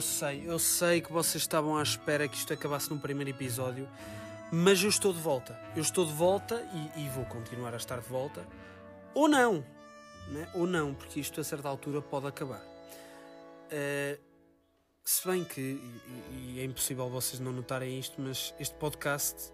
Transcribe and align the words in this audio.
Eu 0.00 0.02
sei, 0.02 0.42
eu 0.46 0.58
sei 0.58 1.02
que 1.02 1.12
vocês 1.12 1.42
estavam 1.42 1.76
à 1.76 1.82
espera 1.82 2.26
que 2.26 2.34
isto 2.34 2.54
acabasse 2.54 2.88
no 2.88 2.98
primeiro 2.98 3.28
episódio, 3.28 3.86
mas 4.52 4.82
eu 4.82 4.88
estou 4.88 5.12
de 5.12 5.20
volta. 5.20 5.58
Eu 5.76 5.82
estou 5.82 6.04
de 6.04 6.12
volta 6.12 6.66
e, 6.96 7.04
e 7.04 7.08
vou 7.08 7.24
continuar 7.24 7.72
a 7.72 7.76
estar 7.76 8.00
de 8.00 8.08
volta. 8.08 8.46
Ou 9.14 9.28
não, 9.28 9.64
né? 10.28 10.48
ou 10.54 10.66
não, 10.66 10.94
porque 10.94 11.20
isto 11.20 11.40
a 11.40 11.44
certa 11.44 11.68
altura 11.68 12.02
pode 12.02 12.26
acabar. 12.26 12.62
Eh, 13.70 14.18
se 15.04 15.26
bem 15.26 15.44
que, 15.44 15.60
e, 15.60 16.54
e 16.54 16.60
é 16.60 16.64
impossível 16.64 17.08
vocês 17.08 17.40
não 17.40 17.52
notarem 17.52 17.98
isto, 17.98 18.20
mas 18.20 18.54
este 18.58 18.74
podcast 18.74 19.52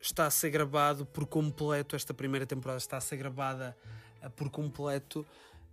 está 0.00 0.26
a 0.26 0.30
ser 0.30 0.50
gravado 0.50 1.06
por 1.06 1.26
completo. 1.26 1.96
Esta 1.96 2.12
primeira 2.12 2.46
temporada 2.46 2.78
está 2.78 2.96
a 2.96 3.00
ser 3.00 3.16
gravada 3.16 3.76
eh, 4.22 4.28
por 4.28 4.50
completo 4.50 5.26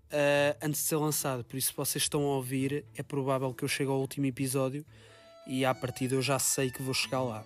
eh, 0.10 0.58
antes 0.62 0.82
de 0.82 0.88
ser 0.88 0.98
lançado. 0.98 1.44
Por 1.44 1.58
isso, 1.58 1.70
se 1.70 1.76
vocês 1.76 2.04
estão 2.04 2.22
a 2.22 2.36
ouvir, 2.36 2.86
é 2.96 3.04
provável 3.04 3.54
que 3.54 3.64
eu 3.64 3.68
chegue 3.68 3.90
ao 3.90 4.00
último 4.00 4.26
episódio 4.26 4.86
e 5.48 5.66
à 5.66 5.74
partida 5.74 6.16
eu 6.16 6.22
já 6.22 6.40
sei 6.40 6.72
que 6.72 6.82
vou 6.82 6.94
chegar 6.94 7.22
lá. 7.22 7.46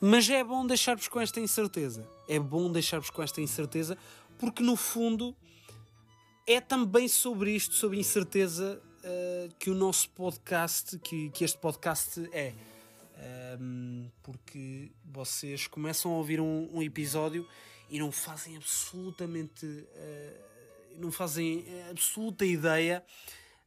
Mas 0.00 0.28
é 0.30 0.44
bom 0.44 0.66
deixar-vos 0.66 1.08
com 1.08 1.20
esta 1.20 1.40
incerteza. 1.40 2.08
É 2.28 2.38
bom 2.38 2.70
deixar-vos 2.70 3.10
com 3.10 3.22
esta 3.22 3.40
incerteza 3.40 3.98
porque, 4.38 4.62
no 4.62 4.76
fundo, 4.76 5.36
é 6.46 6.60
também 6.60 7.08
sobre 7.08 7.50
isto, 7.50 7.74
sobre 7.74 7.98
incerteza, 7.98 8.80
eh, 9.02 9.48
que 9.58 9.70
o 9.70 9.74
nosso 9.74 10.10
podcast, 10.10 10.98
que, 10.98 11.30
que 11.30 11.44
este 11.44 11.58
podcast 11.58 12.28
é. 12.32 12.54
Um, 13.60 14.08
porque 14.22 14.92
vocês 15.04 15.66
começam 15.66 16.12
a 16.12 16.16
ouvir 16.18 16.40
um, 16.40 16.68
um 16.72 16.80
episódio 16.80 17.48
e 17.90 17.98
não 17.98 18.12
fazem 18.12 18.56
absolutamente 18.56 19.66
uh, 19.66 20.48
não 20.96 21.10
fazem 21.10 21.64
absoluta 21.90 22.44
ideia 22.44 23.04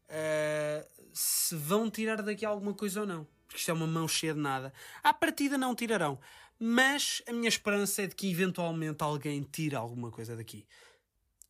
uh, 0.08 0.88
se 1.12 1.54
vão 1.54 1.90
tirar 1.90 2.22
daqui 2.22 2.46
alguma 2.46 2.74
coisa 2.74 3.02
ou 3.02 3.06
não 3.06 3.28
porque 3.52 3.60
isto 3.60 3.72
é 3.72 3.74
uma 3.74 3.88
mão 3.88 4.08
cheia 4.08 4.34
de 4.34 4.40
nada 4.40 4.74
à 5.04 5.14
partida 5.14 5.58
não 5.58 5.76
tirarão 5.76 6.18
mas 6.58 7.22
a 7.28 7.34
minha 7.34 7.50
esperança 7.50 8.04
é 8.04 8.08
de 8.08 8.16
que 8.16 8.30
eventualmente 8.32 9.04
alguém 9.04 9.42
tire 9.44 9.76
alguma 9.76 10.10
coisa 10.10 10.36
daqui 10.36 10.66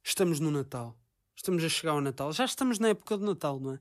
estamos 0.03 0.39
no 0.39 0.49
Natal 0.49 0.97
Estamos 1.41 1.63
a 1.63 1.69
chegar 1.69 1.93
ao 1.93 2.01
Natal. 2.01 2.31
Já 2.31 2.45
estamos 2.45 2.77
na 2.77 2.89
época 2.89 3.17
do 3.17 3.25
Natal, 3.25 3.59
não 3.59 3.73
é? 3.73 3.79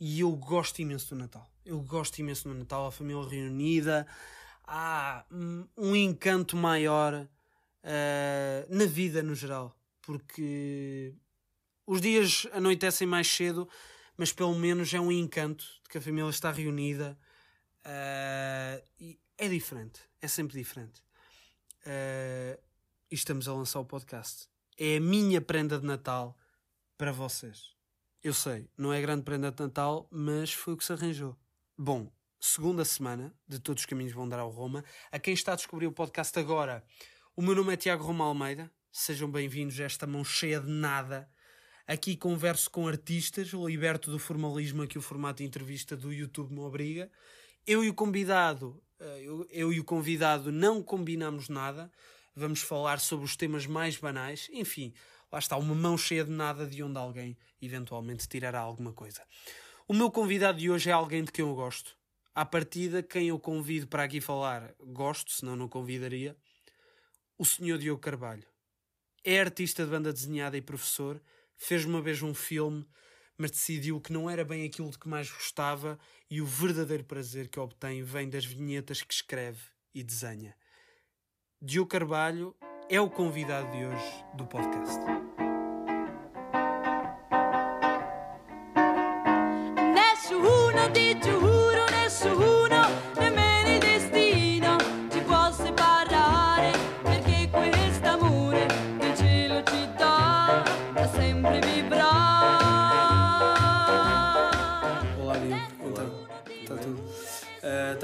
E 0.00 0.20
eu 0.20 0.32
gosto 0.32 0.80
imenso 0.80 1.14
do 1.14 1.20
Natal. 1.20 1.46
Eu 1.62 1.78
gosto 1.80 2.18
imenso 2.18 2.48
do 2.48 2.54
Natal, 2.54 2.86
a 2.86 2.90
família 2.90 3.22
reunida. 3.28 4.06
Há 4.64 5.22
um, 5.30 5.66
um 5.76 5.94
encanto 5.94 6.56
maior 6.56 7.12
uh, 7.14 8.74
na 8.74 8.86
vida 8.86 9.22
no 9.22 9.34
geral. 9.34 9.76
Porque 10.00 11.12
os 11.86 12.00
dias 12.00 12.46
anoitecem 12.50 13.06
mais 13.06 13.28
cedo, 13.28 13.68
mas 14.16 14.32
pelo 14.32 14.54
menos 14.54 14.94
é 14.94 14.98
um 14.98 15.12
encanto 15.12 15.66
de 15.82 15.90
que 15.90 15.98
a 15.98 16.00
família 16.00 16.30
está 16.30 16.50
reunida. 16.50 17.18
Uh, 17.84 18.82
e 18.98 19.18
é 19.38 19.48
diferente. 19.48 20.00
É 20.20 20.28
sempre 20.28 20.56
diferente. 20.58 21.02
Uh, 21.86 22.60
e 23.10 23.14
estamos 23.14 23.48
a 23.48 23.54
lançar 23.54 23.80
o 23.80 23.84
podcast. 23.84 24.48
É 24.78 24.96
a 24.96 25.00
minha 25.00 25.40
prenda 25.40 25.78
de 25.78 25.86
Natal 25.86 26.36
para 26.96 27.12
vocês. 27.12 27.72
Eu 28.22 28.32
sei, 28.32 28.70
não 28.78 28.92
é 28.92 29.00
grande 29.00 29.24
prenda 29.24 29.50
de 29.50 29.60
Natal, 29.60 30.06
mas 30.10 30.52
foi 30.52 30.74
o 30.74 30.76
que 30.76 30.84
se 30.84 30.92
arranjou. 30.92 31.36
Bom, 31.76 32.12
segunda 32.38 32.84
semana 32.84 33.34
de 33.48 33.58
Todos 33.58 33.82
os 33.82 33.86
Caminhos 33.86 34.12
Vão 34.12 34.28
Dar 34.28 34.38
ao 34.38 34.50
Roma. 34.50 34.84
A 35.10 35.18
quem 35.18 35.34
está 35.34 35.52
a 35.52 35.56
descobrir 35.56 35.88
o 35.88 35.92
podcast 35.92 36.38
agora, 36.38 36.84
o 37.34 37.42
meu 37.42 37.54
nome 37.54 37.72
é 37.72 37.76
Tiago 37.76 38.04
Roma 38.04 38.24
Almeida. 38.24 38.70
Sejam 38.92 39.28
bem-vindos 39.28 39.80
a 39.80 39.84
esta 39.84 40.06
mão 40.06 40.24
cheia 40.24 40.60
de 40.60 40.70
nada. 40.70 41.28
Aqui 41.86 42.16
converso 42.16 42.70
com 42.70 42.86
artistas, 42.86 43.48
liberto 43.48 44.10
do 44.10 44.18
formalismo 44.18 44.82
a 44.82 44.86
que 44.86 44.98
o 44.98 45.02
formato 45.02 45.38
de 45.38 45.44
entrevista 45.44 45.96
do 45.96 46.12
YouTube 46.12 46.52
me 46.52 46.60
obriga. 46.60 47.10
Eu 47.66 47.84
e 47.84 47.88
o 47.88 47.94
convidado, 47.94 48.82
eu, 49.20 49.46
eu 49.50 49.72
e 49.72 49.78
o 49.78 49.84
convidado 49.84 50.50
não 50.50 50.82
combinamos 50.82 51.48
nada. 51.48 51.90
Vamos 52.34 52.60
falar 52.60 52.98
sobre 52.98 53.24
os 53.24 53.36
temas 53.36 53.66
mais 53.66 53.96
banais. 53.96 54.48
Enfim, 54.52 54.92
lá 55.30 55.38
está, 55.38 55.56
uma 55.56 55.74
mão 55.74 55.96
cheia 55.96 56.24
de 56.24 56.30
nada 56.30 56.66
de 56.66 56.82
onde 56.82 56.98
alguém 56.98 57.36
eventualmente 57.60 58.26
tirará 58.26 58.58
alguma 58.58 58.92
coisa. 58.92 59.22
O 59.86 59.94
meu 59.94 60.10
convidado 60.10 60.58
de 60.58 60.70
hoje 60.70 60.90
é 60.90 60.92
alguém 60.92 61.22
de 61.22 61.30
quem 61.30 61.44
eu 61.44 61.54
gosto. 61.54 61.96
À 62.34 62.44
partida, 62.44 63.02
quem 63.02 63.28
eu 63.28 63.38
convido 63.38 63.86
para 63.86 64.04
aqui 64.04 64.20
falar, 64.20 64.74
gosto, 64.80 65.30
senão 65.30 65.54
não 65.54 65.68
convidaria. 65.68 66.36
O 67.38 67.44
senhor 67.44 67.78
Diogo 67.78 68.00
Carvalho. 68.00 68.46
É 69.22 69.40
artista 69.40 69.84
de 69.84 69.90
banda 69.90 70.12
desenhada 70.12 70.56
e 70.56 70.62
professor, 70.62 71.22
fez 71.56 71.84
uma 71.84 72.00
vez 72.00 72.22
um 72.22 72.34
filme, 72.34 72.84
mas 73.36 73.50
decidiu 73.50 74.00
que 74.00 74.12
não 74.12 74.28
era 74.28 74.44
bem 74.44 74.64
aquilo 74.64 74.90
de 74.90 74.98
que 74.98 75.08
mais 75.08 75.30
gostava 75.30 75.98
e 76.30 76.40
o 76.40 76.46
verdadeiro 76.46 77.04
prazer 77.04 77.48
que 77.48 77.60
obtém 77.60 78.02
vem 78.02 78.28
das 78.28 78.44
vinhetas 78.44 79.02
que 79.02 79.14
escreve 79.14 79.60
e 79.94 80.02
desenha. 80.02 80.56
Diogo 81.60 81.90
Carvalho 81.90 82.56
é 82.88 83.00
o 83.00 83.10
convidado 83.10 83.70
de 83.70 83.84
hoje 83.84 84.24
do 84.36 84.46
podcast. 84.46 85.00
Nemmeno 85.00 85.32
il 92.24 92.41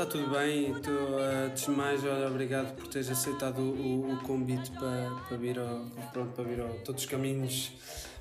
tudo 0.08 0.30
bem? 0.30 0.74
Tu, 0.80 0.90
uh, 0.90 1.46
antes 1.46 1.64
de 1.64 1.70
mais, 1.70 2.04
olha, 2.04 2.28
obrigado 2.28 2.74
por 2.74 2.86
teres 2.88 3.10
aceitado 3.10 3.58
o, 3.60 4.12
o- 4.12 4.16
convite 4.24 4.70
para, 4.72 5.10
para 5.28 5.36
vir 5.36 5.58
ao. 5.58 5.86
Pronto, 6.12 6.32
para 6.34 6.44
vir 6.44 6.60
ao. 6.60 6.68
Todos 6.80 7.02
os 7.04 7.08
caminhos 7.10 7.72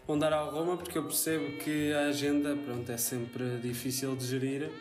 vão 0.05 0.17
dar 0.17 0.33
ao 0.33 0.51
Roma, 0.51 0.77
porque 0.77 0.97
eu 0.97 1.03
percebo 1.03 1.57
que 1.57 1.93
a 1.93 2.07
agenda, 2.07 2.55
pronto, 2.55 2.91
é 2.91 2.97
sempre 2.97 3.57
difícil 3.61 4.15
de 4.15 4.25
gerir. 4.25 4.63
uh, 4.67 4.71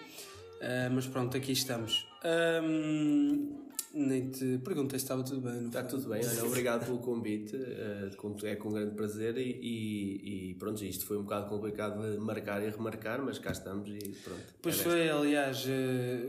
mas 0.93 1.07
pronto, 1.07 1.37
aqui 1.37 1.53
estamos. 1.53 2.07
Ahm, 2.25 3.66
nem 3.97 4.31
te 4.31 4.59
perguntei 4.65 4.99
se 4.99 5.05
estava 5.05 5.23
tudo 5.25 5.41
bem, 5.41 5.55
não 5.61 5.67
Está 5.69 5.81
foi? 5.81 5.89
tudo 5.91 6.09
bem, 6.11 6.21
olha, 6.27 6.45
obrigado 6.47 6.85
pelo 6.85 6.99
convite, 6.99 7.57
eh, 7.57 8.11
com- 8.17 8.37
é 8.45 8.55
com 8.57 8.71
grande 8.73 8.95
prazer 8.95 9.37
e, 9.39 9.51
e, 9.63 10.51
e 10.51 10.55
pronto, 10.55 10.85
isto 10.85 11.07
foi 11.07 11.17
um 11.17 11.23
bocado 11.23 11.49
complicado 11.49 12.01
de 12.13 12.19
marcar 12.19 12.63
e 12.63 12.71
remarcar, 12.71 13.23
mas 13.23 13.39
cá 13.39 13.53
estamos 13.53 13.89
e 13.89 13.99
pronto. 14.23 14.43
Pois 14.61 14.79
é 14.81 14.83
foi, 14.83 15.09
aliás, 15.09 15.65
eh, 15.69 16.21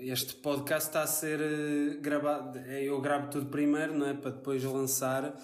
este 0.00 0.34
podcast 0.36 0.88
está 0.88 1.02
a 1.02 1.06
ser 1.06 1.40
eh, 1.40 1.96
gravado. 2.00 2.58
eh, 2.58 2.84
Eu 2.84 3.00
gravo 3.00 3.30
tudo 3.30 3.46
primeiro, 3.46 3.96
não 3.96 4.06
é? 4.06 4.14
Para 4.14 4.32
depois 4.32 4.62
lançar, 4.64 5.36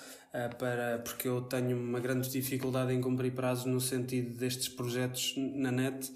para, 0.59 0.99
porque 1.05 1.29
eu 1.29 1.43
tenho 1.43 1.77
uma 1.77 2.01
grande 2.01 2.29
dificuldade 2.31 2.93
em 2.93 3.01
cumprir 3.01 3.33
prazos 3.35 3.67
no 3.67 3.81
sentido 3.81 4.37
destes 4.37 4.69
projetos 4.69 5.35
na 5.37 5.71
net. 5.71 6.11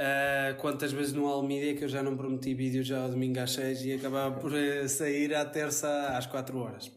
Eh, 0.00 0.54
quantas 0.58 0.92
vezes 0.92 1.12
no 1.12 1.26
Almídia 1.26 1.74
que 1.74 1.82
eu 1.82 1.88
já 1.88 2.04
não 2.04 2.16
prometi 2.16 2.54
vídeo 2.54 2.84
já 2.84 3.02
ao 3.02 3.08
domingo 3.08 3.40
às 3.40 3.50
6 3.50 3.84
e 3.84 3.92
acabava 3.94 4.38
por 4.38 4.54
eh, 4.54 4.86
sair 4.86 5.34
à 5.34 5.44
terça 5.44 5.88
às 6.16 6.24
4 6.24 6.56
horas. 6.56 6.88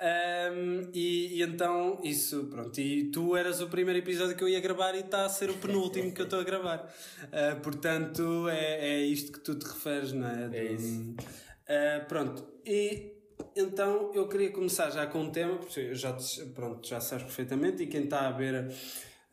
Ehm, 0.00 0.90
e, 0.92 1.36
e 1.36 1.42
então, 1.42 2.00
isso, 2.02 2.46
pronto. 2.46 2.76
E 2.80 3.04
tu 3.12 3.36
eras 3.36 3.60
o 3.60 3.68
primeiro 3.68 4.00
episódio 4.00 4.36
que 4.36 4.42
eu 4.42 4.48
ia 4.48 4.58
gravar 4.58 4.96
e 4.96 5.00
está 5.00 5.24
a 5.24 5.28
ser 5.28 5.48
o 5.48 5.54
penúltimo 5.54 6.10
que 6.10 6.22
eu 6.22 6.24
estou 6.24 6.40
a 6.40 6.42
gravar. 6.42 6.92
Eh, 7.30 7.54
portanto, 7.54 8.48
é, 8.48 8.96
é 8.96 9.00
isto 9.04 9.30
que 9.30 9.38
tu 9.38 9.54
te 9.54 9.66
referes, 9.66 10.12
não 10.12 10.26
é? 10.26 10.50
É 10.52 10.72
isso. 10.72 11.14
Eh, 11.68 12.00
pronto. 12.00 12.44
E 12.66 13.12
então 13.54 14.10
eu 14.12 14.26
queria 14.26 14.50
começar 14.50 14.90
já 14.90 15.06
com 15.06 15.20
um 15.20 15.30
tema, 15.30 15.56
porque 15.56 15.78
eu 15.78 15.94
já, 15.94 16.16
pronto, 16.52 16.84
já 16.84 17.00
sabes 17.00 17.26
perfeitamente, 17.26 17.84
e 17.84 17.86
quem 17.86 18.04
está 18.04 18.26
a 18.26 18.32
ver. 18.32 18.72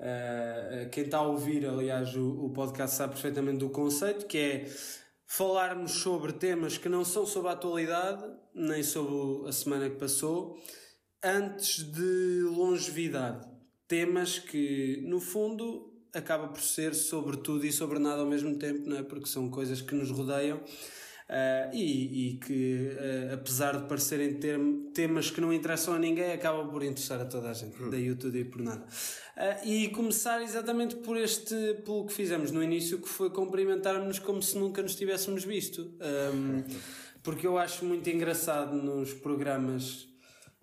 Eh, 0.04 0.90
quem 0.92 1.04
está 1.04 1.20
a 1.20 1.28
ouvir, 1.28 1.66
aliás, 1.66 2.16
o, 2.16 2.46
o 2.46 2.50
podcast 2.50 2.96
sabe 2.96 3.14
perfeitamente 3.14 3.60
do 3.60 3.70
conceito, 3.70 4.26
que 4.26 4.38
é 4.38 4.66
falarmos 5.28 5.92
sobre 5.92 6.34
temas 6.34 6.78
que 6.78 6.90
não 6.90 7.06
são 7.06 7.26
sobre 7.26 7.50
a 7.50 7.54
atualidade, 7.54 8.24
nem 8.54 8.82
sobre 8.82 9.48
a 9.48 9.52
semana 9.52 9.90
que 9.90 9.98
passou, 9.98 10.60
antes 11.24 11.84
de 11.84 12.42
longevidade. 12.50 13.48
Temas 13.88 14.40
que, 14.40 15.04
no 15.08 15.20
fundo, 15.20 15.94
acaba 16.14 16.48
por 16.48 16.62
ser 16.62 16.96
sobre 16.96 17.38
tudo 17.38 17.66
e 17.66 17.72
sobre 17.72 18.00
nada 18.00 18.22
ao 18.22 18.28
mesmo 18.28 18.58
tempo, 18.58 18.90
não 18.90 18.98
é? 18.98 19.04
Porque 19.04 19.28
são 19.28 19.50
coisas 19.50 19.82
que 19.82 19.94
nos 19.94 20.10
rodeiam. 20.10 20.60
Uh, 21.32 21.74
e, 21.74 22.28
e, 22.28 22.34
que, 22.40 22.90
uh, 22.92 23.36
apesar 23.36 23.78
de 23.78 23.88
parecerem 23.88 24.34
ter 24.34 24.60
temas 24.94 25.32
que 25.32 25.40
não 25.40 25.54
interessam 25.54 25.94
a 25.94 26.00
ninguém, 26.00 26.34
acabam 26.34 26.70
por 26.70 26.84
interessar 26.84 27.22
a 27.22 27.26
toda 27.26 27.50
a 27.50 27.54
gente. 27.54 27.82
Hum. 27.82 27.90
Daí 27.90 28.12
o 28.12 28.18
tudo 28.18 28.38
e 28.38 28.44
por 28.44 28.62
nada. 28.62 28.82
Uh, 28.82 29.66
e 29.66 29.88
começar 29.92 30.42
exatamente 30.42 30.98
por 30.98 31.16
este, 31.16 31.56
pelo 31.86 32.06
que 32.06 32.12
fizemos 32.12 32.52
no 32.52 32.62
início, 32.62 33.00
que 33.00 33.08
foi 33.08 33.30
cumprimentarmos 33.30 34.20
como 34.20 34.44
se 34.44 34.58
nunca 34.58 34.82
nos 34.82 34.94
tivéssemos 34.94 35.46
visto. 35.46 35.94
Um, 36.34 36.66
porque 37.24 37.48
eu 37.48 37.58
acho 37.58 37.86
muito 37.86 38.10
engraçado 38.10 38.76
nos 38.76 39.14
programas 39.14 40.10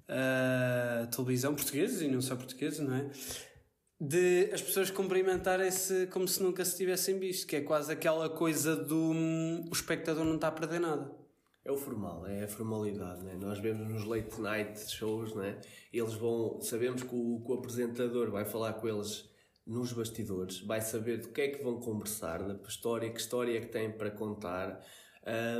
uh, 0.08 1.06
televisão 1.10 1.54
portugueses 1.54 2.02
e 2.02 2.08
não 2.08 2.20
só 2.20 2.36
portugueses, 2.36 2.80
não 2.80 2.94
é? 2.94 3.06
De 4.00 4.50
as 4.52 4.62
pessoas 4.62 4.90
cumprimentarem-se 4.90 6.06
como 6.08 6.28
se 6.28 6.40
nunca 6.42 6.64
se 6.64 6.76
tivessem 6.76 7.18
visto, 7.18 7.46
que 7.46 7.56
é 7.56 7.60
quase 7.60 7.92
aquela 7.92 8.28
coisa 8.28 8.76
do 8.76 9.10
um, 9.12 9.64
o 9.68 9.72
espectador 9.72 10.24
não 10.24 10.36
está 10.36 10.48
a 10.48 10.52
perder 10.52 10.80
nada. 10.80 11.10
É 11.64 11.72
o 11.72 11.76
formal, 11.76 12.26
é 12.26 12.44
a 12.44 12.48
formalidade, 12.48 13.24
né? 13.24 13.36
Nós 13.38 13.58
vemos 13.58 13.92
nos 13.92 14.04
late 14.04 14.40
night 14.40 14.90
shows, 14.90 15.34
né? 15.34 15.60
Eles 15.92 16.14
vão, 16.14 16.60
sabemos 16.60 17.02
que 17.02 17.14
o, 17.14 17.42
que 17.44 17.52
o 17.52 17.54
apresentador 17.54 18.30
vai 18.30 18.44
falar 18.44 18.74
com 18.74 18.88
eles 18.88 19.28
nos 19.66 19.92
bastidores, 19.92 20.60
vai 20.60 20.80
saber 20.80 21.18
do 21.18 21.28
que 21.28 21.40
é 21.42 21.48
que 21.48 21.62
vão 21.62 21.78
conversar, 21.78 22.42
da 22.42 22.54
história, 22.66 23.10
que 23.10 23.20
história 23.20 23.58
é 23.58 23.60
que 23.60 23.66
têm 23.66 23.92
para 23.92 24.10
contar, 24.10 24.80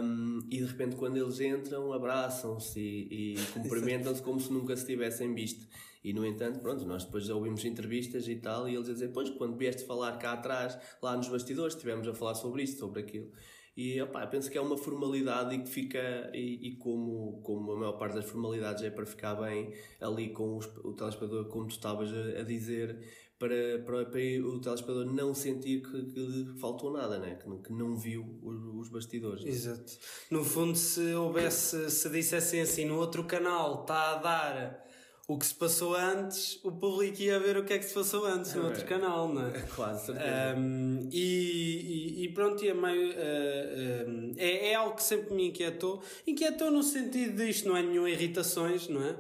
um, 0.03 0.39
e 0.51 0.59
de 0.59 0.65
repente, 0.65 0.97
quando 0.97 1.19
eles 1.19 1.41
entram, 1.41 1.93
abraçam-se 1.93 2.81
e, 2.81 3.35
e 3.35 3.37
cumprimentam-se 3.53 4.23
como 4.23 4.41
se 4.41 4.51
nunca 4.51 4.75
se 4.77 4.87
tivessem 4.87 5.35
visto. 5.35 5.67
E 6.03 6.13
no 6.13 6.25
entanto, 6.25 6.61
pronto, 6.61 6.85
nós 6.87 7.05
depois 7.05 7.29
ouvimos 7.29 7.65
entrevistas 7.65 8.29
e 8.29 8.37
tal, 8.37 8.69
e 8.69 8.75
eles 8.75 8.89
a 8.89 8.93
dizer: 8.93 9.09
Pois, 9.09 9.31
quando 9.31 9.57
vieste 9.57 9.85
falar 9.85 10.17
cá 10.19 10.33
atrás, 10.33 10.79
lá 11.03 11.17
nos 11.17 11.29
bastidores, 11.29 11.75
estivemos 11.75 12.07
a 12.07 12.15
falar 12.15 12.35
sobre 12.35 12.63
isto, 12.63 12.79
sobre 12.79 13.01
aquilo. 13.01 13.31
E 13.77 14.03
opa, 14.03 14.27
penso 14.27 14.51
que 14.51 14.59
é 14.59 14.61
uma 14.61 14.77
formalidade 14.77 15.55
e 15.55 15.63
que 15.63 15.69
fica, 15.69 16.31
e, 16.35 16.69
e, 16.69 16.77
como, 16.79 17.41
como 17.43 17.71
a 17.71 17.77
maior 17.77 17.93
parte 17.93 18.17
das 18.17 18.25
formalidades 18.25 18.83
é 18.83 18.91
para 18.91 19.07
ficar 19.07 19.37
bem 19.37 19.73
ali 20.01 20.31
com 20.31 20.57
os, 20.57 20.67
o 20.83 20.93
telespectador, 20.95 21.45
como 21.47 21.69
tu 21.69 21.77
estavas 21.77 22.13
a, 22.13 22.41
a 22.41 22.43
dizer, 22.43 22.99
para, 23.39 23.79
para, 23.87 24.05
para 24.07 24.21
o 24.45 24.61
telespectador 24.61 25.07
não 25.07 25.33
sentir 25.33 25.81
que, 25.81 26.07
que 26.07 26.59
faltou 26.61 26.93
nada, 26.93 27.21
né? 27.21 27.37
que, 27.37 27.69
que 27.69 27.73
não 27.73 27.97
viu 27.97 28.41
os, 28.43 28.57
os 28.81 28.89
bastidores. 28.89 29.45
Exato. 29.45 29.97
No 30.29 30.45
fundo, 30.45 30.77
se 30.77 31.15
houvesse, 31.15 31.89
se 31.89 32.11
dissessem 32.11 32.61
assim, 32.61 32.85
no 32.85 32.99
outro 32.99 33.23
canal 33.23 33.83
está 33.83 34.11
a 34.11 34.15
dar 34.17 34.88
o 35.29 35.37
que 35.37 35.45
se 35.45 35.55
passou 35.55 35.95
antes, 35.95 36.59
o 36.65 36.73
público 36.73 37.21
ia 37.21 37.39
ver 37.39 37.59
o 37.59 37.65
que 37.65 37.75
é 37.75 37.79
que 37.79 37.85
se 37.85 37.93
passou 37.93 38.25
antes 38.25 38.55
no 38.55 38.63
é, 38.63 38.65
outro 38.69 38.85
canal, 38.87 39.29
não 39.29 39.47
é? 39.47 39.61
Quase, 39.77 40.07
certeza. 40.07 40.57
Um, 40.57 41.07
e, 41.13 42.25
e, 42.25 42.29
pronto, 42.33 42.65
e 42.65 42.69
é, 42.69 42.73
meio, 42.73 43.11
uh, 43.11 43.13
uh, 43.13 44.35
é, 44.39 44.71
é 44.71 44.75
algo 44.75 44.97
que 44.97 45.03
sempre 45.03 45.35
me 45.35 45.49
inquietou. 45.49 46.03
Inquietou 46.27 46.71
no 46.71 46.83
sentido 46.83 47.37
de 47.37 47.51
isto 47.51 47.69
não 47.69 47.77
é 47.77 47.83
nenhuma 47.83 48.09
irritações, 48.09 48.89
não 48.89 49.05
é? 49.05 49.17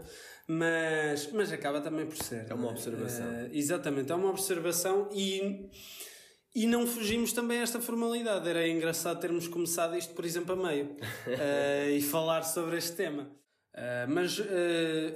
Mas, 0.46 1.30
mas 1.30 1.52
acaba 1.52 1.78
também 1.82 2.06
por 2.06 2.16
ser. 2.16 2.46
É 2.48 2.54
uma 2.54 2.70
observação. 2.70 3.26
Uh, 3.26 3.50
exatamente, 3.52 4.10
é 4.10 4.14
uma 4.14 4.30
observação 4.30 5.10
e, 5.12 5.68
e 6.54 6.66
não 6.66 6.86
fugimos 6.86 7.34
também 7.34 7.58
a 7.58 7.62
esta 7.62 7.82
formalidade. 7.82 8.48
Era 8.48 8.66
engraçado 8.66 9.20
termos 9.20 9.46
começado 9.46 9.94
isto, 9.94 10.14
por 10.14 10.24
exemplo, 10.24 10.54
a 10.54 10.70
meio 10.70 10.86
uh, 10.86 11.90
e 11.94 12.00
falar 12.00 12.44
sobre 12.44 12.78
este 12.78 12.96
tema. 12.96 13.30
Uh, 13.78 14.12
mas 14.12 14.40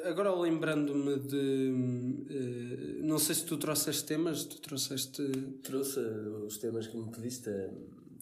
agora 0.05 0.33
lembrando-me 0.35 1.19
de. 1.19 1.73
não 3.03 3.19
sei 3.19 3.35
se 3.35 3.45
tu 3.45 3.57
trouxeste 3.57 4.05
temas, 4.05 4.45
tu 4.45 4.61
trouxeste. 4.61 5.23
Trouxe 5.63 5.99
os 5.99 6.59
temas 6.59 6.87
que 6.87 6.97
me 6.97 7.11
pediste. 7.11 7.51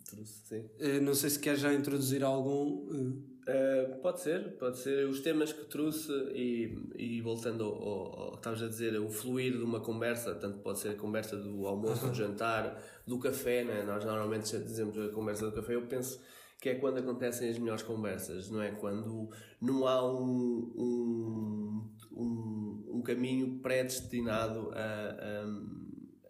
Trouxe, 0.08 0.32
sim. 0.48 0.64
não 1.02 1.14
sei 1.14 1.30
se 1.30 1.38
quer 1.38 1.56
já 1.56 1.74
introduzir 1.74 2.24
algum. 2.24 3.20
Uh, 3.50 4.00
pode 4.00 4.20
ser, 4.20 4.56
pode 4.58 4.78
ser. 4.78 5.08
Os 5.08 5.20
temas 5.20 5.52
que 5.52 5.64
trouxe 5.64 6.12
e, 6.34 6.78
e 6.96 7.20
voltando 7.20 7.64
ao, 7.64 7.74
ao, 7.74 8.20
ao 8.20 8.30
que 8.32 8.36
estavas 8.36 8.62
a 8.62 8.68
dizer, 8.68 9.00
o 9.00 9.08
fluir 9.08 9.56
de 9.56 9.64
uma 9.64 9.80
conversa, 9.80 10.34
tanto 10.34 10.58
pode 10.58 10.78
ser 10.78 10.90
a 10.90 10.94
conversa 10.94 11.36
do 11.36 11.66
almoço, 11.66 12.06
do 12.06 12.14
jantar, 12.14 12.80
do 13.06 13.18
café, 13.18 13.64
né? 13.64 13.82
nós 13.82 14.04
normalmente 14.04 14.56
dizemos 14.58 14.96
a 14.98 15.08
conversa 15.08 15.46
do 15.46 15.52
café, 15.52 15.74
eu 15.74 15.82
penso 15.82 16.20
que 16.60 16.68
é 16.68 16.74
quando 16.74 16.98
acontecem 16.98 17.48
as 17.48 17.58
melhores 17.58 17.82
conversas, 17.82 18.50
não 18.50 18.62
é? 18.62 18.70
Quando 18.72 19.30
não 19.60 19.86
há 19.86 20.04
um, 20.12 20.72
um, 20.76 21.90
um, 22.12 22.84
um 22.96 23.02
caminho 23.02 23.60
predestinado 23.60 24.70
a, 24.72 24.80
a 24.80 25.80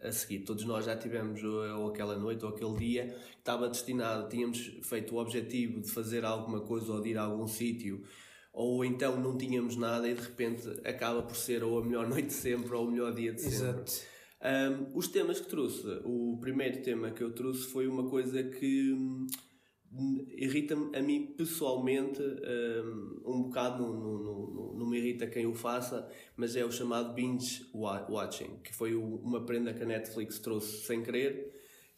a 0.03 0.11
seguir. 0.12 0.41
Todos 0.41 0.65
nós 0.65 0.85
já 0.85 0.97
tivemos 0.97 1.43
ou 1.43 1.88
aquela 1.88 2.17
noite 2.17 2.44
ou 2.44 2.50
aquele 2.50 2.77
dia 2.77 3.06
que 3.06 3.38
estava 3.38 3.69
destinado, 3.69 4.29
tínhamos 4.29 4.59
feito 4.82 5.15
o 5.15 5.19
objetivo 5.19 5.81
de 5.81 5.91
fazer 5.91 6.25
alguma 6.25 6.61
coisa 6.61 6.93
ou 6.93 7.00
de 7.00 7.11
ir 7.11 7.19
a 7.19 7.23
algum 7.23 7.47
sítio, 7.47 8.03
ou 8.53 8.85
então 8.85 9.21
não 9.21 9.37
tínhamos 9.37 9.76
nada 9.76 10.09
e 10.09 10.15
de 10.15 10.21
repente 10.21 10.69
acaba 10.85 11.23
por 11.23 11.37
ser 11.37 11.62
ou 11.62 11.79
a 11.79 11.85
melhor 11.85 12.09
noite 12.09 12.29
de 12.29 12.33
sempre 12.33 12.75
ou 12.75 12.87
o 12.87 12.91
melhor 12.91 13.15
dia 13.15 13.33
de 13.33 13.41
sempre. 13.41 13.56
Exato. 13.56 13.93
Um, 14.43 14.97
os 14.97 15.06
temas 15.06 15.38
que 15.38 15.49
trouxe, 15.49 15.87
o 16.03 16.38
primeiro 16.41 16.83
tema 16.83 17.11
que 17.11 17.23
eu 17.23 17.31
trouxe 17.31 17.67
foi 17.67 17.87
uma 17.87 18.09
coisa 18.09 18.43
que 18.43 18.97
irrita-me 20.37 20.96
a 20.96 21.02
mim 21.02 21.34
pessoalmente 21.37 22.22
um, 22.22 23.22
um 23.26 23.42
bocado, 23.44 23.82
não, 23.82 24.19
não, 24.19 24.75
não, 24.75 24.87
me 24.88 24.98
irrita 24.98 25.26
quem 25.26 25.46
o 25.46 25.54
faça, 25.54 26.08
mas 26.37 26.54
é 26.54 26.64
o 26.64 26.70
chamado 26.70 27.12
binge 27.12 27.66
watching, 27.75 28.58
que 28.62 28.75
foi 28.75 28.94
uma 28.94 29.44
prenda 29.44 29.75
que 29.75 29.82
a 29.82 29.87
Netflix 29.87 30.38
trouxe 30.38 30.84
sem 30.84 31.02
querer, 31.02 31.52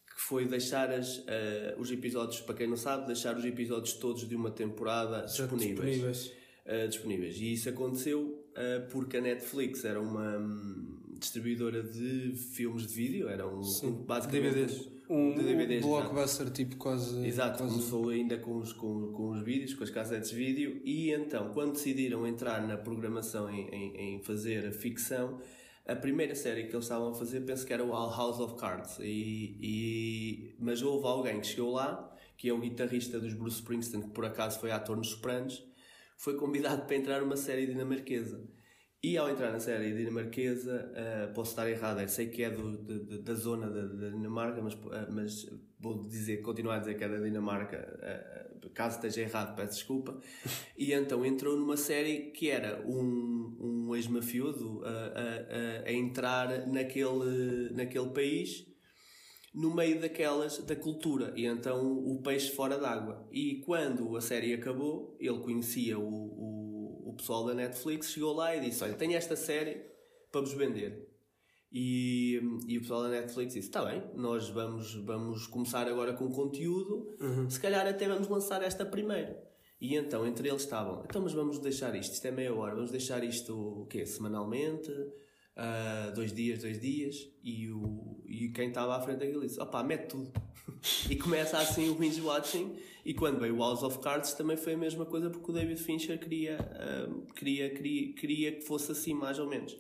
que 0.07 0.21
foi 0.23 0.47
deixar 0.47 0.91
as, 0.91 1.19
uh, 1.19 1.79
os 1.79 1.91
episódios, 1.91 2.41
para 2.41 2.55
quem 2.55 2.67
não 2.67 2.77
sabe, 2.77 3.07
deixar 3.07 3.37
os 3.37 3.45
episódios 3.45 3.95
todos 3.95 4.27
de 4.27 4.35
uma 4.35 4.51
temporada 4.51 5.23
disponíveis. 5.23 5.95
Disponíveis. 5.95 6.33
Uh, 6.65 6.89
disponíveis. 6.89 7.37
E 7.39 7.53
isso 7.53 7.69
aconteceu 7.69 8.23
uh, 8.23 8.91
porque 8.91 9.19
a 9.19 9.21
Netflix 9.21 9.85
era 9.85 10.01
uma 10.01 10.39
um, 10.39 11.17
distribuidora 11.19 11.83
de 11.83 12.35
filmes 12.55 12.87
de 12.87 12.95
vídeo, 12.95 13.29
era 13.29 13.47
um, 13.47 13.63
Sim, 13.63 14.05
basicamente 14.07 14.55
DVDs 14.55 14.92
um, 15.13 15.35
de 15.35 15.43
DVDs. 15.43 15.85
Um 15.85 15.89
blockbuster 15.89 16.47
exato. 16.47 16.51
tipo 16.53 16.77
quase. 16.77 17.27
Exato, 17.27 17.59
quase... 17.59 17.75
começou 17.75 18.09
ainda 18.09 18.39
com 18.39 18.57
os, 18.57 18.73
com, 18.73 19.13
com 19.13 19.31
os 19.31 19.43
vídeos, 19.43 19.75
com 19.75 19.85
as 19.85 19.91
cassetes 19.91 20.31
de 20.31 20.37
vídeo, 20.37 20.81
e 20.85 21.11
então, 21.11 21.53
quando 21.53 21.73
decidiram 21.73 22.27
entrar 22.27 22.67
na 22.67 22.77
programação 22.77 23.51
em, 23.51 23.69
em, 23.69 24.15
em 24.17 24.23
fazer 24.23 24.67
a 24.67 24.73
ficção, 24.73 25.39
a 25.87 25.95
primeira 25.95 26.35
série 26.35 26.65
que 26.65 26.75
eles 26.75 26.85
estavam 26.85 27.11
a 27.11 27.15
fazer 27.15 27.41
penso 27.41 27.67
que 27.67 27.73
era 27.73 27.85
o 27.85 27.91
House 27.91 28.41
of 28.41 28.57
Cards, 28.57 28.99
e, 29.01 29.59
e, 29.61 30.55
mas 30.59 30.83
houve 30.83 31.07
alguém 31.07 31.41
que 31.41 31.47
chegou 31.47 31.73
lá, 31.73 32.15
que 32.37 32.49
é 32.49 32.53
o 32.53 32.59
guitarrista 32.59 33.21
dos 33.21 33.35
Bruce 33.35 33.57
Springsteen, 33.57 34.03
que 34.03 34.11
por 34.11 34.25
acaso 34.25 34.59
foi 34.59 34.71
ator 34.71 34.97
nos 34.97 35.09
Sopranos, 35.09 35.63
foi 36.17 36.37
convidado 36.37 36.87
para 36.87 36.97
entrar 36.97 37.21
numa 37.21 37.37
série 37.37 37.67
dinamarquesa. 37.67 38.41
E 39.05 39.17
ao 39.17 39.29
entrar 39.29 39.51
na 39.51 39.59
série 39.59 39.93
dinamarquesa, 39.95 40.93
uh, 40.93 41.35
posso 41.35 41.51
estar 41.51 41.69
errado, 41.69 42.01
eu 42.01 42.09
sei 42.09 42.29
que 42.29 42.45
é 42.45 42.51
do, 42.51 42.79
de, 42.79 43.19
da 43.19 43.35
zona 43.35 43.69
da, 43.69 44.11
Dinamarca, 44.11 44.63
mas, 44.63 44.75
uh, 44.75 45.11
mas 45.11 45.51
vou 45.81 46.07
dizer, 46.07 46.41
continuar 46.41 46.77
a 46.77 46.79
dizer 46.79 46.97
que 46.97 47.03
é 47.03 47.09
da 47.09 47.19
Dinamarca, 47.19 48.49
uh, 48.63 48.71
caso 48.71 48.97
esteja 48.97 49.23
errado, 49.23 49.57
peço 49.57 49.73
desculpa. 49.73 50.21
E 50.79 50.93
então 50.93 51.27
entrou 51.27 51.57
numa 51.57 51.77
série 51.77 52.31
que 52.31 52.49
era 52.49 52.81
um, 52.87 53.57
um 53.89 53.97
ex-mafioso 53.97 54.83
a, 54.85 54.89
a, 54.89 55.89
a, 55.89 55.93
entrar 55.93 56.69
naquele, 56.69 57.71
naquele 57.73 58.11
país 58.11 58.71
no 59.53 59.75
meio 59.75 60.01
daquelas 60.01 60.59
da 60.59 60.75
cultura 60.75 61.35
e 61.37 61.45
então 61.45 61.99
o 61.99 62.23
peixe 62.23 62.51
fora 62.53 62.79
d'água. 62.79 63.29
E 63.31 63.61
quando 63.67 64.17
a 64.17 64.21
série 64.21 64.55
acabou, 64.55 65.17
ele 65.21 65.41
conhecia 65.41 65.99
o, 65.99 66.05
o 66.05 66.72
o 67.13 67.17
pessoal 67.17 67.45
da 67.45 67.55
Netflix 67.55 68.11
chegou 68.11 68.35
lá 68.35 68.57
e 68.57 68.61
disse: 68.61 68.83
Olha, 68.83 68.95
tenho 68.95 69.15
esta 69.15 69.37
série 69.37 69.83
para 70.31 70.41
vos 70.41 70.53
vender. 70.53 71.09
E, 71.71 72.41
e 72.67 72.77
o 72.77 72.81
pessoal 72.81 73.03
da 73.03 73.09
Netflix 73.09 73.55
disse: 73.55 73.69
Está 73.69 73.85
bem, 73.85 74.03
nós 74.15 74.49
vamos, 74.49 74.95
vamos 74.95 75.47
começar 75.47 75.87
agora 75.89 76.13
com 76.13 76.31
conteúdo, 76.31 77.17
uhum. 77.21 77.49
se 77.49 77.61
calhar 77.61 77.87
até 77.87 78.09
vamos 78.09 78.29
lançar 78.29 78.63
esta 78.63 78.85
primeiro. 78.85 79.35
E 79.81 79.97
então 79.97 80.27
entre 80.27 80.49
eles 80.49 80.63
estavam: 80.63 81.05
Então, 81.05 81.23
mas 81.23 81.33
vamos 81.33 81.59
deixar 81.59 81.95
isto, 81.95 82.13
isto 82.15 82.27
é 82.27 82.31
meia 82.31 82.55
hora, 82.55 82.75
vamos 82.75 82.91
deixar 82.91 83.23
isto 83.25 83.55
o 83.83 83.87
quê? 83.87 84.05
Semanalmente? 84.05 84.91
Uh, 85.57 86.13
dois 86.15 86.33
dias, 86.33 86.61
dois 86.61 86.81
dias, 86.81 87.29
e, 87.43 87.71
o, 87.71 88.23
e 88.27 88.49
quem 88.49 88.69
estava 88.69 88.97
à 88.97 89.01
frente 89.01 89.19
daquilo 89.19 89.43
disse: 89.43 89.61
opá, 89.61 89.83
mete 89.83 90.09
tudo. 90.09 90.33
e 91.11 91.17
começa 91.17 91.59
assim 91.59 91.91
o 91.91 91.95
binge 91.95 92.21
watching. 92.21 92.77
E 93.05 93.13
quando 93.15 93.41
veio 93.41 93.57
o 93.57 93.59
House 93.59 93.83
of 93.83 93.99
Cards 93.99 94.33
também 94.35 94.57
foi 94.57 94.75
a 94.75 94.79
mesma 94.79 95.05
coisa, 95.05 95.29
porque 95.29 95.51
o 95.51 95.55
David 95.55 95.81
Fincher 95.83 96.19
queria, 96.19 96.59
uh, 96.61 97.33
queria, 97.33 97.71
queria, 97.71 98.13
queria 98.15 98.53
que 98.53 98.63
fosse 98.63 98.93
assim, 98.93 99.13
mais 99.13 99.39
ou 99.39 99.49
menos. 99.49 99.77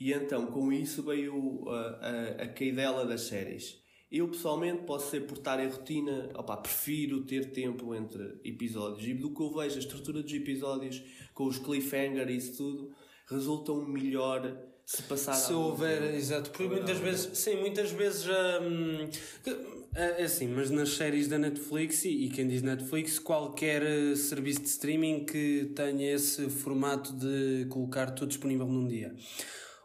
E 0.00 0.12
então 0.12 0.46
com 0.46 0.72
isso 0.72 1.02
veio 1.02 1.34
uh, 1.34 1.68
a, 1.68 2.42
a 2.42 2.48
caidela 2.48 3.04
das 3.04 3.22
séries. 3.22 3.80
Eu 4.10 4.28
pessoalmente 4.28 4.82
posso 4.82 5.10
ser 5.10 5.22
por 5.22 5.38
estar 5.38 5.58
em 5.58 5.68
rotina, 5.68 6.28
opa, 6.34 6.54
prefiro 6.58 7.24
ter 7.24 7.50
tempo 7.50 7.94
entre 7.94 8.38
episódios 8.44 9.08
e 9.08 9.14
do 9.14 9.32
que 9.32 9.40
eu 9.40 9.50
vejo 9.54 9.76
a 9.76 9.78
estrutura 9.78 10.22
dos 10.22 10.32
episódios 10.34 11.02
com 11.32 11.44
os 11.44 11.58
cliffhanger 11.58 12.28
e 12.28 12.36
isso 12.36 12.58
tudo 12.58 12.94
resultam 13.26 13.86
melhor 13.86 14.54
se 14.84 15.02
passar 15.04 15.32
Se 15.34 15.52
houver, 15.52 16.00
tempo. 16.02 16.16
exato, 16.16 16.50
porque 16.50 16.66
muitas 16.66 16.98
vezes, 16.98 17.38
sim, 17.38 17.56
muitas 17.56 17.90
vezes 17.90 18.26
hum, 18.26 19.08
que- 19.42 19.82
é 19.94 20.22
assim, 20.24 20.48
mas 20.48 20.70
nas 20.70 20.90
séries 20.90 21.28
da 21.28 21.38
Netflix, 21.38 22.04
e, 22.04 22.24
e 22.26 22.28
quem 22.30 22.48
diz 22.48 22.62
Netflix, 22.62 23.18
qualquer 23.18 23.82
eh, 23.82 24.16
serviço 24.16 24.60
de 24.62 24.68
streaming 24.68 25.24
que 25.26 25.70
tenha 25.76 26.14
esse 26.14 26.48
formato 26.48 27.12
de 27.12 27.66
colocar 27.68 28.10
tudo 28.12 28.28
disponível 28.28 28.66
num 28.66 28.86
dia. 28.88 29.14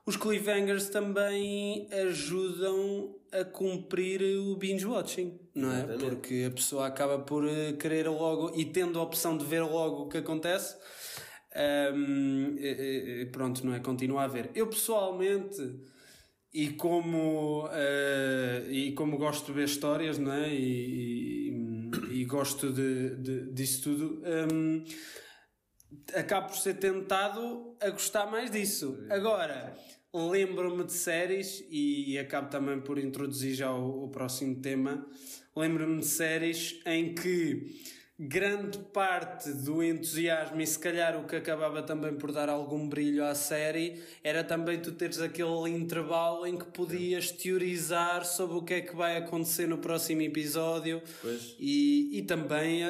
Os 0.05 0.15
cliffhangers 0.15 0.87
também 0.87 1.89
ajudam 1.91 3.13
a 3.33 3.43
cumprir 3.43 4.21
o 4.39 4.55
binge 4.55 4.85
watching, 4.85 5.37
não 5.53 5.69
é? 5.69 5.79
Exatamente. 5.79 6.05
Porque 6.05 6.45
a 6.47 6.51
pessoa 6.51 6.87
acaba 6.87 7.19
por 7.19 7.45
eh, 7.45 7.73
querer 7.73 8.07
logo 8.09 8.53
e 8.57 8.63
tendo 8.63 8.97
a 8.99 9.03
opção 9.03 9.37
de 9.37 9.43
ver 9.45 9.61
logo 9.63 10.03
o 10.03 10.07
que 10.07 10.17
acontece, 10.19 10.77
eh, 11.57 13.25
pronto, 13.31 13.65
não 13.65 13.73
é? 13.73 13.79
Continua 13.79 14.23
a 14.23 14.27
ver. 14.27 14.51
Eu 14.53 14.67
pessoalmente, 14.67 15.61
e 16.53 16.69
como, 16.69 17.69
eh, 17.71 18.65
e 18.69 18.91
como 18.93 19.17
gosto 19.17 19.47
de 19.47 19.53
ver 19.53 19.65
histórias, 19.65 20.17
não 20.17 20.31
é? 20.31 20.53
E, 20.53 21.49
e, 21.49 22.21
e 22.21 22.25
gosto 22.25 22.71
de, 22.71 23.15
de, 23.15 23.51
disso 23.51 23.83
tudo. 23.83 24.23
hum, 24.51 24.83
acabo 26.13 26.47
por 26.47 26.57
ser 26.57 26.75
tentado 26.75 27.75
a 27.81 27.89
gostar 27.89 28.25
mais 28.29 28.51
disso. 28.51 29.05
Agora, 29.09 29.75
lembro-me 30.13 30.83
de 30.83 30.93
séries 30.93 31.63
e 31.69 32.17
acabo 32.17 32.49
também 32.49 32.79
por 32.79 32.97
introduzir 32.97 33.53
já 33.53 33.71
o, 33.71 34.05
o 34.05 34.09
próximo 34.09 34.61
tema. 34.61 35.05
Lembro-me 35.55 35.99
de 35.99 36.05
séries 36.05 36.79
em 36.85 37.13
que 37.13 37.75
grande 38.19 38.79
parte 38.79 39.51
do 39.53 39.83
entusiasmo 39.83 40.59
e 40.59 40.65
se 40.65 40.79
calhar 40.79 41.15
o 41.19 41.27
que 41.27 41.35
acabava 41.35 41.83
também 41.83 42.15
por 42.15 42.31
dar 42.31 42.49
algum 42.49 42.89
brilho 42.89 43.23
à 43.23 43.35
série 43.35 44.01
era 44.23 44.43
também 44.43 44.79
tu 44.79 44.91
teres 44.91 45.19
aquele 45.19 45.69
intervalo 45.69 46.47
em 46.47 46.57
que 46.57 46.65
podias 46.65 47.29
teorizar 47.29 48.25
sobre 48.25 48.57
o 48.57 48.63
que 48.63 48.73
é 48.73 48.81
que 48.81 48.95
vai 48.95 49.17
acontecer 49.17 49.67
no 49.67 49.77
próximo 49.77 50.21
episódio 50.23 50.99
Pois. 51.21 51.55
e, 51.59 52.17
e 52.17 52.21
também 52.23 52.83
a, 52.83 52.89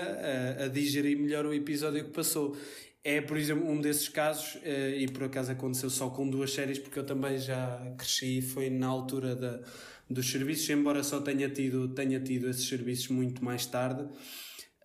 a- 0.62 0.64
a 0.64 0.68
digerir 0.70 1.18
melhor 1.20 1.46
o 1.46 1.54
episódio 1.54 2.06
que 2.06 2.12
passou. 2.12 2.56
É, 3.04 3.22
por 3.22 3.38
exemplo, 3.38 3.70
um 3.70 3.80
desses 3.80 4.10
casos, 4.10 4.58
eh, 4.64 4.98
e 5.00 5.08
por 5.08 5.24
acaso 5.24 5.50
aconteceu 5.52 5.90
só 5.90 6.10
com 6.10 6.30
duas 6.30 6.52
séries, 6.52 6.78
porque 6.78 7.00
eu 7.00 7.06
também 7.06 7.38
já 7.38 7.80
cresci, 7.98 8.42
foi 8.42 8.70
na 8.70 8.88
altura 8.88 9.34
da, 9.34 9.62
dos 10.10 10.30
serviços, 10.30 10.70
embora 10.70 11.02
só 11.04 11.22
tenha 11.22 11.48
tido, 11.50 11.88
tenha 11.90 12.20
tido 12.20 12.50
esses 12.50 12.68
serviços 12.68 13.08
muito 13.08 13.44
mais 13.46 13.66
tarde. 13.66 14.06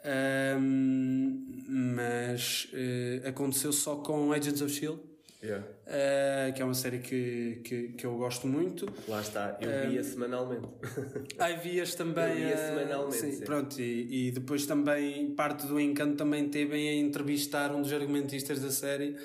Ahm, 0.04 1.46
mas 1.94 2.68
eh, 2.72 3.22
aconteceu 3.26 3.72
só 3.72 3.96
com 3.96 4.32
Agents 4.32 4.60
of 4.62 4.70
Shield, 4.72 5.00
Yeah. 5.42 5.66
eh, 5.86 6.52
que 6.54 6.62
é 6.62 6.64
uma 6.64 6.72
série 6.74 7.00
que, 7.00 7.60
que, 7.64 7.88
que 7.94 8.06
eu 8.06 8.16
gosto 8.16 8.46
muito. 8.46 8.86
Lá 9.08 9.20
está, 9.20 9.58
eu 9.60 9.90
via 9.90 10.04
semanalmente. 10.04 10.68
Ai, 11.36 11.56
vias 11.58 11.96
também. 11.96 12.28
Eu 12.42 12.46
via 12.46 12.56
semanalmente, 12.56 13.16
sim, 13.16 13.32
sim. 13.32 13.44
Pronto, 13.44 13.80
e, 13.80 14.28
e 14.28 14.30
depois 14.30 14.66
também 14.66 15.34
parte 15.34 15.66
do 15.66 15.80
encanto 15.80 16.14
também 16.16 16.48
teve 16.48 16.76
em 16.76 17.00
entrevistar 17.00 17.74
um 17.74 17.82
dos 17.82 17.92
argumentistas 17.92 18.60
da 18.60 18.70
série 18.70 19.16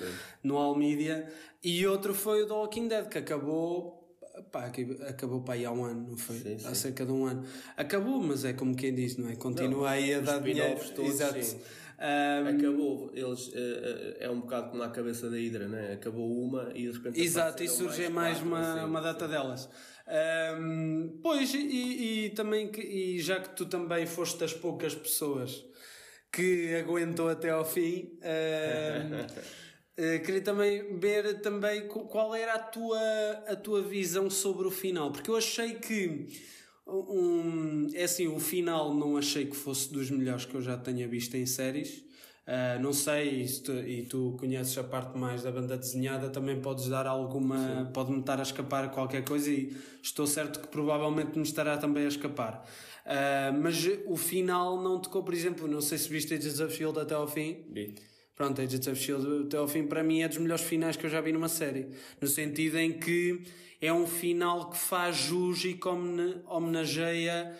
no 0.42 0.56
All 0.56 0.74
Media 0.76 1.28
e 1.62 1.86
outro 1.86 2.12
foi 2.12 2.42
o 2.42 2.46
The 2.48 2.52
Walking 2.52 2.88
Dead 2.88 3.08
que 3.08 3.18
acabou. 3.18 3.97
Pá, 4.50 4.70
acabou 5.08 5.42
para 5.42 5.54
aí 5.54 5.64
há 5.64 5.70
um 5.72 5.84
ano, 5.84 6.10
não 6.10 6.16
foi? 6.16 6.36
Sim, 6.38 6.54
Há 6.54 6.58
sim. 6.68 6.74
cerca 6.74 7.04
de 7.04 7.12
um 7.12 7.26
ano. 7.26 7.44
Acabou, 7.76 8.20
mas 8.20 8.44
é 8.44 8.52
como 8.52 8.74
quem 8.74 8.94
diz, 8.94 9.16
não 9.16 9.28
é? 9.28 9.36
Continua 9.36 9.78
Não, 9.82 9.84
aí 9.84 10.14
a 10.14 10.20
dar 10.20 10.40
dinheiro. 10.40 10.80
todos, 10.94 11.10
Exato. 11.10 11.42
sim. 11.42 11.60
Ahm, 12.00 12.56
Acabou, 12.56 13.10
eles, 13.12 13.50
eh, 13.52 14.16
eh, 14.20 14.24
é 14.26 14.30
um 14.30 14.40
bocado 14.40 14.70
como 14.70 14.82
na 14.82 14.88
cabeça 14.90 15.28
da 15.28 15.38
Hidra, 15.38 15.66
né? 15.66 15.94
Acabou 15.94 16.30
uma 16.42 16.70
e 16.74 16.86
de 16.86 16.92
repente 16.92 17.20
Exato, 17.20 17.62
e 17.62 17.68
surge 17.68 18.08
mais, 18.08 18.38
quatro, 18.38 18.48
uma, 18.54 18.60
assim, 18.60 18.84
uma 18.86 19.00
data 19.00 19.24
sim. 19.26 19.30
delas. 19.32 19.68
Ahm, 20.06 21.18
pois, 21.20 21.52
e, 21.54 22.26
e 22.26 22.30
também 22.30 22.68
que, 22.68 22.80
e 22.80 23.20
já 23.20 23.40
que 23.40 23.50
tu 23.56 23.66
também 23.66 24.06
foste 24.06 24.38
das 24.38 24.52
poucas 24.54 24.94
pessoas 24.94 25.64
que 26.32 26.74
aguentou 26.76 27.28
até 27.28 27.50
ao 27.50 27.64
fim, 27.64 28.16
ahm, 28.22 29.26
eh, 29.98 30.20
queria 30.20 30.40
também 30.40 30.96
ver 30.96 31.40
também 31.40 31.88
qual 31.88 32.32
era 32.32 32.54
a 32.54 32.58
tua, 32.60 33.00
a 33.48 33.56
tua 33.56 33.82
visão 33.82 34.30
sobre 34.30 34.68
o 34.68 34.70
final, 34.70 35.10
porque 35.10 35.28
eu 35.28 35.36
achei 35.36 35.74
que 35.74 36.28
um, 36.86 37.88
é 37.92 38.04
assim, 38.04 38.28
o 38.28 38.38
final 38.38 38.94
não 38.94 39.16
achei 39.16 39.44
que 39.44 39.56
fosse 39.56 39.92
dos 39.92 40.08
melhores 40.08 40.44
que 40.44 40.54
eu 40.54 40.62
já 40.62 40.76
tenha 40.76 41.06
visto 41.08 41.34
em 41.36 41.44
séries. 41.44 42.04
Ah, 42.46 42.78
não 42.80 42.94
sei, 42.94 43.42
e, 43.42 43.60
tu, 43.60 43.72
e 43.72 44.02
tu 44.04 44.36
conheces 44.38 44.78
a 44.78 44.84
parte 44.84 45.18
mais 45.18 45.42
da 45.42 45.50
banda 45.50 45.76
desenhada, 45.76 46.30
também 46.30 46.58
podes 46.62 46.88
dar 46.88 47.06
alguma. 47.06 47.90
Pode-me 47.92 48.20
estar 48.20 48.38
a 48.38 48.42
escapar 48.42 48.90
qualquer 48.90 49.22
coisa 49.22 49.50
e 49.50 49.76
estou 50.02 50.26
certo 50.26 50.60
que 50.60 50.68
provavelmente 50.68 51.36
me 51.36 51.42
estará 51.42 51.76
também 51.76 52.04
a 52.04 52.08
escapar. 52.08 52.64
Ah, 53.04 53.52
mas 53.52 53.84
o 54.06 54.16
final 54.16 54.80
não 54.80 55.00
tocou, 55.00 55.24
por 55.24 55.34
exemplo, 55.34 55.68
não 55.68 55.80
sei 55.80 55.98
se 55.98 56.08
viste 56.08 56.32
Agents 56.32 56.60
of 56.60 56.74
Shield 56.74 56.98
até 57.00 57.14
ao 57.14 57.28
fim. 57.28 57.64
Pronto, 58.38 58.60
Agents 58.62 58.86
of 58.86 58.96
Shield 58.96 59.46
até 59.46 59.56
ao 59.56 59.66
fim 59.66 59.84
para 59.88 60.00
mim 60.04 60.22
é 60.22 60.28
dos 60.28 60.38
melhores 60.38 60.62
finais 60.64 60.96
que 60.96 61.04
eu 61.04 61.10
já 61.10 61.20
vi 61.20 61.32
numa 61.32 61.48
série. 61.48 61.88
No 62.20 62.28
sentido 62.28 62.78
em 62.78 62.92
que 62.92 63.42
é 63.80 63.92
um 63.92 64.06
final 64.06 64.70
que 64.70 64.76
faz 64.78 65.16
jus 65.16 65.64
e 65.64 65.74
que 65.74 65.88
homenageia 66.46 67.52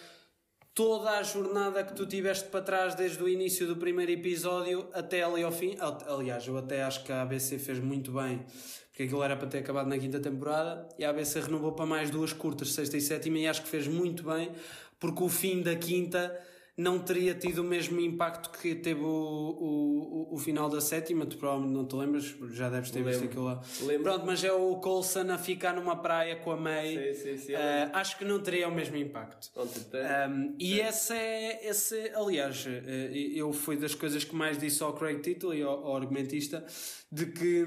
toda 0.72 1.18
a 1.18 1.22
jornada 1.24 1.82
que 1.82 1.92
tu 1.94 2.06
tiveste 2.06 2.48
para 2.48 2.62
trás 2.62 2.94
desde 2.94 3.20
o 3.20 3.28
início 3.28 3.66
do 3.66 3.76
primeiro 3.76 4.12
episódio 4.12 4.88
até 4.92 5.24
ali 5.24 5.42
ao 5.42 5.50
fim. 5.50 5.74
Al- 5.80 5.98
Aliás, 6.06 6.46
eu 6.46 6.56
até 6.56 6.84
acho 6.84 7.02
que 7.02 7.10
a 7.10 7.22
ABC 7.22 7.58
fez 7.58 7.80
muito 7.80 8.12
bem, 8.12 8.44
porque 8.90 9.02
aquilo 9.02 9.24
era 9.24 9.36
para 9.36 9.48
ter 9.48 9.58
acabado 9.58 9.88
na 9.88 9.98
quinta 9.98 10.20
temporada 10.20 10.88
e 10.96 11.04
a 11.04 11.10
ABC 11.10 11.40
renovou 11.40 11.72
para 11.72 11.86
mais 11.86 12.08
duas 12.08 12.32
curtas, 12.32 12.72
sexta 12.72 12.96
e 12.96 13.00
sétima, 13.00 13.36
e 13.38 13.48
acho 13.48 13.62
que 13.62 13.68
fez 13.68 13.88
muito 13.88 14.22
bem, 14.22 14.52
porque 15.00 15.24
o 15.24 15.28
fim 15.28 15.60
da 15.60 15.74
quinta 15.74 16.38
não 16.78 17.00
teria 17.00 17.34
tido 17.34 17.58
o 17.58 17.64
mesmo 17.64 17.98
impacto 17.98 18.56
que 18.56 18.72
teve 18.72 19.00
o, 19.02 19.08
o, 19.08 20.28
o, 20.34 20.38
final 20.38 20.70
da 20.70 20.80
sétima. 20.80 21.26
Tu 21.26 21.36
provavelmente 21.36 21.74
não 21.74 21.84
te 21.84 21.96
lembras, 21.96 22.36
já 22.52 22.70
deves 22.70 22.92
ter 22.92 23.02
visto 23.02 23.22
Lembro. 23.22 23.28
aquilo 23.28 23.44
lá. 23.46 23.62
Lembro. 23.82 24.02
Pronto, 24.04 24.24
mas 24.24 24.44
é 24.44 24.52
o 24.52 24.76
Coulson 24.76 25.28
a 25.32 25.36
ficar 25.36 25.74
numa 25.74 25.96
praia 25.96 26.36
com 26.36 26.52
a 26.52 26.56
May. 26.56 27.14
Sim, 27.14 27.20
sim, 27.20 27.36
sim, 27.36 27.52
eu 27.52 27.58
Ah, 27.58 27.90
acho 27.94 28.16
que 28.16 28.24
não 28.24 28.40
teria 28.40 28.68
o 28.68 28.72
mesmo 28.72 28.96
impacto. 28.96 29.50
Um, 29.58 30.54
e 30.56 30.80
essa 30.80 31.16
é, 31.16 31.68
esse, 31.68 32.12
aliás, 32.14 32.64
eh, 32.68 33.10
eu 33.34 33.52
fui 33.52 33.76
das 33.76 33.96
coisas 33.96 34.22
que 34.22 34.36
mais 34.36 34.56
disse 34.56 34.80
ao 34.80 34.92
Craig 34.92 35.20
Tittle 35.20 35.54
e 35.56 35.62
ao, 35.62 35.84
ao 35.84 35.96
argumentista 35.96 36.64
de 37.10 37.26
que, 37.26 37.66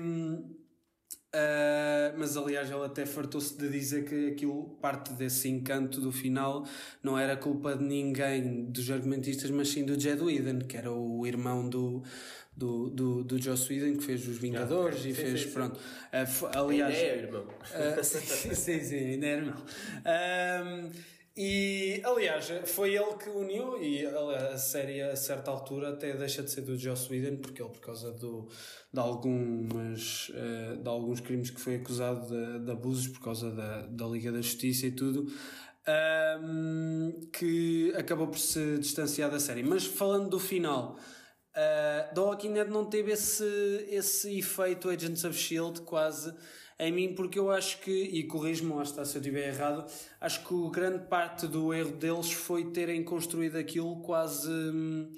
ah, 1.33 2.13
mas 2.17 2.35
aliás, 2.37 2.69
ele 2.69 2.83
até 2.85 3.05
fartou-se 3.05 3.57
de 3.57 3.69
dizer 3.69 4.03
que 4.05 4.27
aquilo, 4.29 4.77
parte 4.81 5.13
desse 5.13 5.47
encanto 5.49 6.01
do 6.01 6.11
final, 6.11 6.65
não 7.01 7.17
era 7.17 7.35
culpa 7.37 7.75
de 7.75 7.83
ninguém 7.83 8.65
dos 8.65 8.89
argumentistas, 8.91 9.49
mas 9.49 9.69
sim 9.69 9.85
do 9.85 9.99
Jed 9.99 10.21
Whedon, 10.21 10.59
que 10.67 10.77
era 10.77 10.91
o 10.91 11.25
irmão 11.25 11.67
do. 11.69 12.03
Do, 12.53 12.89
do, 12.89 13.23
do 13.23 13.41
Joss 13.41 13.71
Whedon 13.71 13.97
que 13.97 14.03
fez 14.03 14.27
os 14.27 14.37
Vingadores 14.37 14.99
ok. 14.99 15.11
e 15.11 15.13
fez 15.13 15.39
sim, 15.39 15.47
sim. 15.47 15.53
pronto 15.53 15.79
Ah, 16.11 16.25
fo- 16.25 16.47
aliás 16.53 16.93
ainda 16.93 17.07
é, 17.07 17.17
irmão. 17.23 17.45
ah, 17.73 18.03
sim, 18.03 18.83
sim, 18.83 18.95
ainda 18.97 19.25
é 19.25 19.31
irmão. 19.37 19.55
E 21.35 22.01
aliás, 22.03 22.51
foi 22.65 22.95
ele 22.95 23.13
que 23.13 23.29
uniu, 23.29 23.81
e 23.81 24.05
a 24.05 24.57
série 24.57 25.01
a 25.01 25.15
certa 25.15 25.49
altura 25.49 25.89
até 25.89 26.13
deixa 26.13 26.43
de 26.43 26.51
ser 26.51 26.61
do 26.61 26.77
Joss 26.77 27.09
Whedon, 27.09 27.37
porque 27.37 27.61
ele, 27.61 27.71
por 27.71 27.79
causa 27.79 28.11
do, 28.11 28.49
de, 28.93 28.99
algumas, 28.99 30.29
eh, 30.35 30.75
de 30.75 30.89
alguns 30.89 31.21
crimes 31.21 31.49
que 31.49 31.61
foi 31.61 31.75
acusado 31.75 32.27
de, 32.27 32.65
de 32.65 32.71
abusos 32.71 33.07
por 33.07 33.21
causa 33.21 33.49
da, 33.49 33.87
da 33.87 34.05
Liga 34.07 34.31
da 34.31 34.41
Justiça 34.41 34.87
e 34.87 34.91
tudo, 34.91 35.31
ahm, 35.87 37.11
que 37.31 37.93
acabou 37.95 38.27
por 38.27 38.39
se 38.39 38.77
distanciar 38.79 39.31
da 39.31 39.39
série. 39.39 39.63
Mas 39.63 39.85
falando 39.85 40.29
do 40.29 40.39
final. 40.39 40.97
Uh, 41.51 42.13
The 42.15 42.21
Walking 42.21 42.53
Dead 42.53 42.69
não 42.69 42.85
teve 42.85 43.11
esse, 43.11 43.43
esse 43.89 44.39
efeito 44.39 44.89
Agents 44.89 45.25
of 45.25 45.37
Shield 45.37 45.81
quase 45.81 46.33
em 46.81 46.91
mim, 46.91 47.13
porque 47.13 47.37
eu 47.37 47.51
acho 47.51 47.79
que, 47.81 47.91
e 47.91 48.23
corrijo-me 48.23 48.73
lá 48.73 48.81
está 48.83 49.05
se 49.05 49.15
eu 49.17 49.21
estiver 49.21 49.47
errado, 49.49 49.85
acho 50.19 50.43
que 50.47 50.69
grande 50.71 51.05
parte 51.07 51.45
do 51.47 51.71
erro 51.73 51.91
deles 51.91 52.31
foi 52.31 52.71
terem 52.71 53.03
construído 53.03 53.55
aquilo 53.57 54.01
quase 54.01 54.49
hum, 54.49 55.11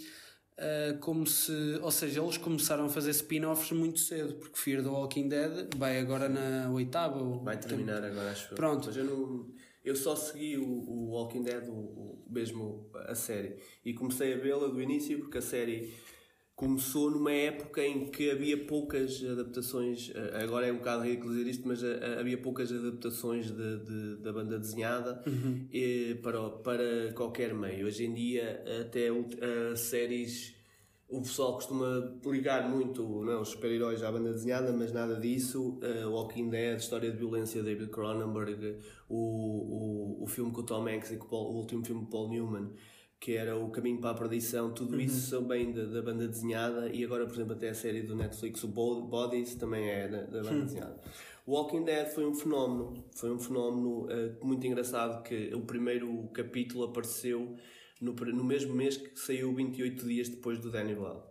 uh, 0.58 0.98
como 1.00 1.26
se, 1.26 1.80
ou 1.82 1.90
seja, 1.90 2.22
eles 2.22 2.38
começaram 2.38 2.86
a 2.86 2.90
fazer 2.90 3.12
spin-offs 3.12 3.72
muito 3.72 4.00
cedo, 4.00 4.34
porque 4.36 4.58
Fear 4.60 4.84
the 4.84 4.90
Walking 4.90 5.30
Dead 5.30 5.70
vai 5.78 6.00
agora 6.00 6.28
na 6.28 6.70
oitava 6.70 7.24
Vai 7.40 7.58
terminar 7.58 8.04
agora, 8.04 8.32
acho. 8.32 8.54
Pronto. 8.56 8.88
Mas 8.88 8.98
eu 8.98 9.06
não. 9.06 9.48
Eu 9.86 9.96
só 9.98 10.16
segui 10.16 10.58
o, 10.58 10.66
o 10.66 11.10
Walking 11.12 11.44
Dead, 11.44 11.68
o, 11.68 11.74
o- 11.74 12.26
mesmo 12.30 12.90
a 13.08 13.16
série. 13.16 13.58
E 13.84 13.94
comecei 13.94 14.34
a 14.34 14.38
vê-la 14.38 14.68
do 14.68 14.82
início 14.82 15.20
porque 15.20 15.38
a 15.40 15.42
série 15.42 15.94
começou 16.56 17.10
numa 17.10 17.32
época 17.32 17.82
em 17.86 18.06
que 18.12 18.30
havia 18.30 18.58
poucas 18.66 19.24
adaptações. 19.24 20.12
eh, 20.14 20.44
Agora 20.44 20.68
é 20.68 20.72
um 20.72 20.78
bocado 20.78 21.04
ridículo 21.04 21.34
dizer 21.34 21.50
isto, 21.50 21.68
mas 21.68 21.84
eh, 21.84 22.18
havia 22.20 22.38
poucas 22.38 22.72
adaptações 22.72 23.50
de, 23.52 23.78
de- 23.80 24.16
da 24.18 24.32
banda 24.32 24.60
desenhada 24.60 25.22
eh, 25.74 26.16
para, 26.22 26.50
para 26.50 27.14
qualquer 27.16 27.54
meio. 27.54 27.88
Hoje 27.88 28.06
em 28.06 28.14
dia, 28.14 28.64
até 28.82 29.08
eh, 29.08 29.76
séries 29.76 30.54
o 31.10 31.22
pessoal 31.22 31.54
costuma 31.54 32.12
ligar 32.26 32.68
muito 32.68 33.24
não, 33.24 33.42
os 33.42 33.50
super-heróis 33.50 34.02
à 34.02 34.12
banda 34.12 34.32
desenhada, 34.34 34.72
mas 34.74 34.92
nada 34.92 35.20
disso. 35.20 35.78
Uh, 35.80 36.10
Walking 36.10 36.50
Dead, 36.50 36.80
História 36.80 37.12
de 37.12 37.18
Violência, 37.18 37.62
David 37.62 37.92
Cronenberg, 37.92 38.78
o, 39.08 39.16
o, 40.20 40.24
o 40.24 40.28
filme 40.28 40.52
com 40.52 40.62
o 40.62 40.64
Tom 40.64 40.88
Hanks 40.88 41.12
e 41.12 41.18
com 41.18 41.26
o, 41.28 41.30
Paul, 41.30 41.52
o 41.52 41.58
último 41.58 41.86
filme 41.86 42.02
com 42.02 42.10
Paul 42.10 42.30
Newman, 42.30 42.70
que 43.24 43.38
era 43.38 43.58
O 43.58 43.70
Caminho 43.70 44.02
para 44.02 44.10
a 44.10 44.14
Perdição, 44.14 44.74
tudo 44.74 45.00
isso 45.00 45.30
são 45.30 45.46
bem 45.46 45.72
da, 45.72 45.86
da, 45.86 46.02
banda 46.02 46.28
desenhada. 46.28 46.90
E 46.94 47.06
agora, 47.06 47.26
por 47.26 47.34
exemplo, 47.34 47.54
até 47.54 47.70
a 47.70 47.74
série 47.74 48.02
do 48.02 48.18
Netflix, 48.18 48.62
o 48.66 48.68
Bodies, 48.68 49.56
também 49.56 49.90
é 49.90 50.10
da, 50.10 50.24
da 50.24 50.44
banda 50.44 50.66
desenhada. 50.66 51.00
O 51.46 51.54
Walking 51.54 51.86
Dead 51.86 52.08
foi 52.10 52.26
um 52.26 52.36
fenómeno, 52.36 53.06
foi 53.16 53.32
um 53.32 53.40
fenómeno 53.40 54.08
uh, 54.08 54.46
muito 54.46 54.68
engraçado 54.68 55.24
que 55.24 55.56
o 55.56 55.62
primeiro 55.62 56.30
capítulo 56.34 56.84
apareceu 56.84 57.56
no, 58.02 58.12
no 58.12 58.44
mesmo 58.44 58.74
mês 58.74 58.98
que 58.98 59.18
saiu 59.18 59.54
28 59.54 60.06
dias 60.06 60.28
depois 60.28 60.60
do 60.60 60.70
Danny 60.70 60.94
Boyle. 60.94 61.22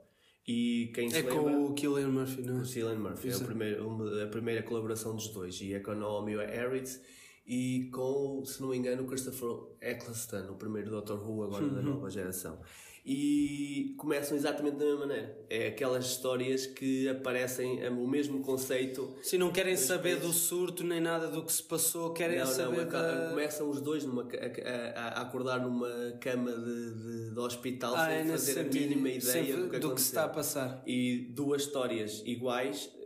E 0.49 0.91
quem 0.95 1.13
é 1.13 1.17
lembra, 1.17 1.35
com 1.35 1.67
o 1.67 1.75
Killian 1.75 2.09
Murphy, 2.09 2.41
não 2.41 2.61
é? 2.61 2.63
o 2.63 2.65
Cillian 2.65 2.99
Murphy, 2.99 3.29
é 3.29 3.37
o 3.37 3.45
primeiro, 3.45 3.87
uma, 3.87 4.23
a 4.23 4.27
primeira 4.29 4.63
colaboração 4.63 5.15
dos 5.15 5.29
dois. 5.29 5.61
E 5.61 5.75
é 5.75 5.81
com 5.81 5.91
a 5.91 5.95
Naomi 5.95 6.37
Harris 6.37 7.03
e 7.47 7.91
com, 7.93 8.45
se 8.45 8.61
não 8.61 8.69
me 8.69 8.77
engano, 8.77 9.03
o 9.03 9.07
Christopher 9.07 9.51
Eccleston, 9.81 10.51
o 10.51 10.55
primeiro 10.55 10.91
Doctor 10.91 11.19
Who 11.19 11.45
agora 11.45 11.69
da 11.69 11.83
nova 11.83 12.09
geração 12.09 12.59
e 13.05 13.95
começam 13.99 14.37
exatamente 14.37 14.77
da 14.77 14.85
mesma 14.85 15.01
maneira. 15.01 15.37
É 15.51 15.69
aquelas 15.69 16.07
histórias 16.07 16.67
que 16.67 17.09
aparecem 17.09 17.83
é 17.83 17.91
o 17.91 18.07
mesmo 18.07 18.41
conceito. 18.43 19.17
Se 19.23 19.37
não 19.37 19.51
querem 19.51 19.77
saber 19.77 20.21
do 20.21 20.33
surto 20.33 20.85
nem 20.85 21.01
nada 21.01 21.27
do 21.27 21.45
que 21.45 21.53
se 21.53 21.63
passou, 21.63 22.13
querem 22.13 22.39
não, 22.39 22.47
saber 22.47 22.87
não, 22.87 22.93
da... 22.93 23.31
Começam 23.31 23.69
os 23.69 23.81
dois 23.81 24.05
numa, 24.05 24.23
a, 24.23 25.01
a, 25.01 25.23
acordar 25.23 25.61
numa 25.61 26.13
cama 26.21 26.53
de, 26.53 26.95
de, 26.95 27.31
de 27.35 27.41
hospital 27.41 27.95
ah, 27.97 28.07
sem 28.07 28.19
é 28.19 28.25
fazer 28.25 28.61
a 28.61 28.65
mínima 28.65 29.09
ideia 29.09 29.57
do, 29.57 29.69
que, 29.69 29.79
do 29.81 29.95
que 29.95 30.01
se 30.01 30.09
está 30.09 30.25
a 30.25 30.29
passar. 30.29 30.83
E 30.87 31.29
duas 31.35 31.63
histórias 31.63 32.23
iguais 32.25 32.89
eh, 32.95 32.99
eh, 33.01 33.02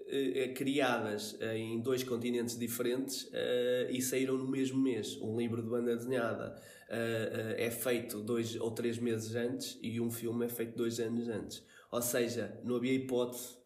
criadas 0.55 1.37
eh, 1.41 1.59
em 1.59 1.81
dois 1.81 2.03
continentes 2.03 2.59
diferentes 2.59 3.31
e 3.91 4.01
saíram 4.01 4.37
no 4.37 4.49
mesmo 4.49 4.81
mês. 4.81 5.17
Um 5.21 5.37
livro 5.37 5.63
de 5.63 5.69
banda 5.69 5.97
desenhada 5.97 6.61
é 6.89 7.71
feito 7.71 8.21
dois 8.23 8.55
ou 8.57 8.71
três 8.71 8.99
meses 8.99 9.35
antes 9.35 9.79
e 9.83 10.01
um 10.01 10.11
filme 10.11 10.47
é 10.47 10.49
feito 10.49 10.77
dois 10.77 11.01
anos 11.01 11.29
antes. 11.29 11.65
Ou 11.91 12.03
seja, 12.03 12.61
não 12.65 12.77
havia 12.77 12.93
hipótese 12.93 13.57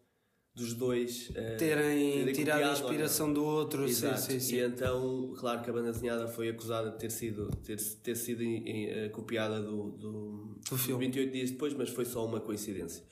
dos 0.53 0.73
dois 0.73 1.29
uh, 1.29 1.57
terem, 1.57 2.11
terem 2.11 2.33
tirado 2.33 2.63
a 2.63 2.71
inspiração 2.73 3.31
do 3.31 3.43
outro. 3.43 3.85
Exato. 3.87 4.19
Sim, 4.19 4.31
sim, 4.33 4.39
sim. 4.39 4.55
E 4.57 4.59
então, 4.59 5.33
claro 5.37 5.61
que 5.61 5.69
a 5.69 5.73
banda 5.73 5.91
desenhada 5.91 6.27
foi 6.27 6.49
acusada 6.49 6.91
de 6.91 6.99
ter 6.99 7.09
sido, 7.09 7.49
ter, 7.63 7.77
ter 8.03 8.15
sido 8.15 8.43
uh, 8.43 9.09
copiada 9.11 9.61
do, 9.61 9.91
do, 9.91 10.59
do 10.69 10.77
filme 10.77 11.05
28 11.05 11.31
dias 11.31 11.51
depois, 11.51 11.73
mas 11.73 11.89
foi 11.89 12.05
só 12.05 12.25
uma 12.25 12.41
coincidência. 12.41 13.03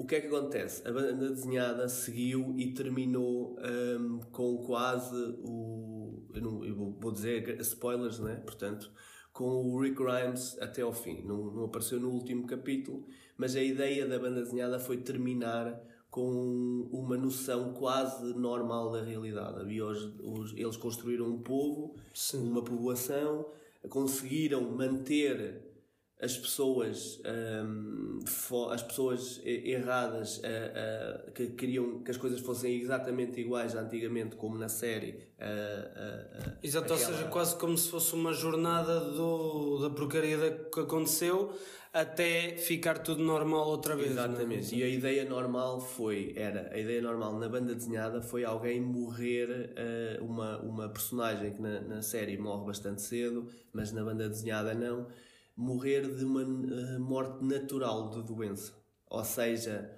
O 0.00 0.06
que 0.06 0.14
é 0.14 0.20
que 0.22 0.28
acontece? 0.28 0.88
A 0.88 0.90
banda 0.90 1.28
desenhada 1.28 1.86
seguiu 1.86 2.54
e 2.56 2.72
terminou 2.72 3.54
um, 3.60 4.20
com 4.32 4.56
quase 4.64 5.14
o. 5.44 6.24
Eu, 6.32 6.40
não, 6.40 6.64
eu 6.64 6.96
vou 6.98 7.12
dizer 7.12 7.60
spoilers, 7.60 8.18
né? 8.18 8.36
Portanto, 8.36 8.90
com 9.30 9.44
o 9.44 9.78
Rick 9.78 10.02
Grimes 10.02 10.56
até 10.58 10.80
ao 10.80 10.94
fim. 10.94 11.22
Não, 11.26 11.52
não 11.52 11.64
apareceu 11.66 12.00
no 12.00 12.08
último 12.08 12.46
capítulo, 12.46 13.06
mas 13.36 13.54
a 13.54 13.62
ideia 13.62 14.06
da 14.06 14.18
banda 14.18 14.40
desenhada 14.40 14.80
foi 14.80 14.96
terminar 14.96 15.78
com 16.10 16.88
uma 16.90 17.18
noção 17.18 17.74
quase 17.74 18.32
normal 18.32 18.92
da 18.92 19.02
realidade. 19.02 19.60
Havia 19.60 19.84
os, 19.84 20.02
os, 20.18 20.54
eles 20.56 20.78
construíram 20.78 21.26
um 21.26 21.42
povo, 21.42 21.94
Sim. 22.14 22.48
uma 22.48 22.64
povoação, 22.64 23.44
conseguiram 23.90 24.62
manter 24.62 25.69
as 26.22 26.36
pessoas 26.36 27.20
um, 27.64 28.18
as 28.70 28.82
pessoas 28.82 29.40
erradas 29.44 30.38
uh, 30.38 30.40
uh, 30.40 31.32
que 31.32 31.48
queriam 31.48 32.00
que 32.02 32.10
as 32.10 32.16
coisas 32.16 32.40
fossem 32.40 32.78
exatamente 32.78 33.40
iguais 33.40 33.74
antigamente 33.74 34.36
como 34.36 34.58
na 34.58 34.68
série 34.68 35.12
uh, 35.38 36.56
exato, 36.62 36.92
aquela... 36.92 37.08
ou 37.08 37.16
seja, 37.16 37.28
quase 37.28 37.56
como 37.56 37.76
se 37.76 37.88
fosse 37.88 38.14
uma 38.14 38.34
jornada 38.34 39.00
do, 39.00 39.78
da 39.78 39.90
porcaria 39.90 40.68
que 40.72 40.80
aconteceu 40.80 41.52
até 41.92 42.54
ficar 42.56 42.98
tudo 42.98 43.22
normal 43.24 43.66
outra 43.66 43.96
vez 43.96 44.10
é? 44.10 44.12
exatamente, 44.12 44.76
e 44.76 44.82
a 44.82 44.88
ideia 44.88 45.24
normal 45.24 45.80
foi 45.80 46.34
era, 46.36 46.70
a 46.72 46.78
ideia 46.78 47.00
normal 47.00 47.38
na 47.38 47.48
banda 47.48 47.74
desenhada 47.74 48.20
foi 48.20 48.44
alguém 48.44 48.80
morrer 48.80 49.74
uma, 50.20 50.58
uma 50.58 50.88
personagem 50.88 51.52
que 51.52 51.60
na, 51.60 51.80
na 51.80 52.02
série 52.02 52.36
morre 52.36 52.66
bastante 52.66 53.02
cedo 53.02 53.48
mas 53.72 53.90
na 53.90 54.04
banda 54.04 54.28
desenhada 54.28 54.72
não 54.72 55.08
morrer 55.56 56.02
de 56.14 56.24
uma 56.24 56.42
uh, 56.42 57.00
morte 57.00 57.44
natural 57.44 58.10
de 58.10 58.22
doença. 58.22 58.74
Ou 59.08 59.24
seja, 59.24 59.90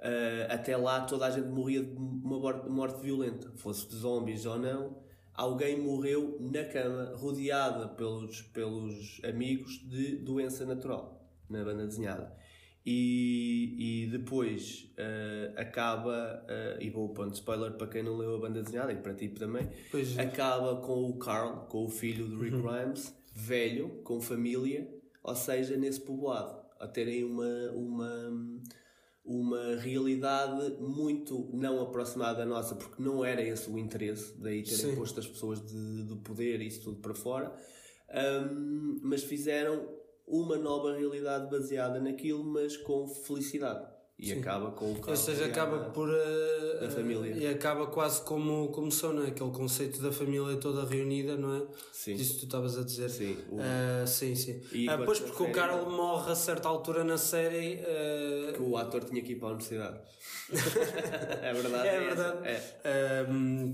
uh, 0.00 0.52
até 0.52 0.76
lá 0.76 1.00
toda 1.02 1.26
a 1.26 1.30
gente 1.30 1.48
morria 1.48 1.82
de 1.82 1.96
uma 1.96 2.38
morte, 2.68 3.00
violenta, 3.02 3.50
fosse 3.56 3.88
de 3.88 3.96
zombies 3.96 4.46
ou 4.46 4.58
não. 4.58 5.02
Alguém 5.34 5.80
morreu 5.80 6.36
na 6.40 6.64
cama, 6.64 7.14
rodeada 7.16 7.88
pelos, 7.88 8.42
pelos 8.42 9.20
amigos 9.24 9.78
de 9.88 10.16
doença 10.16 10.66
natural, 10.66 11.30
na 11.48 11.64
banda 11.64 11.86
desenhada. 11.86 12.36
E, 12.84 14.04
e 14.04 14.06
depois 14.10 14.92
uh, 14.98 15.60
acaba, 15.60 16.44
e 16.80 16.88
vou 16.90 17.10
ponto 17.10 17.34
spoiler 17.34 17.72
para 17.72 17.86
quem 17.86 18.02
não 18.02 18.16
leu 18.16 18.36
a 18.36 18.38
banda 18.40 18.62
desenhada 18.62 18.92
e 18.92 18.96
para 18.96 19.14
ti 19.14 19.28
também, 19.28 19.68
pois 19.90 20.18
acaba 20.18 20.76
com 20.80 21.04
o 21.04 21.18
Carl, 21.18 21.66
com 21.66 21.84
o 21.84 21.88
filho 21.88 22.26
do 22.26 22.40
Rick 22.40 22.56
uhum. 22.56 22.62
Grimes, 22.62 23.14
velho, 23.38 23.88
com 24.02 24.20
família, 24.20 24.88
ou 25.28 25.36
seja, 25.36 25.76
nesse 25.76 26.00
povoado, 26.00 26.58
a 26.80 26.88
terem 26.88 27.22
uma, 27.22 27.70
uma, 27.72 28.60
uma 29.24 29.76
realidade 29.76 30.76
muito 30.80 31.50
não 31.52 31.82
aproximada 31.82 32.38
da 32.38 32.46
nossa, 32.46 32.74
porque 32.74 33.02
não 33.02 33.22
era 33.22 33.42
esse 33.42 33.68
o 33.68 33.78
interesse, 33.78 34.34
daí 34.38 34.62
terem 34.62 34.76
Sim. 34.78 34.96
posto 34.96 35.20
as 35.20 35.26
pessoas 35.26 35.60
de, 35.60 36.04
de 36.04 36.16
poder 36.16 36.62
e 36.62 36.66
isso 36.66 36.82
tudo 36.82 37.00
para 37.00 37.14
fora, 37.14 37.54
um, 38.42 39.00
mas 39.02 39.22
fizeram 39.22 39.86
uma 40.26 40.56
nova 40.56 40.96
realidade 40.96 41.50
baseada 41.50 42.00
naquilo, 42.00 42.42
mas 42.42 42.76
com 42.76 43.06
felicidade. 43.06 43.86
E 44.18 44.30
Sim. 44.30 44.40
acaba 44.40 44.72
com 44.72 44.86
o 44.86 45.00
Ou 45.06 45.16
seja, 45.16 45.44
acaba 45.44 45.90
por. 45.90 46.08
Uh, 46.08 46.84
a 46.84 46.90
família. 46.90 47.30
E 47.36 47.46
acaba 47.46 47.86
quase 47.86 48.20
como 48.22 48.66
começou, 48.68 49.12
não 49.12 49.22
é? 49.22 49.28
Aquele 49.28 49.52
conceito 49.52 50.02
da 50.02 50.10
família 50.10 50.56
toda 50.56 50.84
reunida, 50.84 51.36
não 51.36 51.54
é? 51.54 51.62
Sim. 51.92 52.14
Isso 52.14 52.34
que 52.34 52.40
tu 52.40 52.44
estavas 52.46 52.76
a 52.76 52.82
dizer. 52.82 53.10
Sim. 53.10 53.36
O... 53.48 53.56
Uh, 53.58 54.06
sim, 54.08 54.34
sim. 54.34 54.60
E 54.72 54.88
uh, 54.88 55.04
pois, 55.04 55.20
porque 55.20 55.40
o 55.40 55.52
Carl 55.52 55.88
morre 55.88 56.32
a 56.32 56.34
certa 56.34 56.68
altura 56.68 57.04
na 57.04 57.16
série. 57.16 57.76
Uh... 57.76 58.52
Que 58.54 58.62
o 58.62 58.76
ator 58.76 59.04
tinha 59.04 59.22
que 59.22 59.32
ir 59.32 59.36
para 59.36 59.50
a 59.50 59.50
universidade. 59.52 60.00
é 60.50 61.52
verdade. 61.52 61.88
É, 61.88 61.94
é 61.94 62.00
verdade. 62.00 62.38
É. 62.48 63.26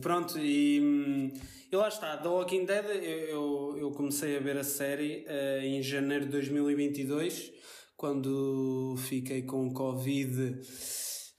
pronto, 0.03 0.39
e. 0.39 1.33
E 1.73 1.77
lá 1.77 1.89
está, 1.89 2.19
The 2.19 2.29
Walking 2.29 2.67
Dead, 2.67 2.85
eu, 3.03 3.75
eu 3.77 3.91
comecei 3.91 4.37
a 4.37 4.41
ver 4.41 4.57
a 4.59 4.63
série 4.63 5.27
em 5.61 5.83
janeiro 5.83 6.27
de 6.27 6.31
2022 6.31 7.54
quando 8.05 8.97
fiquei 8.99 9.41
com 9.41 9.73
Covid 9.73 10.61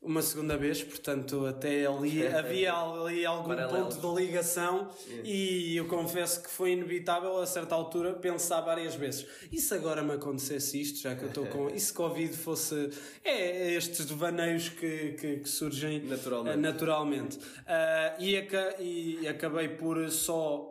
uma 0.01 0.19
segunda 0.23 0.57
vez, 0.57 0.81
portanto 0.83 1.45
até 1.45 1.85
ali 1.85 2.25
havia 2.25 2.73
ali 2.73 3.23
algum 3.23 3.55
ponto 3.55 3.95
de 4.15 4.23
ligação 4.23 4.89
e 5.23 5.77
eu 5.77 5.87
confesso 5.87 6.41
que 6.41 6.49
foi 6.49 6.71
inevitável 6.71 7.37
a 7.37 7.45
certa 7.45 7.75
altura 7.75 8.13
pensar 8.13 8.61
várias 8.61 8.95
vezes 8.95 9.27
e 9.51 9.61
se 9.61 9.75
agora 9.75 10.01
me 10.01 10.13
acontecesse 10.13 10.81
isto, 10.81 11.03
já 11.03 11.15
que 11.15 11.25
eu 11.25 11.27
estou 11.27 11.45
com 11.45 11.69
e 11.69 11.79
se 11.79 11.93
Covid 11.93 12.35
fosse 12.35 12.89
é, 13.23 13.75
estes 13.75 14.03
devaneios 14.07 14.67
que, 14.69 15.11
que, 15.19 15.37
que 15.41 15.47
surgem 15.47 16.01
naturalmente, 16.01 16.57
uh, 16.57 16.61
naturalmente. 16.61 17.37
Uh, 17.37 18.21
e, 18.23 18.37
aca 18.37 18.75
e 18.81 19.27
acabei 19.27 19.69
por 19.69 20.09
só 20.09 20.67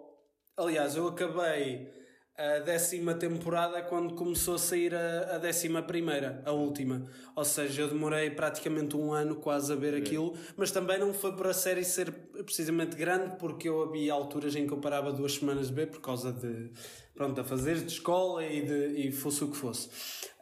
aliás 0.57 0.97
eu 0.97 1.07
acabei 1.07 2.04
a 2.37 2.59
décima 2.59 3.15
temporada 3.15 3.81
quando 3.83 4.15
começou 4.15 4.57
a 4.57 4.59
sair 4.59 4.93
a, 4.95 5.37
a 5.37 5.39
décima 5.39 5.83
primeira, 5.83 6.43
a 6.45 6.51
última. 6.51 7.05
Ou 7.37 7.45
seja, 7.45 7.83
eu 7.83 7.89
demorei 7.89 8.31
praticamente 8.31 8.97
um 8.97 9.13
ano 9.13 9.37
quase 9.37 9.73
a 9.73 9.77
ver 9.77 9.95
aquilo, 9.95 10.35
mas 10.57 10.73
também 10.73 10.99
não 10.99 11.15
foi 11.15 11.33
por 11.33 11.47
a 11.47 11.55
série 11.55 11.85
ser 11.85 12.11
precisamente 12.45 12.97
grande, 12.97 13.37
porque 13.39 13.69
eu 13.69 13.83
havia 13.83 14.13
alturas 14.13 14.57
em 14.57 14.67
que 14.67 14.73
eu 14.73 14.79
parava 14.79 15.13
duas 15.13 15.35
semanas 15.35 15.69
de 15.69 15.75
ver 15.75 15.87
por 15.87 16.01
causa 16.01 16.33
de 16.33 16.71
pronto, 17.15 17.41
a 17.41 17.45
fazer 17.45 17.77
de 17.77 17.93
escola 17.93 18.45
e, 18.45 18.63
de, 18.63 19.07
e 19.07 19.13
fosse 19.13 19.45
o 19.45 19.49
que 19.49 19.57
fosse. 19.57 19.89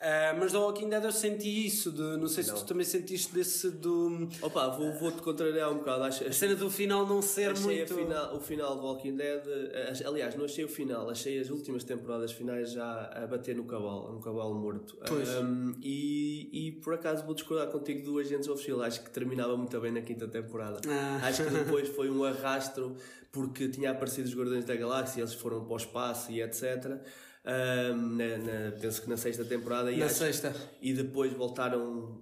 Uh, 0.03 0.35
mas 0.41 0.51
do 0.51 0.59
Walking 0.59 0.89
Dead 0.89 1.05
eu 1.05 1.13
senti 1.13 1.65
isso, 1.65 1.93
de, 1.93 2.03
não 2.17 2.27
sei 2.27 2.43
se 2.43 2.51
não. 2.51 2.59
tu 2.59 2.65
também 2.65 2.85
sentiste 2.85 3.33
desse 3.33 3.71
do. 3.71 4.29
Opa, 4.41 4.67
vou, 4.71 4.93
vou-te 4.95 5.23
contrariar 5.23 5.71
um 5.71 5.79
bocado. 5.79 6.03
Acho, 6.03 6.25
a 6.27 6.33
cena 6.33 6.57
do 6.57 6.69
final 6.69 7.07
não 7.07 7.23
ser 7.23 7.53
achei 7.53 7.77
muito. 7.77 7.95
Final, 7.95 8.37
o 8.37 8.41
final 8.41 8.75
do 8.77 8.83
Walking 8.83 9.15
Dead, 9.15 9.43
eh, 9.47 9.93
aliás, 10.05 10.35
não 10.35 10.45
achei 10.45 10.65
o 10.65 10.69
final, 10.69 11.09
achei 11.09 11.39
as 11.39 11.51
últimas 11.51 11.85
temporadas 11.85 12.33
finais 12.33 12.73
já 12.73 13.13
a 13.15 13.29
bater 13.29 13.55
no 13.55 13.63
cavalo, 13.63 14.15
no 14.15 14.21
cavalo 14.21 14.57
morto. 14.57 14.99
Pois. 15.07 15.29
Um, 15.37 15.73
e, 15.81 16.49
e 16.53 16.73
por 16.73 16.95
acaso 16.95 17.25
vou 17.25 17.35
discordar 17.35 17.69
contigo 17.69 18.05
do 18.05 18.19
Agentes 18.19 18.49
of 18.49 18.61
Shield, 18.61 18.83
acho 18.83 19.05
que 19.05 19.11
terminava 19.11 19.57
muito 19.57 19.79
bem 19.81 19.93
na 19.93 20.01
quinta 20.01 20.27
temporada. 20.27 20.81
Ah. 20.89 21.21
Acho 21.23 21.45
que 21.45 21.51
depois 21.51 21.89
foi 21.91 22.11
um 22.11 22.25
arrastro 22.25 22.97
porque 23.33 23.68
tinha 23.68 23.90
aparecido 23.90 24.29
os 24.29 24.37
Guardiões 24.37 24.64
da 24.64 24.77
Galáxia, 24.77 25.23
eles 25.23 25.35
foram 25.35 25.64
para 25.64 25.73
o 25.75 25.77
espaço 25.77 26.31
e 26.31 26.40
etc 26.42 27.01
na, 27.45 28.38
na, 28.38 28.73
penso 28.81 29.03
que 29.03 29.09
na 29.09 29.16
sexta 29.16 29.45
temporada. 29.45 29.90
E, 29.90 29.99
na 29.99 30.07
acho, 30.07 30.14
sexta. 30.14 30.55
E 30.81 30.92
depois 30.92 31.33
voltaram 31.33 32.21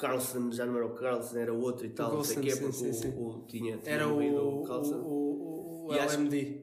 Carlson, 0.00 0.50
já 0.50 0.64
não 0.66 0.76
era 0.76 0.86
o 0.86 0.94
Carlson, 0.94 1.38
era 1.38 1.52
o 1.52 1.60
outro 1.60 1.86
e 1.86 1.90
tal, 1.90 2.14
não 2.14 2.24
sei 2.24 2.36
o 2.36 2.40
Coulson, 2.40 2.48
quê, 2.48 2.56
sim, 2.56 2.62
porque 2.62 2.76
sim, 2.76 2.90
o, 2.90 3.12
sim. 3.12 3.22
o- 3.22 3.44
tinha, 3.46 3.76
tinha 3.78 3.94
Era 3.94 4.08
o, 4.08 4.18
o, 4.18 4.62
o 4.62 4.66
Carlson. 4.66 4.96
o, 4.96 5.06
o, 5.06 5.86
o 5.88 5.94
E 5.94 5.98
acho-. 5.98 6.20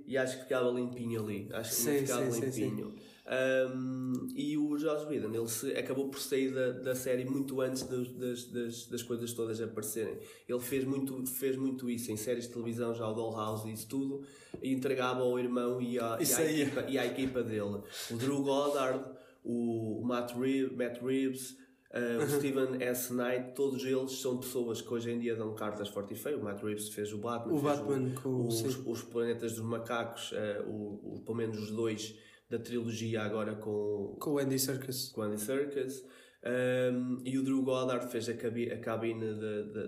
E 0.08 0.18
acho 0.18 0.38
que 0.38 0.44
ficava 0.44 0.70
limpinho 0.72 1.22
ali. 1.24 1.48
Acho 1.52 1.70
que 1.70 1.76
Sim, 1.76 2.00
ficado 2.00 2.32
sim, 2.32 2.52
sim, 2.52 2.62
limpinho. 2.64 2.96
Um, 3.30 4.28
e 4.36 4.58
o 4.58 4.78
Joss 4.78 5.06
Whedon, 5.06 5.34
ele 5.34 5.48
se, 5.50 5.72
acabou 5.74 6.08
por 6.10 6.20
sair 6.20 6.52
da, 6.54 6.72
da 6.72 6.96
série 6.96 7.26
muito 7.26 7.60
antes 7.60 7.84
dos- 7.84 8.14
das, 8.14 8.46
das, 8.46 8.86
das 8.88 9.04
coisas 9.04 9.34
todas 9.34 9.60
aparecerem. 9.62 10.18
Ele 10.48 10.60
fez 10.60 10.86
muito, 10.86 11.26
fez 11.26 11.58
muito 11.58 11.90
isso 11.90 12.10
em 12.12 12.16
séries 12.18 12.48
de 12.48 12.54
televisão, 12.54 12.94
já 12.96 13.06
o 13.08 13.14
Dollhouse 13.14 13.68
e 13.70 13.74
isso 13.74 13.88
tudo, 13.88 14.22
e 14.62 14.72
entregava 14.74 15.22
ao 15.22 15.38
irmão 15.38 15.82
e 15.82 16.00
à, 16.00 16.18
e 16.22 16.24
à, 16.24 16.52
equipa, 16.62 16.86
e 16.90 16.98
à 16.98 17.06
equipa 17.06 17.44
dele. 17.44 17.82
O 18.12 18.16
Drew 18.16 18.42
Goddard, 18.44 19.04
o 19.44 20.02
Matt, 20.06 20.32
Reeves, 20.34 20.78
Matt 20.78 21.02
Reeves, 21.02 21.52
uh, 21.52 22.24
o 22.24 22.30
Steven 22.30 22.82
S. 22.82 23.12
Knight, 23.14 23.54
todos 23.56 23.84
eles 23.84 24.12
são 24.22 24.38
pessoas 24.38 24.82
que 24.82 24.94
hoje 24.94 25.12
em 25.12 25.20
dia 25.20 25.36
dão 25.36 25.54
cartas 25.54 25.90
forte 25.90 26.14
e 26.14 26.18
feio. 26.18 26.40
O 26.40 26.44
Matt 26.46 26.62
Reeves 26.64 26.90
fez 26.90 27.12
o 27.12 27.18
Batman, 27.18 27.54
O 27.54 27.60
Batman 27.62 28.10
com- 28.22 28.48
os, 28.48 28.62
os 28.86 29.02
Planetas 29.04 29.54
dos 29.56 29.64
Macacos, 29.66 30.32
eh, 30.34 30.64
o, 30.66 31.16
o- 31.18 31.22
pelo 31.26 31.38
menos 31.38 31.58
os 31.60 31.72
dois 31.72 32.16
da 32.50 32.60
trilogia 32.60 33.22
agora 33.24 33.56
com, 33.56 34.16
Com 34.20 34.32
o 34.34 34.38
Andy 34.40 34.58
Serkis. 34.60 35.10
com 35.12 35.22
Andy 35.22 35.40
Serkis. 35.42 36.04
Um, 36.46 37.18
e 37.26 37.38
o 37.38 37.44
Drew 37.44 37.62
Goddard 37.64 38.10
fez 38.12 38.30
a, 38.30 38.34
cabi 38.34 38.72
a 38.72 38.80
cabine 38.80 39.34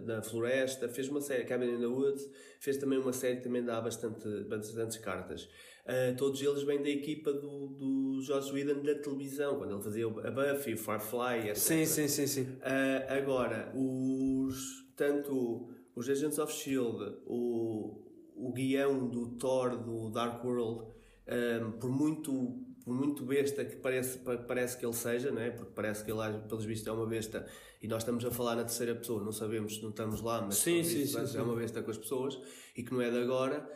da- 0.05 0.21
floresta, 0.21 0.89
fez 0.89 1.07
uma 1.07 1.21
série, 1.21 1.45
Cabin 1.45 1.75
in 1.75 1.79
the 1.79 1.85
Woods, 1.85 2.29
fez 2.59 2.75
também 2.77 2.97
uma 2.99 3.13
série 3.13 3.37
que 3.37 3.43
também 3.43 3.63
dá 3.63 3.79
bastante, 3.79 4.27
bastantes 4.45 4.97
cartas. 4.97 5.43
Uh, 5.85 6.15
todos 6.17 6.41
eles 6.41 6.63
vêm 6.63 6.81
da 6.81 6.89
equipa 6.89 7.31
do, 7.31 7.67
do 7.67 8.21
Joss 8.23 8.51
Whedon 8.51 8.81
da 8.81 8.95
televisão, 8.95 9.57
quando 9.57 9.73
ele 9.75 9.83
fazia 9.83 10.05
a 10.07 10.31
Buffy, 10.31 10.73
o 10.73 10.77
Firefly, 10.77 11.49
etc. 11.49 11.55
Sim, 11.55 11.85
sim, 11.85 12.07
sim, 12.07 12.27
sim. 12.27 12.41
Uh, 12.43 13.13
agora, 13.21 13.71
os, 13.75 14.85
tanto 14.97 15.69
os 15.95 16.09
Agents 16.09 16.39
of 16.39 16.51
S.H.I.E.L.D., 16.51 17.19
o, 17.25 18.03
o 18.35 18.51
guião 18.53 19.07
do 19.07 19.37
Thor, 19.37 19.77
do 19.77 20.09
Dark 20.11 20.43
World, 20.43 20.91
um, 21.31 21.71
por 21.73 21.89
muito 21.89 22.65
por 22.83 22.93
muito 22.95 23.23
besta 23.23 23.63
que 23.65 23.75
parece, 23.75 24.17
pa- 24.19 24.37
parece 24.37 24.77
que 24.77 24.83
ele 24.85 24.93
seja, 24.93 25.29
não 25.31 25.41
é? 25.41 25.51
porque 25.51 25.71
parece 25.75 26.03
que 26.03 26.09
ele, 26.11 26.39
pelos 26.47 26.65
vistos, 26.65 26.87
é 26.87 26.91
uma 26.91 27.05
besta 27.05 27.45
e 27.81 27.87
nós 27.87 28.01
estamos 28.01 28.25
a 28.25 28.31
falar 28.31 28.55
na 28.55 28.63
terceira 28.63 28.95
pessoa, 28.95 29.21
não 29.23 29.31
sabemos, 29.31 29.79
não 29.81 29.89
estamos 29.89 30.21
lá, 30.21 30.41
mas 30.41 30.55
Sim, 30.55 30.81
sim, 30.83 30.99
vistos, 30.99 31.11
sim, 31.29 31.37
é 31.37 31.39
sim. 31.39 31.45
uma 31.45 31.55
besta 31.55 31.83
com 31.83 31.91
as 31.91 31.97
pessoas 31.97 32.39
e 32.75 32.81
que 32.81 32.91
não 32.91 33.01
é 33.01 33.11
de 33.11 33.17
agora. 33.17 33.69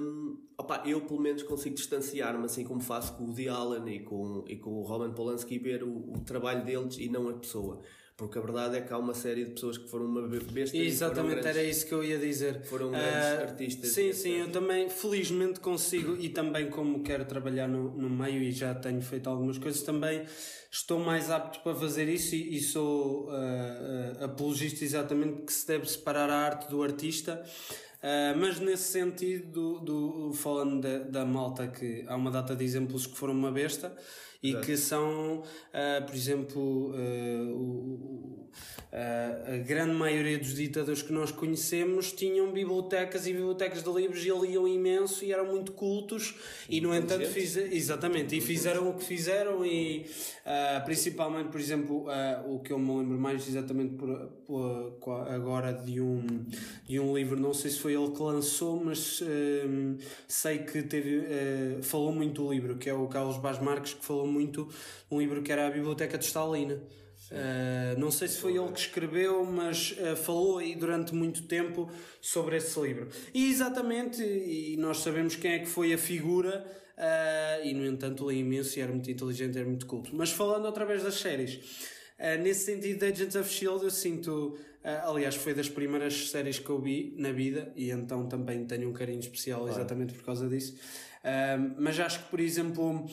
Um, 0.00 0.46
opa, 0.56 0.82
eu 0.86 1.00
pelo 1.00 1.20
menos 1.20 1.42
consigo 1.42 1.74
distanciar-me 1.74 2.44
assim 2.44 2.62
como 2.62 2.80
faço 2.80 3.16
com 3.16 3.24
o 3.24 3.26
Woody 3.28 3.48
Allen 3.48 3.96
e 3.96 4.00
com, 4.04 4.44
e 4.46 4.56
com 4.56 4.70
o 4.74 4.82
Roman 4.82 5.12
Polanski 5.12 5.56
e 5.56 5.58
ver 5.58 5.82
o, 5.82 6.12
o 6.12 6.20
trabalho 6.24 6.64
deles 6.64 6.98
e 6.98 7.08
não 7.08 7.28
a 7.28 7.32
pessoa 7.32 7.80
porque 8.16 8.38
a 8.38 8.40
verdade 8.40 8.76
é 8.78 8.80
que 8.80 8.92
há 8.92 8.98
uma 8.98 9.12
série 9.12 9.44
de 9.44 9.50
pessoas 9.50 9.76
que 9.76 9.88
foram 9.88 10.06
uma 10.06 10.22
besta 10.26 10.74
e 10.76 10.86
Exatamente, 10.86 11.40
grandes, 11.40 11.46
era 11.56 11.62
isso 11.62 11.86
que 11.86 11.92
eu 11.92 12.02
ia 12.02 12.18
dizer. 12.18 12.62
foram 12.64 12.90
grandes 12.90 13.26
Ah, 13.26 13.40
artistas 13.42 13.90
Sim, 13.90 14.12
sim, 14.12 14.38
eu 14.40 14.50
também 14.50 14.88
felizmente 14.88 15.60
consigo 15.60 16.16
e 16.18 16.28
também 16.30 16.70
como 16.70 17.02
quero 17.02 17.24
trabalhar 17.26 17.68
no, 17.68 17.90
no 17.96 18.08
meio 18.08 18.42
e 18.42 18.50
já 18.52 18.74
tenho 18.74 19.02
feito 19.02 19.28
algumas 19.28 19.58
coisas, 19.58 19.82
também 19.82 20.24
estou 20.70 20.98
mais 20.98 21.30
apto 21.30 21.60
para 21.60 21.74
fazer 21.74 22.08
isso 22.08 22.34
e, 22.34 22.56
e 22.56 22.60
sou 22.60 23.28
ah, 23.30 24.16
ah, 24.20 24.24
apologista 24.24 24.82
exatamente 24.84 25.42
que 25.42 25.52
se 25.52 25.66
deve 25.66 25.86
separar 25.86 26.30
a 26.30 26.36
arte 26.36 26.70
do 26.70 26.82
artista. 26.82 27.44
Ah, 28.02 28.34
mas 28.36 28.60
nesse 28.60 28.92
sentido, 28.92 29.80
do, 29.80 30.28
do- 30.28 30.32
falando 30.32 30.80
da, 30.80 30.98
da 31.00 31.24
malta, 31.24 31.66
que 31.66 32.04
há 32.06 32.14
uma 32.16 32.30
data 32.30 32.54
de 32.54 32.64
exemplos 32.64 33.06
que 33.06 33.16
foram 33.16 33.34
uma 33.34 33.50
besta 33.50 33.94
e 34.42 34.50
Exato. 34.50 34.66
que 34.66 34.76
são, 34.76 35.42
ah, 35.72 36.02
por 36.06 36.14
exemplo, 36.14 36.92
ah, 36.94 37.52
o- 37.52 38.48
ah, 38.92 39.54
a 39.54 39.56
grande 39.58 39.92
maioria 39.94 40.38
dos 40.38 40.54
ditadores 40.54 41.02
que 41.02 41.12
nós 41.12 41.30
conhecemos 41.30 42.12
tinham 42.12 42.52
bibliotecas 42.52 43.26
e 43.26 43.32
bibliotecas 43.32 43.82
de 43.82 43.90
livros 43.90 44.24
e 44.24 44.30
liam 44.30 44.66
imenso 44.66 45.24
e 45.24 45.32
eram 45.32 45.46
muito 45.46 45.72
cultos 45.72 46.34
e 46.68 46.80
no 46.80 46.94
entanto 46.94 47.26
fiz, 47.26 47.56
exatamente 47.56 48.36
e 48.36 48.40
fizeram 48.40 48.88
o 48.90 48.94
que 48.94 49.04
fizeram 49.04 49.64
e 49.66 50.06
principalmente 50.84 51.48
por 51.50 51.60
exemplo 51.60 52.06
o 52.46 52.60
que 52.60 52.72
eu 52.72 52.78
me 52.78 52.96
lembro 52.98 53.18
mais 53.18 53.46
exatamente 53.48 53.94
por, 53.96 54.30
agora 55.28 55.72
de 55.72 56.00
um 56.00 56.24
de 56.86 57.00
um 57.00 57.16
livro 57.16 57.38
não 57.38 57.52
sei 57.52 57.70
se 57.70 57.78
foi 57.78 57.94
ele 57.94 58.10
que 58.10 58.22
lançou 58.22 58.82
mas 58.82 59.22
ah, 59.22 60.04
sei 60.28 60.58
que 60.58 60.82
teve 60.82 61.20
ah, 61.26 61.82
falou 61.82 62.12
muito 62.12 62.44
do 62.44 62.52
livro 62.52 62.76
que 62.76 62.88
é 62.88 62.94
o 62.94 63.06
Carlos 63.08 63.36
Vaz 63.38 63.58
Marques 63.60 63.94
que 63.94 64.04
falou 64.04 64.26
muito 64.26 64.68
um 65.10 65.18
livro 65.18 65.42
que 65.42 65.50
era 65.50 65.66
a 65.66 65.70
Biblioteca 65.70 66.16
de 66.16 66.24
Stalina 66.24 66.80
Uh, 67.30 67.98
não 67.98 68.10
sei 68.10 68.28
se 68.28 68.38
foi 68.38 68.56
ele 68.56 68.70
que 68.70 68.78
escreveu, 68.78 69.44
mas 69.44 69.92
uh, 69.92 70.14
falou 70.16 70.58
aí 70.58 70.76
durante 70.76 71.12
muito 71.12 71.42
tempo 71.42 71.90
sobre 72.20 72.56
esse 72.56 72.78
livro. 72.78 73.08
E 73.34 73.50
exatamente, 73.50 74.22
e 74.22 74.76
nós 74.76 74.98
sabemos 74.98 75.34
quem 75.34 75.52
é 75.52 75.58
que 75.58 75.66
foi 75.66 75.92
a 75.92 75.98
figura, 75.98 76.64
uh, 76.96 77.66
e 77.66 77.74
no 77.74 77.84
entanto 77.84 78.30
li 78.30 78.38
imenso 78.38 78.78
e 78.78 78.82
era 78.82 78.92
muito 78.92 79.10
inteligente, 79.10 79.58
era 79.58 79.66
muito 79.66 79.86
culto. 79.86 80.14
Mas 80.14 80.30
falando 80.30 80.68
através 80.68 81.02
das 81.02 81.14
séries, 81.14 81.58
uh, 82.18 82.42
nesse 82.42 82.64
sentido, 82.64 83.04
Agents 83.04 83.34
of 83.36 83.48
Shield, 83.48 83.84
eu 83.84 83.90
sinto, 83.90 84.58
uh, 84.84 85.10
aliás, 85.10 85.34
foi 85.34 85.54
das 85.54 85.68
primeiras 85.68 86.30
séries 86.30 86.58
que 86.58 86.68
eu 86.68 86.80
vi 86.80 87.14
na 87.16 87.32
vida, 87.32 87.72
e 87.76 87.90
então 87.90 88.28
também 88.28 88.64
tenho 88.66 88.88
um 88.90 88.92
carinho 88.92 89.20
especial 89.20 89.68
exatamente 89.68 90.14
por 90.14 90.24
causa 90.24 90.48
disso. 90.48 90.74
Uh, 91.22 91.74
mas 91.78 91.98
acho 91.98 92.24
que, 92.24 92.30
por 92.30 92.40
exemplo. 92.40 93.06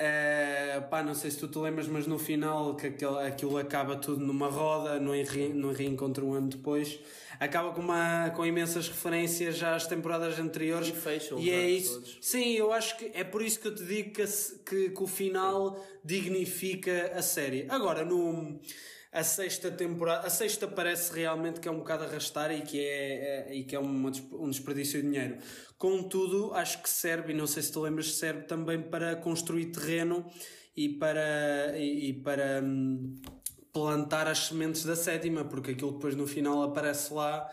Uh, 0.00 0.88
pá, 0.88 1.02
não 1.02 1.12
sei 1.12 1.28
se 1.28 1.38
tu 1.38 1.48
te 1.48 1.58
lembras, 1.58 1.88
mas 1.88 2.06
no 2.06 2.20
final 2.20 2.76
que 2.76 2.86
aquilo, 2.86 3.18
aquilo 3.18 3.58
acaba 3.58 3.96
tudo 3.96 4.24
numa 4.24 4.46
roda, 4.46 5.00
no, 5.00 5.10
re, 5.10 5.48
no 5.48 5.72
reencontro 5.72 6.24
um 6.24 6.34
ano 6.34 6.50
depois, 6.50 7.00
acaba 7.38 7.72
com, 7.72 7.80
uma, 7.80 8.30
com 8.30 8.44
imensas 8.44 8.88
referências 8.88 9.56
já 9.56 9.74
às 9.74 9.86
temporadas 9.86 10.38
anteriores. 10.38 10.88
E 10.88 10.92
fecham 10.92 11.38
os 11.38 11.44
E 11.44 11.50
é 11.50 11.68
isso. 11.70 11.94
todos. 11.94 12.18
Sim, 12.20 12.52
eu 12.54 12.72
acho 12.72 12.96
que 12.96 13.10
é 13.14 13.24
por 13.24 13.42
isso 13.42 13.60
que 13.60 13.68
eu 13.68 13.74
te 13.74 13.84
digo 13.84 14.12
que, 14.12 14.22
a 14.22 14.26
que, 14.26 14.90
que 14.90 15.02
o 15.02 15.06
final 15.06 15.82
dignifica 16.04 17.12
a 17.14 17.22
série. 17.22 17.66
Agora, 17.68 18.04
no. 18.04 18.60
A 19.10 19.24
sexta 19.24 19.70
temporada, 19.70 20.26
a 20.26 20.30
sexta 20.30 20.68
parece 20.68 21.14
realmente 21.14 21.60
que 21.60 21.66
é 21.66 21.70
um 21.70 21.78
bocado 21.78 22.04
arrastar 22.04 22.52
e 22.52 22.60
que 22.60 22.78
é, 22.78 23.48
é- 23.48 23.54
e 23.56 23.64
que 23.64 23.74
é 23.74 23.80
des- 23.80 24.22
um 24.32 24.50
desperdício 24.50 25.00
de 25.00 25.08
dinheiro. 25.08 25.38
Contudo, 25.78 26.52
acho 26.52 26.82
que 26.82 26.90
serve, 26.90 27.32
e 27.32 27.36
não 27.36 27.46
sei 27.46 27.62
se 27.62 27.72
te 27.72 27.78
lembras, 27.78 28.12
serve 28.16 28.42
também 28.42 28.82
para 28.82 29.16
construir 29.16 29.72
terreno 29.72 30.26
e 30.76 30.90
para, 30.90 31.72
e, 31.78 32.10
e 32.10 32.12
para 32.22 32.60
hum, 32.62 33.14
plantar 33.72 34.26
as 34.26 34.46
sementes 34.46 34.84
da 34.84 34.96
sétima, 34.96 35.44
porque 35.44 35.72
aquilo 35.72 35.92
depois 35.92 36.14
no 36.14 36.26
final 36.26 36.62
aparece 36.62 37.12
lá 37.12 37.48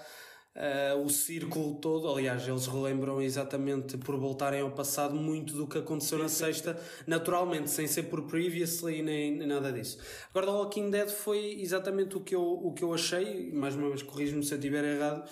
ah, 0.55 0.95
o 0.95 1.09
círculo 1.09 1.75
todo. 1.75 2.09
Aliás, 2.09 2.47
eles 2.47 2.65
relembram 2.65 3.21
exatamente 3.21 3.97
por 3.97 4.17
voltarem 4.17 4.61
ao 4.61 4.71
passado 4.71 5.13
muito 5.13 5.53
do 5.53 5.67
que 5.67 5.77
aconteceu 5.77 6.17
na 6.17 6.29
sexta, 6.29 6.79
naturalmente, 7.05 7.69
sem 7.69 7.87
ser 7.87 8.03
por 8.03 8.23
previously 8.23 9.01
nem, 9.01 9.35
nem 9.35 9.47
nada 9.47 9.71
disso. 9.71 9.97
Agora, 10.29 10.47
The 10.47 10.51
Walking 10.53 10.89
Dead 10.89 11.09
foi 11.09 11.59
exatamente 11.59 12.15
o 12.15 12.21
que 12.21 12.33
eu, 12.33 12.41
o 12.41 12.73
que 12.73 12.83
eu 12.83 12.93
achei, 12.93 13.51
mais 13.51 13.75
uma 13.75 13.89
vez 13.89 14.01
corrijo-me 14.01 14.43
se 14.43 14.53
eu 14.53 14.57
estiver 14.57 14.83
errado. 14.83 15.29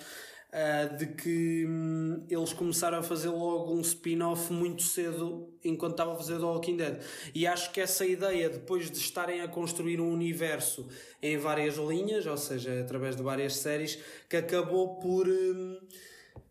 Ah, 0.56 0.84
de 0.84 1.06
que 1.06 1.66
hum, 1.66 2.24
eles 2.30 2.52
começaram 2.52 2.98
a 2.98 3.02
fazer 3.02 3.28
logo 3.28 3.74
um 3.74 3.80
spin-off 3.80 4.52
muito 4.52 4.84
cedo 4.84 5.52
enquanto 5.64 5.94
estava 5.94 6.12
a 6.12 6.16
fazer 6.16 6.38
The 6.38 6.44
Walking 6.44 6.76
Dead. 6.76 7.02
E 7.34 7.44
acho 7.44 7.72
que 7.72 7.80
essa 7.80 8.06
ideia, 8.06 8.48
depois 8.48 8.88
de 8.88 8.98
estarem 8.98 9.40
a 9.40 9.48
construir 9.48 10.00
um 10.00 10.12
universo 10.12 10.86
em 11.20 11.36
várias 11.36 11.74
linhas, 11.74 12.24
ou 12.24 12.36
seja, 12.36 12.82
através 12.82 13.16
de 13.16 13.22
várias 13.24 13.56
séries, 13.56 13.98
que 14.28 14.36
acabou 14.36 15.00
por 15.00 15.26
hum, 15.26 15.76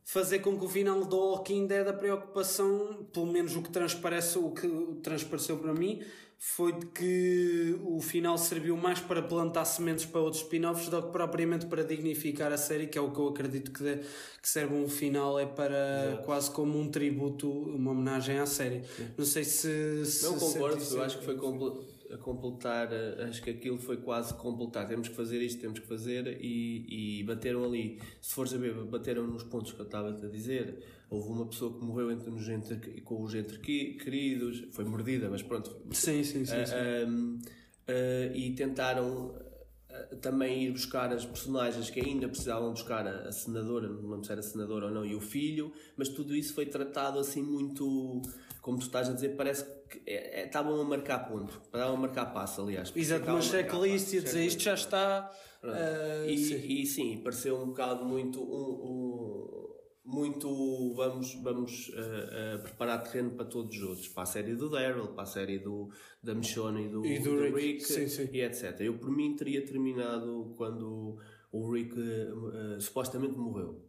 fazer 0.04 0.40
com 0.40 0.60
que 0.60 0.66
o 0.66 0.70
final 0.70 1.06
do 1.06 1.18
Walking 1.18 1.66
Dead 1.66 1.88
a 1.88 1.94
preocupação, 1.94 3.08
pelo 3.14 3.28
menos 3.28 3.56
o 3.56 3.62
que 3.62 3.72
transparece, 3.72 4.38
o 4.38 4.52
que 4.52 4.68
transpareceu 5.02 5.58
para 5.60 5.74
mim, 5.74 6.04
foi 6.46 6.74
de 6.74 6.86
que 6.88 7.80
o 7.86 8.02
final 8.02 8.38
serviu 8.38 8.76
mais 8.76 9.00
para 9.00 9.22
plantar 9.22 9.64
sementes 9.64 10.06
para 10.06 10.20
outros 10.20 10.42
spin-offs 10.44 10.90
do 10.90 11.02
que 11.02 11.10
propriamente 11.10 11.66
para 11.68 11.84
dignificar 11.86 12.52
a 12.52 12.58
série, 12.58 12.86
que 12.88 12.98
é 12.98 13.02
o 13.02 13.12
que 13.12 13.18
eu 13.20 13.30
acredito 13.30 13.72
que, 13.72 13.82
de- 13.82 14.02
que 14.42 14.50
serve 14.50 14.76
um 14.76 14.90
final, 14.90 15.40
é 15.40 15.46
para 15.46 16.22
quase 16.26 16.52
como 16.52 16.78
um 16.78 16.92
tributo, 16.92 17.50
uma 17.50 17.92
homenagem 17.92 18.40
à 18.40 18.46
série. 18.46 18.82
Não 19.18 19.24
sei 19.26 19.46
se. 19.46 20.06
se 20.06 20.26
Não 20.26 20.38
concordo, 20.38 20.84
eu 20.84 21.02
acho 21.02 21.20
que 21.20 21.26
foi 21.26 21.38
comple- 21.38 21.94
a 22.12 22.18
completar, 22.18 22.90
acho 23.28 23.42
que 23.42 23.50
aquilo 23.50 23.78
foi 23.80 23.98
quase 23.98 24.34
completar. 24.34 24.86
Temos 24.86 25.08
que 25.08 25.16
fazer 25.16 25.42
isto, 25.42 25.62
temos 25.62 25.80
que 25.80 25.88
fazer 25.88 26.28
e, 26.42 27.20
e 27.22 27.24
bateram 27.24 27.64
ali. 27.64 28.00
Se 28.22 28.34
fores 28.36 28.54
a 28.54 28.58
ver, 28.58 28.74
bateram 28.84 29.26
nos 29.26 29.44
pontos 29.44 29.72
que 29.72 29.80
eu 29.80 29.86
estava 29.86 30.10
a 30.10 30.28
dizer. 30.28 30.78
Houve 31.14 31.30
uma 31.30 31.46
pessoa 31.46 31.78
que 31.78 31.86
morreu 31.86 32.12
entre, 32.12 32.32
nos 32.32 32.50
entre, 32.50 33.00
com 33.02 33.22
os 33.22 33.36
entre 33.36 33.60
queridos, 33.60 34.66
foi 34.72 34.84
mordida, 34.84 35.30
mas 35.30 35.44
pronto. 35.44 35.70
Sim, 35.92 36.24
sim, 36.24 36.44
sim. 36.44 36.66
sim. 36.66 36.74
Ah, 36.74 37.08
um, 37.08 37.40
ah, 37.88 38.36
e 38.36 38.56
tentaram 38.56 39.28
uh, 39.28 40.16
também 40.18 40.64
ir 40.64 40.72
buscar 40.72 41.14
as 41.14 41.24
personagens 41.24 41.92
que 41.92 42.00
ainda 42.00 42.28
precisavam 42.28 42.72
buscar 42.72 43.06
a, 43.06 43.28
a 43.28 43.32
senadora, 43.32 43.88
não 43.90 44.10
lembro 44.10 44.26
se 44.26 44.32
era 44.32 44.42
senadora 44.42 44.88
ou 44.88 44.92
não, 44.92 45.06
e 45.06 45.14
o 45.14 45.22
filho, 45.22 45.72
mas 45.96 46.10
tudo 46.10 46.36
isso 46.36 46.56
foi 46.56 46.66
tratado 46.66 47.20
assim 47.20 47.44
muito, 47.44 48.24
como 48.60 48.80
tu 48.80 48.86
estás 48.88 49.08
a 49.08 49.14
dizer, 49.14 49.36
parece 49.36 49.66
que 49.88 50.02
é, 50.08 50.42
é, 50.42 50.46
estavam 50.48 50.82
a 50.82 50.84
marcar 50.84 51.30
ponto, 51.30 51.62
estavam 51.64 51.96
a 51.96 52.00
marcar 52.00 52.34
passo, 52.34 52.60
aliás. 52.60 52.92
Exato, 52.96 53.30
uma 53.30 53.40
checklist 53.40 54.14
e 54.14 54.18
a 54.18 54.22
dizer 54.22 54.46
isto 54.48 54.64
já 54.64 54.74
está. 54.74 55.32
Uh, 55.64 56.28
e, 56.28 56.38
sim. 56.40 56.56
e 56.56 56.86
sim, 56.88 57.22
pareceu 57.24 57.56
um 57.62 57.68
bocado 57.68 58.04
muito 58.04 58.42
um, 58.42 58.50
um 58.50 59.73
muito 60.06 60.94
vamos 60.96 61.34
vamos 61.42 61.90
uh, 61.90 62.58
uh, 62.58 62.62
preparar 62.62 63.04
terreno 63.04 63.32
para 63.32 63.46
todos 63.46 63.76
os 63.78 63.84
outros 63.84 64.08
para 64.10 64.24
a 64.24 64.26
série 64.26 64.56
do 64.56 64.70
Daryl 64.70 65.08
para 65.10 65.24
a 65.24 65.26
série 65.26 65.60
do 65.60 65.90
da 66.22 66.36
Michonne 66.36 66.86
e 66.86 66.90
do, 66.90 67.06
e 67.06 67.20
do, 67.20 67.32
do 67.32 67.44
Rick, 67.44 67.56
Rick 67.56 67.84
sim, 67.84 68.08
sim. 68.08 68.30
e 68.34 68.42
etc 68.42 68.82
eu 68.82 68.98
por 68.98 69.10
mim 69.10 69.36
teria 69.36 69.66
terminado 69.66 70.54
quando 70.58 71.18
o 71.52 71.72
Rick 71.72 71.98
uh, 71.98 72.82
supostamente 72.82 73.38
morreu 73.38 73.82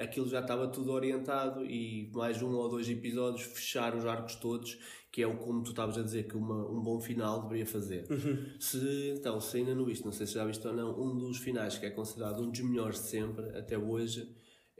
aquilo 0.00 0.28
já 0.28 0.38
estava 0.38 0.68
tudo 0.68 0.92
orientado 0.92 1.66
e 1.66 2.08
mais 2.14 2.40
um 2.40 2.52
ou 2.54 2.68
dois 2.68 2.88
episódios 2.88 3.42
fechar 3.42 3.92
os 3.96 4.06
arcos 4.06 4.36
todos 4.36 4.78
que 5.10 5.20
é 5.20 5.26
o 5.26 5.36
como 5.36 5.64
tu 5.64 5.70
estavas 5.70 5.98
a 5.98 6.02
dizer 6.02 6.28
que 6.28 6.36
uma, 6.36 6.70
um 6.70 6.80
bom 6.80 7.00
final 7.00 7.42
deveria 7.42 7.66
fazer 7.66 8.06
uhum. 8.08 8.46
se 8.60 9.14
então 9.16 9.40
se 9.40 9.56
ainda 9.56 9.74
não 9.74 9.84
viste 9.84 10.04
não 10.04 10.12
sei 10.12 10.28
se 10.28 10.34
já 10.34 10.44
viste 10.44 10.64
ou 10.64 10.72
não 10.72 10.96
um 10.96 11.18
dos 11.18 11.38
finais 11.38 11.76
que 11.76 11.84
é 11.84 11.90
considerado 11.90 12.40
um 12.40 12.50
dos 12.52 12.60
melhores 12.60 13.02
de 13.02 13.08
sempre 13.08 13.46
até 13.58 13.76
hoje 13.76 14.32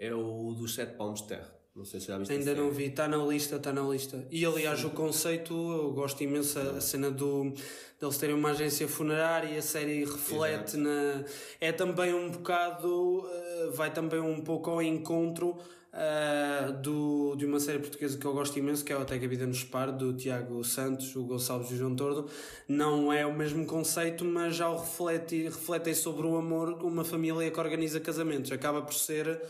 é 0.03 0.13
o 0.13 0.53
dos 0.53 0.75
Sete 0.75 0.95
Palmos 0.97 1.23
de 1.23 1.29
Terra. 1.29 1.55
Não 1.75 1.87
sei 1.87 2.01
se 2.01 2.09
já 2.09 2.19
viste 2.19 2.33
Ainda 2.33 2.55
não 2.55 2.71
vi, 2.71 2.87
está 2.87 3.09
na 3.09 3.17
lista, 3.17 3.57
está 3.57 3.73
na 3.73 3.83
lista. 3.83 4.27
E 4.31 4.45
aliás, 4.45 4.81
Sim. 4.81 4.89
o 4.89 4.91
conceito, 4.91 5.55
eu 5.55 5.93
gosto 5.93 6.23
imenso 6.23 6.59
a 6.59 6.81
cena 6.81 7.11
do 7.11 7.55
deles 7.99 8.19
terem 8.19 8.35
uma 8.35 8.51
agência 8.51 8.89
funerária 8.89 9.49
e 9.49 9.57
a 9.57 9.63
série 9.63 10.05
reflete 10.05 10.77
Exato. 10.77 10.79
na. 10.79 11.25
É 11.61 11.71
também 11.71 12.13
um 12.13 12.31
bocado. 12.31 13.25
Eh, 13.27 13.71
vai 13.75 13.93
também 13.93 14.21
um 14.21 14.41
pouco 14.41 14.71
ao 14.71 14.83
encontro 14.83 15.57
uh, 15.93 16.73
do, 16.83 17.37
de 17.37 17.47
uma 17.47 17.61
série 17.61 17.79
portuguesa 17.79 18.19
que 18.19 18.27
eu 18.27 18.33
gosto 18.33 18.59
imenso, 18.59 18.85
que 18.85 18.93
é 18.93 18.97
o 18.97 19.03
Até 19.03 19.19
que 19.19 19.25
a 19.25 19.29
Vida 19.29 19.47
nos 19.47 19.63
Pare, 19.63 19.93
do 19.93 20.13
Tiago 20.13 20.65
Santos, 20.65 21.15
o 21.15 21.23
Gonçalves 21.25 21.71
e 21.71 21.75
o 21.75 21.77
João 21.77 21.95
Tordo. 21.95 22.29
Não 22.67 23.13
é 23.13 23.25
o 23.25 23.33
mesmo 23.33 23.65
conceito, 23.65 24.25
mas 24.25 24.57
já 24.57 24.69
o 24.69 24.79
reflete, 24.79 25.45
reflete 25.45 25.95
sobre 25.95 26.27
o 26.27 26.37
amor, 26.37 26.83
uma 26.83 27.05
família 27.05 27.51
que 27.51 27.61
organiza 27.61 28.01
casamentos. 28.01 28.51
Acaba 28.51 28.83
por 28.83 28.95
ser 28.95 29.41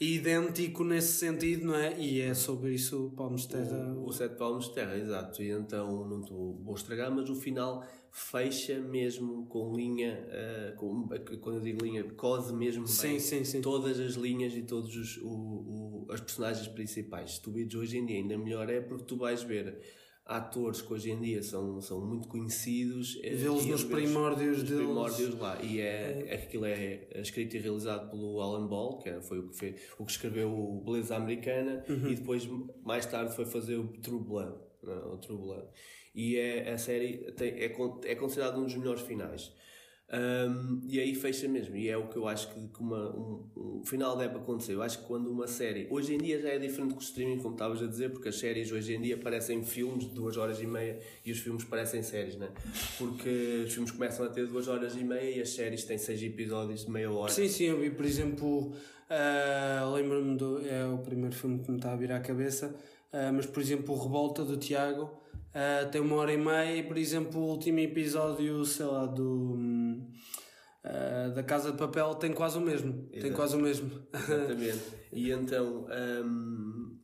idêntico 0.00 0.84
nesse 0.84 1.12
sentido, 1.14 1.66
não 1.66 1.74
é? 1.74 1.98
E 1.98 2.20
é 2.20 2.34
sobre 2.34 2.74
isso 2.74 3.12
Palmos 3.16 3.42
de 3.42 3.48
Terra. 3.48 3.94
O, 3.94 4.08
o 4.08 4.12
Sete 4.12 4.36
Palmos 4.36 4.68
de 4.68 4.74
Terra, 4.74 4.96
exato. 4.96 5.42
E 5.42 5.50
então 5.50 6.06
não 6.06 6.20
estou, 6.20 6.60
vou 6.62 6.74
estragar, 6.74 7.10
mas 7.10 7.28
o 7.30 7.34
final 7.34 7.86
fecha 8.10 8.78
mesmo 8.78 9.46
com 9.46 9.74
linha, 9.74 10.24
uh, 10.28 10.76
com, 10.76 11.08
quando 11.40 11.56
eu 11.56 11.60
digo 11.60 11.84
linha, 11.84 12.04
cose 12.14 12.52
mesmo 12.52 12.86
sim, 12.86 13.08
bem 13.08 13.20
sim, 13.20 13.44
sim. 13.44 13.60
todas 13.60 13.98
as 13.98 14.12
linhas 14.14 14.54
e 14.54 14.62
todos 14.62 14.94
os, 14.94 15.16
o, 15.16 15.28
o, 15.28 16.06
as 16.10 16.20
personagens 16.20 16.68
principais. 16.68 17.34
Se 17.34 17.42
tu 17.42 17.52
hoje 17.76 17.98
em 17.98 18.06
dia 18.06 18.18
ainda 18.18 18.38
melhor 18.38 18.70
é 18.70 18.80
porque 18.80 19.04
tu 19.04 19.16
vais 19.16 19.42
ver 19.42 19.80
atores 20.26 20.80
que 20.80 20.92
hoje 20.92 21.10
em 21.10 21.20
dia 21.20 21.42
são, 21.42 21.80
são 21.80 22.00
muito 22.00 22.28
conhecidos. 22.28 23.18
Eh, 23.22 23.34
Vê-los 23.34 23.66
nos 23.66 23.84
primórdios 23.84 24.62
nos 24.62 24.70
primórdios 24.70 25.38
lá. 25.38 25.60
E 25.62 25.80
é, 25.80 26.26
é, 26.28 26.34
aquilo 26.34 26.64
é 26.64 27.06
escrito 27.16 27.56
e 27.56 27.58
realizado 27.58 28.10
pelo 28.10 28.40
Alan 28.40 28.66
Ball, 28.66 28.98
que 28.98 29.20
foi 29.20 29.38
o 29.38 29.48
que, 29.48 29.56
fez, 29.56 29.82
o 29.98 30.04
que 30.04 30.12
escreveu 30.12 30.50
o 30.50 30.80
Beleza 30.80 31.16
Americana, 31.16 31.84
uhum. 31.88 32.08
e 32.08 32.14
depois, 32.14 32.48
mais 32.82 33.04
tarde, 33.04 33.34
foi 33.34 33.44
fazer 33.44 33.76
o 33.76 33.88
True 33.88 34.20
Blood. 34.20 34.54
Não, 34.82 35.14
o 35.14 35.18
True 35.18 35.38
Blood. 35.38 35.66
E 36.14 36.36
é, 36.38 36.72
a 36.72 36.78
série 36.78 37.32
tem, 37.32 37.50
é, 37.50 37.64
é 38.04 38.14
considerado 38.14 38.58
um 38.58 38.64
dos 38.64 38.76
melhores 38.76 39.02
finais. 39.02 39.52
Um, 40.12 40.82
e 40.86 41.00
aí 41.00 41.14
fecha 41.14 41.48
mesmo, 41.48 41.74
e 41.74 41.88
é 41.88 41.96
o 41.96 42.08
que 42.08 42.16
eu 42.16 42.28
acho 42.28 42.52
que, 42.52 42.68
que 42.68 42.80
uma, 42.80 43.10
um, 43.16 43.42
um, 43.56 43.82
final 43.84 44.16
deve 44.16 44.36
acontecer. 44.36 44.74
Eu 44.74 44.82
acho 44.82 44.98
que 44.98 45.04
quando 45.06 45.30
uma 45.30 45.46
série, 45.46 45.88
hoje 45.90 46.14
em 46.14 46.18
dia 46.18 46.40
já 46.40 46.50
é 46.50 46.58
diferente 46.58 46.92
com 46.92 47.00
o 47.00 47.02
streaming, 47.02 47.38
como 47.38 47.54
estavas 47.54 47.82
a 47.82 47.86
dizer, 47.86 48.10
porque 48.10 48.28
as 48.28 48.36
séries 48.36 48.70
hoje 48.70 48.94
em 48.94 49.00
dia 49.00 49.16
parecem 49.16 49.64
filmes 49.64 50.06
de 50.06 50.14
duas 50.14 50.36
horas 50.36 50.60
e 50.60 50.66
meia 50.66 51.00
e 51.24 51.32
os 51.32 51.38
filmes 51.38 51.64
parecem 51.64 52.02
séries, 52.02 52.36
né? 52.36 52.50
Porque 52.98 53.64
os 53.66 53.72
filmes 53.72 53.90
começam 53.90 54.26
a 54.26 54.28
ter 54.28 54.46
duas 54.46 54.68
horas 54.68 54.94
e 54.94 55.02
meia 55.02 55.38
e 55.38 55.40
as 55.40 55.50
séries 55.50 55.84
têm 55.84 55.96
seis 55.96 56.22
episódios 56.22 56.84
de 56.84 56.90
meia 56.90 57.10
hora. 57.10 57.32
Sim, 57.32 57.48
sim, 57.48 57.64
eu 57.64 57.80
vi, 57.80 57.90
por 57.90 58.04
exemplo, 58.04 58.68
uh, 58.68 59.94
lembro-me 59.94 60.36
do. 60.36 60.60
É 60.68 60.86
o 60.86 60.98
primeiro 60.98 61.34
filme 61.34 61.60
que 61.60 61.70
me 61.70 61.78
está 61.78 61.92
a 61.92 61.96
vir 61.96 62.12
à 62.12 62.20
cabeça, 62.20 62.68
uh, 63.10 63.32
mas 63.32 63.46
por 63.46 63.60
exemplo, 63.60 63.94
o 63.94 63.98
Revolta 63.98 64.44
do 64.44 64.58
Tiago 64.58 65.23
Uh, 65.54 65.88
tem 65.90 66.00
uma 66.00 66.16
hora 66.16 66.32
e 66.32 66.36
meia 66.36 66.76
e, 66.76 66.82
por 66.82 66.98
exemplo, 66.98 67.40
o 67.40 67.50
último 67.50 67.78
episódio, 67.78 68.64
sei 68.64 68.86
lá, 68.86 69.06
do. 69.06 69.54
Uh, 70.84 71.32
da 71.32 71.44
Casa 71.44 71.70
de 71.70 71.78
Papel 71.78 72.16
tem 72.16 72.32
quase 72.32 72.58
o 72.58 72.60
mesmo. 72.60 73.08
Exato. 73.12 73.22
Tem 73.22 73.32
quase 73.32 73.56
o 73.56 73.60
mesmo. 73.60 74.02
Exatamente. 74.12 74.82
e 75.12 75.30
então. 75.30 75.86
Um... 76.24 76.98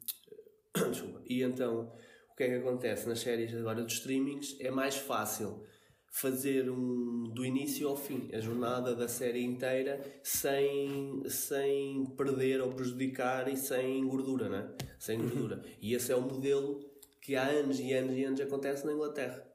e 1.25 1.43
então, 1.43 1.93
o 2.33 2.37
que 2.37 2.43
é 2.43 2.49
que 2.49 2.55
acontece 2.57 3.09
nas 3.09 3.21
séries 3.21 3.55
agora 3.55 3.83
dos 3.85 3.95
streamings? 3.95 4.57
É 4.59 4.71
mais 4.71 4.97
fácil 4.97 5.63
fazer 6.11 6.69
um 6.69 7.31
do 7.33 7.45
início 7.45 7.89
ao 7.89 7.97
fim 7.97 8.29
a 8.35 8.41
jornada 8.41 8.97
da 8.97 9.07
série 9.07 9.45
inteira 9.45 10.01
sem 10.25 11.23
sem 11.29 12.05
perder 12.17 12.61
ou 12.61 12.73
prejudicar 12.73 13.47
e 13.49 13.57
sem 13.57 14.05
gordura, 14.09 14.49
né? 14.49 14.75
Sem 14.99 15.21
gordura. 15.21 15.63
E 15.81 15.95
esse 15.95 16.11
é 16.11 16.17
o 16.17 16.21
modelo 16.21 16.90
que 17.21 17.37
há 17.37 17.47
anos 17.47 17.79
e 17.79 17.93
anos 17.93 18.17
e 18.17 18.25
anos 18.25 18.41
acontece 18.41 18.87
na 18.87 18.93
Inglaterra. 18.93 19.47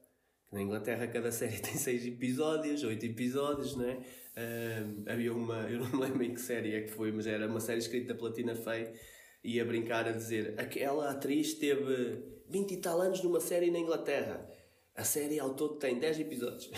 Na 0.52 0.62
Inglaterra 0.62 1.08
cada 1.08 1.32
série 1.32 1.58
tem 1.60 1.76
seis 1.76 2.06
episódios, 2.06 2.84
oito 2.84 3.06
episódios, 3.06 3.76
não 3.76 3.86
é? 3.90 3.96
Uh, 3.96 5.04
havia 5.10 5.34
uma, 5.34 5.70
eu 5.70 5.80
não 5.80 5.90
me 5.90 5.98
lembro 5.98 6.24
em 6.24 6.34
que 6.34 6.42
série 6.42 6.76
é 6.76 6.82
que 6.82 6.92
foi, 6.92 7.12
mas 7.12 7.26
era 7.26 7.48
uma 7.48 7.60
série 7.60 7.80
escrita 7.80 8.14
pela 8.14 8.32
Tina 8.32 8.56
Fey 8.56 8.94
e 9.44 9.60
a 9.60 9.66
brincar 9.66 10.08
a 10.08 10.12
dizer 10.12 10.56
aquela 10.58 11.12
atriz 11.12 11.54
teve 11.54 12.22
20 12.50 12.72
e 12.72 12.78
tal 12.78 13.00
anos 13.00 13.24
numa 13.24 13.40
série 13.40 13.72
na 13.72 13.80
Inglaterra 13.80 14.46
a 14.98 15.04
série 15.04 15.40
ao 15.40 15.54
todo 15.54 15.76
tem 15.76 16.00
10 16.00 16.22
episódios. 16.22 16.70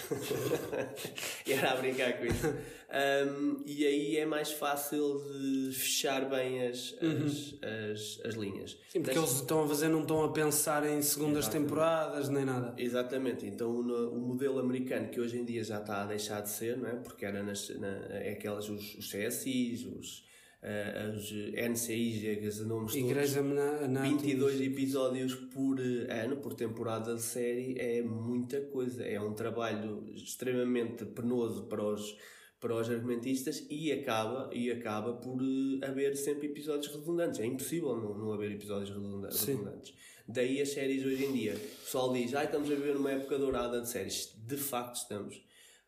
e 1.46 1.54
era 1.54 1.72
a 1.72 1.76
brincar 1.76 2.18
com 2.18 2.26
isso. 2.26 2.48
Um, 2.48 3.62
e 3.66 3.86
aí 3.86 4.18
é 4.18 4.26
mais 4.26 4.52
fácil 4.52 5.22
de 5.22 5.72
fechar 5.74 6.28
bem 6.28 6.66
as, 6.66 6.96
as, 7.00 7.02
uhum. 7.02 7.60
as, 7.92 8.22
as, 8.26 8.34
linhas. 8.34 8.78
Sim, 8.90 9.02
porque 9.04 9.18
eles 9.18 9.32
estão 9.34 9.64
a 9.64 9.68
fazer, 9.68 9.90
não 9.90 10.02
estão 10.02 10.24
a 10.24 10.32
pensar 10.32 10.88
em 10.90 11.00
segundas 11.02 11.44
Exatamente. 11.46 11.68
temporadas 11.68 12.30
nem 12.30 12.44
nada. 12.44 12.74
Exatamente. 12.78 13.46
Então 13.46 13.70
o, 13.70 14.16
o, 14.16 14.20
modelo 14.20 14.58
americano, 14.58 15.10
que 15.10 15.20
hoje 15.20 15.38
em 15.38 15.46
dia 15.46 15.64
já 15.64 15.80
está 15.80 16.02
a 16.02 16.06
deixar 16.06 16.42
de 16.42 16.50
ser, 16.50 16.76
não 16.78 16.90
é? 16.90 16.96
porque 16.96 17.24
era 17.24 17.44
nas, 17.44 17.70
na, 17.78 17.88
é 18.10 18.32
aquelas, 18.32 18.68
os, 18.68 18.96
os 18.96 19.12
CSIs, 19.12 19.86
os 19.86 20.26
uh, 20.68 21.16
os 21.16 21.32
NCIs, 21.32 22.60
nomes 22.66 22.94
Igreja 22.94 23.42
todos, 23.42 23.90
na, 23.90 24.02
22 24.02 24.62
episódios 24.62 25.36
por 25.36 25.80
eh, 25.80 26.24
ano, 26.24 26.38
por 26.38 26.54
temporada 26.54 27.16
de 27.16 27.22
série, 27.22 27.80
é 27.80 28.02
muita 28.02 28.60
coisa. 28.62 29.04
É 29.04 29.20
um 29.20 29.34
trabalho 29.34 30.04
extremamente 30.14 31.06
penoso 31.06 31.64
para 31.64 31.84
os, 31.84 32.18
para 32.60 32.76
os 32.76 32.90
argumentistas 32.90 33.66
e 33.70 33.92
acaba, 33.92 34.50
e 34.54 34.70
acaba 34.70 35.14
por 35.14 35.42
uh, 35.42 35.80
haver 35.84 36.16
sempre 36.16 36.48
episódios 36.48 36.94
redundantes. 36.94 37.40
É 37.40 37.46
impossível 37.46 37.96
não, 37.96 38.18
não 38.18 38.34
haver 38.34 38.52
episódios 38.52 38.90
redundantes. 38.90 39.44
redundantes. 39.46 39.94
Daí 40.28 40.62
as 40.62 40.70
séries 40.70 41.06
hoje 41.06 41.24
em 41.24 41.32
dia. 41.32 41.56
O 41.56 41.86
pessoal 41.86 42.12
diz, 42.12 42.36
ah, 42.36 42.44
estamos 42.44 42.70
a 42.70 42.76
viver 42.76 42.94
numa 42.96 43.12
época 43.12 43.40
dourada 43.40 43.80
de 43.80 43.90
séries. 43.90 44.36
De 44.36 44.58
facto 44.58 44.96
estamos. 44.96 45.42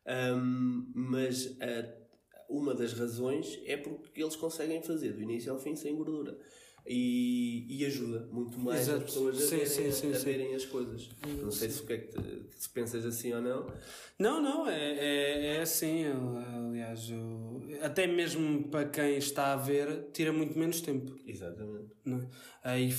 Um, 0.08 0.92
mas 0.96 1.46
uh, 1.46 1.99
uma 2.50 2.74
das 2.74 2.94
razões 2.94 3.60
é 3.66 3.78
porque 3.78 4.22
eles 4.22 4.36
conseguem 4.36 4.82
fazer 4.82 5.14
do 5.14 5.22
início 5.22 5.52
ao 5.52 5.60
fim 5.60 5.76
sem 5.76 5.96
gordura. 5.96 6.38
E, 6.88 7.68
e 7.70 7.86
ajuda 7.86 8.28
muito 8.32 8.58
mais 8.58 8.82
Exato. 8.82 8.98
as 8.98 9.04
pessoas 9.04 9.38
a, 9.38 9.42
sim, 9.42 9.50
verem, 9.50 9.68
sim, 9.68 9.92
sim, 9.92 10.14
a, 10.14 10.16
a 10.16 10.20
verem 10.20 10.56
as 10.56 10.66
coisas. 10.66 11.10
Não 11.40 11.52
sei 11.52 11.70
se, 11.70 11.84
o 11.84 11.86
que 11.86 11.94
é 11.94 11.98
que 12.00 12.08
te, 12.08 12.46
se 12.58 12.70
pensas 12.70 13.06
assim 13.06 13.32
ou 13.34 13.42
não. 13.42 13.68
Não, 14.18 14.42
não, 14.42 14.68
é, 14.68 14.94
é, 14.94 15.56
é 15.58 15.62
assim. 15.62 16.06
Aliás, 16.68 17.12
eu, 17.12 17.62
até 17.84 18.08
mesmo 18.08 18.64
para 18.70 18.90
quem 18.90 19.18
está 19.18 19.54
a 19.54 19.56
ver, 19.56 20.08
tira 20.14 20.34
muito 20.34 20.58
menos 20.58 20.82
tempo. 20.82 21.14
Exatamente. 21.28 21.92
Não 22.04 22.18
é? 22.18 22.28
Aí, 22.64 22.90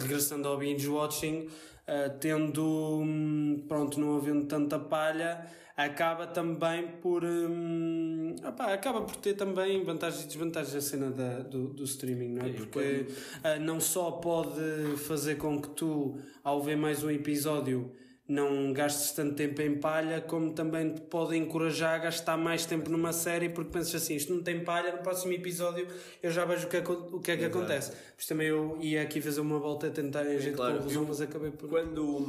regressando 0.00 0.48
ao 0.48 0.56
binge 0.56 0.88
watching, 0.88 1.48
uh, 1.88 2.18
tendo, 2.18 3.00
hum, 3.02 3.64
pronto, 3.68 4.00
não 4.00 4.16
havendo 4.16 4.46
tanta 4.46 4.78
palha 4.78 5.46
acaba 5.78 6.26
também 6.26 6.88
por. 7.00 7.24
Hum, 7.24 8.34
opa, 8.44 8.74
acaba 8.74 9.02
por 9.02 9.14
ter 9.16 9.34
também 9.34 9.84
vantagens 9.84 10.24
e 10.24 10.26
desvantagens 10.26 10.74
a 10.74 10.80
cena 10.80 11.10
da, 11.10 11.38
do, 11.38 11.68
do 11.68 11.84
streaming, 11.84 12.30
não 12.30 12.46
é? 12.46 12.50
Porque 12.50 13.06
uh, 13.44 13.60
não 13.60 13.80
só 13.80 14.10
pode 14.10 14.96
fazer 14.96 15.36
com 15.36 15.62
que 15.62 15.70
tu, 15.70 16.18
ao 16.42 16.60
ver 16.60 16.76
mais 16.76 17.04
um 17.04 17.10
episódio, 17.10 17.92
não 18.26 18.72
gastes 18.72 19.12
tanto 19.12 19.36
tempo 19.36 19.62
em 19.62 19.78
palha, 19.78 20.20
como 20.20 20.52
também 20.52 20.92
te 20.92 21.00
pode 21.02 21.36
encorajar 21.36 21.94
a 21.94 21.98
gastar 21.98 22.36
mais 22.36 22.66
tempo 22.66 22.90
numa 22.90 23.12
série, 23.12 23.48
porque 23.48 23.70
pensas 23.70 24.02
assim, 24.02 24.16
isto 24.16 24.34
não 24.34 24.42
tem 24.42 24.64
palha, 24.64 24.92
no 24.92 24.98
próximo 24.98 25.32
episódio 25.32 25.86
eu 26.20 26.30
já 26.30 26.44
vejo 26.44 26.66
o 26.66 26.68
que 26.68 26.76
é, 26.76 26.80
o 26.80 27.20
que, 27.20 27.30
é 27.30 27.36
que 27.36 27.44
acontece. 27.44 27.92
Mas 28.16 28.26
também 28.26 28.48
eu 28.48 28.76
ia 28.80 29.00
aqui 29.00 29.20
fazer 29.20 29.40
uma 29.40 29.60
volta 29.60 29.86
a 29.86 29.90
tentar 29.90 30.26
em 30.26 30.38
jeito 30.40 30.56
claro, 30.56 30.74
conclusão, 30.74 31.06
mas 31.08 31.20
acabei 31.20 31.52
por... 31.52 31.70
Quando, 31.70 32.26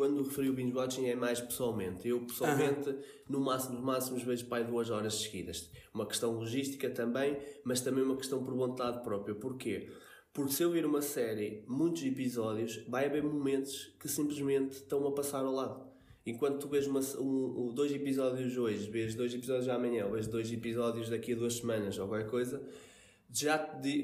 quando 0.00 0.22
referi 0.22 0.48
o 0.48 0.54
binge 0.54 0.74
watching 0.74 1.08
é 1.08 1.14
mais 1.14 1.42
pessoalmente. 1.42 2.08
Eu 2.08 2.22
pessoalmente, 2.22 2.96
no 3.28 3.38
máximo, 3.38 3.74
no 3.74 3.82
máximo 3.82 4.16
vejo 4.16 4.46
pai 4.46 4.64
duas 4.64 4.88
horas 4.88 5.12
seguidas. 5.12 5.70
Uma 5.92 6.06
questão 6.06 6.32
logística 6.32 6.88
também, 6.88 7.36
mas 7.64 7.82
também 7.82 8.02
uma 8.02 8.16
questão 8.16 8.42
por 8.42 8.54
vontade 8.54 9.02
própria. 9.04 9.34
Porquê? 9.34 9.90
Porque 10.32 10.54
se 10.54 10.62
eu 10.62 10.70
vir 10.70 10.86
uma 10.86 11.02
série, 11.02 11.66
muitos 11.68 12.02
episódios, 12.02 12.82
vai 12.88 13.04
haver 13.04 13.22
momentos 13.22 13.94
que 14.00 14.08
simplesmente 14.08 14.72
estão 14.76 15.06
a 15.06 15.12
passar 15.12 15.44
ao 15.44 15.52
lado. 15.52 15.86
Enquanto 16.24 16.60
tu 16.60 16.68
vês 16.68 16.86
uma, 16.86 17.00
um, 17.18 17.74
dois 17.74 17.92
episódios 17.92 18.56
hoje, 18.56 18.88
vês 18.88 19.14
dois 19.14 19.34
episódios 19.34 19.68
amanhã, 19.68 20.08
vês 20.08 20.26
dois 20.26 20.50
episódios 20.50 21.10
daqui 21.10 21.34
a 21.34 21.36
duas 21.36 21.56
semanas, 21.56 21.98
ou 21.98 22.08
qualquer 22.08 22.30
coisa, 22.30 22.66
já 23.30 23.58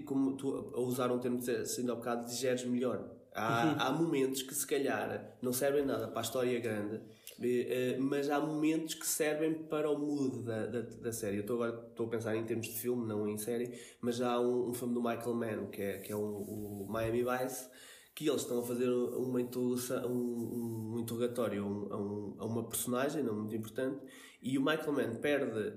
como 0.04 0.36
tu 0.36 0.74
a 0.74 0.80
usar 0.80 1.10
um 1.10 1.18
termo 1.18 1.38
assim 1.38 1.88
há 1.88 1.94
bocado, 1.94 2.28
digeres 2.28 2.66
melhor. 2.66 3.15
Há, 3.38 3.88
há 3.88 3.92
momentos 3.92 4.42
que 4.42 4.54
se 4.54 4.66
calhar 4.66 5.36
não 5.42 5.52
servem 5.52 5.84
nada 5.84 6.08
para 6.08 6.20
a 6.20 6.22
história 6.22 6.58
grande, 6.58 7.02
eh, 7.40 7.94
eh, 7.94 7.98
mas 7.98 8.30
há 8.30 8.40
momentos 8.40 8.94
que 8.94 9.06
servem 9.06 9.52
para 9.64 9.90
o 9.90 9.98
mood 9.98 10.42
da, 10.42 10.66
da, 10.66 10.80
da 10.80 11.12
série. 11.12 11.36
Eu 11.36 11.40
estou 11.42 11.62
agora 11.62 11.86
estou 11.90 12.06
a 12.06 12.08
pensar 12.08 12.34
em 12.34 12.44
termos 12.46 12.66
de 12.66 12.78
filme, 12.80 13.06
não 13.06 13.28
em 13.28 13.36
série, 13.36 13.78
mas 14.00 14.20
há 14.22 14.40
um, 14.40 14.70
um 14.70 14.72
filme 14.74 14.94
do 14.94 15.02
Michael 15.02 15.34
Mann, 15.34 15.66
que 15.70 15.82
é, 15.82 15.98
que 15.98 16.10
é 16.12 16.16
o, 16.16 16.20
o 16.20 16.86
Miami 16.88 17.22
Vice, 17.24 17.68
que 18.14 18.26
eles 18.26 18.40
estão 18.40 18.60
a 18.60 18.62
fazer 18.62 18.88
uma 18.88 19.38
interrogação, 19.42 20.10
um, 20.10 20.94
um 20.94 20.98
interrogatório 21.00 21.62
a, 21.62 21.66
um- 21.66 21.92
a 21.92 21.96
um- 21.98 22.36
a 22.38 22.44
uma 22.46 22.64
personagem, 22.66 23.22
não 23.22 23.34
muito 23.34 23.54
importante, 23.54 24.00
e 24.40 24.56
o 24.56 24.62
Michael 24.64 24.92
Mann 24.92 25.14
perde, 25.20 25.74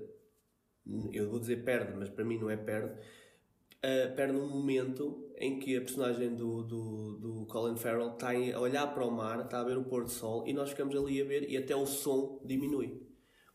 eu 1.12 1.28
vou 1.30 1.38
dizer 1.38 1.62
perde, 1.64 1.92
mas 1.96 2.08
para 2.08 2.24
mim 2.24 2.38
não 2.38 2.48
é 2.50 2.56
perde, 2.56 2.94
uh, 2.94 4.14
perde 4.16 4.36
um 4.36 4.48
momento 4.48 5.29
em 5.40 5.58
que 5.58 5.74
a 5.74 5.80
personagem 5.80 6.34
do, 6.36 6.62
do, 6.62 7.18
do 7.18 7.46
Colin 7.46 7.74
Farrell 7.74 8.12
está 8.12 8.28
a 8.30 8.60
olhar 8.60 8.86
para 8.92 9.06
o 9.06 9.10
mar, 9.10 9.40
está 9.40 9.60
a 9.60 9.64
ver 9.64 9.78
o 9.78 9.84
pôr 9.84 10.04
do 10.04 10.10
sol 10.10 10.46
e 10.46 10.52
nós 10.52 10.68
ficamos 10.68 10.94
ali 10.94 11.20
a 11.20 11.24
ver 11.24 11.50
e 11.50 11.56
até 11.56 11.74
o 11.74 11.86
som 11.86 12.42
diminui. 12.44 13.00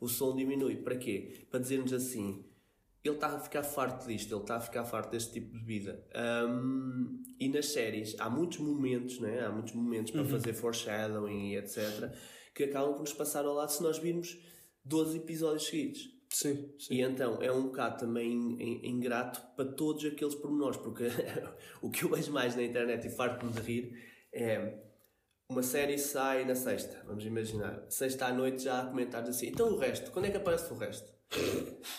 O 0.01 0.07
som 0.07 0.35
diminui. 0.35 0.77
Para 0.77 0.97
quê? 0.97 1.45
Para 1.51 1.59
dizermos 1.59 1.93
assim, 1.93 2.43
ele 3.03 3.13
está 3.13 3.27
a 3.27 3.39
ficar 3.39 3.61
farto 3.61 4.07
disto, 4.07 4.33
ele 4.33 4.41
está 4.41 4.55
a 4.55 4.59
ficar 4.59 4.83
farto 4.83 5.11
deste 5.11 5.33
tipo 5.33 5.55
de 5.55 5.63
vida. 5.63 6.03
Um, 6.49 7.21
e 7.39 7.47
nas 7.49 7.67
séries 7.67 8.15
há 8.17 8.31
muitos 8.31 8.57
momentos, 8.57 9.19
né? 9.19 9.45
há 9.45 9.51
muitos 9.51 9.73
momentos 9.75 10.11
para 10.11 10.25
fazer 10.25 10.53
foreshadowing 10.53 11.51
e 11.51 11.57
etc. 11.57 12.11
que 12.55 12.63
acabam 12.63 12.93
por 12.93 13.01
nos 13.01 13.13
passar 13.13 13.45
ao 13.45 13.53
lado 13.53 13.71
se 13.71 13.83
nós 13.83 13.99
virmos 13.99 14.35
12 14.83 15.17
episódios 15.17 15.67
seguidos. 15.67 16.14
Sim, 16.37 16.69
sim. 16.77 16.95
E 16.95 17.01
então 17.01 17.41
é 17.41 17.49
um 17.51 17.63
bocado 17.67 17.97
também 17.99 18.29
in- 18.33 18.81
ingrato 18.89 19.39
para 19.55 19.63
todos 19.71 20.03
aqueles 20.05 20.35
pormenores, 20.35 20.75
porque 20.77 21.05
o 21.81 21.89
que 21.89 22.03
eu 22.03 22.09
vejo 22.09 22.31
mais 22.33 22.55
na 22.57 22.63
internet 22.63 23.07
e 23.07 23.09
farto-me 23.09 23.53
de 23.53 23.61
rir 23.61 23.93
é 24.33 24.79
uma 25.49 25.63
série 25.63 25.97
sai 25.97 26.43
na 26.43 26.53
sexta, 26.55 27.03
vamos 27.07 27.23
imaginar, 27.25 27.85
sexta 27.89 28.25
à 28.25 28.33
noite 28.33 28.63
já 28.63 28.81
há 28.81 28.85
comentários 28.85 29.29
assim, 29.29 29.47
então 29.47 29.69
o 29.71 29.77
resto, 29.77 30.11
quando 30.11 30.25
é 30.25 30.31
que 30.31 30.37
aparece 30.37 30.73
o 30.73 30.77
resto? 30.77 31.13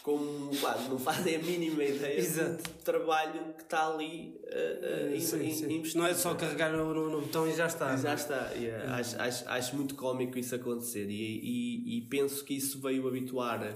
Como 0.02 0.50
pá, 0.60 0.76
não 0.88 0.98
fazem 0.98 1.36
a 1.36 1.38
mínima 1.38 1.82
ideia 1.84 2.18
Exato. 2.18 2.62
do 2.62 2.82
trabalho 2.84 3.54
que 3.54 3.62
está 3.62 3.88
ali 3.92 4.38
uh, 4.44 5.10
uh, 5.10 5.14
in- 5.16 5.20
Sim, 5.20 5.46
in- 5.46 5.52
sim. 5.54 5.72
investido. 5.72 5.98
Não 6.02 6.06
é 6.10 6.14
só 6.14 6.34
carregar 6.34 6.72
no, 6.72 6.92
no- 6.94 7.10
no 7.10 7.20
botão 7.22 7.46
e 7.48 7.52
já 7.54 7.66
está. 7.66 7.96
Já 7.96 8.14
está. 8.14 8.50
yeah. 8.52 8.96
Acho, 8.96 9.20
acho, 9.20 9.48
acho 9.48 9.76
muito 9.76 9.94
cómico 9.94 10.38
isso 10.38 10.54
acontecer 10.54 11.08
e, 11.08 11.14
e, 11.14 11.98
e 11.98 12.08
penso 12.08 12.44
que 12.44 12.54
isso 12.54 12.80
veio 12.80 13.06
habituar. 13.08 13.74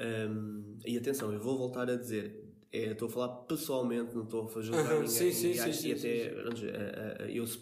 Hum, 0.00 0.78
e 0.84 0.96
atenção, 0.96 1.32
eu 1.32 1.40
vou 1.40 1.58
voltar 1.58 1.88
a 1.90 1.96
dizer. 1.96 2.48
é, 2.72 2.92
estou 2.92 3.08
a 3.08 3.10
falar 3.10 3.28
pessoalmente, 3.44 4.14
não 4.14 4.24
estou 4.24 4.44
a 4.44 4.48
fazer 4.48 4.68
julgar 4.68 4.94
ninguém. 4.94 5.08
sim, 5.08 5.32
sim, 5.32 5.50
e 5.50 5.58
sim, 5.58 5.72
sim, 5.72 5.92
até, 5.92 6.08
eh, 6.08 7.16
eh, 7.20 7.30
eu, 7.32 7.46
se, 7.46 7.58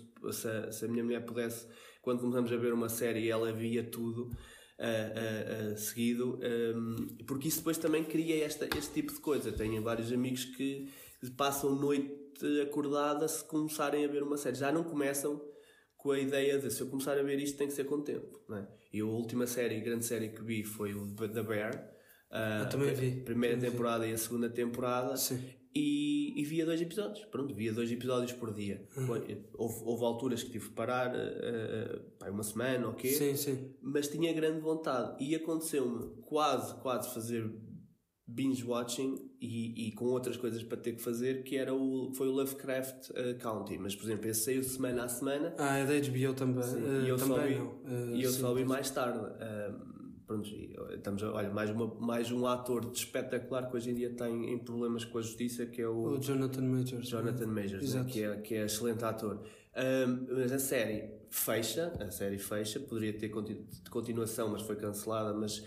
se, 0.70 0.84
a 0.84 0.88
minha 0.88 1.02
mulher 1.02 1.24
pudesse, 1.24 1.66
quando 2.02 2.20
começamos 2.20 2.52
a 2.52 2.56
ver 2.56 2.72
uma 2.72 2.88
série, 2.88 3.28
ela 3.30 3.52
via 3.52 3.82
tudo. 3.82 4.30
seguido, 5.76 6.38
hum, 6.76 6.96
porque 7.26 7.48
isso 7.48 7.58
depois 7.58 7.78
também 7.78 8.04
cria 8.04 8.44
esta, 8.44 8.68
este 8.78 8.92
tipo 8.92 9.12
de 9.12 9.20
coisa. 9.20 9.50
Tenho 9.50 9.82
vários 9.82 10.12
amigos 10.12 10.44
que 10.44 10.88
passam 11.36 11.74
noite 11.74 12.14
acordada 12.62 13.26
se 13.26 13.44
começarem 13.44 14.04
a 14.04 14.08
ver 14.08 14.22
uma 14.22 14.36
série. 14.36 14.56
Já 14.56 14.70
não 14.70 14.84
começam 14.84 15.42
com 15.96 16.12
a 16.12 16.18
ideia 16.18 16.58
de 16.58 16.70
se 16.70 16.80
eu 16.80 16.88
começar 16.88 17.18
a 17.18 17.22
ver 17.22 17.38
isto 17.40 17.58
tem 17.58 17.66
que 17.66 17.74
ser 17.74 17.84
com 17.84 18.00
tempo. 18.00 18.40
Não 18.48 18.58
é? 18.58 18.68
E 18.92 19.00
a 19.00 19.04
última 19.04 19.46
série, 19.46 19.80
grande 19.80 20.04
série 20.04 20.28
que 20.28 20.42
vi 20.42 20.62
foi 20.64 20.94
o 20.94 21.14
The 21.16 21.42
Bear. 21.42 21.97
Ah, 22.30 22.62
Eu 22.64 22.68
também 22.68 22.90
a 22.90 22.94
vi. 22.94 23.10
primeira 23.22 23.54
Também 23.56 23.70
vi. 23.70 23.76
temporada 23.76 24.06
e 24.06 24.12
a 24.12 24.18
segunda 24.18 24.48
temporada. 24.50 25.16
Sim. 25.16 25.38
E, 25.74 26.40
e 26.40 26.44
via 26.44 26.64
dois 26.66 26.80
episódios. 26.80 27.24
Pronto, 27.26 27.54
via 27.54 27.72
dois 27.72 27.92
episódios 27.92 28.32
por 28.32 28.52
dia. 28.52 28.84
Uhum. 28.96 29.06
Houve, 29.54 29.84
houve 29.84 30.04
alturas 30.04 30.42
que 30.42 30.50
tive 30.50 30.68
que 30.68 30.74
parar, 30.74 31.12
pá, 32.18 32.28
uma 32.30 32.42
semana 32.42 32.86
ou 32.88 32.94
quê 32.94 33.08
Sim, 33.08 33.36
sim. 33.36 33.74
mas 33.80 34.08
tinha 34.08 34.32
grande 34.32 34.60
vontade 34.60 35.22
e 35.22 35.34
aconteceu-me 35.36 36.20
quase, 36.22 36.74
quase 36.80 37.12
fazer 37.14 37.48
binge 38.26 38.64
watching 38.64 39.30
e, 39.40 39.88
e 39.88 39.92
com 39.92 40.06
outras 40.06 40.36
coisas 40.36 40.62
para 40.62 40.78
ter 40.78 40.92
que 40.94 41.02
fazer 41.02 41.44
que 41.44 41.56
era 41.56 41.72
o, 41.74 42.12
foi 42.14 42.28
o 42.28 42.32
Lovecraft 42.32 43.10
uh, 43.10 43.38
County 43.40 43.78
mas 43.78 43.94
por 43.96 44.04
exemplo 44.04 44.28
esse 44.28 44.40
saiu 44.42 44.62
semana 44.62 45.04
a 45.04 45.08
semana 45.08 45.54
Ah, 45.56 45.78
é 45.78 45.86
da 45.86 45.94
HBO 46.08 46.34
também. 46.34 46.64
e 46.64 47.06
Eh, 47.06 47.10
eu 47.10 47.18
só 47.18 47.34
também 47.36 47.48
vi, 47.48 47.54
não. 47.58 47.80
Eh, 47.86 48.16
e 48.16 48.22
eu 48.22 48.30
sim, 48.30 48.40
só 48.40 48.52
vi 48.52 48.64
mais 48.66 48.90
tarde 48.90 49.18
pronto, 50.28 50.48
estamos 50.94 51.22
a- 51.22 51.32
olha, 51.32 51.50
mais, 51.50 51.70
uma, 51.70 51.86
mais 51.98 52.30
um 52.30 52.46
ator 52.46 52.88
espetacular 52.92 53.68
que 53.68 53.76
hoje 53.76 53.90
em 53.90 53.94
dia 53.94 54.10
tem 54.10 54.52
em 54.52 54.58
problemas 54.58 55.04
com 55.04 55.18
a 55.18 55.22
justiça 55.22 55.64
que 55.66 55.80
é 55.80 55.88
O 55.88 56.18
Jonathan 56.20 56.60
Majors. 56.62 57.08
Jonathan 57.08 57.46
Majors, 57.46 57.94
né, 57.94 58.04
que, 58.06 58.22
é, 58.22 58.36
que 58.36 58.54
é 58.54 58.66
excelente 58.66 59.02
ator. 59.04 59.42
Ahm, 59.74 60.26
mas 60.30 60.52
a 60.52 60.58
série 60.58 61.10
fecha, 61.30 61.92
a 61.98 62.10
série 62.10 62.38
fecha, 62.38 62.78
poderia 62.78 63.14
ter 63.18 63.30
conti- 63.30 63.64
continuação, 63.90 64.50
mas 64.50 64.62
foi 64.62 64.76
cancelada, 64.76 65.32
mas, 65.32 65.64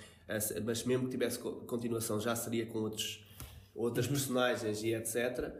mas 0.64 0.84
mesmo 0.86 1.06
que 1.06 1.12
tivesse 1.12 1.40
co- 1.40 1.54
continuação 1.66 2.20
já 2.22 2.36
seria 2.36 2.66
com 2.68 2.80
outros, 2.80 3.26
outras 3.74 4.06
Uhum. 4.06 4.12
personagens 4.14 4.84
e 4.84 4.94
etc. 4.94 5.52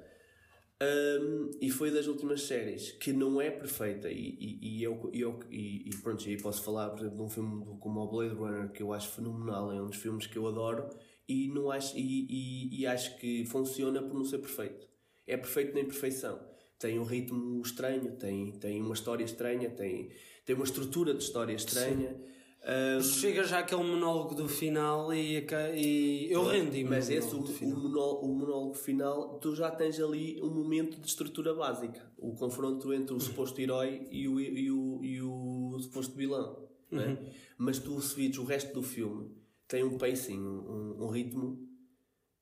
Ahm, 0.84 1.52
e 1.62 1.70
foi 1.70 1.92
das 1.92 2.08
últimas 2.08 2.42
séries 2.42 2.92
que 2.94 3.14
não 3.14 3.40
é 3.40 3.52
perfeita 3.52 4.10
e, 4.10 4.36
e, 4.40 4.80
e 4.80 4.84
eu, 4.84 5.12
eu 5.14 5.40
e, 5.52 5.88
e 5.88 5.96
pronto, 5.98 6.28
e 6.28 6.36
posso 6.42 6.64
falar 6.64 6.90
por 6.90 7.02
exemplo 7.02 7.18
de 7.18 7.22
um 7.24 7.30
filme 7.30 7.64
do- 7.64 7.76
como 7.76 8.00
o 8.00 8.08
Blade 8.10 8.34
Runner 8.34 8.72
que 8.72 8.82
eu 8.82 8.92
acho 8.92 9.10
fenomenal, 9.10 9.72
é 9.72 9.80
um 9.80 9.86
dos 9.86 9.98
filmes 9.98 10.26
que 10.26 10.38
eu 10.40 10.48
adoro 10.48 10.90
e, 11.28 11.50
não 11.50 11.70
acho, 11.70 11.96
e, 11.96 12.82
e, 12.82 12.88
acho 12.88 13.16
que 13.20 13.46
funciona 13.46 14.02
por 14.02 14.16
não 14.16 14.26
ser 14.26 14.40
perfeito. 14.40 14.88
É 15.28 15.38
perfeito 15.38 15.74
na 15.76 15.82
imperfeição. 15.82 16.40
Tem 16.80 16.98
um 17.00 17.04
ritmo 17.04 17.62
estranho 17.62 18.16
tem, 18.18 18.52
tem 18.54 18.82
uma 18.82 18.96
história 18.96 19.24
estranha 19.24 19.70
tem, 19.70 20.10
tem 20.48 20.56
uma 20.56 20.66
estrutura 20.66 21.14
de 21.14 21.22
história 21.24 21.54
estranha 21.54 22.20
Ahm, 22.64 23.02
Chega 23.02 23.44
já 23.44 23.60
aquele 23.60 23.84
monólogo 23.84 24.36
do 24.36 24.48
final 24.48 25.12
e, 25.14 25.44
e 25.76 26.32
eu 26.32 26.46
rendi-me. 26.46 26.92
Mas 26.92 27.10
esse, 27.10 27.34
o, 27.34 27.42
o, 27.42 27.48
final. 27.48 27.80
monólogo, 27.80 28.26
o 28.26 28.36
monólogo 28.36 28.74
final, 28.76 29.40
tu 29.40 29.56
já 29.56 29.72
tens 29.72 30.00
ali 30.00 30.40
um 30.44 30.50
momento 30.50 31.00
de 31.00 31.08
estrutura 31.08 31.54
básica. 31.56 32.12
O 32.18 32.36
confronto 32.36 32.94
entre 32.94 33.16
o 33.16 33.20
suposto 33.20 33.60
herói 33.60 34.08
e 34.12 34.28
o, 34.28 34.40
e 34.40 34.72
o, 34.72 35.04
e 35.04 35.22
o 35.22 35.78
suposto 35.82 36.16
vilão. 36.16 36.70
é? 36.94 37.18
Mas 37.58 37.80
tu, 37.80 38.00
se 38.00 38.16
vires 38.16 38.38
o 38.38 38.44
resto 38.44 38.74
do 38.74 38.84
filme, 38.84 39.32
tem 39.68 39.84
um 39.84 39.98
pacing, 39.98 40.40
um, 40.40 41.04
um 41.04 41.08
ritmo 41.08 41.68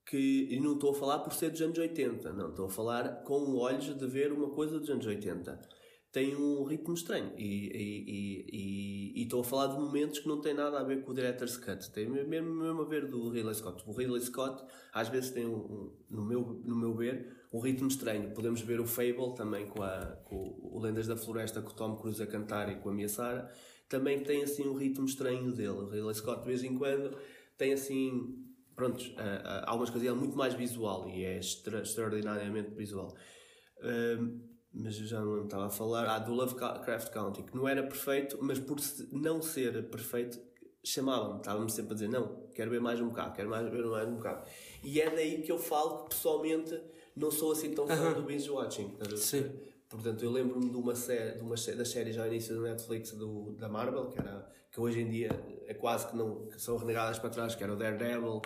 que. 0.06 0.48
E 0.50 0.60
não 0.60 0.74
estou 0.74 0.92
a 0.92 0.96
falar 0.96 1.20
por 1.20 1.32
ser 1.34 1.50
dos 1.50 1.62
anos 1.62 1.78
80, 1.78 2.34
não. 2.34 2.50
Estou 2.50 2.66
a 2.66 2.70
falar 2.70 3.24
com 3.24 3.56
olhos 3.56 3.98
de 3.98 4.08
ver 4.08 4.34
uma 4.34 4.50
coisa 4.50 4.80
dos 4.80 4.90
anos 4.90 5.06
80. 5.06 5.79
Tem 6.12 6.36
um 6.36 6.64
ritmo 6.64 6.96
estranho 6.96 7.34
e 7.38 9.14
estou 9.22 9.42
a 9.42 9.44
falar 9.44 9.68
de 9.68 9.80
momentos 9.80 10.18
que 10.20 10.28
não 10.28 10.42
têm 10.42 10.56
nada 10.56 10.80
a 10.80 10.84
ver 10.84 11.04
com 11.04 11.12
o 11.12 11.14
Director's 11.14 11.56
Cut. 11.56 11.92
Tem 11.92 12.10
mesmo, 12.10 12.52
mesmo 12.56 12.82
a 12.82 12.86
ver 12.86 13.06
do 13.08 13.30
Ridley 13.30 13.54
Scott. 13.54 13.84
O 13.86 13.92
Ridley 13.92 14.20
Scott 14.22 14.64
às 14.92 15.08
vezes 15.08 15.30
tem, 15.30 15.46
um, 15.46 15.56
um- 15.58 15.94
no, 16.10 16.26
meu, 16.26 16.42
no 16.66 16.76
meu 16.76 16.96
ver, 16.96 17.32
um 17.54 17.60
ritmo 17.60 17.88
estranho. 17.88 18.32
Podemos 18.34 18.62
ver 18.62 18.80
o 18.80 18.88
Fable 18.88 19.36
também 19.36 19.68
com, 19.68 19.84
a, 19.84 20.18
com 20.26 20.36
o 20.60 20.80
Lendas 20.82 21.06
da 21.06 21.16
Floresta 21.16 21.62
com 21.62 21.70
o 21.70 21.76
Tom 21.76 21.96
Cruise 21.98 22.22
a 22.24 22.28
cantar 22.28 22.72
e 22.72 22.78
com 22.80 22.90
a 22.90 22.94
Mia 22.94 23.08
Sara. 23.08 23.52
Também 23.88 24.20
tem 24.24 24.42
assim 24.44 24.68
um 24.68 24.74
ritmo 24.76 25.06
estranho 25.06 25.52
dele. 25.52 25.70
O 25.70 25.90
Ridley 25.90 26.16
Scott 26.16 26.42
de 26.42 26.48
vez 26.48 26.64
em 26.64 26.76
quando 26.76 27.16
tem 27.56 27.72
assim 27.74 28.36
pronto, 28.76 29.04
há 29.18 29.70
algumas 29.70 29.90
coisas, 29.90 30.10
é 30.10 30.14
muito 30.14 30.38
mais 30.38 30.54
visual 30.54 31.08
e 31.10 31.24
é 31.26 31.38
extra- 31.38 31.82
extraordinariamente 31.82 32.72
visual. 32.74 33.14
Ahm, 33.84 34.40
mas 34.74 35.00
eu 35.00 35.06
já 35.06 35.20
não 35.20 35.44
estava 35.44 35.68
a 35.68 35.70
falar. 35.70 36.06
Ah, 36.08 36.20
do 36.20 36.34
Lovecraft 36.34 37.12
County, 37.12 37.44
que 37.44 37.56
não 37.56 37.68
era 37.68 37.84
perfeito, 37.84 38.38
mas 38.42 38.60
por 38.60 38.78
não 39.12 39.42
ser 39.42 39.90
perfeito, 39.90 40.40
chamava-me, 40.84 41.40
estava-me 41.40 41.72
sempre 41.72 41.92
a 41.92 41.94
dizer: 41.96 42.10
Não, 42.10 42.48
quero 42.54 42.72
ver 42.72 42.80
mais 42.80 43.00
um 43.02 43.10
bocado, 43.10 43.34
quero 43.34 43.50
mais, 43.50 43.70
ver 43.70 43.86
mais 43.86 44.08
um 44.08 44.16
bocado. 44.16 44.46
E 44.84 45.02
é 45.02 45.10
daí 45.10 45.42
que 45.42 45.52
eu 45.52 45.58
falo 45.58 46.04
que 46.04 46.10
pessoalmente 46.16 46.80
não 47.16 47.32
sou 47.32 47.52
assim 47.52 47.74
tão 47.74 47.88
fã 47.88 48.14
do 48.14 48.24
binge 48.24 48.50
watching. 48.50 48.98
Sim. 49.18 49.52
Portanto, 49.90 50.24
eu 50.24 50.30
lembro-me 50.30 50.70
de 50.70 50.78
uma 50.78 50.94
série, 50.94 51.36
de 51.36 51.42
uma 51.42 51.56
das 51.56 51.90
séries 51.90 52.18
ao 52.18 52.28
início 52.28 52.56
da 52.56 52.70
Netflix 52.70 53.12
do, 53.12 53.54
da 53.54 53.68
Marvel, 53.68 54.06
que, 54.06 54.20
era, 54.20 54.48
que 54.72 54.80
hoje 54.80 55.02
em 55.02 55.10
dia 55.10 55.30
é 55.66 55.74
quase 55.74 56.08
que 56.08 56.16
não 56.16 56.46
que 56.46 56.62
são 56.62 56.78
renegadas 56.78 57.18
para 57.18 57.32
trás, 57.32 57.56
que 57.56 57.64
era 57.64 57.74
o 57.74 57.76
Daredevil, 57.76 58.40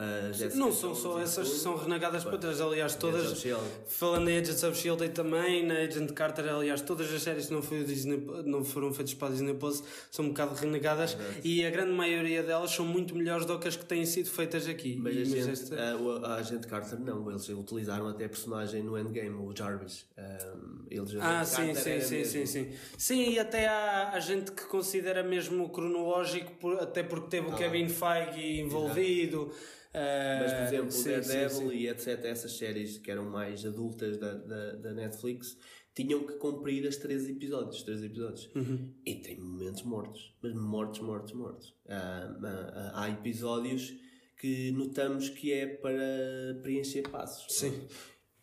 a 0.00 0.32
Jessica 0.32 0.54
Não 0.56 0.72
são 0.72 0.90
Jones 0.90 1.02
só 1.02 1.18
e 1.18 1.22
essas 1.22 1.44
que 1.48 1.50
tudo. 1.54 1.62
são 1.62 1.76
renegadas 1.76 2.22
para 2.24 2.38
trás, 2.38 2.60
aliás, 2.60 2.94
todas. 2.94 3.44
Falando 3.88 4.28
em 4.28 4.38
Agents 4.38 4.62
of 4.62 4.76
Shield 4.78 5.02
aí 5.02 5.08
também, 5.08 5.66
na 5.66 5.74
Agent 5.74 6.12
Carter, 6.12 6.48
aliás, 6.48 6.80
todas 6.80 7.12
as 7.12 7.20
séries 7.22 7.46
que 7.46 7.52
não, 7.52 7.62
foi 7.62 7.82
Disney, 7.84 8.16
não 8.44 8.62
foram 8.64 8.92
feitas 8.92 9.14
para 9.14 9.28
a 9.28 9.30
Disney 9.32 9.54
Plus 9.54 9.82
são 10.10 10.26
um 10.26 10.28
bocado 10.28 10.54
renegadas 10.54 11.16
e 11.42 11.64
a 11.64 11.70
grande 11.70 11.92
maioria 11.92 12.42
delas 12.42 12.70
são 12.70 12.84
muito 12.84 13.14
melhores 13.16 13.44
do 13.44 13.58
que 13.58 13.66
as 13.66 13.76
que 13.76 13.84
têm 13.84 14.04
sido 14.06 14.30
feitas 14.30 14.68
aqui. 14.68 14.96
Mas 14.96 15.16
E- 15.16 15.22
a 15.22 15.24
gente, 15.24 15.50
esta- 15.50 15.90
a, 15.92 15.96
o- 15.96 16.24
a 16.24 16.34
Agente 16.36 16.66
Carter 16.68 16.98
não, 17.00 17.28
eles 17.30 17.48
utilizaram 17.48 18.06
até 18.08 18.26
a 18.26 18.28
personagem 18.28 18.82
no 18.82 18.96
Endgame, 18.96 19.30
o 19.30 19.52
Jarvis. 19.56 20.06
Um, 20.16 20.84
eles, 20.90 21.14
Ah, 21.20 21.44
sim, 21.44 21.74
sim, 21.74 22.00
sim, 22.00 22.14
mesmo- 22.16 22.24
sim, 22.26 22.46
sim. 22.46 22.70
Sim, 22.96 23.30
e 23.30 23.38
até 23.38 23.66
há, 23.66 24.10
há 24.14 24.20
gente 24.20 24.52
que 24.52 24.64
considera 24.66 25.22
mesmo 25.22 25.68
cronológico, 25.70 26.52
por- 26.60 26.78
até 26.80 27.02
porque 27.02 27.28
teve 27.28 27.48
o 27.48 27.52
Kevin 27.56 27.88
Feige 27.88 28.60
envolvido. 28.60 29.50
ah, 29.50 29.87
Mas, 29.92 30.52
por 30.52 30.62
exemplo, 30.62 30.90
sim, 30.90 31.00
o 31.00 31.12
Daredevil 31.12 31.50
sim, 31.50 31.68
sim. 31.70 31.76
e 31.76 31.88
etc., 31.88 32.24
essas 32.24 32.52
séries 32.56 32.98
que 32.98 33.10
eram 33.10 33.24
mais 33.24 33.64
adultas 33.64 34.18
da, 34.18 34.34
da, 34.34 34.72
da 34.72 34.92
Netflix, 34.92 35.56
tinham 35.94 36.24
que 36.24 36.34
cumprir 36.34 36.86
as 36.86 36.96
três 36.96 37.28
episódios, 37.28 37.78
os 37.78 37.82
três 37.82 38.02
episódios. 38.02 38.48
Uhum. 38.54 38.94
E 39.04 39.16
tem 39.16 39.40
momentos 39.40 39.82
mortos, 39.82 40.36
mas 40.42 40.54
mortos, 40.54 41.00
mortos, 41.00 41.32
mortos. 41.32 41.74
Ah, 41.88 42.38
ah, 42.44 43.02
há 43.02 43.10
episódios 43.10 43.94
que 44.36 44.70
notamos 44.70 45.28
que 45.28 45.52
é 45.52 45.66
para 45.66 46.60
preencher 46.62 47.02
passos. 47.08 47.46
Sim. 47.52 47.72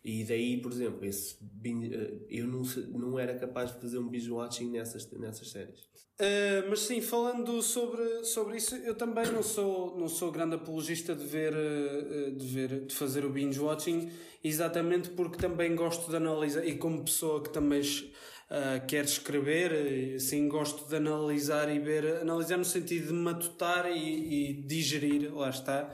E 0.06 0.22
daí, 0.22 0.56
por 0.62 0.70
exemplo, 0.70 1.04
esse, 1.04 1.34
eh, 1.64 2.18
eu 2.30 2.46
não, 2.46 2.62
não 2.90 3.18
era 3.18 3.36
capaz 3.36 3.74
de 3.74 3.80
fazer 3.80 3.98
um 3.98 4.06
binge 4.06 4.30
watching 4.30 4.70
nessas, 4.70 5.10
nessas 5.10 5.50
séries. 5.50 5.80
Uh, 6.18 6.70
mas 6.70 6.78
sim, 6.78 7.00
falando 7.00 7.60
sobre, 7.60 8.24
sobre 8.24 8.56
isso, 8.56 8.76
eu 8.76 8.94
também 8.94 9.26
não 9.32 9.42
sou, 9.42 9.98
não 9.98 10.08
sou 10.08 10.30
grande 10.30 10.54
apologista 10.54 11.12
de 11.12 11.24
ver, 11.24 11.52
uh, 11.52 12.30
de 12.30 12.46
ver, 12.46 12.86
de 12.86 12.94
fazer 12.94 13.24
o 13.24 13.30
binge 13.30 13.58
watching, 13.58 14.08
exatamente 14.44 15.10
porque 15.10 15.38
também 15.38 15.74
gosto 15.74 16.08
de 16.08 16.16
analisar, 16.16 16.64
e 16.64 16.78
como 16.78 17.04
pessoa 17.04 17.42
que 17.42 17.50
também 17.50 17.80
uh, 17.80 18.86
quer 18.86 19.04
escrever, 19.04 19.72
eh, 19.72 20.18
sim, 20.20 20.48
gosto 20.48 20.88
de 20.88 20.94
analisar 20.94 21.68
e 21.68 21.80
ver, 21.80 22.18
analisar 22.18 22.56
no 22.56 22.64
sentido 22.64 23.08
de 23.08 23.12
matutar 23.12 23.90
e, 23.90 24.50
e 24.50 24.62
digerir, 24.62 25.34
lá 25.34 25.50
está. 25.50 25.92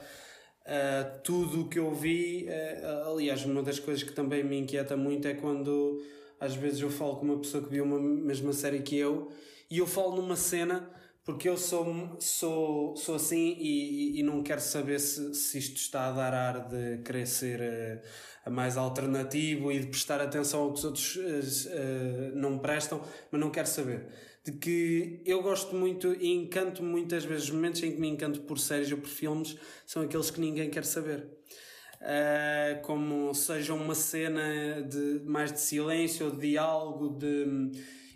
Uh, 0.65 1.19
tudo 1.23 1.61
o 1.63 1.69
que 1.69 1.77
eu 1.77 1.93
vi, 1.93 2.47
uh, 2.47 3.11
aliás, 3.11 3.43
uma 3.45 3.61
das 3.61 3.79
coisas 3.79 4.01
que 4.01 4.13
também 4.13 4.43
me 4.43 4.57
inquieta 4.59 4.95
muito 4.95 5.27
é 5.27 5.33
quando 5.33 6.01
às 6.39 6.55
vezes 6.55 6.79
eu 6.81 6.89
falo 6.89 7.17
com 7.17 7.25
uma 7.25 7.37
pessoa 7.39 7.63
que 7.63 7.69
viu 7.69 7.83
uma 7.83 7.99
mesma 7.99 8.53
série 8.53 8.81
que 8.81 8.97
eu 8.97 9.29
e 9.69 9.77
eu 9.79 9.87
falo 9.87 10.15
numa 10.15 10.35
cena 10.37 10.89
porque 11.25 11.47
eu 11.47 11.57
sou, 11.57 12.17
sou, 12.19 12.95
sou 12.97 13.15
assim 13.15 13.55
e, 13.59 14.19
e- 14.19 14.23
não 14.23 14.43
quero 14.43 14.59
saber 14.61 14.99
se, 14.99 15.33
se 15.35 15.57
isto 15.57 15.77
está 15.77 16.07
a 16.07 16.11
dar 16.11 16.33
ar 16.33 16.67
de 16.67 16.97
querer 17.03 17.25
ser 17.25 17.59
uh, 17.61 18.07
a 18.45 18.49
mais 18.49 18.75
alternativo 18.77 19.71
e 19.71 19.79
de 19.79 19.87
prestar 19.87 20.19
atenção 20.21 20.61
ao 20.63 20.73
que 20.73 20.79
os 20.79 20.85
outros 20.85 21.15
uh, 21.15 21.19
uh, 21.69 22.35
não 22.35 22.59
prestam, 22.59 23.01
mas 23.31 23.39
não 23.39 23.49
quero 23.49 23.67
saber. 23.67 24.07
De 24.45 24.51
que 24.51 25.21
eu 25.25 25.41
gosto 25.41 25.73
muito 25.73 26.13
e 26.13 26.27
encanto 26.27 26.83
muitas 26.83 27.23
vezes, 27.23 27.45
os 27.45 27.51
momentos 27.51 27.81
em 27.81 27.91
que 27.91 28.01
me 28.01 28.09
encanto 28.09 28.41
por 28.41 28.59
séries 28.59 28.91
ou 28.91 28.97
por 28.97 29.07
filmes 29.07 29.55
são 29.85 30.03
aqueles 30.03 30.29
que 30.29 30.41
ninguém 30.41 30.69
quer 30.69 30.83
saber. 30.83 31.27
Uh, 32.01 32.81
como 32.81 33.33
seja 33.33 33.73
uma 33.73 33.95
cena 33.95 34.81
de 34.81 35.21
mais 35.23 35.53
de 35.53 35.61
silêncio 35.61 36.31
de 36.31 36.49
diálogo 36.49 37.17
de 37.17 37.71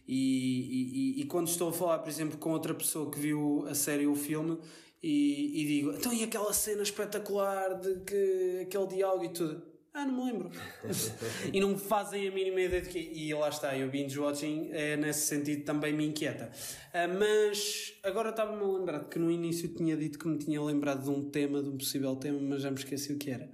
e, 0.05 1.15
e, 1.15 1.21
e 1.21 1.25
quando 1.25 1.47
estou 1.47 1.69
a 1.69 1.73
falar 1.73 1.99
por 1.99 2.09
exemplo 2.09 2.37
com 2.37 2.51
outra 2.51 2.73
pessoa 2.73 3.09
que 3.09 3.17
viu 3.17 3.65
a 3.65 3.73
série 3.73 4.05
ou 4.05 4.11
o 4.11 4.15
filme 4.17 4.59
e, 5.01 5.61
e 5.61 5.65
digo 5.65 5.93
então 5.93 6.13
e 6.13 6.21
aquela 6.21 6.51
cena 6.51 6.83
espetacular 6.83 7.79
de 7.79 8.01
que 8.01 8.59
aquele 8.63 8.87
diálogo 8.87 9.23
e 9.23 9.29
tudo 9.29 9.76
ah 9.97 10.05
não 10.05 10.13
me 10.25 10.31
lembro. 10.31 10.49
E 11.53 11.59
não 11.59 11.69
me 11.69 11.77
fazem 11.77 12.27
a 12.27 12.31
mínima 12.31 12.61
ideia 12.61 12.81
de 12.81 12.89
que 12.89 12.99
e 12.99 13.33
lá 13.33 13.49
está 13.49 13.75
e 13.75 13.83
o 13.83 13.89
binge 13.89 14.19
watching 14.19 14.69
é, 14.71 14.95
nesse 14.97 15.27
sentido 15.27 15.63
também 15.65 15.93
me 15.93 16.05
inquieta. 16.05 16.51
Ah, 16.93 17.07
mas 17.07 17.93
agora 18.03 18.29
estava-me 18.29 18.61
a 18.63 18.67
lembrar 18.77 19.05
que 19.05 19.17
no 19.17 19.31
início 19.31 19.69
tinha 19.69 19.95
dito 19.97 20.19
que 20.19 20.27
me 20.27 20.37
tinha 20.37 20.61
lembrado 20.61 21.03
de 21.03 21.09
um 21.09 21.29
tema 21.29 21.61
de 21.63 21.69
um 21.69 21.77
possível 21.77 22.15
tema 22.15 22.39
mas 22.41 22.61
já 22.61 22.69
me 22.69 22.77
esqueci 22.77 23.11
o 23.13 23.17
que 23.17 23.31
era. 23.31 23.49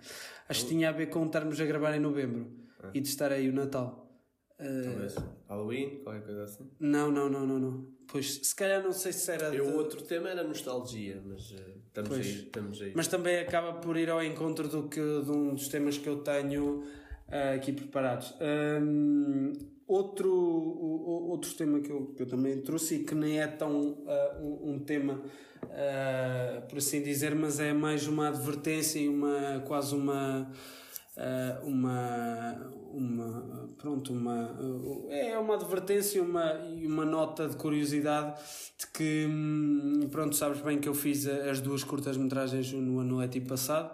Acho 0.50 0.64
que 0.64 0.70
tinha 0.70 0.90
a 0.90 0.92
ver 0.92 1.08
com 1.08 1.26
estarmos 1.26 1.60
a 1.60 1.66
gravar 1.66 1.96
em 1.96 2.00
novembro 2.00 2.52
e 2.94 3.00
de 3.00 3.08
estar 3.08 3.32
aí 3.32 3.50
o 3.50 3.54
Natal. 3.54 4.02
Ah, 4.60 4.64
Talvez 4.84 5.16
Halloween, 5.48 6.02
qualquer 6.04 6.24
coisa 6.26 6.44
assim. 6.44 6.70
não, 6.80 7.10
não, 7.12 7.30
não, 7.30 7.46
não, 7.48 7.60
não. 7.60 7.88
Pois, 8.14 8.40
se 8.44 8.56
calhar 8.56 8.84
não 8.84 8.94
sei 8.94 9.12
se 9.12 9.32
era. 9.32 9.48
E 9.50 9.52
de- 9.54 9.62
o 9.62 9.76
outro 9.76 10.00
tema 10.04 10.30
era 10.30 10.44
nostalgia, 10.44 11.20
mas 11.26 11.52
eh, 11.52 11.72
estamos 11.88 12.10
Pois. 12.10 12.26
aí. 12.26 12.32
Estamos 12.36 12.82
aí. 12.84 12.92
Mas 12.96 13.08
também 13.08 13.40
acaba 13.40 13.74
por 13.74 13.98
ir 13.98 14.08
ao 14.10 14.24
encontro 14.24 14.68
do 14.68 14.88
que, 14.88 15.00
de 15.02 15.32
um 15.32 15.56
dos 15.56 15.68
temas 15.68 15.98
que 15.98 16.08
eu 16.08 16.18
tenho 16.20 16.84
ah, 17.28 17.54
aqui 17.56 17.72
preparados. 17.74 18.36
Hum, 18.40 19.54
outro, 19.88 20.30
o, 20.32 21.10
o- 21.10 21.30
outro 21.32 21.52
tema 21.56 21.80
que 21.80 21.90
eu, 21.90 22.14
que 22.16 22.22
eu 22.22 22.28
também 22.28 22.62
trouxe 22.62 22.98
e 22.98 23.04
que 23.04 23.16
nem 23.16 23.42
é 23.42 23.48
tão 23.48 23.98
ah, 24.08 24.38
um, 24.40 24.74
um 24.74 24.80
tema, 24.80 25.20
por 26.70 26.78
assim 26.78 27.02
dizer, 27.02 27.34
mas 27.34 27.60
é 27.60 27.74
mais 27.74 28.06
uma 28.08 28.28
advertência 28.28 29.00
e 29.00 29.08
uma, 29.10 29.60
quase 29.66 29.96
uma. 29.96 30.52
Ah, 31.18 31.60
uma, 31.64 32.72
uma 32.92 33.70
pronto 33.78 34.14
uma 34.14 34.58
é 35.10 35.38
uma 35.38 35.56
advertência 35.56 36.22
uma, 36.22 36.54
e 36.76 36.86
uma 36.88 37.06
nota 37.06 37.48
de 37.48 37.56
curiosidade 37.56 38.34
de 38.80 38.88
que 38.88 39.26
hum, 39.30 40.08
pronto 40.12 40.36
sabes 40.36 40.62
bem 40.62 40.80
que 40.80 40.88
eu 40.90 40.94
fiz 40.94 41.28
as 41.28 41.60
duas 41.62 41.84
curtas 41.84 42.18
metragens 42.18 42.72
no 42.74 43.00
ano 43.00 43.18
letivo 43.18 43.48
passado 43.48 43.92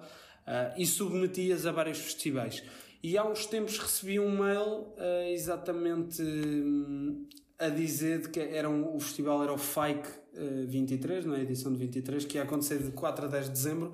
ah, 0.47 0.73
e 0.77 0.85
submeti-as 0.85 1.65
a 1.65 1.71
vários 1.71 1.97
festivais. 1.99 2.63
E 3.01 3.17
há 3.17 3.23
uns 3.25 3.45
tempos 3.45 3.77
recebi 3.79 4.19
um 4.19 4.31
mail 4.31 4.87
ah, 4.97 5.29
exatamente 5.29 6.21
hum, 6.21 7.27
a 7.57 7.67
dizer 7.69 8.21
de 8.21 8.29
que 8.29 8.39
era 8.39 8.69
um, 8.69 8.95
o 8.95 8.99
festival 8.99 9.43
era 9.43 9.53
o 9.53 9.57
FIKE 9.57 10.07
ah, 10.37 10.65
23, 10.67 11.25
na 11.25 11.39
edição 11.39 11.71
de 11.73 11.79
23 11.79 12.23
que 12.25 12.37
ia 12.37 12.43
acontecer 12.43 12.77
de 12.79 12.91
4 12.91 13.25
a 13.25 13.27
10 13.27 13.45
de 13.45 13.51
dezembro 13.51 13.91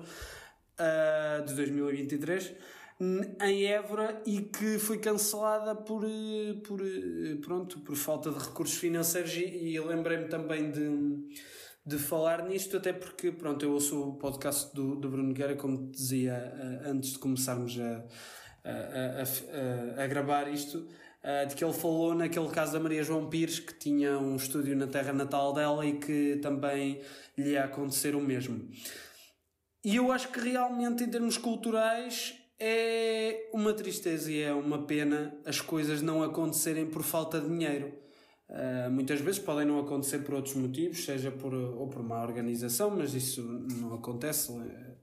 de 1.46 1.54
2023 1.54 2.48
n- 2.48 2.56
em 2.98 3.64
Évora 3.66 4.22
e 4.26 4.40
que 4.40 4.78
foi 4.78 4.98
cancelada 4.98 5.74
por, 5.74 6.02
eh, 6.04 6.54
por, 6.66 6.80
eh, 6.80 7.36
pronto, 7.42 7.80
por 7.80 7.94
falta 7.94 8.30
de 8.30 8.38
recursos 8.38 8.78
financeiros 8.78 9.34
e, 9.34 9.44
e 9.74 9.80
lembrei-me 9.80 10.28
também 10.28 10.70
de, 10.70 10.88
de 11.84 11.98
falar 11.98 12.46
nisto 12.48 12.76
até 12.78 12.92
porque 12.94 13.30
pronto, 13.30 13.62
eu 13.64 13.72
ouço 13.72 14.00
o 14.02 14.14
podcast 14.16 14.74
do, 14.74 14.96
do 14.96 15.10
Bruno 15.10 15.34
Guerra 15.34 15.56
como 15.56 15.90
te 15.90 15.98
dizia 15.98 16.32
eh, 16.34 16.88
antes 16.88 17.12
de 17.12 17.18
começarmos 17.18 17.78
a, 17.78 18.04
a, 18.64 20.00
a, 20.00 20.02
a- 20.02 20.06
gravar 20.06 20.48
isto 20.52 20.88
de 21.48 21.56
que 21.56 21.64
ele 21.64 21.72
falou 21.72 22.14
naquele 22.14 22.48
caso 22.50 22.72
da 22.72 22.78
Maria 22.78 23.02
João 23.02 23.28
Pires 23.28 23.58
que 23.58 23.74
tinha 23.74 24.16
um 24.16 24.36
estúdio 24.36 24.76
na 24.76 24.86
terra 24.86 25.12
natal 25.12 25.52
dela 25.52 25.84
e 25.84 25.98
que 25.98 26.36
também 26.36 27.00
lhe 27.36 27.50
ia 27.50 27.64
acontecer 27.64 28.14
o 28.14 28.20
mesmo. 28.20 28.68
E 29.84 29.96
eu 29.96 30.12
acho 30.12 30.28
que 30.28 30.38
realmente, 30.38 31.02
em 31.02 31.10
termos 31.10 31.36
culturais, 31.36 32.34
é 32.58 33.48
uma 33.52 33.72
tristeza 33.72 34.30
e 34.32 34.40
é 34.40 34.52
uma 34.52 34.82
pena 34.86 35.36
as 35.44 35.60
coisas 35.60 36.02
não 36.02 36.22
acontecerem 36.22 36.86
por 36.86 37.02
falta 37.02 37.40
de 37.40 37.48
dinheiro. 37.48 37.92
Ah, 38.48 38.88
muitas 38.90 39.20
vezes 39.20 39.40
podem 39.40 39.66
não 39.66 39.78
acontecer 39.80 40.20
por 40.20 40.34
outros 40.34 40.54
motivos, 40.54 41.04
seja 41.04 41.30
por, 41.30 41.52
ou 41.52 41.88
por 41.88 42.02
má 42.02 42.22
organização, 42.22 42.90
mas 42.90 43.12
isso 43.14 43.42
não 43.42 43.94
acontece, 43.94 44.52
eh, 44.52 44.94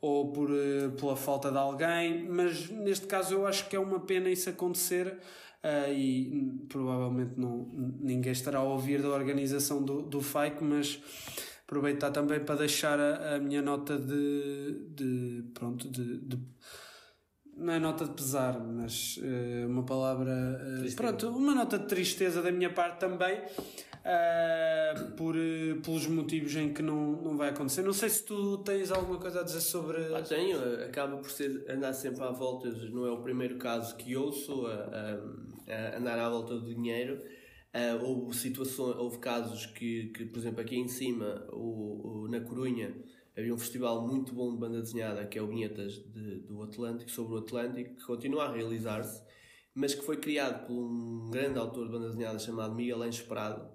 ou 0.00 0.30
por, 0.32 0.50
eh, 0.50 0.88
pela 0.98 1.16
falta 1.16 1.50
de 1.50 1.56
alguém, 1.58 2.28
mas 2.28 2.68
neste 2.68 3.06
caso 3.06 3.34
eu 3.34 3.46
acho 3.46 3.68
que 3.68 3.76
é 3.76 3.78
uma 3.80 4.00
pena 4.00 4.28
isso 4.30 4.50
acontecer 4.50 5.18
ah, 5.62 5.88
e 5.90 6.52
provavelmente 6.68 7.32
não, 7.38 7.70
ninguém 8.00 8.32
estará 8.32 8.58
a 8.58 8.62
ouvir 8.64 9.00
da 9.00 9.08
organização 9.08 9.82
do, 9.82 10.02
do 10.02 10.20
FAIC, 10.20 10.62
mas 10.62 11.00
aproveitar 11.66 12.10
também 12.10 12.40
para 12.40 12.56
deixar 12.56 12.98
a, 13.00 13.36
a 13.36 13.38
minha 13.38 13.62
nota 13.62 13.98
de, 13.98 14.86
de 14.94 15.44
pronto 15.54 15.88
de, 15.88 16.18
de- 16.18 16.38
não 17.62 17.72
é 17.72 17.78
nota 17.78 18.04
de 18.04 18.10
pesar 18.12 18.58
mas 18.60 19.18
eh, 19.22 19.64
uma 19.66 19.84
palavra 19.84 20.58
Tristeza. 20.80 20.96
pronto 20.96 21.28
uma 21.30 21.54
nota 21.54 21.78
de 21.78 21.86
tristeza 21.86 22.42
da 22.42 22.50
minha 22.52 22.70
parte 22.72 22.98
também 23.00 23.40
eh, 24.04 24.94
por 25.16 25.34
pelos 25.84 26.06
motivos 26.06 26.54
em 26.56 26.72
que 26.72 26.82
não, 26.82 27.12
não 27.22 27.36
vai 27.36 27.50
acontecer 27.50 27.82
não 27.82 27.92
sei 27.92 28.08
se 28.08 28.24
tu 28.24 28.58
tens 28.58 28.90
alguma 28.90 29.18
coisa 29.18 29.40
a 29.40 29.42
dizer 29.42 29.60
sobre 29.60 29.98
Ah, 30.14 30.22
tenho, 30.22 30.58
acaba 30.84 31.16
por 31.16 31.30
ser 31.30 31.64
andar 31.68 31.92
sempre 31.92 32.22
à 32.22 32.30
volta, 32.30 32.68
não 32.90 33.06
é 33.06 33.10
o 33.10 33.22
primeiro 33.22 33.56
caso 33.58 33.96
que 33.96 34.16
ouço 34.16 34.66
a, 34.66 34.72
a- 34.72 35.92
a 35.94 35.98
andar 35.98 36.18
à 36.18 36.28
volta 36.28 36.54
do 36.58 36.74
dinheiro. 36.74 37.20
Houve 38.02 38.36
situações, 38.36 38.96
houve 38.98 39.18
casos 39.18 39.64
que, 39.64 40.08
que, 40.08 40.26
por 40.26 40.38
exemplo, 40.40 40.60
aqui 40.60 40.76
em 40.76 40.88
cima, 40.88 41.46
o, 41.50 42.24
o- 42.24 42.28
na 42.28 42.40
Corunha, 42.40 42.94
havia 43.36 43.54
um 43.54 43.58
festival 43.58 44.06
muito 44.06 44.34
bom 44.34 44.52
de 44.52 44.58
banda 44.58 44.80
desenhada 44.80 45.26
que 45.26 45.38
é 45.38 45.42
o 45.42 45.46
Vinhetas 45.46 45.94
de- 45.94 46.40
do 46.40 46.62
Atlântico, 46.62 47.10
sobre 47.10 47.34
o 47.34 47.38
Atlântico, 47.38 47.96
que 47.96 48.04
continua 48.04 48.44
a 48.44 48.52
realizar-se, 48.52 49.22
mas 49.74 49.94
que 49.94 50.04
foi 50.04 50.16
criado 50.18 50.66
por 50.66 50.74
um 50.74 51.30
grande 51.30 51.58
autor 51.58 51.86
de 51.86 51.92
banda 51.92 52.08
desenhada 52.08 52.38
chamado 52.38 52.74
Miguel 52.74 53.02
Anjo 53.02 53.24
Prado. 53.24 53.70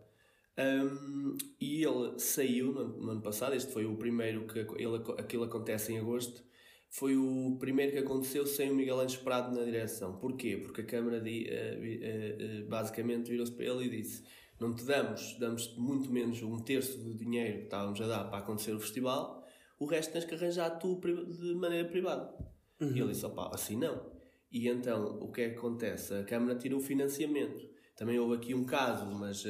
Um, 0.59 1.37
e 1.61 1.83
ele 1.83 2.17
saiu 2.19 2.71
no, 2.71 2.87
no 2.87 3.11
ano 3.11 3.21
passado, 3.21 3.53
este 3.53 3.71
foi 3.71 3.85
o 3.85 3.95
primeiro 3.95 4.47
que 4.47 4.59
ele, 4.59 5.03
aquilo 5.19 5.43
acontece 5.43 5.93
em 5.93 5.99
agosto, 5.99 6.43
foi 6.89 7.15
o 7.15 7.57
primeiro 7.59 7.91
que 7.91 7.99
aconteceu 7.99 8.45
sem 8.45 8.71
o 8.71 8.75
Miguel 8.75 8.99
Anjo 8.99 9.19
Prado 9.19 9.55
na 9.55 9.63
direção. 9.63 10.17
Porquê? 10.17 10.57
Porque 10.57 10.81
a 10.81 10.85
Câmara 10.85 11.19
de, 11.19 11.47
uh, 11.47 12.61
uh, 12.61 12.63
uh, 12.63 12.69
basicamente 12.69 13.29
virou-se 13.29 13.51
para 13.51 13.65
ele 13.65 13.85
e 13.85 13.89
disse: 14.01 14.23
Não 14.59 14.73
te 14.73 14.83
damos, 14.83 15.37
damos 15.39 15.75
muito 15.77 16.11
menos 16.11 16.41
um 16.41 16.57
terço 16.57 16.97
do 16.97 17.13
dinheiro 17.13 17.59
que 17.59 17.63
estávamos 17.65 17.99
a 18.01 18.07
dar 18.07 18.23
para 18.25 18.39
acontecer 18.39 18.73
o 18.73 18.79
festival, 18.79 19.36
o 19.79 19.85
resto 19.85 20.13
tens 20.13 20.25
que 20.25 20.35
arranjar 20.35 20.71
tu 20.71 20.99
de 20.99 21.55
maneira 21.55 21.87
privada. 21.87 22.33
Uhum. 22.79 22.95
E 22.95 22.99
ele 22.99 23.11
disse: 23.11 23.25
Opá, 23.25 23.51
assim 23.53 23.77
não. 23.77 24.17
E 24.51 24.67
então 24.67 25.19
o 25.19 25.31
que 25.31 25.41
é 25.41 25.49
que 25.49 25.57
acontece? 25.57 26.13
A 26.13 26.23
Câmara 26.23 26.55
tirou 26.55 26.79
o 26.79 26.83
financiamento. 26.83 27.67
Também 27.95 28.19
houve 28.19 28.35
aqui 28.35 28.53
um 28.53 28.63
caso, 28.63 29.05
mas 29.07 29.43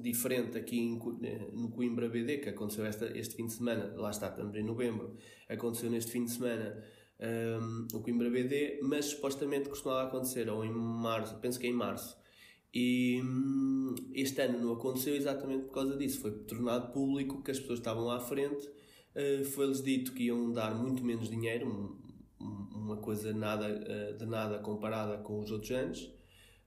diferente 0.00 0.56
aqui 0.56 0.78
em, 0.78 0.98
no 1.52 1.70
Coimbra 1.70 2.08
BD, 2.08 2.38
que 2.38 2.48
aconteceu 2.48 2.84
esta, 2.84 3.06
este 3.16 3.36
fim 3.36 3.46
de 3.46 3.52
semana, 3.52 3.92
lá 3.96 4.10
está, 4.10 4.28
estamos 4.28 4.54
em 4.56 4.64
novembro, 4.64 5.16
aconteceu 5.48 5.90
neste 5.90 6.12
fim 6.12 6.24
de 6.24 6.30
semana 6.30 6.82
um, 7.20 7.88
o 7.94 8.00
Coimbra 8.00 8.30
BD, 8.30 8.80
mas 8.82 9.06
supostamente 9.06 9.68
costumava 9.68 10.08
acontecer 10.08 10.48
ou 10.48 10.64
em 10.64 10.70
março, 10.70 11.38
penso 11.40 11.58
que 11.58 11.66
é 11.66 11.70
em 11.70 11.74
março. 11.74 12.18
E 12.72 13.20
hum, 13.22 13.94
este 14.14 14.40
ano 14.40 14.60
não 14.60 14.72
aconteceu 14.74 15.14
exatamente 15.14 15.64
por 15.64 15.74
causa 15.74 15.96
disso. 15.96 16.20
Foi 16.20 16.30
tornado 16.30 16.92
público 16.92 17.42
que 17.42 17.50
as 17.50 17.58
pessoas 17.58 17.80
estavam 17.80 18.08
à 18.10 18.20
frente, 18.20 18.68
uh, 19.14 19.44
foi-lhes 19.44 19.82
dito 19.82 20.12
que 20.12 20.24
iam 20.24 20.52
dar 20.52 20.74
muito 20.74 21.04
menos 21.04 21.28
dinheiro, 21.28 21.66
um, 22.40 22.44
uma 22.74 22.96
coisa 22.96 23.32
nada, 23.32 23.66
uh, 23.66 24.16
de 24.16 24.26
nada 24.26 24.58
comparada 24.58 25.18
com 25.18 25.40
os 25.40 25.50
outros 25.50 25.70
anos. 25.70 26.02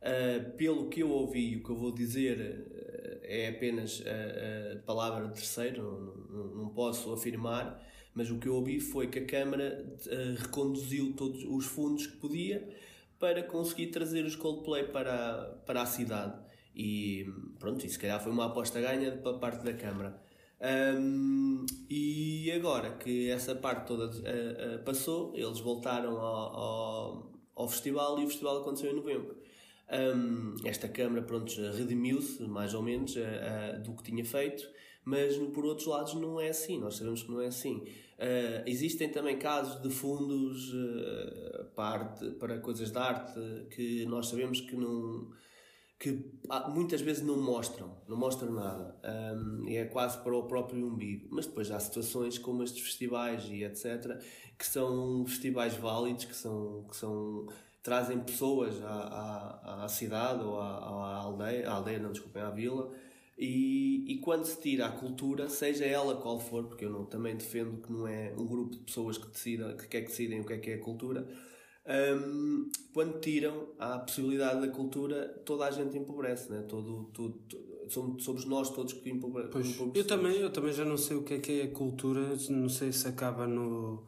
Uh, 0.01 0.55
pelo 0.57 0.89
que 0.89 1.01
eu 1.01 1.09
ouvi, 1.09 1.57
o 1.57 1.63
que 1.63 1.69
eu 1.69 1.75
vou 1.75 1.91
dizer 1.91 3.21
é 3.23 3.47
apenas 3.47 4.03
a, 4.05 4.81
palavra 4.85 5.27
de 5.27 5.35
terceiro, 5.35 6.27
não, 6.55 6.69
posso 6.69 7.13
afirmar, 7.13 7.81
mas 8.13 8.29
o 8.29 8.37
que 8.37 8.47
eu 8.47 8.55
ouvi 8.55 8.81
foi 8.81 9.07
que 9.07 9.19
a 9.19 9.25
Câmara 9.25 9.95
reconduziu 10.37 11.13
todos 11.15 11.43
os 11.45 11.65
fundos 11.65 12.05
que 12.05 12.17
podia 12.17 12.69
para 13.17 13.41
conseguir 13.41 13.87
trazer 13.87 14.25
os 14.25 14.35
Coldplay 14.35 14.83
para, 14.89 15.61
para 15.65 15.83
a 15.83 15.85
cidade. 15.85 16.37
E 16.75 17.25
pronto, 17.59 17.85
isso 17.85 17.93
se 17.93 17.99
calhar 17.99 18.21
foi 18.21 18.31
uma 18.31 18.47
aposta 18.47 18.81
ganha 18.81 19.11
da 19.11 19.33
parte 19.33 19.63
da 19.63 19.73
Câmara. 19.73 20.21
Um, 20.63 21.65
e 21.89 22.51
agora 22.51 22.91
que 22.91 23.29
essa 23.29 23.53
parte 23.53 23.87
toda 23.87 24.09
passou, 24.85 25.33
eles 25.35 25.59
voltaram 25.59 26.17
ao, 26.17 26.55
ao, 26.55 27.31
ao 27.55 27.67
festival 27.67 28.19
e 28.19 28.25
o 28.25 28.27
festival 28.27 28.61
aconteceu 28.61 28.91
em 28.91 28.95
novembro. 28.95 29.35
Um, 29.91 30.55
esta 30.65 30.87
Câmara, 30.87 31.21
pronto, 31.21 31.53
redimiu-se, 31.71 32.41
mais 32.43 32.73
ou 32.73 32.81
menos, 32.81 33.15
uh, 33.15 33.19
uh, 33.19 33.83
do 33.83 33.93
que 33.93 34.03
tinha 34.03 34.23
feito, 34.23 34.67
mas 35.05 35.37
por 35.53 35.65
outros 35.65 35.85
lados 35.87 36.13
não 36.15 36.39
é 36.39 36.49
assim, 36.49 36.79
nós 36.79 36.95
sabemos 36.95 37.23
que 37.23 37.31
não 37.31 37.41
é 37.41 37.47
assim. 37.47 37.75
Uh, 37.77 38.63
existem 38.65 39.09
também 39.09 39.37
casos 39.37 39.81
de 39.81 39.89
fundos 39.89 40.73
para, 41.75 41.83
arte, 41.83 42.31
para 42.31 42.57
coisas 42.59 42.91
de 42.91 42.97
arte 42.97 43.39
que 43.69 44.05
nós 44.05 44.27
sabemos 44.27 44.61
que 44.61 44.75
não 44.75 45.29
que 46.03 46.21
muitas 46.67 46.99
vezes 46.99 47.23
não 47.23 47.41
mostram, 47.41 47.95
não 48.09 48.17
mostram 48.17 48.51
nada, 48.51 48.93
um, 49.37 49.69
e 49.69 49.77
é 49.77 49.85
quase 49.85 50.17
para 50.17 50.35
o 50.35 50.43
próprio 50.43 50.85
umbigo. 50.85 51.29
Mas 51.31 51.45
depois 51.45 51.71
há 51.71 51.79
situações 51.79 52.37
como 52.37 52.61
estes 52.61 52.83
festivais 52.83 53.45
e 53.49 53.63
etc, 53.63 54.21
que 54.59 54.65
são 54.65 55.25
festivais 55.25 55.75
válidos, 55.75 56.25
que 56.25 56.35
são, 56.35 56.85
que 56.89 56.97
são 56.97 57.47
trazem 57.81 58.19
pessoas 58.19 58.83
à, 58.83 58.89
à, 59.63 59.85
à 59.85 59.87
cidade 59.87 60.43
ou 60.43 60.59
à, 60.59 60.77
à, 60.77 61.15
aldeia, 61.19 61.69
à 61.69 61.75
aldeia, 61.75 61.99
não 61.99 62.11
desculpem, 62.11 62.41
à 62.41 62.49
vila, 62.49 62.91
e, 63.37 64.03
e 64.05 64.17
quando 64.17 64.43
se 64.43 64.59
tira 64.59 64.87
a 64.87 64.91
cultura, 64.91 65.47
seja 65.47 65.85
ela 65.85 66.17
qual 66.17 66.37
for, 66.37 66.65
porque 66.65 66.83
eu 66.83 66.89
não, 66.89 67.05
também 67.05 67.37
defendo 67.37 67.81
que 67.81 67.93
não 67.93 68.05
é 68.05 68.33
um 68.37 68.45
grupo 68.45 68.71
de 68.71 68.79
pessoas 68.79 69.17
que 69.17 69.27
decidam, 69.29 69.73
que 69.77 69.87
quer 69.87 70.01
que 70.01 70.07
decidem 70.07 70.41
o 70.41 70.43
que 70.43 70.51
é 70.51 70.57
que 70.57 70.71
é 70.71 70.73
a 70.73 70.79
cultura, 70.79 71.25
um, 71.85 72.69
quando 72.93 73.19
tiram 73.19 73.67
a 73.77 73.99
possibilidade 73.99 74.61
da 74.61 74.67
cultura, 74.69 75.27
toda 75.45 75.65
a 75.65 75.71
gente 75.71 75.97
empobrece, 75.97 76.51
né? 76.51 76.61
todo, 76.67 77.09
todo, 77.13 77.33
todo 77.49 77.73
somos 78.19 78.45
nós 78.45 78.69
todos 78.69 78.93
que 78.93 79.09
empobrecemos. 79.09 79.95
Eu 79.95 80.07
também, 80.07 80.37
eu 80.37 80.49
também 80.49 80.73
já 80.73 80.85
não 80.85 80.97
sei 80.97 81.17
o 81.17 81.23
que 81.23 81.35
é 81.35 81.39
que 81.39 81.61
é 81.61 81.63
a 81.65 81.71
cultura, 81.71 82.21
não 82.49 82.69
sei 82.69 82.91
se 82.91 83.07
acaba 83.07 83.47
no 83.47 84.03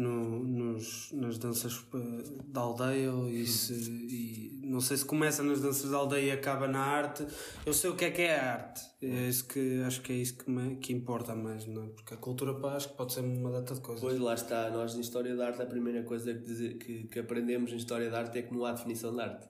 no, 0.00 0.42
nos, 0.44 1.12
nas 1.12 1.36
danças 1.36 1.84
eh, 1.94 1.98
da 2.46 2.62
aldeia 2.62 3.10
e, 3.28 3.46
se, 3.46 3.74
e 3.74 4.60
não 4.64 4.80
sei 4.80 4.96
se 4.96 5.04
começa 5.04 5.42
nas 5.42 5.60
danças 5.60 5.90
da 5.90 5.98
aldeia 5.98 6.26
e 6.26 6.30
acaba 6.30 6.66
na 6.66 6.80
arte. 6.80 7.26
Eu 7.66 7.74
sei 7.74 7.90
o 7.90 7.96
que 7.96 8.06
é 8.06 8.10
que 8.10 8.22
é 8.22 8.38
a 8.38 8.52
arte. 8.52 8.82
É 9.02 9.28
isso 9.28 9.46
que 9.46 9.82
acho 9.82 10.00
que 10.00 10.12
é 10.12 10.16
isso 10.16 10.38
que, 10.38 10.50
me, 10.50 10.76
que 10.76 10.92
importa 10.92 11.34
mais, 11.34 11.66
não 11.66 11.84
é? 11.84 11.88
Porque 11.88 12.14
a 12.14 12.16
cultura 12.16 12.54
pá, 12.54 12.74
acho 12.74 12.88
que 12.88 12.96
pode 12.96 13.12
ser 13.12 13.20
uma 13.20 13.50
data 13.50 13.74
de 13.74 13.80
coisas. 13.80 14.02
Pois 14.02 14.18
lá 14.18 14.34
está, 14.34 14.70
nós 14.70 14.94
em 14.94 15.00
História 15.00 15.36
da 15.36 15.48
Arte 15.48 15.62
a 15.62 15.66
primeira 15.66 16.02
coisa 16.02 16.32
que, 16.32 16.40
dizer, 16.40 16.78
que, 16.78 17.04
que 17.04 17.18
aprendemos 17.18 17.72
em 17.72 17.76
História 17.76 18.10
da 18.10 18.18
Arte 18.18 18.38
é 18.38 18.42
que 18.42 18.54
não 18.54 18.64
há 18.64 18.72
definição 18.72 19.14
de 19.14 19.20
arte. 19.20 19.46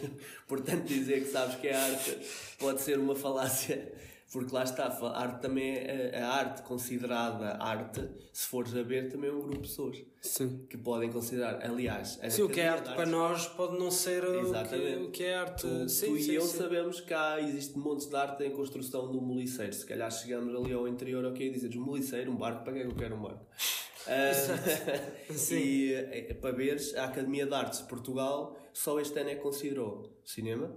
Portanto, 0.46 0.84
dizer 0.84 1.20
que 1.24 1.30
sabes 1.30 1.56
que 1.56 1.68
é 1.68 1.74
arte 1.74 2.18
pode 2.58 2.82
ser 2.82 2.98
uma 2.98 3.14
falácia 3.14 3.90
porque 4.32 4.52
lá 4.52 4.64
está, 4.64 4.86
a 4.86 5.20
arte 5.20 5.40
também 5.40 5.76
é 5.76 6.20
a 6.20 6.28
arte 6.28 6.62
considerada 6.62 7.56
arte, 7.62 8.08
se 8.32 8.48
fores 8.48 8.74
a 8.74 8.82
ver, 8.82 9.08
também 9.10 9.30
é 9.30 9.32
um 9.32 9.40
grupo 9.40 9.62
de 9.62 9.68
pessoas 9.68 10.02
Sim. 10.20 10.66
que 10.68 10.76
podem 10.76 11.10
considerar. 11.10 11.64
Aliás, 11.64 12.18
sim, 12.30 12.42
o 12.42 12.48
que 12.48 12.60
é 12.60 12.68
arte, 12.68 12.92
para 12.94 13.06
nós 13.06 13.46
pode 13.46 13.78
não 13.78 13.90
ser 13.90 14.24
Exatamente. 14.24 14.96
o 14.96 14.98
que, 14.98 15.04
o 15.04 15.10
que 15.10 15.24
é 15.24 15.36
arte. 15.36 15.60
Tu, 15.60 15.88
sim, 15.88 16.06
tu 16.06 16.18
sim, 16.20 16.32
e 16.32 16.34
eu 16.34 16.42
sim. 16.42 16.58
sabemos 16.58 17.00
que 17.00 17.14
há, 17.14 17.40
existe 17.40 17.78
montes 17.78 18.06
de 18.08 18.16
arte 18.16 18.42
em 18.42 18.50
construção 18.50 19.10
do 19.10 19.20
moliceiro. 19.20 19.72
Se 19.72 19.86
calhar 19.86 20.10
chegamos 20.10 20.54
ali 20.54 20.72
ao 20.72 20.88
interior, 20.88 21.24
ok, 21.26 21.50
dizes 21.50 21.74
moliceiro, 21.76 22.32
um 22.32 22.36
barco, 22.36 22.64
para 22.64 22.72
que 22.72 22.78
é 22.80 22.82
que 22.82 22.88
eu 22.88 22.96
quero 22.96 23.14
um 23.14 23.22
barco? 23.22 23.46
Uh, 24.06 25.54
e 25.54 25.94
eh, 25.94 26.34
para 26.34 26.54
veres, 26.54 26.94
a 26.94 27.06
Academia 27.06 27.46
de 27.46 27.54
Artes 27.54 27.78
de 27.78 27.86
Portugal 27.86 28.54
só 28.70 29.00
este 29.00 29.18
ano 29.18 29.30
é 29.30 29.34
que 29.34 29.40
considerou 29.40 30.14
cinema, 30.22 30.76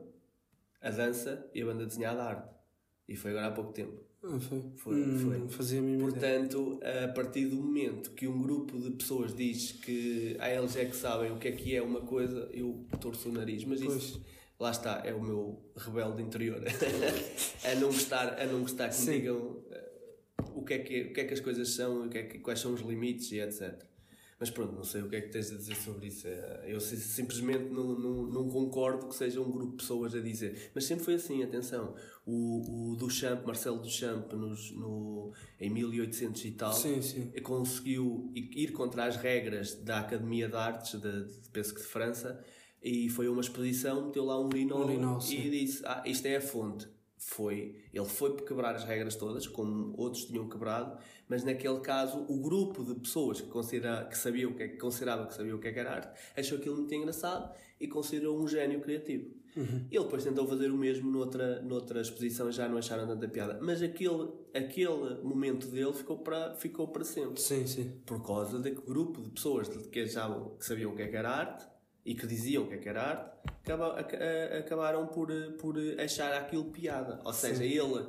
a 0.81 0.89
dança 0.91 1.49
e 1.53 1.61
a 1.61 1.65
banda 1.65 1.85
desenhada 1.85 2.23
arte. 2.23 2.56
E 3.07 3.15
foi 3.15 3.31
agora 3.31 3.47
há 3.47 3.51
pouco 3.51 3.71
tempo. 3.71 4.07
Ah, 4.23 4.39
foi? 4.39 4.63
Foi, 4.75 4.95
hum, 4.95 5.19
foi. 5.19 5.49
Fazia 5.49 5.81
-me 5.81 5.97
Portanto, 5.97 6.79
a 6.83 7.07
partir 7.09 7.45
do 7.45 7.55
momento 7.55 8.11
que 8.11 8.27
um 8.27 8.41
grupo 8.41 8.77
de 8.77 8.91
pessoas 8.91 9.35
diz 9.35 9.71
que 9.71 10.35
a 10.39 10.49
eles 10.49 10.75
é 10.75 10.85
que 10.85 10.95
sabem 10.95 11.31
o 11.31 11.37
que 11.37 11.47
é 11.47 11.51
que 11.51 11.75
é 11.75 11.81
uma 11.81 12.01
coisa, 12.01 12.49
eu 12.51 12.85
torço 12.99 13.29
o 13.29 13.31
nariz. 13.31 13.63
Mas 13.63 13.81
pois. 13.81 13.95
isso, 13.95 14.25
lá 14.59 14.71
está, 14.71 15.01
é 15.05 15.13
o 15.13 15.21
meu 15.21 15.71
rebelde 15.75 16.21
interior. 16.21 16.61
a, 17.63 17.75
não 17.75 17.87
gostar, 17.87 18.41
a 18.41 18.45
não 18.45 18.61
gostar 18.61 18.89
que 18.89 18.95
Sim. 18.95 19.11
me 19.11 19.19
digam 19.19 19.63
eh, 19.71 19.89
o 20.53 20.63
que, 20.63 20.73
é 20.73 20.79
que, 20.79 21.01
o 21.03 21.13
que 21.13 21.21
é 21.21 21.23
que 21.23 21.33
as 21.33 21.39
coisas 21.39 21.69
são, 21.69 22.07
o 22.07 22.09
que 22.09 22.17
é 22.17 22.23
que, 22.23 22.39
quais 22.39 22.59
são 22.59 22.73
os 22.73 22.81
limites 22.81 23.31
e 23.31 23.39
etc. 23.39 23.86
Mas 24.39 24.51
pronto, 24.51 24.73
não 24.73 24.83
sei 24.83 25.01
o 25.01 25.09
que 25.09 25.15
é 25.15 25.21
que 25.21 25.29
tens 25.29 25.51
a 25.51 25.55
dizer 25.55 25.75
sobre 25.75 26.07
isso. 26.07 26.27
É, 26.27 26.65
eu 26.67 26.79
simplesmente 26.79 27.71
não, 27.71 27.97
não, 27.97 28.27
não 28.27 28.47
concordo 28.47 29.07
que 29.07 29.15
seja 29.15 29.41
um 29.41 29.49
grupo 29.49 29.71
de 29.71 29.77
pessoas 29.77 30.13
a 30.13 30.19
dizer. 30.19 30.71
Mas 30.75 30.85
sempre 30.85 31.05
foi 31.05 31.15
assim, 31.15 31.41
atenção. 31.43 31.95
O, 32.23 32.91
o 32.91 32.95
Duchamp, 32.95 33.45
Marcelo 33.45 33.79
Duchamp, 33.79 34.31
nos, 34.33 34.71
no, 34.71 35.33
em 35.59 35.71
1800 35.71 36.45
e 36.45 36.51
tal, 36.51 36.71
sim, 36.71 37.01
sim. 37.01 37.31
conseguiu 37.41 38.31
ir 38.35 38.73
contra 38.73 39.05
as 39.05 39.15
regras 39.15 39.73
da 39.73 39.99
Academia 40.01 40.47
de 40.47 40.55
Artes, 40.55 40.99
de, 41.01 41.25
de, 41.25 41.49
penso 41.49 41.73
que 41.73 41.81
de 41.81 41.87
França, 41.87 42.39
e 42.83 43.09
foi 43.09 43.25
a 43.25 43.31
uma 43.31 43.41
exposição, 43.41 44.05
meteu 44.05 44.23
lá 44.23 44.39
um 44.39 44.45
urinol, 44.45 44.81
um 44.81 44.85
urinol 44.85 45.19
e 45.31 45.49
disse: 45.49 45.81
Ah, 45.83 46.03
isto 46.05 46.27
é 46.27 46.35
a 46.35 46.41
fonte 46.41 46.87
foi, 47.17 47.75
ele 47.91 48.05
foi 48.05 48.35
por 48.35 48.45
quebrar 48.45 48.75
as 48.75 48.83
regras 48.83 49.15
todas, 49.15 49.47
como 49.47 49.93
outros 49.97 50.25
tinham 50.25 50.47
quebrado, 50.47 50.97
mas 51.27 51.43
naquele 51.43 51.79
caso 51.79 52.25
o 52.29 52.39
grupo 52.39 52.83
de 52.83 52.93
pessoas 52.95 53.41
que, 53.41 53.47
considera, 53.47 54.05
que, 54.05 54.17
sabia 54.17 54.47
o 54.47 54.53
que, 54.53 54.63
é, 54.63 54.67
que 54.67 54.77
considerava 54.77 55.25
que 55.25 55.33
sabia 55.33 55.55
o 55.55 55.59
que, 55.59 55.67
é 55.67 55.73
que 55.73 55.79
era 55.79 55.95
arte 55.95 56.19
achou 56.37 56.57
aquilo 56.57 56.77
muito 56.77 56.93
engraçado 56.93 57.53
e 57.79 57.87
considerou 57.87 58.39
um 58.39 58.47
gênio 58.47 58.79
criativo. 58.81 59.31
Uhum. 59.55 59.87
Ele 59.91 60.03
depois 60.03 60.23
tentou 60.23 60.47
fazer 60.47 60.69
o 60.69 60.77
mesmo 60.77 61.09
noutra, 61.09 61.61
noutra 61.63 61.99
exposição 61.99 62.51
já 62.51 62.69
não 62.69 62.77
acharam 62.77 63.07
tanta 63.07 63.27
piada. 63.27 63.57
Mas 63.59 63.81
aquele, 63.81 64.29
aquele 64.53 65.21
momento 65.23 65.67
dele 65.67 65.93
ficou 65.93 66.19
para, 66.19 66.53
ficou 66.55 66.87
para 66.87 67.03
sempre. 67.03 67.41
Sim, 67.41 67.65
sim. 67.65 67.91
Por 68.05 68.23
causa 68.23 68.59
daquele 68.59 68.85
grupo 68.85 69.19
de 69.19 69.31
pessoas 69.31 69.67
que, 69.67 69.99
achavam, 69.99 70.55
que 70.59 70.65
sabiam 70.65 70.91
o 70.91 70.95
que, 70.95 71.01
é 71.01 71.07
que 71.07 71.15
era 71.15 71.29
arte 71.29 71.65
e 72.07 72.15
que 72.15 72.25
diziam 72.25 72.65
que, 72.65 72.75
é 72.75 72.77
que 72.77 72.87
era 72.87 73.03
arte, 73.03 73.31
acabaram 74.57 75.05
por, 75.07 75.27
por 75.59 75.75
achar 75.99 76.33
aquilo 76.33 76.63
piada. 76.71 77.19
Ou 77.25 77.33
seja, 77.33 77.57
Sim. 77.57 77.65
ele 77.65 78.07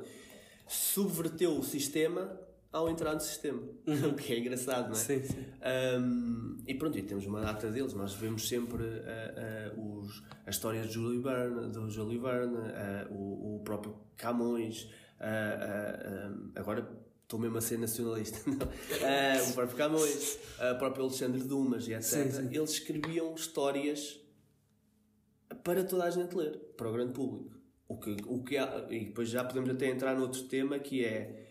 subverteu 0.65 1.57
o 1.57 1.63
sistema 1.63 2.39
ao 2.71 2.89
entrar 2.89 3.13
no 3.13 3.19
sistema. 3.19 3.61
Uhum. 3.85 4.11
O 4.11 4.15
que 4.15 4.33
é 4.33 4.39
engraçado, 4.39 4.85
não 4.85 4.93
é? 4.93 4.95
Sim, 4.95 5.21
sim. 5.21 5.45
Um, 5.99 6.57
e 6.65 6.73
pronto, 6.75 6.97
e 6.97 7.01
temos 7.01 7.25
uma 7.25 7.41
data 7.41 7.69
deles. 7.69 7.93
Nós 7.93 8.13
vemos 8.13 8.47
sempre 8.47 8.83
uh, 8.83 9.75
uh, 9.75 9.99
os, 9.99 10.23
as 10.45 10.55
histórias 10.55 10.87
de 10.87 10.93
Júlio 10.93 11.21
Verne, 11.21 11.69
do 11.69 11.89
Júlio 11.89 12.21
Verne, 12.21 12.55
uh, 12.55 13.13
o, 13.13 13.57
o 13.57 13.59
próprio 13.65 13.97
Camões. 14.15 14.89
agora 16.55 16.87
estou 17.29 17.39
mesmo 17.39 17.59
a 17.59 17.61
ser 17.61 17.77
nacionalista. 17.77 18.39
uh, 18.49 19.49
o 19.51 19.53
próprio 19.53 19.77
Camões, 19.77 20.39
uh, 20.59 20.73
o 20.73 20.77
próprio 20.79 21.03
Alexandre 21.03 21.43
Dumas 21.43 21.87
e 21.87 21.93
etc. 21.93 22.03
Sim, 22.03 22.31
sim. 22.31 22.49
Eles 22.51 22.71
escreviam 22.71 23.35
histórias 23.35 24.19
para 25.63 25.83
toda 25.83 26.05
a 26.05 26.09
gente 26.09 26.35
ler, 26.35 26.57
para 26.75 26.89
o 26.89 26.91
grande 26.91 27.13
público. 27.13 27.55
O 27.87 27.97
que, 27.97 28.17
o 28.25 28.43
que 28.43 28.57
há, 28.57 28.87
e 28.89 29.05
depois 29.05 29.29
já 29.29 29.43
podemos 29.43 29.69
até 29.69 29.87
entrar 29.87 30.17
noutro 30.17 30.43
tema 30.43 30.79
que 30.79 31.05
é 31.05 31.45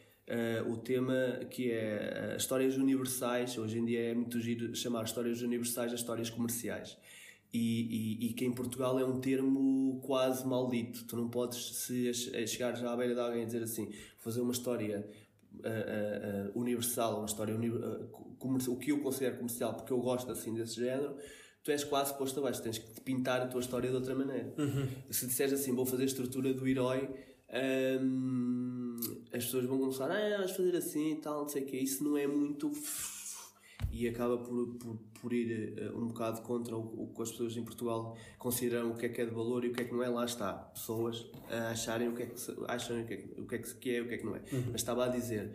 uh, 0.66 0.72
o 0.72 0.76
tema 0.78 1.44
que 1.48 1.70
é 1.70 2.32
uh, 2.32 2.36
histórias 2.36 2.76
universais. 2.76 3.56
Hoje 3.56 3.78
em 3.78 3.84
dia 3.84 4.10
é 4.10 4.14
muito 4.14 4.40
giro 4.40 4.74
chamar 4.74 5.04
histórias 5.04 5.42
universais 5.42 5.92
as 5.92 6.00
histórias 6.00 6.28
comerciais. 6.28 6.96
E, 7.52 8.18
e, 8.18 8.26
e, 8.26 8.32
que 8.34 8.44
em 8.44 8.52
Portugal 8.52 8.98
é 8.98 9.04
um 9.04 9.20
termo 9.20 10.00
quase 10.02 10.46
maldito. 10.46 11.04
Tu 11.06 11.16
não 11.16 11.30
podes, 11.30 11.76
se 11.78 12.12
chegares 12.46 12.82
à 12.82 12.94
beira 12.94 13.14
de 13.14 13.20
alguém 13.20 13.44
e 13.44 13.46
dizer 13.46 13.62
assim, 13.62 13.90
fazer 14.18 14.42
uma 14.42 14.52
história 14.52 15.08
uh, 15.64 16.48
uh, 16.54 16.60
universal, 16.60 17.18
uma 17.18 17.26
história 17.26 17.54
o 17.54 18.76
que 18.76 18.92
eu 18.92 19.00
considero 19.00 19.36
comercial, 19.36 19.74
porque 19.74 19.92
eu 19.92 20.00
gosto 20.00 20.30
assim 20.30 20.54
desse 20.54 20.76
género, 20.76 21.16
tu 21.62 21.70
és 21.70 21.84
quase 21.84 22.16
posto 22.16 22.40
abaixo, 22.40 22.62
tens 22.62 22.78
que 22.78 23.00
pintar 23.00 23.40
a 23.42 23.46
tua 23.46 23.60
história 23.60 23.90
de 23.90 23.96
outra 23.96 24.14
maneira. 24.14 24.54
Uhum. 24.58 24.88
Se 25.10 25.26
disseres 25.26 25.52
assim, 25.52 25.74
vou 25.74 25.84
fazer 25.84 26.04
a 26.04 26.06
estrutura 26.06 26.54
do 26.54 26.66
herói, 26.66 27.08
um, 28.02 28.96
as 29.32 29.44
pessoas 29.44 29.64
vão 29.64 29.78
começar, 29.78 30.10
ah, 30.10 30.38
vais 30.38 30.52
fazer 30.52 30.76
assim 30.76 31.12
e 31.12 31.16
tal, 31.16 31.42
não 31.42 31.48
sei 31.48 31.62
o 31.62 31.66
que, 31.66 31.76
isso 31.76 32.04
não 32.04 32.16
é 32.16 32.26
muito 32.26 32.70
e 33.90 34.08
acaba 34.08 34.38
por, 34.38 34.74
por, 34.74 34.98
por 35.20 35.32
ir 35.32 35.76
uh, 35.78 35.98
um 35.98 36.08
bocado 36.08 36.42
contra 36.42 36.76
o, 36.76 37.04
o, 37.04 37.12
que 37.14 37.22
as 37.22 37.30
pessoas 37.30 37.56
em 37.56 37.64
Portugal 37.64 38.16
consideram 38.38 38.90
o 38.90 38.94
que 38.94 39.06
é 39.06 39.08
que 39.08 39.20
é 39.20 39.24
de 39.24 39.34
valor 39.34 39.64
e 39.64 39.68
o 39.68 39.72
que 39.72 39.82
é 39.82 39.84
que 39.84 39.92
não 39.92 40.02
é. 40.02 40.08
Lá 40.08 40.24
está, 40.24 40.52
pessoas 40.52 41.26
a 41.50 41.70
acharem 41.70 42.08
o 42.08 42.14
que 42.14 42.22
é 42.22 42.26
que, 42.26 42.38
se, 42.38 42.54
acham 42.66 43.00
o 43.00 43.06
que 43.06 43.14
é 43.14 43.16
que, 43.16 43.40
o 43.40 43.46
que, 43.46 43.54
é 43.54 43.58
que 43.58 43.90
é 43.90 43.98
e 43.98 44.00
o 44.00 44.08
que 44.08 44.14
é 44.14 44.18
que 44.18 44.26
não 44.26 44.36
é. 44.36 44.42
Uhum. 44.52 44.64
Mas 44.72 44.80
estava 44.80 45.04
a 45.04 45.08
dizer, 45.08 45.50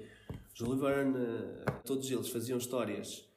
Jules 0.53 0.79
Verne, 0.79 1.17
uh, 1.17 1.83
todos 1.85 2.09
eles 2.09 2.29
faziam 2.29 2.57
histórias 2.57 3.29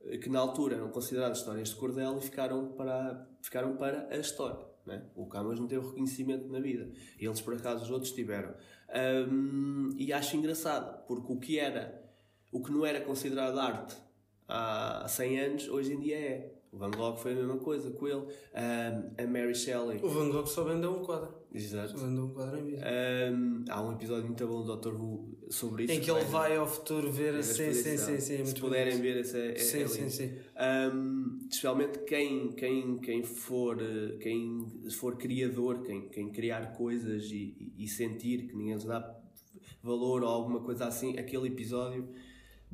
uh, 0.00 0.18
que 0.18 0.28
na 0.28 0.38
altura 0.38 0.76
eram 0.76 0.90
consideradas 0.90 1.38
histórias 1.38 1.70
de 1.70 1.76
cordel 1.76 2.18
e 2.18 2.20
ficaram 2.22 2.68
para, 2.72 3.28
ficaram 3.42 3.76
para 3.76 4.08
a 4.10 4.16
história. 4.16 4.64
Né? 4.86 5.02
O 5.14 5.26
Camas 5.26 5.58
não 5.58 5.66
teve 5.66 5.86
reconhecimento 5.86 6.46
na 6.48 6.60
vida. 6.60 6.90
Eles, 7.18 7.40
por 7.40 7.54
acaso, 7.54 7.84
os 7.84 7.90
outros 7.90 8.12
tiveram. 8.12 8.54
Um, 9.28 9.94
e 9.96 10.12
acho 10.12 10.36
engraçado, 10.36 11.06
porque 11.06 11.32
o 11.32 11.38
que 11.38 11.58
era, 11.58 12.02
o 12.52 12.62
que 12.62 12.70
não 12.70 12.84
era 12.84 13.00
considerado 13.00 13.58
arte 13.58 14.03
há 14.48 15.06
100 15.08 15.40
anos, 15.40 15.68
hoje 15.68 15.94
em 15.94 16.00
dia 16.00 16.16
é. 16.16 16.54
O 16.74 16.76
Van 16.76 16.90
Gogh 16.90 17.14
foi 17.14 17.30
a 17.30 17.34
mesma 17.36 17.56
coisa 17.58 17.88
com 17.92 18.08
ele. 18.08 18.16
Um, 18.16 19.22
a 19.22 19.26
Mary 19.28 19.54
Shelley. 19.54 20.00
O 20.02 20.08
Van 20.08 20.28
Gogh 20.28 20.44
só 20.44 20.64
vendeu 20.64 20.90
um 20.90 21.04
quadro. 21.04 21.32
Exato. 21.52 21.96
Só 21.96 22.04
vendeu 22.04 22.24
um 22.24 22.30
quadro 22.30 22.58
em 22.58 22.64
vida. 22.64 22.84
Um, 23.32 23.64
há 23.68 23.80
um 23.80 23.92
episódio 23.92 24.24
muito 24.24 24.44
bom 24.44 24.64
do 24.64 24.76
Dr. 24.76 24.92
Who 24.92 25.38
sobre 25.48 25.84
isso. 25.84 25.92
Em 25.92 26.00
que 26.00 26.10
ele 26.10 26.24
vai 26.24 26.56
ao 26.56 26.66
futuro 26.66 27.12
ver. 27.12 27.40
Sim, 27.44 27.72
sim, 27.72 27.96
sim, 27.96 28.18
sim. 28.18 28.44
Se 28.44 28.56
puderem 28.56 29.00
ver, 29.00 29.18
esse 29.18 29.38
é, 29.38 29.52
é 29.52 29.58
Sim, 29.58 29.82
é 29.82 29.86
sim, 29.86 30.08
sim. 30.10 30.32
Um, 30.92 31.38
especialmente 31.48 32.00
quem, 32.00 32.50
quem, 32.50 32.98
quem, 32.98 33.22
for, 33.22 33.78
quem 34.20 34.66
for 34.98 35.16
criador, 35.16 35.84
quem, 35.84 36.08
quem 36.08 36.32
criar 36.32 36.72
coisas 36.72 37.30
e, 37.30 37.72
e 37.78 37.86
sentir 37.86 38.48
que 38.48 38.56
ninguém 38.56 38.74
lhes 38.74 38.84
dá 38.84 39.16
valor 39.80 40.24
ou 40.24 40.28
alguma 40.28 40.60
coisa 40.60 40.86
assim, 40.86 41.16
aquele 41.18 41.46
episódio 41.46 42.08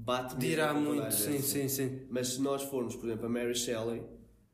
bate 0.05 0.37
Dirá 0.37 0.73
muito, 0.73 1.13
sim, 1.13 1.41
sim, 1.41 1.69
sim. 1.69 2.07
Mas 2.11 2.29
se 2.29 2.43
nós 2.43 2.63
formos, 2.63 2.97
por 2.97 3.07
exemplo, 3.07 3.27
a 3.27 3.29
Mary 3.29 3.55
Shelley, 3.55 4.03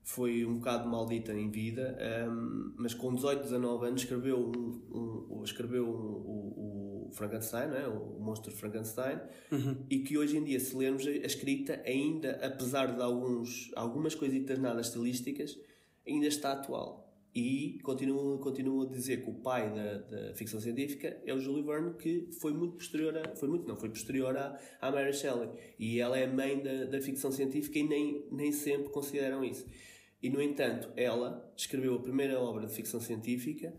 foi 0.03 0.45
um 0.45 0.59
bocado 0.59 0.89
maldita 0.89 1.33
em 1.33 1.51
vida, 1.51 1.99
um, 2.31 2.75
mas 2.77 2.95
com 2.95 3.13
18, 3.13 3.43
19 3.43 3.87
anos 3.87 4.03
escreveu, 4.03 4.39
um, 4.39 5.39
um 5.39 5.43
escreveu 5.43 5.89
o, 5.89 7.09
o, 7.09 7.11
Frankenstein, 7.13 7.75
é? 7.75 7.89
o 7.89 8.21
monstro 8.21 8.53
Frankenstein, 8.53 9.19
uhum. 9.51 9.85
e 9.91 9.99
que 10.01 10.17
hoje 10.17 10.37
em 10.37 10.45
dia, 10.45 10.61
se 10.61 10.77
lermos 10.77 11.05
a 11.07 11.11
escrita, 11.11 11.83
ainda, 11.85 12.39
apesar 12.41 12.95
de 12.95 13.03
alguns, 13.03 13.73
algumas 13.75 14.15
coisitas 14.15 14.61
nada 14.61 14.81
estilísticas, 14.81 15.59
ainda 16.07 16.27
está 16.27 16.53
atual. 16.53 17.06
E 17.37 17.79
continuo, 17.83 18.39
continuo 18.39 18.85
a 18.85 18.87
dizer 18.87 19.23
que 19.23 19.29
o 19.29 19.35
pai 19.35 19.71
da, 19.71 19.99
da 19.99 20.35
ficção 20.35 20.59
científica 20.59 21.21
é 21.23 21.35
o 21.35 21.39
Julie 21.39 21.63
Verne, 21.63 21.93
que 21.93 22.31
foi 22.41 22.55
muito 22.55 22.79
posterior 22.79 23.15
a, 23.15 23.37
foi 23.37 23.47
muito, 23.47 23.69
não, 23.69 23.77
foi 23.77 23.91
posterior 23.91 24.35
à, 24.35 24.59
à 24.81 24.91
Mary 24.91 25.13
Shelley. 25.13 25.51
E 25.79 26.01
ela 26.01 26.19
é 26.19 26.25
a 26.25 26.33
mãe 26.33 26.59
da, 26.63 26.87
da 26.87 26.99
ficção 26.99 27.31
científica 27.31 27.79
e 27.79 27.87
nem, 27.87 28.27
nem 28.33 28.53
sempre 28.53 28.89
consideram 28.89 29.45
isso. 29.45 29.67
E, 30.23 30.31
no 30.31 30.41
entanto, 30.41 30.91
ela 30.97 31.53
escreveu 31.55 31.97
a 31.97 31.99
primeira 32.01 32.41
obra 32.41 32.67
de 32.67 32.73
ficção 32.73 33.01
científica 33.01 33.75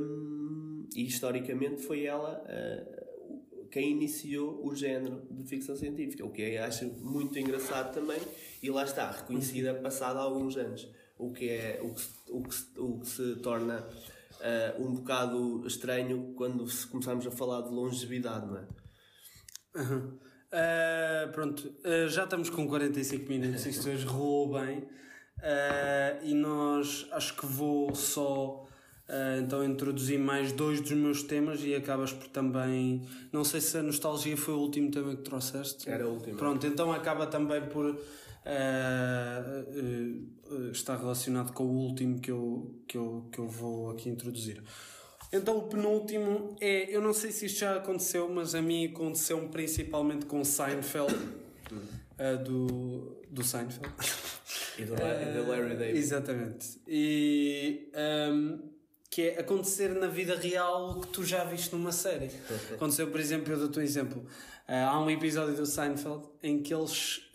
um, 0.00 0.88
e, 0.96 1.06
historicamente, 1.06 1.80
foi 1.80 2.04
ela 2.04 2.42
uh, 2.42 3.68
quem 3.68 3.92
iniciou 3.92 4.66
o 4.66 4.74
género 4.74 5.22
de 5.30 5.48
ficção 5.48 5.76
científica, 5.76 6.26
o 6.26 6.30
que 6.32 6.56
acho 6.56 6.86
muito 6.86 7.38
engraçado 7.38 7.94
também, 7.94 8.18
e 8.60 8.68
lá 8.68 8.82
está, 8.82 9.12
reconhecida 9.12 9.74
passado 9.74 10.18
alguns 10.18 10.56
anos 10.56 10.92
o 11.18 11.32
que, 11.32 11.48
é, 11.48 11.80
o 11.82 11.94
que, 11.94 12.02
o 12.30 12.42
que, 12.42 12.80
o 12.80 13.00
que 13.00 13.08
se 13.08 13.36
torna 13.36 13.84
uh, 14.44 14.82
um 14.82 14.94
bocado 14.94 15.66
estranho 15.66 16.34
quando 16.36 16.64
começamos 16.90 17.26
a 17.26 17.30
falar 17.30 17.62
de 17.62 17.70
longevidade, 17.70 18.46
não 18.46 18.58
é? 18.58 18.66
Uhum. 19.76 20.18
Uh, 20.52 21.32
pronto, 21.32 21.74
uh, 21.84 22.08
já 22.08 22.24
estamos 22.24 22.50
com 22.50 22.66
45 22.66 23.28
minutos, 23.28 23.66
isto 23.66 23.88
hoje 23.88 24.04
rolou 24.04 24.52
bem. 24.52 24.86
e 26.22 26.34
nós 26.34 27.06
acho 27.12 27.36
que 27.36 27.46
vou 27.46 27.94
só 27.94 28.66
então 29.38 29.62
introduzir 29.62 30.18
mais 30.18 30.50
dois 30.52 30.80
dos 30.80 30.92
meus 30.92 31.22
temas 31.22 31.60
e 31.62 31.74
acabas 31.74 32.12
por 32.12 32.28
também. 32.28 33.06
Não 33.30 33.44
sei 33.44 33.60
se 33.60 33.76
a 33.76 33.82
nostalgia 33.82 34.36
foi 34.36 34.54
o 34.54 34.58
último 34.58 34.90
tema 34.90 35.14
que 35.14 35.22
trouxeste. 35.22 35.90
Era 35.90 36.08
o 36.08 36.14
último. 36.14 36.38
Pronto, 36.38 36.66
então 36.66 36.90
acaba 36.90 37.26
também 37.26 37.60
por 37.66 37.84
uh, 37.84 37.98
está 40.72 40.96
relacionado 40.96 41.52
com 41.52 41.64
o 41.64 41.76
último 41.76 42.20
que 42.20 42.30
eu, 42.30 42.74
que, 42.86 42.96
eu, 42.96 43.28
que 43.30 43.38
eu 43.38 43.48
vou 43.48 43.90
aqui 43.90 44.08
introduzir. 44.08 44.62
Então, 45.32 45.58
o 45.58 45.62
penúltimo 45.62 46.56
é. 46.60 46.94
Eu 46.94 47.00
não 47.00 47.12
sei 47.12 47.32
se 47.32 47.46
isto 47.46 47.58
já 47.58 47.76
aconteceu, 47.76 48.28
mas 48.28 48.54
a 48.54 48.62
mim 48.62 48.86
aconteceu 48.86 49.48
principalmente 49.48 50.26
com 50.26 50.44
Seinfeld. 50.44 51.12
Uh, 51.12 52.38
do, 52.44 53.22
do 53.28 53.42
Seinfeld. 53.42 53.92
E 54.78 54.84
do, 54.84 54.94
uh, 54.94 55.48
Larry 55.48 55.76
David. 55.76 55.98
Exatamente. 55.98 56.78
E. 56.86 57.90
Um, 57.94 57.98
ehm, 57.98 58.74
que 59.10 59.28
é 59.28 59.38
acontecer 59.38 59.90
na 59.90 60.08
vida 60.08 60.34
real 60.34 60.90
o 60.90 61.00
que 61.00 61.06
tu 61.06 61.24
já 61.24 61.44
viste 61.44 61.72
numa 61.72 61.92
série. 61.92 62.30
Aconteceu, 62.74 63.08
por 63.12 63.20
exemplo, 63.20 63.52
eu 63.52 63.58
dou-te 63.58 63.78
um 63.78 63.82
exemplo. 63.82 64.22
Uh, 64.68 64.72
há 64.88 65.00
um 65.00 65.08
episódio 65.08 65.54
do 65.54 65.64
Seinfeld 65.64 66.24
em 66.42 66.60
que 66.60 66.74
eles 66.74 67.30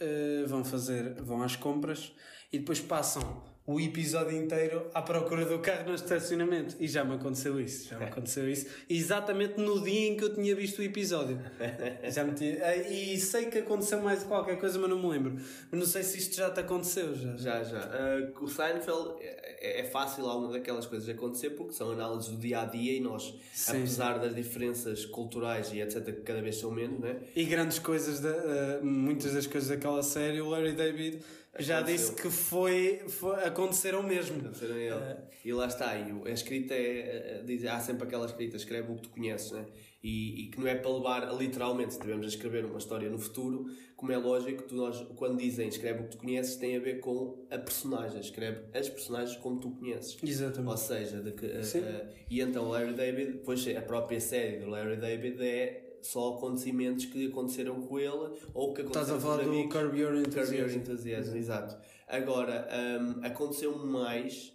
vão 0.48 0.64
fazer, 0.66 1.22
vão 1.22 1.42
às 1.42 1.56
compras 1.56 2.14
e 2.52 2.60
depois 2.60 2.80
passam 2.80 3.44
o 3.70 3.80
episódio 3.80 4.36
inteiro 4.36 4.90
à 4.96 5.02
procura 5.04 5.46
do 5.46 5.60
carro 5.60 5.90
no 5.90 5.94
estacionamento. 5.94 6.76
E 6.80 6.88
já 6.88 7.04
me 7.04 7.14
aconteceu 7.14 7.62
isso. 7.62 7.88
Já 7.88 8.00
me 8.00 8.06
aconteceu 8.10 8.50
isso. 8.50 8.66
Exatamente 8.90 9.62
no 9.62 9.84
dia 9.84 10.10
em 10.10 10.18
que 10.18 10.24
eu 10.24 10.34
tinha 10.34 10.56
visto 10.56 10.80
o 10.80 10.82
episódio. 10.82 11.40
já 12.12 12.24
me 12.24 12.34
tinha... 12.34 12.54
Eh, 12.54 12.92
e 12.92 13.20
sei 13.20 13.46
que 13.46 13.60
aconteceu 13.60 14.02
mais 14.02 14.24
qualquer 14.24 14.60
coisa, 14.60 14.80
mas 14.80 14.90
não 14.90 15.00
me 15.00 15.08
lembro. 15.08 15.36
Mas 15.70 15.80
não 15.80 15.86
sei 15.86 16.02
se 16.02 16.18
isto 16.18 16.36
já 16.36 16.50
te 16.50 16.62
aconteceu. 16.62 17.14
Já, 17.14 17.38
já. 17.38 17.64
já. 17.64 17.80
Uh, 17.80 18.44
o 18.44 18.48
Seinfeld 18.48 19.18
é, 19.20 19.82
é 19.82 19.84
fácil 19.84 20.26
alguma 20.26 20.52
daquelas 20.52 20.88
coisas 20.88 21.08
acontecer 21.08 21.52
porque 21.52 21.74
são 21.74 21.92
análises 21.92 22.32
do 22.32 22.38
dia 22.38 22.62
a 22.62 22.66
dia 22.66 22.94
e 22.94 23.00
nós, 23.00 23.36
Sim. 23.54 23.78
apesar 23.78 24.18
das 24.18 24.34
diferenças 24.34 25.06
culturais 25.06 25.72
e 25.74 25.80
etc., 25.80 26.04
que 26.06 26.22
cada 26.22 26.42
vez 26.42 26.56
são 26.56 26.72
menos, 26.72 27.00
né? 27.00 27.18
E 27.36 27.46
grandes 27.46 27.78
coisas, 27.78 28.20
de, 28.20 28.30
uh, 28.30 28.84
muitas 28.84 29.34
das 29.34 29.46
coisas 29.46 29.70
daquela 29.70 30.02
série, 30.02 30.42
o 30.42 30.50
Larry 30.50 30.72
David 30.72 31.20
já 31.58 31.82
disse 31.82 32.14
que 32.14 32.30
foi, 32.30 33.02
foi 33.08 33.44
aconteceram 33.44 34.04
mesmo. 34.04 34.40
Aconteceram 34.40 34.78
ele. 34.78 34.94
Uh, 34.94 35.18
e 35.44 35.54
lá 35.54 35.68
está, 35.68 35.96
e 35.98 36.12
a 36.28 36.32
escrita 36.32 36.74
é, 36.74 37.42
diz, 37.46 37.66
há 37.66 37.80
sempre 37.80 38.06
aquela 38.06 38.26
escrita, 38.26 38.58
escreve 38.58 38.92
o 38.92 38.96
que 38.96 39.04
tu 39.04 39.10
conheces, 39.10 39.52
né? 39.52 39.66
E, 40.04 40.44
e, 40.44 40.48
que 40.48 40.60
não 40.60 40.68
é 40.68 40.76
para 40.76 40.92
levar 40.92 41.38
literalmente, 41.38 41.94
se 41.94 42.00
tivemos 42.00 42.26
a 42.26 42.30
escrever 42.30 42.64
uma 42.66 42.78
história 42.78 43.10
no 43.10 43.18
futuro, 43.18 43.66
como 43.98 44.12
é 44.12 44.18
lógico, 44.18 44.64
tu, 44.64 44.76
nós, 44.76 45.02
quando 45.16 45.38
dizem 45.40 45.68
escreve 45.68 46.02
o 46.02 46.04
que 46.04 46.12
tu 46.12 46.18
conheces, 46.20 46.56
tem 46.56 46.78
a 46.78 46.80
ver 46.80 47.00
com 47.00 47.46
a 47.50 47.58
personagem, 47.58 48.20
escreve 48.20 48.62
as 48.74 48.88
personagens 48.88 49.38
como 49.38 49.60
tu 49.60 49.72
conheces. 49.72 50.18
Exatamente. 50.24 50.72
Ou 50.72 50.78
seja, 50.78 51.22
de 51.22 51.32
que, 51.32 51.46
uh, 51.46 52.08
e 52.30 52.40
então 52.40 52.70
Larry 52.70 52.94
David, 52.94 53.42
pois 53.44 53.68
a 53.76 53.82
própria 53.82 54.22
série 54.22 54.60
do 54.60 54.70
Larry 54.70 54.98
David 54.98 55.42
é 55.42 55.89
só 56.02 56.36
acontecimentos 56.36 57.06
que 57.06 57.28
aconteceram 57.28 57.82
com 57.82 58.00
ele 58.00 58.40
ou 58.54 58.74
que 58.74 58.82
aconteceram 58.82 58.88
Estás 58.88 59.12
a 59.12 59.20
falar 59.20 59.44
do 59.44 59.70
Curb 59.70 60.00
Your 60.00 60.16
Enthusiasm. 60.16 60.78
Enthusiasm, 60.78 61.36
exato. 61.36 61.78
Agora, 62.08 62.68
um, 63.02 63.26
aconteceu 63.26 63.78
mais, 63.78 64.54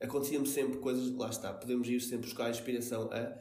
aconteciam 0.00 0.44
sempre 0.46 0.78
coisas, 0.78 1.14
lá 1.16 1.28
está, 1.28 1.52
podemos 1.52 1.88
ir 1.88 2.00
sempre 2.00 2.26
buscar 2.26 2.50
inspiração 2.50 3.10
a, 3.12 3.38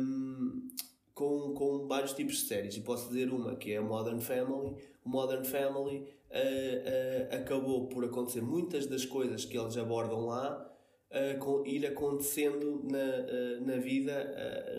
um, 0.00 0.68
com, 1.14 1.54
com 1.54 1.86
vários 1.88 2.12
tipos 2.12 2.36
de 2.36 2.46
séries. 2.46 2.76
E 2.76 2.80
posso 2.80 3.08
dizer 3.08 3.32
uma 3.32 3.56
que 3.56 3.72
é 3.72 3.80
Modern 3.80 4.20
Family. 4.20 4.76
O 5.04 5.08
Modern 5.08 5.44
Family 5.44 5.98
uh, 5.98 7.34
uh, 7.34 7.34
acabou 7.34 7.88
por 7.88 8.04
acontecer 8.04 8.40
muitas 8.40 8.86
das 8.86 9.04
coisas 9.04 9.44
que 9.44 9.58
eles 9.58 9.76
abordam 9.76 10.26
lá 10.26 10.67
uh, 11.10 11.66
ir 11.66 11.86
acontecendo 11.86 12.82
na, 12.84 12.98
uh, 12.98 13.66
na 13.66 13.76
vida, 13.76 14.12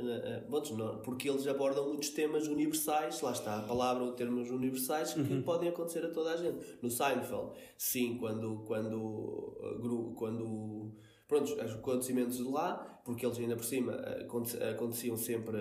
uh, 0.02 0.78
na, 0.78 0.98
porque 1.04 1.30
eles 1.30 1.48
abordam 1.48 1.88
muitos 1.88 2.10
temas 2.10 2.48
universais, 2.48 3.22
lá 3.22 3.32
está 3.32 3.60
a 3.60 3.64
palavra 3.64 4.04
ou 4.04 4.14
termos 4.14 4.50
universais 4.50 5.14
que 5.14 5.34
uhum. 5.34 5.42
podem 5.42 5.70
acontecer 5.70 6.06
a 6.06 6.12
toda 6.12 6.34
a 6.34 6.38
gente. 6.38 6.78
No 6.82 6.90
Seinfeld, 6.90 7.52
sim, 7.78 8.18
quando, 8.18 8.64
quando, 8.66 10.14
quando 10.16 10.92
pronto, 11.28 11.54
os 11.54 11.74
acontecimentos 11.74 12.38
de 12.38 12.44
lá, 12.44 13.02
porque 13.04 13.26
eles 13.26 13.40
ainda 13.40 13.56
por 13.56 13.66
cima 13.66 13.94
aconte- 13.94 14.62
aconteciam 14.62 15.18
sempre 15.18 15.58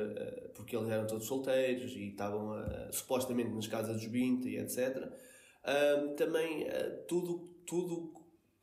porque 0.55 0.77
eles 0.77 0.89
eram 0.89 1.07
todos 1.07 1.27
solteiros 1.27 1.93
e 1.93 2.09
estavam 2.09 2.55
supostamente 2.91 3.51
nas 3.51 3.67
casas 3.67 3.97
dos 3.97 4.05
20 4.05 4.49
e 4.49 4.59
etc. 4.59 5.11
Também 6.17 6.67
tudo, 7.07 7.51
tudo 7.67 8.18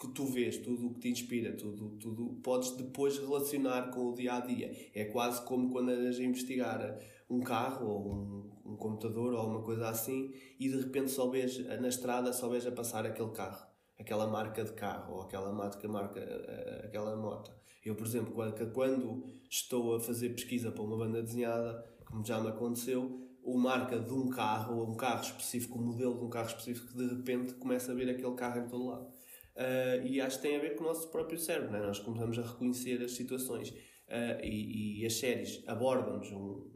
que 0.07 0.13
tu 0.13 0.25
vês, 0.25 0.57
tudo 0.57 0.87
o 0.87 0.93
que 0.93 1.01
te 1.01 1.09
inspira, 1.09 1.55
tudo, 1.55 1.97
tudo 1.97 2.39
podes 2.43 2.71
depois 2.71 3.17
relacionar 3.17 3.91
com 3.91 4.11
o 4.11 4.13
dia 4.13 4.33
a 4.35 4.39
dia. 4.39 4.71
É 4.93 5.05
quase 5.05 5.43
como 5.45 5.71
quando 5.71 5.89
andas 5.89 6.19
a 6.19 6.23
investigar 6.23 6.99
um 7.29 7.41
carro 7.41 7.87
ou 7.87 8.13
um, 8.13 8.73
um 8.73 8.75
computador 8.75 9.33
ou 9.33 9.47
uma 9.47 9.61
coisa 9.61 9.89
assim 9.89 10.33
e 10.59 10.69
de 10.69 10.77
repente 10.77 11.11
só 11.11 11.29
vês 11.29 11.57
na 11.79 11.87
estrada, 11.87 12.31
só 12.33 12.47
vês 12.47 12.65
a 12.65 12.71
passar 12.71 13.05
aquele 13.05 13.31
carro, 13.31 13.65
aquela 13.99 14.27
marca 14.27 14.63
de 14.63 14.73
carro 14.73 15.15
ou 15.15 15.21
aquela 15.21 15.51
marca, 15.51 15.87
marca 15.87 16.19
eh, 16.19 16.83
aquela 16.85 17.15
moto. 17.15 17.51
Eu, 17.83 17.95
por 17.95 18.07
exemplo, 18.07 18.33
quando, 18.33 18.71
quando 18.71 19.23
estou 19.49 19.95
a 19.95 19.99
fazer 19.99 20.29
pesquisa 20.29 20.71
para 20.71 20.83
uma 20.83 20.97
banda 20.97 21.21
desenhada, 21.21 21.85
como 22.05 22.25
já 22.25 22.41
me 22.41 22.47
aconteceu, 22.47 23.25
o 23.43 23.59
marca 23.59 23.99
de 23.99 24.11
um 24.11 24.27
carro, 24.27 24.79
ou 24.79 24.89
um 24.89 24.95
carro 24.95 25.21
específico, 25.21 25.77
o 25.77 25.81
modelo 25.81 26.17
de 26.17 26.25
um 26.25 26.29
carro 26.29 26.47
específico, 26.47 26.87
que 26.87 26.97
de 26.97 27.07
repente 27.07 27.53
começa 27.53 27.91
a 27.91 27.95
ver 27.95 28.09
aquele 28.09 28.33
carro 28.33 28.59
em 28.59 28.67
todo 28.67 28.87
lado. 28.87 29.07
Ah, 29.55 29.97
e 30.03 30.19
acho 30.21 30.37
que 30.37 30.43
tem 30.47 30.57
a 30.57 30.59
ver 30.59 30.75
com 30.75 30.83
o 30.83 30.87
nosso 30.87 31.09
próprio 31.09 31.37
cérebro, 31.39 31.71
né? 31.71 31.79
nós 31.79 31.99
começamos 31.99 32.37
a 32.39 32.41
reconhecer 32.41 33.01
as 33.01 33.11
situações 33.11 33.73
Ah, 34.07 34.37
e, 34.43 35.01
e 35.01 35.05
as 35.05 35.13
séries 35.15 35.63
abordam-nos 35.67 36.31
um- 36.31 36.69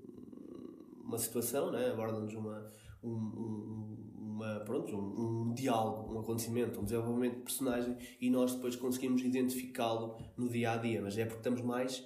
uma 1.03 1.17
situação, 1.17 1.71
né? 1.71 1.89
abordam-nos 1.91 2.33
uma, 2.33 2.71
um, 3.03 3.09
um- 3.11 3.97
uma, 4.17 4.59
pronto, 4.61 4.95
um, 4.95 5.49
um 5.49 5.53
diálogo, 5.53 6.13
um 6.15 6.19
acontecimento, 6.19 6.79
um 6.79 6.83
desenvolvimento 6.85 7.35
de 7.37 7.41
personagem 7.43 7.97
e 8.21 8.29
nós 8.29 8.55
depois 8.55 8.75
conseguimos 8.75 9.21
identificá-lo 9.21 10.17
no 10.37 10.47
dia 10.49 10.71
a 10.73 10.77
dia, 10.77 11.01
mas 11.01 11.17
é 11.17 11.25
porque 11.25 11.39
estamos 11.39 11.61
mais 11.61 12.03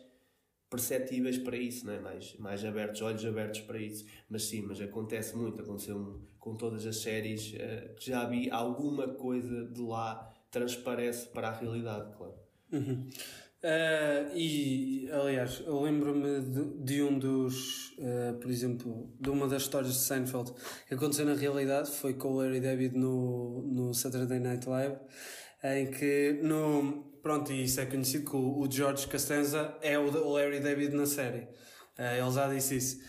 perceptíveis 0.70 1.38
para 1.38 1.56
isso, 1.58 1.86
né? 1.86 2.00
mais, 2.00 2.36
mais 2.40 2.66
abertos, 2.66 3.02
olhos 3.02 3.24
abertos 3.26 3.62
para 3.62 3.80
isso. 3.80 4.06
Mas 4.30 4.46
sim, 4.46 4.64
mas 4.64 4.82
acontece 4.82 5.36
muito, 5.38 5.62
aconteceu 5.62 6.22
com 6.40 6.56
todas 6.56 6.86
as 6.88 6.98
séries 6.98 7.54
eh, 7.56 7.94
que 7.98 8.08
já 8.10 8.26
vi, 8.28 8.50
alguma 8.50 9.08
coisa 9.10 9.66
de 9.66 9.82
lá 9.82 10.33
transparece 10.54 11.28
para 11.30 11.50
a 11.50 11.52
realidade, 11.52 12.16
claro. 12.16 12.36
Uh, 12.72 14.36
e, 14.36 15.10
aliás, 15.12 15.64
eu 15.66 15.82
lembro-me 15.82 16.42
de, 16.42 16.84
de 16.84 17.02
um 17.02 17.18
dos, 17.18 17.92
uh, 17.98 18.38
por 18.40 18.52
exemplo, 18.52 19.12
de 19.20 19.30
uma 19.30 19.48
das 19.48 19.64
histórias 19.64 19.94
de 19.94 20.00
Seinfeld 20.00 20.54
que 20.88 20.94
aconteceu 20.94 21.26
na 21.26 21.34
realidade, 21.34 21.90
foi 21.90 22.14
com 22.14 22.34
o 22.34 22.38
Larry 22.38 22.60
David 22.60 22.98
no, 22.98 23.64
no 23.64 23.94
Saturday 23.94 24.40
Night 24.40 24.68
Live, 24.68 24.98
em 25.64 25.90
que, 25.90 26.40
no, 26.44 27.04
pronto, 27.24 27.52
e 27.52 27.64
isso 27.64 27.80
é 27.80 27.86
conhecido 27.86 28.30
que 28.30 28.36
o, 28.36 28.60
o 28.60 28.70
George 28.70 29.08
Costanza 29.08 29.76
é 29.82 29.98
o, 29.98 30.10
o 30.10 30.34
Larry 30.34 30.60
David 30.60 30.94
na 30.94 31.06
série. 31.06 31.48
Uh, 31.98 32.22
ele 32.22 32.32
já 32.32 32.54
disse 32.54 32.78
isso. 32.78 33.00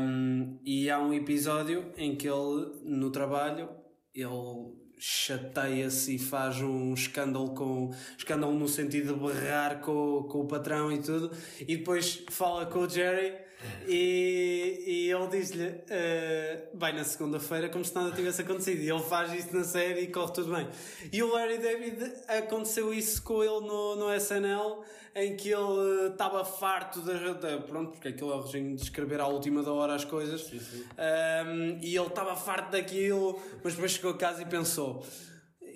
Um, 0.00 0.58
e 0.64 0.88
há 0.88 0.98
um 0.98 1.12
episódio 1.12 1.92
em 1.96 2.16
que 2.16 2.26
ele, 2.28 2.80
no 2.84 3.10
trabalho, 3.10 3.68
ele 4.14 4.79
chateia-se 5.00 6.16
e 6.16 6.18
faz 6.18 6.60
um 6.60 6.92
escândalo 6.92 7.54
com 7.54 7.90
escândalo 8.18 8.52
no 8.52 8.68
sentido 8.68 9.14
de 9.14 9.20
berrar 9.20 9.80
com, 9.80 10.24
com 10.24 10.40
o 10.40 10.46
patrão 10.46 10.92
e 10.92 10.98
tudo 10.98 11.30
e 11.58 11.76
depois 11.76 12.22
fala 12.28 12.66
com 12.66 12.80
o 12.80 12.88
Jerry 12.88 13.49
e, 13.86 14.84
e 14.86 15.10
ele 15.10 15.26
diz-lhe 15.28 15.74
eh, 15.88 16.68
vai 16.74 16.92
na 16.92 17.04
segunda-feira 17.04 17.68
como 17.68 17.84
se 17.84 17.94
nada 17.94 18.12
tivesse 18.12 18.42
acontecido. 18.42 18.80
E 18.82 18.90
ele 18.90 19.02
faz 19.02 19.32
isso 19.32 19.54
na 19.56 19.64
série 19.64 20.02
e 20.02 20.06
corre 20.06 20.32
tudo 20.32 20.54
bem. 20.54 20.68
E 21.12 21.22
o 21.22 21.32
Larry 21.32 21.58
David 21.58 22.12
aconteceu 22.28 22.92
isso 22.92 23.22
com 23.22 23.42
ele 23.42 23.60
no, 23.66 23.96
no 23.96 24.14
SNL 24.14 24.82
em 25.14 25.36
que 25.36 25.50
ele 25.50 26.08
estava 26.12 26.44
farto 26.44 27.00
de, 27.00 27.12
de, 27.12 27.62
pronto, 27.66 27.92
porque 27.92 28.08
aquilo 28.08 28.32
é 28.32 28.36
o 28.36 28.42
regime 28.42 28.76
de 28.76 28.82
escrever 28.82 29.20
à 29.20 29.26
última 29.26 29.62
da 29.62 29.72
hora 29.72 29.94
as 29.94 30.04
coisas. 30.04 30.50
Um, 30.52 31.78
e 31.82 31.96
ele 31.96 32.06
estava 32.06 32.36
farto 32.36 32.70
daquilo 32.70 33.40
mas 33.62 33.74
depois 33.74 33.92
chegou 33.92 34.12
a 34.12 34.16
casa 34.16 34.42
e 34.42 34.46
pensou 34.46 35.04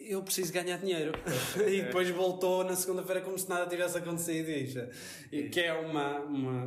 eu 0.06 0.22
preciso 0.22 0.52
ganhar 0.52 0.78
dinheiro 0.78 1.12
e 1.66 1.82
depois 1.82 2.08
voltou 2.10 2.64
na 2.64 2.76
segunda-feira 2.76 3.20
como 3.20 3.38
se 3.38 3.48
nada 3.48 3.66
tivesse 3.66 3.98
acontecido 3.98 4.48
e 4.50 4.64
isto, 4.64 4.80
e 5.32 5.44
que 5.44 5.60
é 5.60 5.72
uma, 5.72 6.20
uma, 6.20 6.64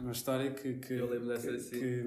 uma 0.00 0.12
história 0.12 0.50
que, 0.50 0.74
que, 0.74 0.98
que, 0.98 1.58
que, 1.70 2.04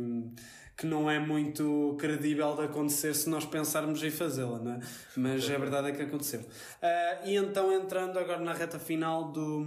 que 0.77 0.85
não 0.85 1.09
é 1.09 1.19
muito 1.19 1.95
credível 1.97 2.55
de 2.55 2.63
acontecer 2.63 3.13
se 3.15 3.29
nós 3.29 3.45
pensarmos 3.45 4.03
em 4.03 4.11
fazê-la, 4.11 4.59
não 4.59 4.73
é? 4.73 4.79
Mas 5.15 5.49
a 5.49 5.57
verdade 5.57 5.89
é 5.89 5.91
que 5.93 6.01
aconteceu. 6.01 6.41
Ah, 6.81 7.21
e 7.23 7.35
então, 7.35 7.71
entrando 7.71 8.19
agora 8.19 8.41
na 8.41 8.53
reta 8.53 8.77
final 8.77 9.31
do, 9.31 9.65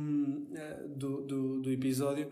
ah, 0.55 0.83
do, 0.87 1.23
do, 1.23 1.61
do 1.63 1.71
episódio, 1.71 2.29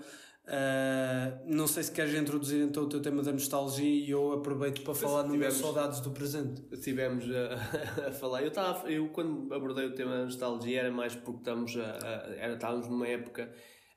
ah, 0.49 1.38
não 1.47 1.66
sei 1.66 1.82
se 1.82 1.90
queres 1.92 2.14
introduzir 2.14 2.62
então 2.62 2.84
o 2.84 2.88
teu 2.88 3.01
tema 3.03 3.22
da 3.22 3.32
nostalgia 3.32 3.84
e 4.07 4.11
eu 4.11 4.32
aproveito 4.32 4.82
para 4.82 4.94
falar 4.94 5.22
no 5.24 5.30
meu 5.30 5.38
tivemos- 5.40 5.57
saudades 5.59 6.01
do 6.01 6.11
presente. 6.11 6.62
Estivemos 6.70 7.24
a, 7.30 8.07
a 8.09 8.12
falar. 8.12 8.42
Eu, 8.42 8.49
estava, 8.49 8.90
eu, 8.90 9.09
quando 9.09 9.53
abordei 9.53 9.86
o 9.86 9.94
tema 9.94 10.12
da 10.12 10.24
nostalgia, 10.24 10.80
era 10.80 10.90
mais 10.92 11.14
porque 11.14 11.38
estamos, 11.38 11.76
a, 11.76 11.82
a- 11.92 12.34
era, 12.36 12.55
estávamos 12.55 12.88
numa 12.88 13.07
época 13.09 13.53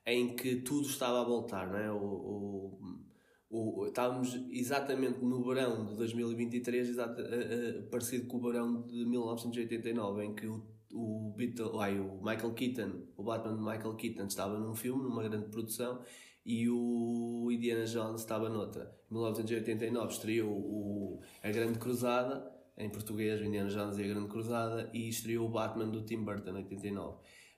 em 0.06 0.36
que 0.36 0.58
tudo 0.58 0.88
estava 0.88 1.22
a 1.22 1.24
voltar, 1.24 1.68
não 1.68 1.78
é? 1.78 1.92
O, 1.92 1.98
o, 3.52 3.82
o- 3.82 3.88
estávamos 3.88 4.34
exatamente 4.52 5.24
no 5.24 5.44
verão 5.44 5.86
de 5.86 5.96
2023, 5.98 6.90
exata, 6.90 7.22
a- 7.22 7.26
a- 7.26 7.90
parecido 7.92 8.26
com 8.28 8.38
o 8.38 8.42
verão 8.42 8.82
de 8.88 9.06
1989, 9.06 10.24
em 10.26 10.34
que 10.34 10.48
o, 10.48 10.64
o, 10.92 11.34
Beatle, 11.38 11.80
ai, 11.80 12.00
o 12.00 12.18
Michael 12.24 12.54
Keaton, 12.54 13.04
o 13.16 13.24
Batman 13.24 13.56
de 13.56 13.62
Michael 13.62 13.96
Keaton, 13.96 14.26
estava 14.26 14.58
num 14.58 14.74
filme, 14.74 15.04
numa 15.04 15.22
grande 15.22 15.48
produção, 15.50 16.02
e 16.52 16.68
o 16.70 17.48
Indiana 17.52 17.86
Jones 17.86 18.22
estava 18.22 18.50
noutra. 18.50 18.92
Em 19.12 19.14
1989 19.14 20.12
estreou 20.14 20.50
o, 20.52 21.22
a 21.44 21.50
Grande 21.52 21.78
Cruzada, 21.78 22.52
em 22.78 22.90
português, 22.90 23.40
o 23.40 23.44
Indiana 23.44 23.70
Jones 23.70 23.98
e 24.00 24.04
a 24.04 24.08
Grande 24.08 24.28
Cruzada, 24.30 24.90
e 24.94 25.08
estreou 25.10 25.46
o 25.48 25.52
Batman 25.52 25.88
do 25.90 26.02
Tim 26.04 26.24
Burton, 26.24 26.52
em 26.52 26.64
89. 26.64 27.18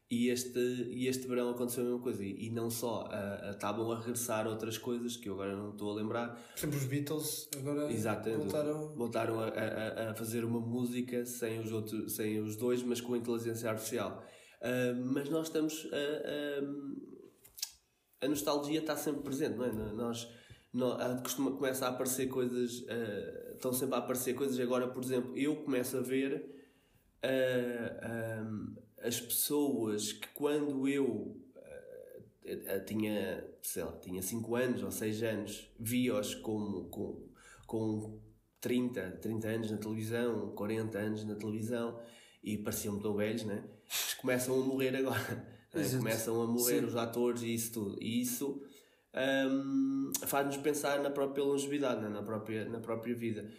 E 0.09 0.27
este, 0.27 0.59
e 0.59 1.07
este 1.07 1.25
verão 1.25 1.51
aconteceu 1.51 1.83
a 1.83 1.85
mesma 1.85 2.01
coisa, 2.01 2.21
e, 2.21 2.47
e 2.47 2.49
não 2.49 2.69
só, 2.69 3.07
estavam 3.49 3.89
a 3.93 3.97
regressar 3.99 4.45
outras 4.45 4.77
coisas 4.77 5.15
que 5.15 5.29
eu 5.29 5.35
agora 5.35 5.55
não 5.55 5.69
estou 5.71 5.89
a 5.91 5.93
lembrar, 5.95 6.35
Por 6.53 6.59
exemplo, 6.59 6.77
os 6.77 6.85
Beatles 6.85 7.49
agora 7.57 7.89
Exatamente. 7.93 8.39
voltaram. 8.41 8.89
Voltaram 8.95 9.39
a, 9.39 9.45
a- 9.47 10.11
a 10.11 10.13
fazer 10.15 10.43
uma 10.43 10.59
música 10.59 11.23
sem 11.25 11.61
os, 11.61 11.71
outros, 11.71 12.13
sem 12.13 12.41
os 12.41 12.57
dois, 12.57 12.83
mas 12.83 12.99
com 12.99 13.15
inteligência 13.15 13.69
artificial. 13.69 14.21
Ah, 14.61 14.93
mas 15.13 15.29
nós 15.29 15.47
estamos. 15.47 15.87
ah, 15.93 16.61
a 18.21 18.27
nostalgia 18.27 18.79
está 18.79 18.95
sempre 18.95 19.21
presente, 19.23 19.57
não 19.57 19.65
é? 19.65 19.71
Nós, 19.93 20.27
nó- 20.73 20.93
ah, 20.99 21.19
costuma, 21.21 21.51
começa 21.51 21.85
a 21.85 21.89
aparecer 21.89 22.27
coisas. 22.27 22.85
ah, 22.89 23.51
estão 23.53 23.73
sempre 23.73 23.95
a 23.95 23.99
aparecer 23.99 24.33
coisas. 24.35 24.59
Agora, 24.59 24.87
por 24.87 25.03
exemplo, 25.03 25.37
eu 25.37 25.55
começo 25.57 25.97
a 25.97 26.01
ver 26.01 26.45
ah, 27.23 27.99
ah, 28.03 29.07
as 29.07 29.19
pessoas 29.19 30.13
que 30.13 30.27
quando 30.29 30.87
eu 30.87 31.37
eu 32.43 32.85
tinha, 32.85 33.47
sei 33.61 33.83
lá, 33.83 33.91
tinha 33.99 34.21
5 34.21 34.55
anos 34.55 34.83
ou 34.83 34.91
6 34.91 35.21
anos, 35.23 35.69
vi-os 35.79 36.35
com, 36.35 36.85
com, 36.89 37.29
com 37.67 38.19
30, 38.59 39.11
30 39.21 39.47
anos 39.47 39.71
na 39.71 39.77
televisão, 39.77 40.51
40 40.55 40.97
anos 40.97 41.23
na 41.25 41.35
televisão 41.35 41.99
e 42.43 42.57
pareciam 42.57 42.99
tão 42.99 43.15
velhos, 43.15 43.43
né? 43.43 43.63
Começam 44.19 44.55
a 44.59 44.65
morrer 44.65 44.95
agora. 44.95 45.50
Exato. 45.73 45.97
Começam 45.97 46.41
a 46.41 46.47
morrer 46.47 46.79
Sim. 46.79 46.85
os 46.85 46.95
atores 46.95 47.41
e 47.43 47.53
isso 47.53 47.71
tudo. 47.73 47.97
E 48.01 48.21
isso 48.21 48.61
hum, 49.49 50.11
faz-nos 50.27 50.57
pensar 50.57 51.01
na 51.01 51.09
própria 51.09 51.43
longevidade, 51.43 52.01
né? 52.01 52.09
na, 52.09 52.23
própria, 52.23 52.65
na 52.69 52.79
própria 52.79 53.15
vida. 53.15 53.49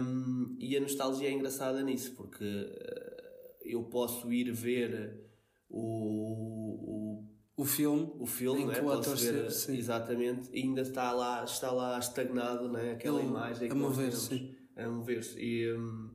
Hum, 0.00 0.56
e 0.60 0.76
a 0.76 0.80
nostalgia 0.80 1.28
é 1.28 1.32
engraçada 1.32 1.82
nisso, 1.82 2.14
porque 2.14 2.44
eh, 2.44 3.56
eu 3.64 3.84
posso 3.84 4.32
ir 4.32 4.52
ver 4.52 5.24
o, 5.68 7.20
o 7.22 7.24
O 7.56 7.64
filme, 7.64 8.12
o 8.18 8.26
filme, 8.26 8.62
Em 8.62 8.66
né? 8.66 8.74
que 8.74 8.80
o 8.80 8.84
Posso 8.84 9.10
ator 9.12 9.16
ver, 9.16 9.50
sim. 9.50 9.76
exatamente, 9.76 10.50
ainda 10.54 10.82
está 10.82 11.10
lá, 11.12 11.42
está 11.44 11.70
lá 11.72 11.98
estagnado, 11.98 12.70
né? 12.70 12.92
aquela 12.92 13.20
Ele 13.20 13.28
imagem 13.28 13.70
a 13.70 13.74
mover-se, 13.74 14.56
a 14.76 14.88
mover-se. 14.88 15.38
E 15.40 15.72
hum, 15.72 16.10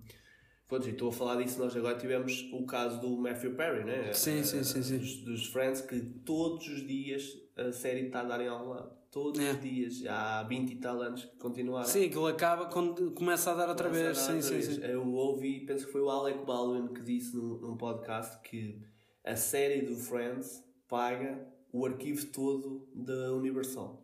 pronto, 0.71 0.87
e 0.87 0.91
estou 0.91 1.09
a 1.09 1.11
falar 1.11 1.35
disso, 1.43 1.59
nós 1.59 1.75
agora 1.75 1.97
tivemos 1.97 2.47
o 2.53 2.65
caso 2.65 3.01
do 3.01 3.17
Matthew 3.17 3.55
Perry, 3.55 3.83
né? 3.83 4.13
Sim, 4.13 4.39
Eh, 4.39 4.43
sim, 4.43 4.63
sim, 4.63 4.81
sim. 4.81 4.97
Dos, 4.99 5.17
dos 5.17 5.45
Friends, 5.47 5.81
que 5.81 5.99
todos 6.25 6.65
os 6.67 6.87
dias 6.87 7.37
a 7.57 7.71
série 7.73 8.05
está 8.05 8.21
a 8.21 8.23
dar 8.23 8.39
em 8.41 8.47
algum 8.47 8.69
lado. 8.69 8.89
Todos 9.11 9.41
É. 9.41 9.51
os 9.51 9.59
dias, 9.61 9.97
já 9.97 10.39
há 10.39 10.43
20 10.43 10.71
e 10.71 10.75
tal 10.77 11.01
anos 11.01 11.25
que 11.25 11.35
continuaram. 11.35 11.85
sim, 11.85 12.05
aquilo 12.05 12.25
acaba 12.27 12.67
quando 12.67 13.11
começa 13.11 13.51
a 13.51 13.53
dar 13.53 13.67
outra 13.67 13.89
Começa 13.89 14.05
vez. 14.05 14.17
dar 14.17 14.23
Sim, 14.23 14.33
outra 14.35 14.47
sim, 14.47 14.53
vez. 14.53 14.65
sim. 14.77 14.81
Eu 14.91 15.13
ouvi, 15.13 15.59
penso 15.65 15.85
que 15.85 15.91
foi 15.91 15.99
o 16.01 16.09
Alec 16.09 16.45
Baldwin 16.45 16.93
que 16.93 17.03
disse 17.03 17.35
num, 17.35 17.57
num 17.59 17.75
podcast 17.75 18.39
que 18.41 18.81
a 19.25 19.35
série 19.35 19.81
do 19.81 19.97
Friends 19.97 20.63
paga 20.87 21.45
o 21.73 21.85
arquivo 21.85 22.25
todo 22.27 22.87
da 22.95 23.33
Universal 23.33 24.01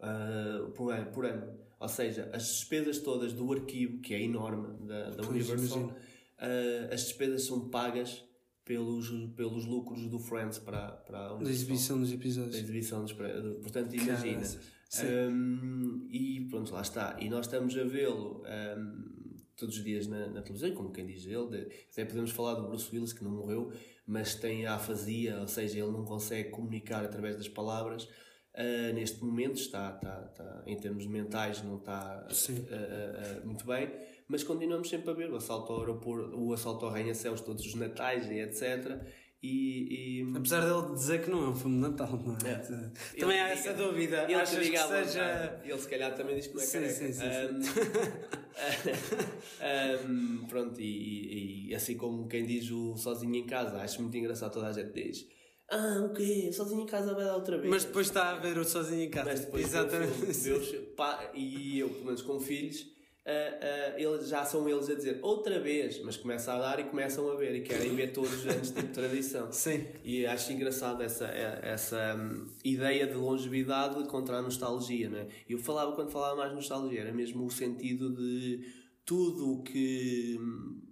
ah, 0.00 0.70
por, 0.74 0.92
ano, 0.92 1.10
por 1.10 1.24
ano. 1.24 1.61
Ou 1.82 1.88
seja, 1.88 2.30
as 2.32 2.44
despesas 2.46 2.98
todas 2.98 3.32
do 3.32 3.52
arquivo, 3.52 3.98
que 4.00 4.14
é 4.14 4.22
enorme, 4.22 4.86
da, 4.86 5.10
da 5.10 5.22
Pois, 5.22 5.48
Universal, 5.50 5.94
ah, 6.38 6.94
as 6.94 7.02
despesas 7.04 7.42
são 7.44 7.68
pagas 7.68 8.24
pelos, 8.64 9.10
pelos 9.34 9.64
lucros 9.66 10.06
do 10.08 10.18
Friends 10.18 10.58
para, 10.58 10.92
para 10.92 11.30
a 11.32 11.36
Da 11.36 11.50
exibição 11.50 11.98
dos 12.00 12.12
episódios. 12.12 12.52
da 12.54 12.60
exibição 12.60 13.02
dos 13.02 13.12
Portanto, 13.12 13.94
imagina. 13.94 14.40
Um, 15.30 16.06
e 16.10 16.46
pronto, 16.50 16.72
lá 16.72 16.82
está. 16.82 17.16
E 17.20 17.28
nós 17.28 17.46
estamos 17.46 17.76
a 17.76 17.84
vê-lo 17.84 18.42
um, 18.76 19.32
todos 19.56 19.76
os 19.78 19.82
dias 19.84 20.06
na, 20.06 20.26
na 20.28 20.42
televisão, 20.42 20.72
como 20.74 20.92
quem 20.92 21.06
diz 21.06 21.24
ele. 21.26 21.46
de- 21.48 21.68
até 21.90 22.04
podemos 22.04 22.30
falar 22.30 22.54
do 22.54 22.68
Bruce 22.68 22.94
Willis, 22.94 23.12
que 23.12 23.24
não 23.24 23.30
morreu, 23.30 23.72
mas 24.06 24.34
tem 24.34 24.66
a 24.66 24.74
afasia, 24.74 25.40
ou 25.40 25.48
seja, 25.48 25.78
ele 25.78 25.90
não 25.90 26.04
consegue 26.04 26.50
comunicar 26.50 27.04
através 27.04 27.36
das 27.36 27.48
palavras. 27.48 28.06
Uh, 28.54 28.92
neste 28.92 29.24
momento 29.24 29.56
está, 29.56 29.94
está, 29.96 30.28
está, 30.30 30.62
em 30.66 30.76
termos 30.76 31.06
mentais, 31.06 31.62
não 31.62 31.78
está 31.78 32.26
Sim. 32.30 32.56
uh, 32.58 33.42
uh, 33.42 33.46
muito 33.46 33.64
bem, 33.64 33.90
mas 34.28 34.44
continuamos 34.44 34.90
sempre 34.90 35.10
a 35.10 35.14
ver 35.14 35.30
o 35.30 35.36
assalto 35.36 35.72
ao 35.72 35.80
aeroporto, 35.80 36.36
o 36.38 36.52
assalto 36.52 36.84
ao 36.84 36.90
arranha-céus 36.92 37.40
todos 37.40 37.64
os 37.64 37.74
natais 37.74 38.26
e 38.30 38.40
etc. 38.40 39.00
E, 39.42 40.20
e- 40.22 40.36
Apesar 40.36 40.60
dele 40.60 40.94
dizer 40.94 41.24
que 41.24 41.30
não 41.30 41.46
é 41.46 41.48
um 41.48 41.54
filme 41.56 41.76
de 41.76 41.80
Natal, 41.90 42.12
não 42.12 42.36
é? 42.46 42.52
Ele 43.14 43.20
Também 43.20 43.40
há 43.40 43.46
que 43.46 43.52
essa 43.52 43.72
dúvida. 43.74 44.22
Ele 44.24 44.34
Achas 44.34 44.68
que 44.68 44.78
seja. 44.78 45.60
Ele 45.64 45.78
se 45.78 45.88
calhar 45.88 46.14
também 46.14 46.36
diz 46.36 46.46
que 46.46 46.54
não 46.54 46.62
é 46.62 46.66
Sim, 46.66 46.72
careca. 46.80 46.94
sim, 46.94 47.12
sim, 47.12 47.24
Ahm, 47.24 47.60
ahm, 49.60 50.46
pronto, 50.48 50.80
e, 50.80 50.84
e- 50.84 51.68
e 51.70 51.74
assim 51.74 51.96
como 51.96 52.28
quem 52.28 52.44
diz 52.46 52.70
o 52.70 52.96
sozinho 52.96 53.34
em 53.34 53.46
casa, 53.46 53.78
acho 53.80 54.00
muito 54.02 54.16
engraçado 54.16 54.52
toda 54.52 54.68
a 54.68 54.72
gente 54.72 54.92
diz 54.92 55.26
Ah, 55.74 56.04
o 56.04 56.12
quê? 56.12 56.52
Sozinho 56.52 56.82
em 56.82 56.86
casa 56.86 57.14
vai 57.14 57.24
dar 57.24 57.34
outra 57.34 57.56
vez. 57.56 57.70
Mas 57.70 57.84
depois 57.84 58.06
está 58.06 58.32
a 58.32 58.38
ver 58.38 58.58
o 58.58 58.64
sozinho 58.64 59.04
em 59.04 59.10
casa. 59.10 59.30
Mas 59.30 59.40
depois 59.40 59.64
Exatamente. 59.64 60.12
vê 60.12 60.52
os- 60.52 60.74
pá, 60.94 61.30
e 61.32 61.78
eu, 61.78 61.88
pelo 61.88 62.04
menos 62.04 62.20
com 62.20 62.38
filhos, 62.38 62.86
ah, 63.24 63.30
ah, 63.30 63.94
eles, 63.98 64.28
já 64.28 64.44
são 64.44 64.68
eles 64.68 64.90
a 64.90 64.94
dizer 64.94 65.18
outra 65.22 65.58
vez, 65.60 65.98
mas 66.02 66.18
começa 66.18 66.52
a 66.52 66.58
dar 66.58 66.78
e 66.78 66.84
começam 66.84 67.26
a 67.30 67.36
ver 67.36 67.54
e 67.54 67.62
querem 67.62 67.94
ver 67.96 68.12
todos 68.12 68.34
os 68.34 68.46
anos 68.46 68.70
tipo 68.70 68.88
tradição. 68.92 69.50
Sim. 69.52 69.86
E 70.04 70.26
acho 70.26 70.52
engraçado 70.52 71.02
essa, 71.02 71.26
essa 71.28 72.16
hum, 72.16 72.48
ideia 72.62 73.06
de 73.06 73.14
longevidade 73.14 74.04
contra 74.08 74.36
a 74.38 74.42
nostalgia, 74.42 75.08
não 75.08 75.18
é? 75.20 75.28
Eu 75.48 75.58
falava, 75.58 75.92
quando 75.92 76.10
falava 76.10 76.36
mais 76.36 76.52
nostalgia, 76.52 77.00
era 77.00 77.12
mesmo 77.12 77.46
o 77.46 77.50
sentido 77.50 78.14
de 78.14 78.60
tudo 79.06 79.52
o 79.54 79.62
que 79.62 80.36
hum, 80.38 80.82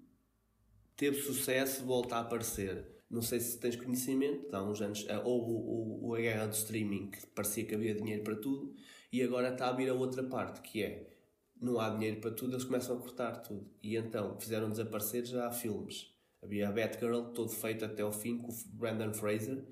teve 0.96 1.20
sucesso 1.20 1.84
volta 1.84 2.16
a 2.16 2.20
aparecer. 2.20 2.99
Não 3.10 3.22
sei 3.22 3.40
se 3.40 3.58
tens 3.58 3.76
conhecimento, 3.76 4.54
há 4.54 4.62
uns 4.62 4.80
anos 4.80 5.06
ah, 5.10 5.20
houve 5.24 5.50
o, 5.52 6.08
o- 6.10 6.14
a 6.14 6.20
guerra 6.20 6.46
do 6.46 6.52
streaming, 6.54 7.10
que 7.10 7.26
parecia 7.28 7.64
que 7.64 7.74
havia 7.74 7.94
dinheiro 7.94 8.22
para 8.22 8.36
tudo, 8.36 8.74
e 9.12 9.22
agora 9.22 9.50
está 9.52 9.68
a 9.68 9.72
vir 9.72 9.88
a 9.90 9.94
outra 9.94 10.22
parte, 10.22 10.60
que 10.62 10.82
é 10.82 11.08
não 11.60 11.78
há 11.80 11.90
dinheiro 11.90 12.20
para 12.20 12.30
tudo, 12.30 12.52
eles 12.54 12.64
começam 12.64 12.96
a 12.96 13.00
cortar 13.00 13.36
tudo. 13.42 13.66
E 13.82 13.96
então 13.96 14.38
fizeram 14.40 14.70
desaparecer 14.70 15.24
já 15.26 15.50
filmes. 15.50 16.14
Havia 16.42 16.68
a 16.68 16.72
Batgirl, 16.72 17.32
todo 17.34 17.50
feito 17.50 17.84
até 17.84 18.02
ao 18.02 18.12
fim, 18.12 18.38
com 18.38 18.50
o 18.50 18.54
Brandon 18.72 19.12
Fraser 19.12 19.62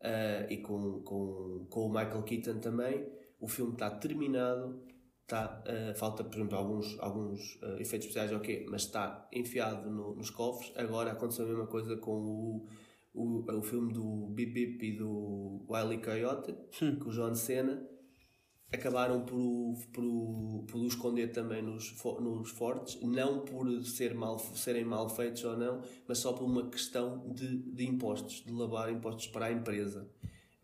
ah, 0.00 0.46
e 0.50 0.58
com, 0.58 1.00
com, 1.02 1.66
com 1.70 1.86
o 1.86 1.88
Michael 1.88 2.22
Keaton 2.22 2.58
também. 2.60 3.06
O 3.40 3.46
filme 3.48 3.72
está 3.74 3.90
terminado, 3.90 4.82
está, 5.26 5.62
ah, 5.66 5.94
falta, 5.94 6.22
por 6.24 6.34
exemplo, 6.36 6.56
alguns, 6.56 6.96
alguns 7.00 7.58
ah, 7.62 7.76
efeitos 7.80 8.06
especiais, 8.08 8.32
ok, 8.32 8.66
mas 8.70 8.82
está 8.82 9.28
enfiado 9.32 9.90
no- 9.90 10.14
nos 10.14 10.30
cofres. 10.30 10.72
Agora 10.76 11.12
aconteceu 11.12 11.44
a 11.44 11.48
mesma 11.48 11.66
coisa 11.66 11.96
com 11.96 12.12
o, 12.12 12.66
o, 13.14 13.52
o 13.58 13.62
filme 13.62 13.92
do 13.92 14.26
Bip 14.28 14.52
Bip 14.52 14.84
e 14.86 14.96
do 14.96 15.64
Wiley 15.68 15.98
Coyote, 16.00 16.54
com 17.00 17.08
o 17.10 17.12
John 17.12 17.34
Cena 17.34 17.86
acabaram 18.72 19.24
por, 19.24 19.38
o- 19.38 19.74
por, 19.92 20.04
o- 20.04 20.64
por 20.68 20.80
o 20.80 20.86
esconder 20.86 21.28
também 21.32 21.62
nos, 21.62 21.94
nos 22.20 22.50
fortes, 22.50 23.00
não 23.00 23.44
por 23.44 23.66
ser 23.84 24.14
mal, 24.14 24.38
serem 24.38 24.84
mal 24.84 25.08
feitos 25.08 25.44
ou 25.44 25.56
não, 25.56 25.80
mas 26.06 26.18
só 26.18 26.32
por 26.32 26.44
uma 26.44 26.68
questão 26.68 27.28
de, 27.32 27.58
de 27.72 27.86
impostos, 27.86 28.44
de 28.44 28.52
lavar 28.52 28.90
impostos 28.92 29.28
para 29.28 29.46
a 29.46 29.52
empresa. 29.52 30.08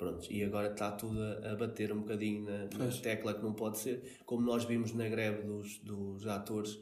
Pronto, 0.02 0.32
e 0.32 0.42
agora 0.42 0.72
está 0.72 0.90
tudo 0.90 1.22
a, 1.22 1.52
a 1.52 1.54
bater 1.56 1.92
um 1.92 2.00
bocadinho 2.00 2.44
na, 2.44 2.64
na 2.76 2.90
tecla 2.90 3.34
que 3.34 3.42
não 3.42 3.52
pode 3.52 3.78
ser. 3.78 4.02
Como 4.26 4.42
nós 4.44 4.64
vimos 4.64 4.92
na 4.92 5.08
greve 5.08 5.42
dos, 5.46 5.78
dos 5.78 6.26
atores, 6.26 6.76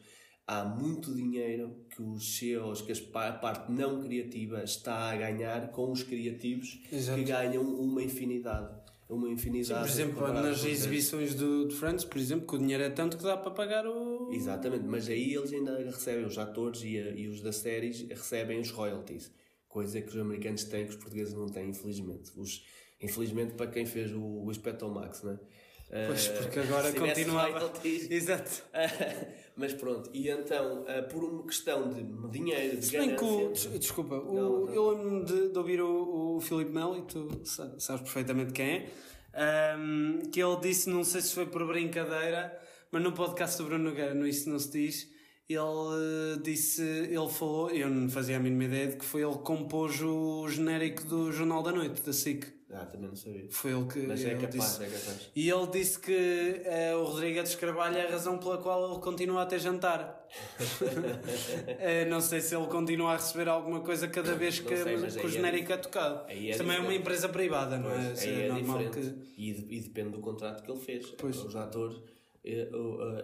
há 0.46 0.64
muito 0.64 1.14
dinheiro 1.14 1.76
que 1.94 2.00
os 2.02 2.38
CEOs, 2.38 2.80
que 2.80 2.92
a 2.92 3.32
parte 3.32 3.70
não 3.70 4.00
criativa 4.02 4.64
está 4.64 5.10
a 5.10 5.16
ganhar 5.16 5.70
com 5.70 5.92
os 5.92 6.02
criativos 6.02 6.80
Exato. 6.90 7.18
que 7.18 7.24
ganham 7.26 7.62
uma 7.62 8.02
infinidade. 8.02 8.74
Uma 9.06 9.28
infinidade. 9.28 9.80
Por 9.80 9.88
exemplo, 9.90 10.32
nas 10.32 10.64
exibições 10.64 11.34
do, 11.34 11.66
de 11.68 11.74
Friends, 11.74 12.04
por 12.04 12.16
exemplo, 12.16 12.46
que 12.46 12.54
o 12.54 12.58
dinheiro 12.58 12.84
é 12.84 12.88
tanto 12.90 13.18
que 13.18 13.24
dá 13.24 13.36
para 13.36 13.50
pagar 13.50 13.84
o. 13.86 14.30
Exatamente, 14.32 14.84
mas 14.84 15.08
aí 15.08 15.34
eles 15.34 15.52
ainda 15.52 15.76
recebem, 15.84 16.24
os 16.24 16.38
atores 16.38 16.82
e, 16.84 16.96
a- 16.96 17.10
e 17.10 17.26
os 17.28 17.42
das 17.42 17.56
séries 17.56 18.02
recebem 18.08 18.60
os 18.60 18.70
royalties, 18.70 19.30
coisa 19.68 20.00
que 20.00 20.08
os 20.08 20.16
americanos 20.16 20.62
têm 20.64 20.84
que 20.84 20.90
os 20.90 20.96
portugueses 20.96 21.34
não 21.34 21.48
têm, 21.48 21.70
infelizmente. 21.70 22.30
Os, 22.36 22.64
infelizmente 23.00 23.54
para 23.54 23.66
quem 23.66 23.86
fez 23.86 24.12
o, 24.12 24.20
o 24.20 24.50
Inspector 24.50 24.90
Max, 24.92 25.22
não 25.22 25.32
é? 25.32 25.38
Pois, 26.06 26.28
Eh, 26.28 26.32
porque 26.42 26.60
agora 26.60 26.92
continuava. 26.92 27.72
Exato. 27.84 28.62
mas 29.56 29.72
pronto, 29.74 30.08
e 30.14 30.28
então, 30.30 30.84
eh, 30.86 31.02
por 31.02 31.24
uma 31.24 31.42
questão 31.44 31.88
de 31.88 32.04
dinheiro, 32.30 32.76
de 32.78 32.86
Se 32.86 32.96
bem 32.96 33.16
que 33.16 33.24
o, 33.24 33.38
ganância... 33.38 33.70
des- 33.70 33.80
desculpa, 33.80 34.14
o- 34.14 34.32
Não, 34.34 34.66
não. 34.66 34.72
eu 34.74 34.90
lembro-me 34.90 35.24
de, 35.24 35.48
de 35.48 35.58
ouvir 35.58 35.80
o, 35.82 36.36
o 36.36 36.40
Filipe 36.40 36.70
Melo 36.70 36.96
e 36.96 37.02
tu 37.02 37.28
sa- 37.44 37.74
sabes 37.78 38.02
perfeitamente 38.02 38.52
quem 38.52 38.66
é. 38.70 38.90
ahm, 39.34 40.20
que 40.32 40.40
ele 40.40 40.56
disse, 40.60 40.88
não 40.88 41.02
sei 41.02 41.20
se 41.22 41.34
foi 41.34 41.46
por 41.46 41.66
brincadeira, 41.66 42.56
mas 42.92 43.02
no 43.02 43.12
podcast 43.12 43.58
do 43.58 43.64
Bruno 43.64 43.90
Nogueira, 43.90 44.14
no 44.14 44.26
Isso 44.28 44.48
Não 44.48 44.58
Se 44.60 44.70
Diz, 44.70 45.08
ele 45.48 46.40
disse, 46.44 46.82
ele 46.82 47.28
falou, 47.28 47.68
eu 47.70 47.90
não 47.90 48.08
fazia 48.08 48.36
a 48.36 48.40
mínima 48.40 48.64
ideia 48.64 48.86
de 48.88 48.96
que 48.96 49.04
foi 49.04 49.22
ele 49.22 49.32
que 49.32 49.42
compôs 49.42 50.00
o 50.00 50.46
genérico 50.48 51.04
do 51.04 51.32
Jornal 51.32 51.62
da 51.64 51.72
Noite, 51.72 52.00
da 52.02 52.12
SIC. 52.12 52.46
Ah, 52.72 52.86
também 52.86 53.08
não 53.08 53.16
sabia. 53.16 53.46
Foi 53.50 53.72
ele 53.72 53.84
que 53.86 53.98
Mas 54.06 54.24
é 54.24 54.34
capaz, 54.36 54.52
disse. 54.52 54.82
é 54.84 54.86
capaz. 54.86 55.30
E 55.34 55.50
ele 55.50 55.66
disse 55.68 55.98
que 55.98 56.62
eh, 56.64 56.94
o 56.94 57.02
Rodrigues 57.04 57.54
Carvalho 57.56 57.96
é 57.98 58.06
a 58.06 58.10
razão 58.10 58.38
pela 58.38 58.58
qual 58.58 58.92
ele 58.92 59.00
continua 59.00 59.42
a 59.42 59.46
ter 59.46 59.58
jantar. 59.58 60.28
Eh, 61.66 62.04
não 62.06 62.20
sei 62.20 62.40
se 62.40 62.54
ele 62.54 62.66
continua 62.66 63.12
a 63.12 63.16
receber 63.16 63.48
alguma 63.48 63.80
coisa 63.80 64.06
cada 64.08 64.34
vez 64.34 64.60
que, 64.60 64.76
sei, 64.76 64.96
que 64.96 65.26
o 65.26 65.28
é 65.28 65.30
genérico 65.30 65.72
é 65.72 65.76
tocado. 65.76 66.24
aí 66.28 66.50
é 66.50 66.56
também 66.56 66.76
é 66.76 66.80
uma 66.80 66.94
empresa 66.94 67.28
privada, 67.28 67.76
não 67.78 67.90
é? 67.90 68.04
Pois, 68.06 68.22
aí 68.22 68.42
é, 68.42 68.46
é 68.46 68.48
normal 68.52 68.78
que. 68.90 69.00
E, 69.36 69.52
de- 69.54 69.74
e 69.74 69.80
depende 69.80 70.10
do 70.10 70.18
contrato 70.20 70.62
que 70.62 70.70
ele 70.70 70.80
fez. 70.80 71.06
Pois. 71.18 71.36
Os 71.44 71.56
atores, 71.56 71.96
eh, 72.44 72.68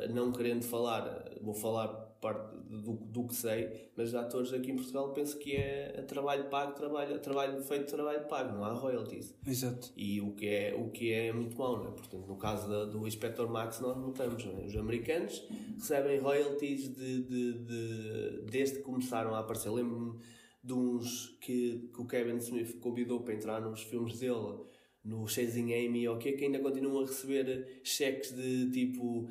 eh, 0.01 0.09
não 0.09 0.33
querendo 0.33 0.63
falar, 0.65 1.25
vou 1.41 1.55
falar 1.55 2.06
parte 2.27 2.57
do, 2.69 2.93
do 2.95 3.25
que 3.29 3.35
sei, 3.35 3.91
mas 3.97 4.15
atores 4.15 4.53
aqui 4.53 4.71
em 4.71 4.77
Portugal 4.77 5.13
penso 5.13 5.39
que 5.39 5.55
é 5.57 6.03
trabalho 6.09 6.45
pago, 6.51 6.73
trabalho, 6.73 7.19
trabalho 7.21 7.63
feito, 7.63 7.87
trabalho 7.95 8.27
pago, 8.27 8.53
não 8.57 8.65
há 8.65 8.73
royalties. 8.73 9.35
Exato. 9.47 9.93
E 9.97 10.21
o 10.21 10.33
que 10.33 10.47
é, 10.49 10.75
o 10.75 10.91
que 10.91 11.13
é 11.13 11.33
muito 11.33 11.57
mau, 11.57 11.77
não 11.79 11.89
é? 11.89 11.91
Portanto, 11.93 12.27
no 12.27 12.37
caso 12.37 12.69
da- 12.69 12.85
do 12.85 13.07
Inspector 13.07 13.49
Max, 13.49 13.81
nós 13.81 13.97
notamos, 13.97 14.45
não 14.45 14.59
é? 14.59 14.65
Os 14.67 14.77
americanos 14.77 15.47
recebem 15.77 16.19
royalties 16.21 16.89
de, 16.95 17.23
de, 17.23 17.53
de- 17.65 18.43
desde 18.51 18.77
que 18.79 18.83
começaram 18.83 19.35
a 19.35 19.39
aparecer. 19.41 19.71
Lembro-me 19.71 20.19
de 20.63 20.73
uns 20.73 21.37
que, 21.41 21.91
que 21.95 22.01
o 22.01 22.07
Kevin 22.07 22.39
Smith 22.39 22.81
convidou 22.81 23.21
para 23.21 23.35
entrar 23.35 23.61
nos 23.61 23.83
filmes 23.83 24.19
dele, 24.19 24.59
no 25.07 25.27
Chasing 25.29 25.73
Amy, 25.73 26.09
ok, 26.09 26.33
que 26.33 26.45
ainda 26.45 26.59
continuam 26.59 27.05
a 27.05 27.07
receber 27.07 27.81
cheques 27.85 28.33
de 28.35 28.69
tipo 28.73 29.29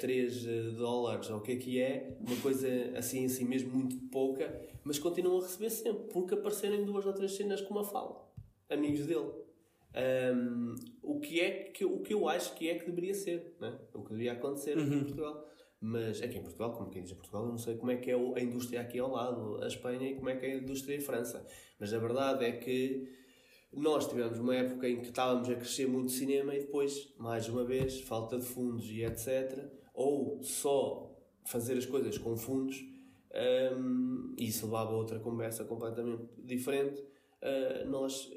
3 0.00 0.44
dólares, 0.76 1.30
ou 1.30 1.38
o 1.38 1.40
que 1.40 1.52
é 1.52 1.56
que 1.56 1.80
é, 1.80 2.16
uma 2.20 2.36
coisa 2.42 2.68
assim, 2.96 3.24
assim 3.24 3.44
mesmo 3.44 3.70
muito 3.70 3.96
pouca, 4.10 4.60
mas 4.82 4.98
continuam 4.98 5.38
a 5.38 5.42
receber 5.42 5.70
sempre, 5.70 6.04
porque 6.12 6.34
apareceram 6.34 6.74
em 6.74 6.84
duas 6.84 7.06
ou 7.06 7.12
três 7.12 7.32
cenas 7.36 7.60
com 7.60 7.74
uma 7.74 7.84
fala, 7.84 8.28
amigos 8.68 9.06
dele. 9.06 9.30
Um, 9.96 10.74
o, 11.02 11.20
que 11.20 11.40
é 11.40 11.50
que, 11.72 11.84
o 11.84 12.00
que 12.00 12.12
eu 12.12 12.28
acho 12.28 12.52
que 12.56 12.68
é 12.68 12.74
que 12.76 12.84
deveria 12.86 13.14
ser, 13.14 13.54
né? 13.60 13.78
o 13.94 14.02
que 14.02 14.10
deveria 14.10 14.32
acontecer 14.32 14.72
aqui 14.72 14.82
em 14.92 15.04
Portugal. 15.04 15.48
Mas 15.80 16.20
aqui 16.22 16.38
em 16.38 16.42
Portugal, 16.42 16.72
como 16.72 16.90
quem 16.90 17.02
diz 17.02 17.12
em 17.12 17.14
Portugal, 17.14 17.44
eu 17.44 17.50
não 17.50 17.58
sei 17.58 17.76
como 17.76 17.92
é 17.92 17.96
que 17.96 18.10
é 18.10 18.16
o- 18.16 18.34
a 18.34 18.40
indústria 18.40 18.80
aqui 18.80 18.98
ao 18.98 19.10
lado, 19.12 19.62
a 19.62 19.66
Espanha, 19.68 20.10
e 20.10 20.14
como 20.16 20.30
é 20.30 20.34
que 20.36 20.46
é 20.46 20.52
a 20.54 20.56
indústria 20.56 20.96
em 20.96 21.00
França. 21.00 21.46
Mas 21.78 21.92
a 21.92 21.98
verdade 21.98 22.44
é 22.44 22.52
que 22.52 23.06
nós 23.76 24.06
tivemos 24.06 24.38
uma 24.38 24.54
época 24.54 24.88
em 24.88 25.00
que 25.00 25.08
estávamos 25.08 25.48
a 25.48 25.54
crescer 25.54 25.86
muito 25.86 26.10
cinema 26.12 26.54
e 26.54 26.60
depois, 26.60 27.12
mais 27.18 27.48
uma 27.48 27.64
vez, 27.64 28.00
falta 28.00 28.38
de 28.38 28.44
fundos 28.44 28.88
e 28.90 29.02
etc. 29.04 29.64
Ou 29.92 30.42
só 30.42 31.10
fazer 31.44 31.76
as 31.76 31.86
coisas 31.86 32.18
com 32.18 32.36
fundos, 32.36 32.84
um, 33.76 34.34
isso 34.38 34.66
levava 34.66 34.92
a 34.92 34.96
outra 34.96 35.18
conversa 35.18 35.64
completamente 35.64 36.24
diferente. 36.38 37.00
Uh, 37.42 37.88
nós 37.88 38.30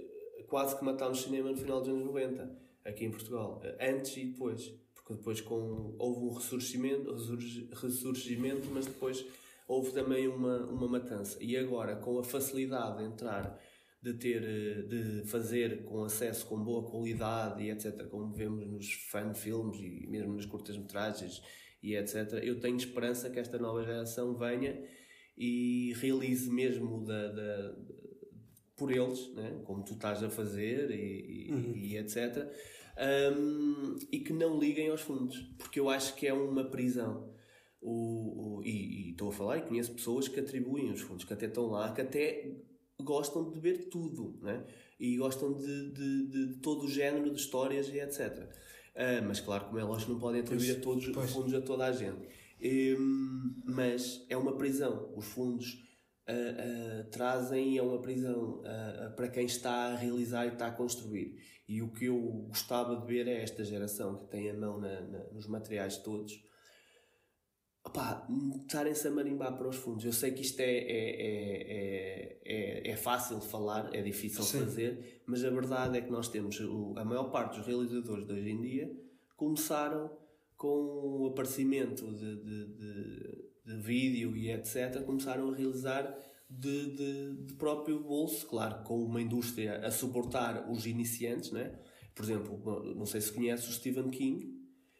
quase 0.47 0.77
que 0.77 0.83
matámos 0.83 1.21
cinema 1.21 1.51
no 1.51 1.57
final 1.57 1.79
dos 1.79 1.89
anos 1.89 2.05
90, 2.05 2.57
aqui 2.83 3.05
em 3.05 3.11
Portugal, 3.11 3.61
uh, 3.63 3.77
antes 3.79 4.17
e 4.17 4.25
depois. 4.25 4.73
Porque 4.93 5.13
depois 5.13 5.39
com, 5.39 5.95
houve 5.97 6.25
um 6.25 6.33
ressurgimento, 6.33 7.11
ressurgi- 7.13 7.69
ressurgimento, 7.73 8.67
mas 8.73 8.85
depois 8.85 9.25
houve 9.67 9.91
também 9.91 10.27
uma, 10.27 10.57
uma 10.65 10.87
matança. 10.87 11.37
E 11.41 11.55
agora, 11.55 11.95
com 11.95 12.19
a 12.19 12.23
facilidade 12.23 12.97
de 12.97 13.03
entrar 13.05 13.57
de 14.13 14.19
ter 14.19 14.43
eh, 14.43 14.81
de 14.83 15.27
fazer 15.27 15.83
com 15.83 16.03
acesso 16.03 16.45
com 16.47 16.63
boa 16.63 16.83
qualidade 16.89 17.63
e 17.63 17.69
etc 17.71 18.07
como 18.07 18.33
vemos 18.33 18.65
nos 18.67 18.93
fan 18.93 19.33
filmes 19.33 19.79
e 19.79 20.07
mesmo 20.07 20.33
nas 20.35 20.45
curtas 20.45 20.77
metragens 20.77 21.41
e 21.83 21.95
etc 21.95 22.39
eu 22.43 22.59
tenho 22.59 22.77
esperança 22.77 23.29
que 23.29 23.39
esta 23.39 23.57
nova 23.57 23.83
geração 23.83 24.35
venha 24.35 24.81
e 25.37 25.93
realize 25.97 26.49
mesmo 26.49 27.03
da, 27.03 27.27
da- 27.31 27.75
por 28.75 28.91
eles, 28.91 29.33
né? 29.33 29.59
como 29.65 29.83
tu 29.83 29.93
estás 29.93 30.23
a 30.23 30.29
fazer 30.29 30.91
e, 30.91 31.47
e, 31.49 31.51
Uhum. 31.51 31.75
e 31.75 31.97
etc. 31.97 32.47
Um, 32.99 33.95
e 34.11 34.19
que 34.19 34.33
não 34.33 34.59
liguem 34.59 34.89
aos 34.89 35.01
fundos, 35.01 35.37
porque 35.57 35.79
eu 35.79 35.89
acho 35.89 36.15
que 36.15 36.27
é 36.27 36.33
uma 36.33 36.63
prisão. 36.69 37.31
O, 37.81 38.57
o- 38.59 38.63
e 38.63 39.07
e 39.07 39.11
estou 39.11 39.29
a 39.29 39.31
falar 39.31 39.57
e 39.59 39.61
conheço 39.61 39.93
pessoas 39.93 40.27
que 40.27 40.39
atribuem 40.39 40.91
os 40.91 41.01
fundos, 41.01 41.23
que 41.23 41.33
até 41.33 41.45
estão 41.45 41.67
lá, 41.67 41.91
que 41.93 42.01
até 42.01 42.51
gostam 43.07 43.49
de 43.51 43.59
ver 43.59 43.89
tudo, 43.89 44.37
né? 44.41 44.65
e 44.99 45.15
gostam 45.17 45.53
de, 45.53 45.91
de, 45.91 46.27
de 46.27 46.53
todo 46.57 46.85
o 46.85 46.89
género 46.89 47.29
de 47.29 47.39
histórias 47.39 47.87
e 47.89 47.99
etc. 47.99 48.49
Ah, 48.95 49.21
mas 49.25 49.39
claro, 49.39 49.65
como 49.65 49.77
é 49.77 49.83
lógico, 49.83 50.11
não 50.13 50.19
podem 50.19 50.41
atribuir 50.41 50.73
Pois, 50.73 50.77
a 50.79 50.81
todos 50.81 51.07
pois. 51.09 51.29
os 51.29 51.35
fundos 51.35 51.53
a 51.53 51.61
toda 51.61 51.85
a 51.85 51.91
gente. 51.91 52.27
Hum, 52.59 53.61
mas 53.65 54.25
é 54.27 54.35
uma 54.35 54.57
prisão. 54.57 55.13
Os 55.15 55.25
fundos 55.27 55.83
ah, 56.27 56.31
ah, 56.33 57.03
trazem 57.11 57.77
é 57.77 57.81
uma 57.83 58.01
prisão 58.01 58.63
para 59.15 59.27
quem 59.29 59.45
está 59.45 59.71
a 59.71 59.95
realizar 59.95 60.45
e 60.45 60.53
está 60.53 60.67
a 60.67 60.71
construir. 60.71 61.35
E 61.69 61.81
o 61.83 61.91
que 61.91 62.05
eu 62.05 62.19
gostava 62.47 62.95
de 62.99 63.05
ver 63.05 63.27
é 63.27 63.43
esta 63.43 63.63
geração 63.63 64.17
que 64.17 64.25
tem 64.31 64.49
a 64.49 64.53
mão 64.55 64.79
na- 64.79 65.01
na- 65.01 65.23
nos 65.31 65.45
materiais 65.47 65.97
todos 65.97 66.33
opá, 67.87 68.27
estarem-se 68.61 69.07
a 69.07 69.11
marimbar 69.11 69.57
para 69.57 69.67
os 69.67 69.75
fundos. 69.75 70.05
Eu 70.05 70.13
sei 70.13 70.31
que 70.31 70.41
isto 70.41 70.59
é, 70.59 70.65
é, 70.65 71.09
é, 71.21 71.61
é, 71.69 72.41
é, 72.45 72.91
é 72.91 72.95
fácil 72.95 73.39
de 73.39 73.47
falar, 73.47 73.89
é 73.93 74.01
difícil 74.01 74.43
de 74.43 74.65
fazer, 74.65 75.23
mas 75.25 75.43
a 75.43 75.49
verdade 75.49 75.97
é 75.97 76.01
que 76.01 76.11
nós 76.11 76.27
temos 76.27 76.59
a 76.95 77.05
maior 77.05 77.31
parte 77.31 77.57
dos 77.57 77.65
realizadores 77.65 78.27
de 78.27 78.33
hoje 78.33 78.49
em 78.49 78.61
dia 78.61 79.07
começaram 79.35 80.11
com 80.55 80.67
o 80.67 81.27
aparecimento 81.27 82.11
de, 82.11 82.35
de, 82.35 82.65
de, 82.73 83.45
de 83.65 83.81
vídeo 83.81 84.35
e 84.35 84.51
etc. 84.51 85.03
Começaram 85.05 85.51
a 85.51 85.55
realizar 85.55 86.17
de, 86.49 86.95
de, 86.95 87.35
de 87.45 87.53
próprio 87.53 87.99
bolso, 87.99 88.47
claro, 88.47 88.83
com 88.83 88.99
uma 89.03 89.21
indústria 89.21 89.85
a 89.85 89.91
suportar 89.91 90.69
os 90.69 90.87
iniciantes, 90.87 91.51
né? 91.51 91.77
Por 92.15 92.25
exemplo, 92.25 92.95
não 92.95 93.05
sei 93.05 93.21
se 93.21 93.31
conhece 93.31 93.69
o 93.69 93.71
Stephen 93.71 94.09
King, 94.09 94.56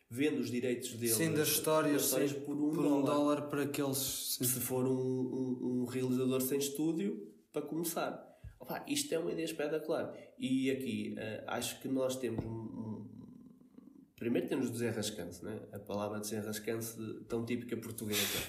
vende 0.09 0.39
os 0.39 0.49
direitos 0.49 0.93
dele 0.93 1.13
Sim, 1.13 1.33
das 1.33 1.49
histórias, 1.49 2.11
das 2.11 2.31
sim, 2.31 2.39
por 2.41 2.55
um 2.55 2.69
por 2.71 2.83
dólar 2.83 2.97
um 2.97 3.03
dólar 3.03 3.41
para 3.49 3.63
aqueles. 3.63 4.37
sim. 4.37 4.43
se 4.43 4.59
for 4.59 4.85
um, 4.85 4.91
um, 4.91 5.81
um 5.81 5.85
realizador 5.85 6.41
sem 6.41 6.57
estúdio, 6.57 7.27
para 7.51 7.61
começar. 7.61 8.25
Opa, 8.59 8.83
isto 8.87 9.13
é 9.13 9.19
uma 9.19 9.31
ideia 9.31 9.45
espetacular. 9.45 10.13
E 10.37 10.71
aqui, 10.71 11.15
eh, 11.17 11.43
acho 11.47 11.79
que 11.81 11.87
nós 11.87 12.15
temos 12.15 12.43
Primeiro 14.17 14.47
temos 14.47 14.71
desenrascante, 14.71 15.45
né? 15.45 15.61
a 15.71 15.77
palavra 15.77 16.19
desenrascante 16.19 16.87
tão 17.29 17.45
típica 17.45 17.77
portuguesa. 17.77 18.39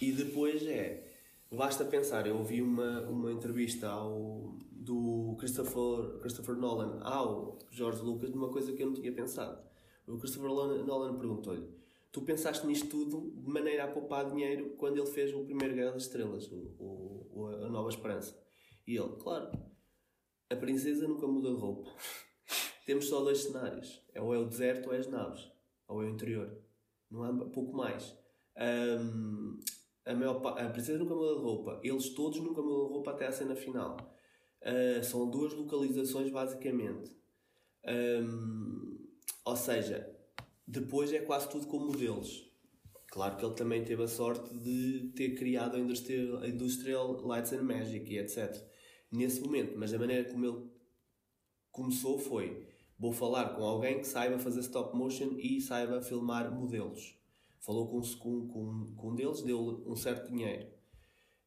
E 0.00 0.12
depois 0.12 0.64
é. 0.66 1.02
Basta 1.50 1.84
pensar, 1.84 2.26
eu 2.26 2.36
ouvi 2.36 2.62
uma, 2.62 3.00
uma 3.02 3.32
entrevista 3.32 3.88
ao, 3.88 4.56
do 4.70 5.36
Christopher, 5.38 6.20
Christopher 6.20 6.54
Nolan 6.56 7.00
ao 7.02 7.58
George 7.70 8.02
Lucas 8.02 8.30
de 8.30 8.36
uma 8.36 8.50
coisa 8.50 8.72
que 8.72 8.82
eu 8.82 8.86
não 8.86 8.94
tinha 8.94 9.12
pensado. 9.12 9.58
O 10.06 10.18
Christopher 10.18 10.48
Nolan 10.50 11.16
perguntou-lhe: 11.16 11.68
Tu 12.12 12.22
pensaste 12.22 12.66
nisto 12.66 12.88
tudo 12.88 13.30
de 13.42 13.48
maneira 13.50 13.84
a 13.84 13.88
poupar 13.88 14.28
dinheiro 14.30 14.70
quando 14.76 14.98
ele 14.98 15.06
fez 15.06 15.34
o 15.34 15.44
primeiro 15.44 15.74
Guerra 15.74 15.92
das 15.92 16.02
Estrelas, 16.04 16.50
o, 16.50 17.26
o- 17.32 17.46
a 17.64 17.68
Nova 17.68 17.88
Esperança? 17.88 18.38
E 18.86 18.96
ele, 18.96 19.16
claro, 19.18 19.50
a 20.50 20.56
princesa 20.56 21.06
nunca 21.08 21.26
muda 21.26 21.50
de 21.50 21.56
roupa. 21.56 21.90
Temos 22.86 23.08
só 23.08 23.20
dois 23.22 23.38
cenários: 23.42 24.02
é 24.14 24.20
ou 24.22 24.32
é 24.34 24.38
o 24.38 24.44
deserto 24.46 24.86
ou 24.88 24.94
é 24.94 24.98
as 24.98 25.08
naves, 25.08 25.50
ou 25.88 26.02
é 26.02 26.06
o 26.06 26.08
interior. 26.10 26.56
Não 27.10 27.22
há 27.24 27.32
pouco 27.50 27.72
mais. 27.76 28.16
Ahm, 28.56 29.58
a, 30.04 30.14
maior, 30.14 30.36
a 30.58 30.70
princesa 30.70 30.98
nunca 30.98 31.14
muda 31.14 31.34
de 31.34 31.40
roupa. 31.40 31.80
Eles 31.82 32.10
todos 32.14 32.38
nunca 32.40 32.62
mudam 32.62 32.86
de 32.86 32.92
roupa 32.94 33.10
até 33.10 33.26
a 33.26 33.32
cena 33.32 33.54
final. 33.56 33.96
Ah, 34.62 35.02
são 35.02 35.28
duas 35.30 35.52
localizações, 35.52 36.30
basicamente. 36.30 37.14
Ahm, 37.84 38.85
ou 39.46 39.56
seja, 39.56 40.12
depois 40.66 41.12
é 41.12 41.20
quase 41.20 41.48
tudo 41.48 41.68
com 41.68 41.78
modelos. 41.78 42.44
Claro 43.06 43.36
que 43.36 43.44
ele 43.44 43.54
também 43.54 43.84
teve 43.84 44.02
a 44.02 44.08
sorte 44.08 44.52
de 44.58 45.12
ter 45.14 45.36
criado 45.36 45.76
a 45.76 45.78
Industrial, 45.78 46.38
a 46.38 46.48
Industrial 46.48 47.12
Lights 47.24 47.52
and 47.52 47.62
Magic 47.62 48.12
e 48.12 48.18
etc. 48.18 48.52
Nesse 49.10 49.40
momento, 49.40 49.78
mas 49.78 49.94
a 49.94 49.98
maneira 49.98 50.28
como 50.28 50.44
ele 50.44 50.68
começou 51.70 52.18
foi: 52.18 52.66
vou 52.98 53.12
falar 53.12 53.50
com 53.50 53.62
alguém 53.62 54.00
que 54.00 54.06
saiba 54.08 54.36
fazer 54.36 54.60
stop 54.60 54.96
motion 54.96 55.36
e 55.38 55.60
saiba 55.60 56.02
filmar 56.02 56.52
modelos. 56.52 57.16
Falou 57.60 57.88
com, 57.88 58.00
com, 58.18 58.48
com, 58.48 58.94
com 58.96 59.10
um 59.10 59.14
deles, 59.14 59.42
deu-lhe 59.42 59.88
um 59.88 59.94
certo 59.94 60.28
dinheiro. 60.28 60.66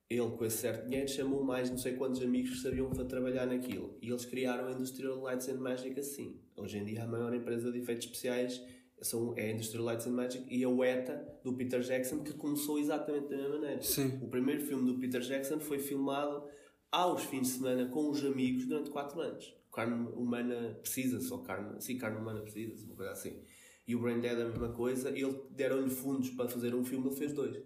Ele, 0.09 0.31
com 0.31 0.43
esse 0.43 0.57
certo 0.57 0.85
dinheiro, 0.87 1.07
chamou 1.07 1.43
mais 1.43 1.69
não 1.69 1.77
sei 1.77 1.93
quantos 1.93 2.19
amigos 2.21 2.49
que 2.49 2.57
sabiam 2.57 2.89
para 2.89 3.05
trabalhar 3.05 3.45
naquilo. 3.45 3.95
E 4.01 4.09
eles 4.09 4.25
criaram 4.25 4.67
a 4.67 4.71
Industrial 4.71 5.21
Lights 5.21 5.47
and 5.49 5.59
Magic 5.59 5.99
assim. 5.99 6.41
Hoje 6.57 6.79
em 6.79 6.85
dia, 6.85 7.03
a 7.03 7.07
maior 7.07 7.31
empresa 7.31 7.71
de 7.71 7.77
efeitos 7.77 8.05
especiais 8.05 8.59
são, 9.01 9.35
é 9.37 9.49
a 9.49 9.51
Industrial 9.51 9.85
Lights 9.85 10.07
and 10.07 10.13
Magic 10.13 10.45
e 10.49 10.63
a 10.63 10.69
UETA, 10.69 11.39
do 11.43 11.53
Peter 11.53 11.79
Jackson, 11.81 12.23
que 12.23 12.33
começou 12.33 12.79
exatamente 12.79 13.29
da 13.29 13.37
mesma 13.37 13.59
maneira. 13.59 13.81
Sim. 13.83 14.19
O 14.21 14.27
primeiro 14.27 14.61
filme 14.61 14.91
do 14.91 14.97
Peter 14.99 15.21
Jackson 15.21 15.59
foi 15.59 15.77
filmado 15.77 16.43
aos 16.91 17.23
fins 17.25 17.43
de 17.43 17.53
semana 17.53 17.87
com 17.87 18.09
os 18.09 18.25
amigos 18.25 18.65
durante 18.65 18.89
4 18.89 19.21
anos. 19.21 19.55
Carne 19.71 20.09
humana 20.13 20.79
precisa-se, 20.81 21.31
ou 21.31 21.43
carne, 21.43 21.79
sim, 21.79 21.99
carne 21.99 22.17
humana 22.17 22.41
precisa-se, 22.41 22.83
uma 22.83 22.95
coisa 22.95 23.11
assim. 23.11 23.43
E 23.87 23.95
o 23.95 24.01
Brain 24.01 24.19
Dead 24.19 24.39
a 24.39 24.45
mesma 24.45 24.69
coisa. 24.69 25.09
Ele 25.09 25.35
deram-lhe 25.51 25.91
fundos 25.91 26.31
para 26.31 26.49
fazer 26.49 26.73
um 26.73 26.83
filme, 26.83 27.07
ele 27.07 27.15
fez 27.15 27.31
dois. 27.31 27.61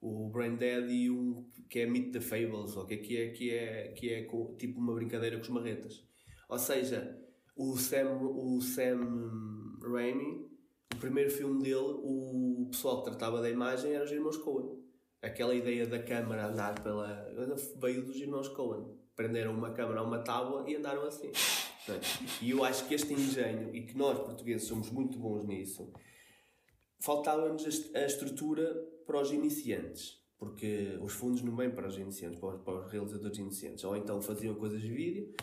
O 0.00 0.30
Brain 0.30 0.56
Dead 0.56 0.88
e 0.90 1.10
um 1.10 1.44
que 1.68 1.80
é 1.80 1.86
Meet 1.86 2.12
the 2.12 2.20
Fables, 2.20 2.76
ou 2.76 2.86
que 2.86 2.94
é 2.94 2.96
que 2.98 3.16
é, 3.16 3.28
que 3.30 3.50
é, 3.50 3.88
que 3.92 4.08
é 4.14 4.22
com- 4.24 4.54
tipo 4.56 4.80
uma 4.80 4.94
brincadeira 4.94 5.36
com 5.36 5.42
os 5.42 5.48
marretas. 5.50 6.04
Ou 6.48 6.58
seja, 6.58 7.18
o 7.54 7.76
Sam, 7.76 8.18
o 8.22 8.60
Sam 8.60 8.98
Raimi, 9.82 10.48
o 10.94 10.96
primeiro 10.98 11.30
filme 11.30 11.62
dele, 11.62 11.76
o 11.76 12.68
pessoal 12.70 12.98
que 13.02 13.10
tratava 13.10 13.40
da 13.40 13.50
imagem 13.50 13.92
era 13.92 14.04
os 14.04 14.10
irmãos 14.10 14.36
Coen. 14.38 14.80
Aquela 15.22 15.54
ideia 15.54 15.86
da 15.86 16.02
câmara 16.02 16.46
andar 16.48 16.82
pela. 16.82 17.26
veio 17.80 18.04
dos 18.04 18.16
irmãos 18.16 18.48
Coen. 18.48 18.86
Prenderam 19.14 19.52
uma 19.54 19.70
câmara 19.72 20.00
a 20.00 20.02
uma 20.02 20.20
tábua 20.20 20.64
e 20.68 20.76
andaram 20.76 21.02
assim. 21.04 21.30
E 22.40 22.50
eu 22.50 22.64
acho 22.64 22.86
que 22.88 22.94
este 22.94 23.12
engenho, 23.12 23.74
e 23.74 23.82
que 23.82 23.96
nós 23.96 24.18
portugueses 24.18 24.66
somos 24.66 24.90
muito 24.90 25.18
bons 25.18 25.44
nisso, 25.46 25.92
faltava-nos 27.00 27.64
a 27.64 27.68
est- 27.68 27.96
a 27.96 28.04
estrutura 28.06 28.74
para 29.06 29.20
os 29.20 29.30
iniciantes. 29.32 30.20
Porque 30.38 30.98
os 31.02 31.12
fundos 31.12 31.42
não 31.42 31.54
vêm 31.54 31.70
para 31.70 31.86
os 31.88 31.98
iniciantes, 31.98 32.38
para 32.38 32.56
os, 32.56 32.62
para 32.62 32.86
os 32.86 32.90
realizadores 32.92 33.36
iniciantes. 33.38 33.84
Ou 33.84 33.94
então 33.96 34.22
faziam 34.22 34.54
coisas 34.54 34.80
de 34.80 34.88
vídeo, 34.90 35.34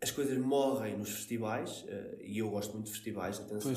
as 0.00 0.10
coisas 0.12 0.38
morrem 0.38 0.96
nos 0.96 1.10
festivais, 1.10 1.84
eh, 1.88 2.18
e 2.20 2.38
eu 2.38 2.48
gosto 2.50 2.72
muito 2.74 2.86
de 2.86 2.92
festivais, 2.92 3.40
atenção, 3.40 3.72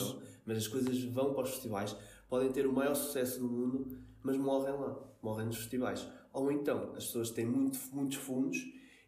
mas 0.46 0.58
as 0.58 0.68
coisas 0.68 1.02
vão 1.06 1.34
para 1.34 1.44
os 1.46 1.50
festivais, 1.52 1.96
podem 2.30 2.52
ter 2.52 2.68
o 2.68 2.74
maior 2.74 2.94
sucesso 2.96 3.40
do 3.40 3.48
mundo, 3.50 3.98
mas 4.22 4.38
morrem 4.38 4.74
lá, 4.74 5.04
morrem 5.24 5.48
nos 5.48 5.58
festivais. 5.58 6.08
Ou 6.34 6.52
então 6.52 6.94
as 6.96 7.06
pessoas 7.06 7.32
têm 7.32 7.46
muito, 7.46 7.80
muitos 7.94 8.18
fundos 8.18 8.60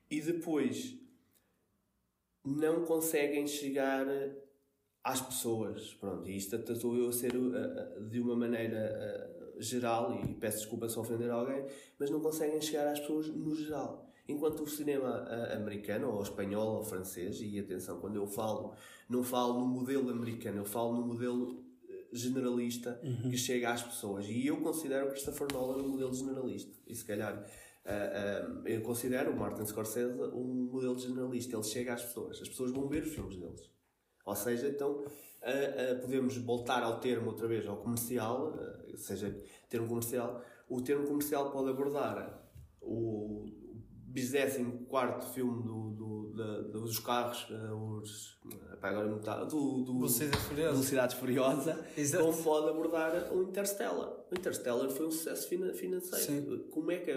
e 0.10 0.22
depois 0.22 0.98
não 2.44 2.84
conseguem 2.86 3.46
chegar 3.46 4.06
às 5.04 5.22
pessoas. 5.22 5.94
Pronto, 5.96 6.28
e 6.28 6.36
isto 6.36 6.56
estou 6.56 6.96
eu 6.96 7.10
a 7.10 7.12
ser 7.12 7.36
uh, 7.36 8.10
de 8.10 8.20
uma 8.20 8.36
maneira 8.36 9.36
uh, 9.56 9.62
geral, 9.62 10.14
e 10.14 10.34
peço 10.36 10.60
desculpa 10.60 10.88
se 10.88 10.98
ofender 10.98 11.30
alguém, 11.30 11.66
mas 12.00 12.10
não 12.10 12.20
conseguem 12.20 12.62
chegar 12.62 12.88
às 12.88 13.00
pessoas 13.00 13.28
no 13.28 13.56
geral. 13.56 14.08
Enquanto 14.28 14.64
o 14.64 14.68
cinema 14.68 15.26
uh, 15.28 15.58
americano, 15.58 16.12
ou 16.12 16.22
espanhol, 16.22 16.78
ou 16.78 16.84
francês, 16.84 17.40
e 17.42 17.60
atenção, 17.60 18.00
quando 18.00 18.18
eu 18.18 18.28
falo, 18.28 18.74
não 19.10 19.24
falo 19.24 19.60
no 19.60 19.66
modelo 19.66 20.10
americano, 20.10 20.60
eu 20.60 20.66
falo 20.66 20.94
no 20.94 21.06
modelo 21.06 21.50
uh, 21.50 21.64
generalista 22.12 23.00
que 23.30 23.38
chega 23.38 23.72
às 23.72 23.82
pessoas. 23.82 24.26
E 24.28 24.46
eu 24.46 24.58
considero 24.58 25.10
Christopher 25.10 25.48
Nolan 25.52 25.84
um 25.84 25.90
modelo 25.90 26.14
generalista. 26.14 26.72
E 26.88 26.96
se 26.96 27.06
calhar 27.06 27.46
Uh, 27.86 28.62
uh, 28.62 28.68
eu 28.68 28.82
considero 28.82 29.32
o 29.32 29.36
Martin 29.36 29.66
Scorsese 29.66 30.14
um 30.34 30.70
modelo 30.72 30.98
generalista. 31.00 31.56
Ele 31.56 31.64
chega 31.64 31.94
às 31.94 32.04
pessoas. 32.04 32.40
As 32.40 32.48
pessoas 32.48 32.72
vão 32.72 32.88
ver 32.88 33.02
os 33.02 33.14
filmes 33.14 33.38
deles. 33.38 33.72
Ou 34.30 34.36
seja, 34.36 34.68
então 34.68 34.92
uh, 34.92 35.02
uh, 35.02 36.02
podemos 36.02 36.38
voltar 36.38 36.84
ao 36.84 37.00
termo 37.00 37.28
outra 37.32 37.48
vez, 37.48 37.68
ao 37.68 37.78
comercial, 37.78 38.54
uh, 38.54 38.98
seja 38.98 39.36
termo 39.70 39.88
comercial. 39.88 40.42
O 40.70 40.82
termo 40.82 41.08
comercial 41.08 41.50
pode 41.52 41.70
abordar 41.70 42.48
o 42.82 43.46
24 44.08 45.22
filme 45.30 45.64
do, 45.64 45.90
do, 45.92 46.34
da- 46.36 46.62
dos 46.62 47.00
carros, 47.00 47.48
uh, 47.50 47.76
os, 48.02 48.38
epá, 48.74 48.90
agora 48.90 49.08
não 49.08 49.18
está, 49.18 49.44
do, 49.44 49.82
do 49.84 49.94
Velocidade 49.94 50.38
Furiosa. 50.44 50.72
Velocidade 50.74 51.16
Furiosa, 51.16 51.86
Exato. 51.98 52.24
como 52.26 52.44
pode 52.44 52.70
abordar 52.70 53.34
o 53.34 53.44
Interstellar. 53.44 54.10
O 54.32 54.36
Interstellar 54.36 54.90
foi 54.90 55.08
um 55.08 55.12
sucesso 55.12 55.48
fina- 55.48 55.74
financeiro. 55.74 56.24
Sim. 56.26 56.68
Como 56.72 56.92
é 56.92 56.98
que 56.98 57.12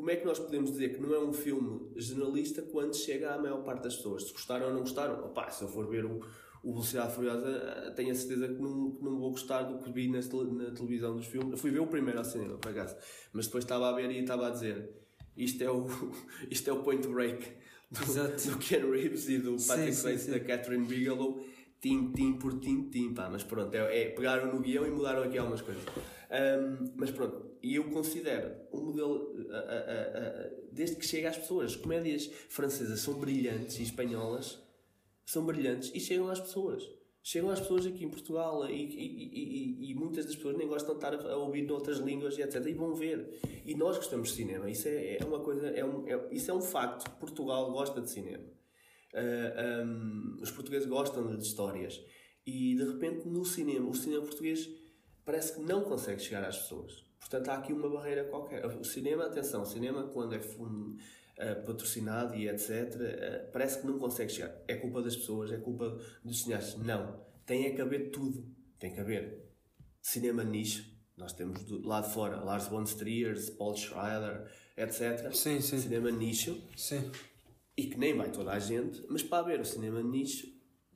como 0.00 0.10
é 0.10 0.16
que 0.16 0.24
nós 0.24 0.38
podemos 0.38 0.70
dizer 0.70 0.94
que 0.94 1.00
não 1.02 1.14
é 1.14 1.20
um 1.20 1.30
filme 1.30 1.92
generalista 1.94 2.62
quando 2.62 2.96
chega 2.96 3.34
à 3.34 3.38
maior 3.38 3.62
parte 3.62 3.84
das 3.84 3.96
pessoas? 3.96 4.24
Se 4.24 4.32
gostaram 4.32 4.68
ou 4.68 4.72
não 4.72 4.80
gostaram? 4.80 5.26
Opá, 5.26 5.50
se 5.50 5.62
eu 5.62 5.68
for 5.68 5.86
ver 5.86 6.06
o, 6.06 6.20
o 6.64 6.72
Velocidade 6.72 7.14
Furiosa, 7.14 7.48
eh, 7.48 7.90
tenho 7.90 8.10
a 8.10 8.14
certeza 8.14 8.48
que 8.48 8.62
não, 8.62 8.92
que 8.92 9.04
não 9.04 9.18
vou 9.18 9.30
gostar 9.30 9.64
do 9.64 9.78
que 9.78 9.92
vi 9.92 10.08
na, 10.08 10.20
na 10.20 10.70
televisão 10.70 11.14
dos 11.14 11.26
filmes. 11.26 11.52
Eu 11.52 11.58
fui 11.58 11.70
ver 11.70 11.80
o 11.80 11.86
primeiro 11.86 12.18
ao 12.18 12.24
cinema, 12.24 12.56
por 12.56 12.70
acaso. 12.70 12.96
Mas 13.30 13.44
depois 13.44 13.62
estava 13.62 13.90
a 13.90 13.92
ver 13.92 14.10
e 14.10 14.20
estava 14.20 14.46
a 14.46 14.50
dizer 14.50 14.88
isto 15.36 15.62
é 15.62 15.70
o, 15.70 15.86
isto 16.50 16.70
é 16.70 16.72
o 16.72 16.82
point 16.82 17.06
break. 17.06 17.46
do, 17.90 18.02
Exato. 18.02 18.50
do 18.52 18.56
Ken 18.56 18.90
Reeves 18.90 19.28
e 19.28 19.36
do 19.36 19.56
Patrick 19.66 19.94
Swayze 19.94 20.30
da 20.30 20.40
Catherine 20.40 20.86
Bigelow, 20.86 21.44
tim, 21.80 22.34
por 22.34 22.58
tim, 22.60 23.14
pá, 23.14 23.28
mas 23.30 23.42
pronto, 23.42 23.74
é, 23.74 24.02
é, 24.02 24.10
pegaram 24.10 24.52
no 24.52 24.60
guião 24.60 24.86
e 24.86 24.90
mudaram 24.90 25.22
aqui 25.22 25.38
algumas 25.38 25.62
coisas. 25.62 25.82
Ahm, 26.30 26.92
mas 26.96 27.10
pronto, 27.10 27.50
e 27.62 27.74
eu 27.74 27.84
considero 27.90 28.54
um 28.72 28.82
modelo, 28.84 29.34
a- 29.50 29.56
a- 29.56 30.18
a- 30.46 30.50
desde 30.70 30.96
que 30.96 31.06
chega 31.06 31.28
às 31.30 31.36
pessoas, 31.38 31.72
as 31.72 31.76
comédias 31.76 32.26
francesas 32.48 33.00
são 33.00 33.14
brilhantes 33.14 33.78
e 33.78 33.82
espanholas 33.82 34.58
são 35.26 35.44
brilhantes 35.44 35.90
e 35.94 36.00
chegam 36.00 36.28
às 36.28 36.40
pessoas. 36.40 36.88
Chegam 37.22 37.50
às 37.50 37.60
pessoas 37.60 37.84
aqui 37.84 38.04
em 38.04 38.08
Portugal 38.08 38.66
e, 38.68 38.72
e- 38.72 39.86
e- 39.86 39.90
e- 39.90 39.94
muitas 39.94 40.24
das 40.24 40.34
pessoas 40.36 40.56
nem 40.56 40.66
gostam 40.66 40.96
de 40.98 41.04
estar 41.04 41.14
a 41.30 41.36
ouvir 41.36 41.62
noutras 41.62 41.98
línguas 41.98 42.36
e 42.38 42.42
etc. 42.42 42.64
E 42.66 42.72
vão 42.72 42.94
ver. 42.94 43.38
E 43.66 43.74
nós 43.74 43.96
gostamos 43.96 44.30
de 44.30 44.36
cinema. 44.36 44.70
Isso 44.70 44.88
é, 44.88 45.18
é 45.20 45.24
uma 45.24 45.40
coisa, 45.40 45.68
é 45.68 45.84
um, 45.84 46.08
é- 46.08 46.28
isso 46.32 46.50
é 46.50 46.54
um 46.54 46.62
facto. 46.62 47.10
Portugal 47.18 47.70
gosta 47.72 48.00
de 48.00 48.10
cinema. 48.10 48.42
Ah, 49.14 49.80
ahm, 49.82 50.36
os 50.40 50.50
portugueses 50.50 50.88
gostam 50.88 51.36
de 51.36 51.42
histórias. 51.42 52.00
E 52.46 52.74
de 52.74 52.84
repente 52.84 53.28
no 53.28 53.44
cinema, 53.44 53.88
o 53.88 53.94
cinema 53.94 54.22
português 54.22 54.68
parece 55.24 55.54
que 55.54 55.60
não 55.60 55.82
consegue 55.82 56.20
chegar 56.20 56.44
às 56.44 56.58
pessoas. 56.58 57.04
Portanto, 57.18 57.48
há 57.48 57.54
aqui 57.58 57.72
uma 57.72 57.88
barreira 57.88 58.24
qualquer. 58.24 58.64
O 58.66 58.84
cinema, 58.84 59.26
atenção, 59.26 59.62
o 59.62 59.66
cinema, 59.66 60.04
quando 60.08 60.34
é 60.34 60.40
fun- 60.40 60.96
eh, 61.36 61.54
patrocinado 61.54 62.34
e 62.34 62.48
etc., 62.48 62.70
eh, 63.00 63.48
parece 63.52 63.80
que 63.80 63.86
não 63.86 63.98
consegue 63.98 64.32
chegar. 64.32 64.52
É 64.66 64.74
culpa 64.76 65.00
das 65.02 65.16
pessoas, 65.16 65.52
é 65.52 65.58
culpa 65.58 65.98
dos 66.24 66.42
cineastas. 66.42 66.82
Não. 66.84 67.20
Tem 67.46 67.66
é 67.66 67.70
que 67.70 67.80
haver 67.80 68.10
tudo. 68.10 68.44
Tem 68.78 68.92
que 68.92 69.00
haver 69.00 69.48
cinema 70.00 70.42
nicho. 70.42 70.84
Nós 71.16 71.32
temos 71.34 71.62
do 71.64 71.86
lado 71.86 72.08
de 72.08 72.14
fora 72.14 72.42
Lars 72.42 72.66
von 72.68 72.84
Trier, 72.84 73.36
Paul 73.56 73.76
Schrader, 73.76 74.50
etc. 74.76 75.32
Sim, 75.34 75.60
sim. 75.60 75.78
Cinema 75.78 76.10
nicho 76.10 76.60
Sim. 76.76 77.10
E 77.76 77.86
que 77.86 77.98
nem 77.98 78.16
vai 78.16 78.30
toda 78.30 78.52
a 78.52 78.58
gente, 78.58 79.04
mas 79.08 79.22
para 79.22 79.38
haver 79.38 79.60
o 79.60 79.64
cinema 79.64 80.02
nicho 80.02 80.46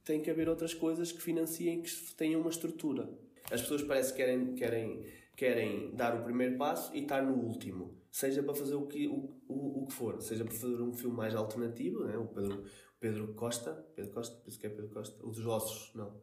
tem 0.05 0.20
que 0.20 0.31
haver 0.31 0.49
outras 0.49 0.75
coisas 0.75 1.11
que 1.12 1.22
financiem 1.22 1.83
que 1.83 1.91
tenham 2.14 2.41
uma 2.41 2.51
estrutura. 2.51 3.09
As 3.51 3.62
pessoas 3.62 3.83
parece 3.83 4.12
que 4.12 4.18
querem, 4.18 4.55
querem, 4.55 5.07
querem 5.37 5.95
dar 5.95 6.14
o 6.20 6.25
primeiro 6.25 6.59
passo 6.59 6.95
e 6.95 7.01
estar 7.01 7.22
no 7.22 7.35
último, 7.35 7.99
seja 8.11 8.43
para 8.43 8.55
fazer 8.55 8.75
o 8.75 8.87
que, 8.87 9.07
o, 9.09 9.41
o, 9.49 9.83
o 9.83 9.87
que 9.87 9.95
for, 9.95 10.20
seja 10.20 10.45
para 10.45 10.55
fazer 10.55 10.81
um 10.83 10.93
filme 10.93 11.16
mais 11.16 11.35
alternativo, 11.35 12.05
né? 12.05 12.16
o 12.18 12.27
Pedro, 12.27 12.64
Pedro 13.01 13.35
Costa, 13.35 13.72
Pedro 13.95 14.12
Costa, 14.12 14.37
penso 14.45 14.59
que 14.59 14.66
é 14.66 14.70
Pedro 14.70 14.91
Costa, 14.91 15.25
o 15.27 15.31
dos 15.31 15.47
ossos, 15.47 15.95
não. 15.95 16.22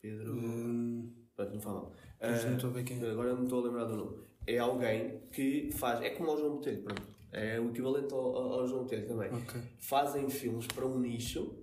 Pedro. 0.00 0.32
Hum, 0.32 1.12
Pronto, 1.38 1.54
não 1.54 1.60
fala 1.60 1.80
mal. 1.82 1.92
Mas 2.20 2.44
não 2.44 2.54
estou 2.54 2.70
a 2.70 2.72
ver 2.72 2.82
quem 2.82 3.00
é. 3.00 3.10
Agora 3.10 3.32
não 3.32 3.44
estou 3.44 3.60
a 3.60 3.66
lembrar 3.68 3.84
do 3.84 3.96
nome. 3.96 4.18
É 4.44 4.58
alguém 4.58 5.20
que 5.30 5.70
faz. 5.70 6.00
É 6.02 6.10
como 6.10 6.32
ao 6.32 6.36
João 6.36 6.56
Botelho, 6.56 6.82
pronto. 6.82 7.17
É 7.32 7.60
o 7.60 7.70
equivalente 7.70 8.12
ao, 8.12 8.36
ao- 8.36 8.66
João 8.66 8.82
Botelho 8.84 9.06
também. 9.06 9.30
Ok. 9.32 9.60
Fazem 9.78 10.28
filmes 10.30 10.66
para 10.66 10.86
um 10.86 10.98
nicho, 10.98 11.56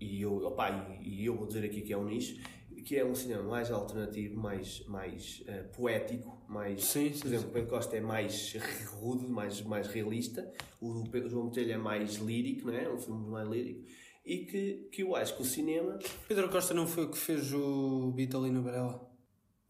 e 0.00 0.20
eu, 0.22 0.36
opa, 0.44 0.70
e, 1.00 1.24
eu 1.24 1.36
vou 1.36 1.46
dizer 1.46 1.64
aqui 1.64 1.82
que 1.82 1.92
é 1.92 1.96
um 1.96 2.04
nicho, 2.04 2.42
que 2.84 2.96
é 2.96 3.04
um 3.04 3.14
cinema 3.14 3.44
mais 3.44 3.70
alternativo, 3.70 4.40
mais, 4.40 4.84
mais 4.88 5.44
eh, 5.46 5.62
poético, 5.76 6.42
mais. 6.48 6.82
Sim, 6.84 7.12
sim, 7.12 7.20
por 7.20 7.26
exemplo, 7.28 7.48
o 7.48 7.52
Pedro 7.52 7.68
Costa 7.70 7.96
é 7.96 8.00
mais 8.00 8.54
rude, 9.00 9.26
mais, 9.28 9.62
mais 9.62 9.86
realista, 9.86 10.52
o 10.80 11.04
Pedro- 11.08 11.28
João 11.30 11.44
Botelho 11.46 11.72
é 11.72 11.78
mais 11.78 12.16
lírico, 12.16 12.66
não 12.66 12.74
é? 12.74 12.92
Um 12.92 12.98
filme 12.98 13.30
mais 13.30 13.48
lírico. 13.48 13.84
E 14.24 14.38
que, 14.46 14.88
que 14.90 15.02
eu 15.02 15.14
acho 15.14 15.36
que 15.36 15.42
o 15.42 15.44
cinema 15.44 15.96
Pedro 16.26 16.48
Costa 16.48 16.74
não 16.74 16.86
foi 16.88 17.04
o 17.04 17.10
que 17.10 17.18
fez 17.18 17.52
o 17.52 18.10
Vitalino 18.12 18.62
Varela? 18.62 19.08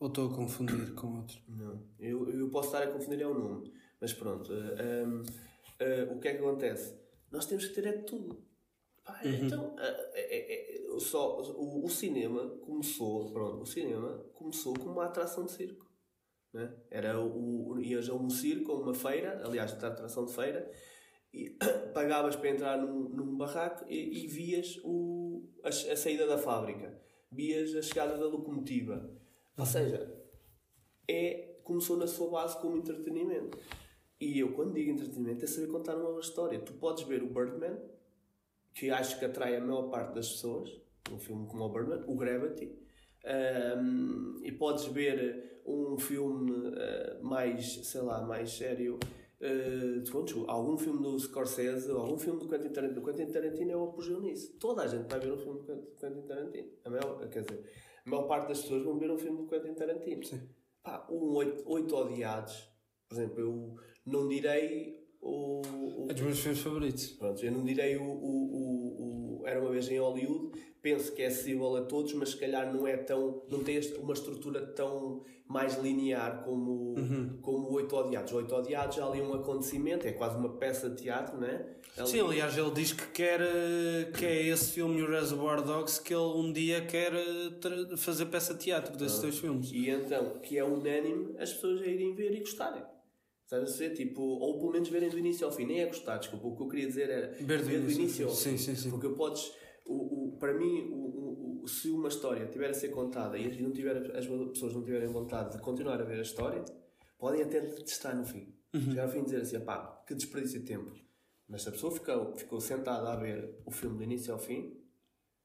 Ou 0.01 0.09
estou 0.09 0.31
a 0.31 0.35
confundir 0.35 0.95
com 0.95 1.19
outro? 1.19 1.39
Não, 1.49 1.83
eu, 1.99 2.29
eu 2.31 2.49
posso 2.49 2.69
estar 2.69 2.83
a 2.83 2.87
confundir 2.91 3.21
é 3.23 3.27
o 3.27 3.35
nome, 3.35 3.71
mas 4.03 4.13
pronto. 4.13 4.53
eh, 4.53 5.05
um, 5.07 5.23
eh, 5.79 6.09
o 6.11 6.19
que 6.19 6.27
é 6.29 6.33
que 6.33 6.39
acontece? 6.39 6.99
Nós 7.31 7.47
temos 7.47 7.67
que 7.67 7.75
ter 7.75 7.87
é 7.87 7.93
tudo. 7.93 8.45
Pá, 9.05 9.21
Então, 9.25 9.77
eh, 9.79 10.09
eh, 10.15 10.95
eh, 10.95 10.99
só, 10.99 11.41
o, 11.41 11.85
o 11.85 11.89
cinema 11.89 12.49
começou, 12.67 13.33
pronto, 13.33 13.63
o 13.63 13.67
cinema 13.67 14.19
começou 14.35 14.75
como 14.75 14.93
uma 14.93 15.07
atração 15.07 15.47
de 15.47 15.53
circo. 15.53 15.89
Né? 16.53 16.75
Era 16.91 17.19
o, 17.21 17.69
o, 17.75 17.81
ias 17.81 18.09
a 18.09 18.15
um 18.15 18.29
circo, 18.29 18.73
uma 18.73 18.93
feira, 18.93 19.41
aliás, 19.45 19.73
a 19.73 19.87
atração 19.87 20.27
de 20.27 20.35
feira, 20.35 20.69
e 21.33 21.51
pagavas 21.95 22.35
para 22.35 22.51
entrar 22.51 22.79
num, 22.79 23.09
num 23.09 23.37
barraco 23.37 23.85
e, 23.89 24.25
e 24.25 24.27
vias 24.27 24.79
o, 24.85 25.49
a, 25.63 25.69
a 25.69 25.97
saída 25.97 26.27
da 26.27 26.37
fábrica, 26.39 27.01
vias 27.31 27.75
a 27.77 27.83
chegada 27.83 28.19
da 28.19 28.27
locomotiva. 28.27 29.17
Ou 29.57 29.65
seja, 29.65 30.13
é, 31.09 31.61
começou 31.63 31.97
na 31.97 32.07
sua 32.09 32.31
base 32.31 32.61
como 32.61 32.77
entretenimento. 32.77 33.57
E 34.23 34.39
eu, 34.39 34.53
quando 34.53 34.73
digo 34.73 34.93
entretenimento, 34.93 35.45
é 35.45 35.49
saber 35.49 35.67
contar 35.67 35.97
uma 35.97 36.21
história. 36.21 36.57
Tu 36.61 36.73
podes 36.75 37.03
ver 37.03 37.25
o 37.25 37.27
Birdman, 37.27 37.77
que 38.73 38.89
acho 38.89 39.19
que 39.19 39.25
atrai 39.25 39.57
a 39.57 39.61
maior 39.61 39.91
parte 39.91 40.15
das 40.15 40.31
pessoas, 40.31 40.71
um 41.11 41.19
filme 41.19 41.45
como 41.49 41.65
o 41.65 41.69
Birdman, 41.69 42.05
o 42.07 42.15
Gravity, 42.15 42.73
ahm, 43.25 44.37
e 44.45 44.53
podes 44.53 44.85
ver 44.85 45.61
um 45.67 45.99
filme 45.99 46.73
ah, 46.77 47.19
mais, 47.21 47.85
sei 47.85 48.01
lá, 48.01 48.23
mais 48.23 48.53
sério, 48.53 48.97
ah, 49.43 50.09
pronto, 50.09 50.45
algum 50.49 50.79
filme 50.79 51.03
do 51.03 51.19
Scorsese, 51.19 51.91
algum 51.91 52.17
filme 52.17 52.39
do 52.39 52.49
Quentin 52.49 52.69
Tarantino. 52.69 53.01
O 53.01 53.05
Quentin 53.05 53.33
Tarantino 53.33 53.73
é 53.73 53.77
o 53.77 53.89
apogeu 53.89 54.21
nisso. 54.21 54.57
Toda 54.61 54.83
a 54.83 54.87
gente 54.87 55.11
vai 55.11 55.19
ver 55.19 55.33
um 55.33 55.39
filme 55.39 55.63
do 55.63 55.67
Quentin 55.99 56.23
Tarantino. 56.29 56.69
A 56.85 56.91
maior, 56.91 57.29
quer 57.29 57.43
dizer, 57.43 57.69
a 58.07 58.09
maior 58.09 58.29
parte 58.29 58.47
das 58.47 58.61
pessoas 58.61 58.85
vão 58.85 58.97
ver 59.01 59.11
um 59.11 59.19
filme 59.19 59.39
do 59.39 59.49
Quentin 59.49 59.75
Tarantino. 59.75 60.25
Sim. 60.25 60.49
Pá, 60.81 61.09
um 61.11 61.35
oito, 61.35 61.65
oito 61.67 61.97
odiados, 61.97 62.69
por 63.09 63.17
exemplo, 63.17 63.41
eu 63.41 63.77
não 64.07 64.29
direi 64.29 65.01
o, 65.21 65.63
o- 65.63 66.07
É 66.11 66.15
dos 66.15 66.23
meus 66.23 66.39
filmes 66.41 66.61
favoritos. 66.61 67.07
Pronto, 67.13 67.45
eu 67.45 67.53
não 67.53 67.65
direi 67.65 67.97
o, 67.97 68.03
o, 68.03 69.41
o, 69.41 69.47
Era 69.47 69.61
uma 69.61 69.71
vez 69.71 69.89
em 69.91 69.99
Hollywood, 69.99 70.51
penso 70.81 71.13
que 71.13 71.23
é 71.23 71.27
acessível 71.27 71.77
a 71.77 71.83
todos, 71.83 72.13
mas 72.15 72.31
se 72.31 72.37
calhar 72.37 72.73
não 72.73 72.87
é 72.87 72.97
tão. 72.97 73.43
não 73.49 73.63
tem 73.63 73.79
uma 73.99 74.13
estrutura 74.13 74.65
tão 74.67 75.23
mais 75.47 75.77
linear 75.83 76.43
como, 76.45 76.95
como 77.43 77.69
o 77.69 77.73
Oito 77.75 77.95
Odiados. 77.95 78.33
O 78.33 78.37
Oito 78.37 78.55
Odiados 78.55 78.99
há 78.99 79.07
ali 79.07 79.21
um 79.21 79.35
acontecimento, 79.35 80.07
é 80.07 80.13
quase 80.13 80.37
uma 80.39 80.49
peça 80.57 80.89
de 80.89 81.03
teatro, 81.03 81.39
não 81.39 81.47
é? 81.47 81.77
Ali- 81.99 82.09
Sim, 82.09 82.21
aliás, 82.21 82.57
ele 82.57 82.71
diz 82.71 82.93
que 82.93 83.07
quer 83.09 83.41
que 84.19 84.25
é 84.25 84.47
esse 84.47 84.71
filme 84.73 85.03
o 85.03 85.11
Reservoir 85.11 85.61
Dogs 85.63 86.01
que 86.01 86.15
ele 86.15 86.23
um 86.23 86.51
dia 86.53 86.81
quer 86.87 87.13
eh, 87.13 87.97
fazer 87.99 88.27
peça 88.27 88.55
de 88.55 88.61
teatro 88.61 88.97
desses 88.97 89.19
dois 89.21 89.39
filmes. 89.39 89.71
E 89.73 89.91
então, 89.91 90.39
que 90.41 90.57
é 90.57 90.65
unânime 90.65 91.35
as 91.39 91.53
pessoas 91.53 91.83
a 91.83 91.87
irem 91.87 92.15
ver 92.15 92.33
e 92.35 92.41
gostarem. 92.41 92.83
Estás 93.53 93.65
a 93.65 93.67
ser? 93.77 93.91
Tipo, 93.91 94.23
ou 94.23 94.59
pelo 94.59 94.73
menos 94.73 94.89
verem 94.89 95.11
do 95.11 95.19
início 95.19 95.47
ao 95.47 95.53
fim. 95.53 95.67
Nem 95.67 95.81
é 95.83 95.87
gostar, 95.87 96.17
desculpa. 96.17 96.47
O 96.47 96.57
que 96.57 96.63
eu 96.63 96.69
queria 96.69 96.87
dizer 96.87 97.11
era 97.11 97.33
Ver 97.39 97.63
do 97.63 97.91
início 97.91 98.27
ao 98.27 98.35
fim. 98.35 98.57
Sim, 98.57 98.57
sim, 98.57 98.75
sim. 98.75 98.91
Porque 98.91 99.11
podes. 99.11 99.53
O, 99.85 100.29
o, 100.29 100.37
para 100.39 100.55
mim, 100.55 100.89
o, 100.91 100.95
o, 100.95 101.61
o- 101.65 101.69
se 101.69 101.91
uma 101.91 102.09
história 102.09 102.47
tiver 102.47 102.71
a 102.71 102.75
ser 102.75 102.89
contada 102.89 103.37
e 103.37 103.61
não 103.61 103.71
tiver, 103.73 103.97
as 104.17 104.27
pessoas 104.27 104.73
não 104.75 104.83
tiverem 104.83 105.09
vontade 105.09 105.57
de 105.57 105.63
continuar 105.63 106.01
a 106.01 106.05
ver 106.05 106.19
a 106.21 106.23
história, 106.23 106.65
podem 107.19 107.43
até 107.43 107.61
detestar 107.61 108.17
no 108.17 108.25
fim. 108.25 108.55
Uhum. 108.73 108.81
Chegar 108.81 109.03
ao 109.03 109.09
fim 109.11 109.19
e 109.19 109.25
dizer 109.25 109.43
assim, 109.43 109.61
pá, 109.61 110.03
que 110.07 110.15
desperdício 110.15 110.61
de 110.61 110.67
tempo. 110.67 110.91
Mas 111.47 111.63
se 111.63 111.69
a 111.69 111.73
pessoa 111.73 111.93
ficou, 111.93 112.35
ficou 112.37 112.59
sentada 112.61 113.13
a 113.13 113.17
ver 113.17 113.55
o 113.67 113.71
filme 113.71 113.99
do 113.99 114.03
início 114.05 114.33
ao 114.33 114.39
fim, 114.39 114.81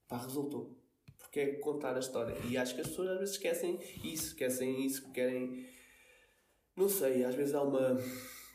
pá, 0.08 0.18
resultou. 0.18 0.78
Porque 1.18 1.40
é 1.42 1.46
contar 1.56 1.96
a 1.96 2.00
história. 2.00 2.38
E 2.50 2.56
acho 2.58 2.74
que 2.76 2.82
as 2.82 2.88
pessoas 2.88 3.10
às 3.10 3.20
vezes 3.20 3.36
esquecem 3.36 3.80
isso, 4.04 4.28
esquecem 4.28 4.86
isso, 4.86 5.12
querem. 5.12 5.66
Não 6.78 6.88
sei, 6.88 7.26
às 7.26 7.34
vezes 7.34 7.56
há 7.56 7.62
uma 7.64 8.00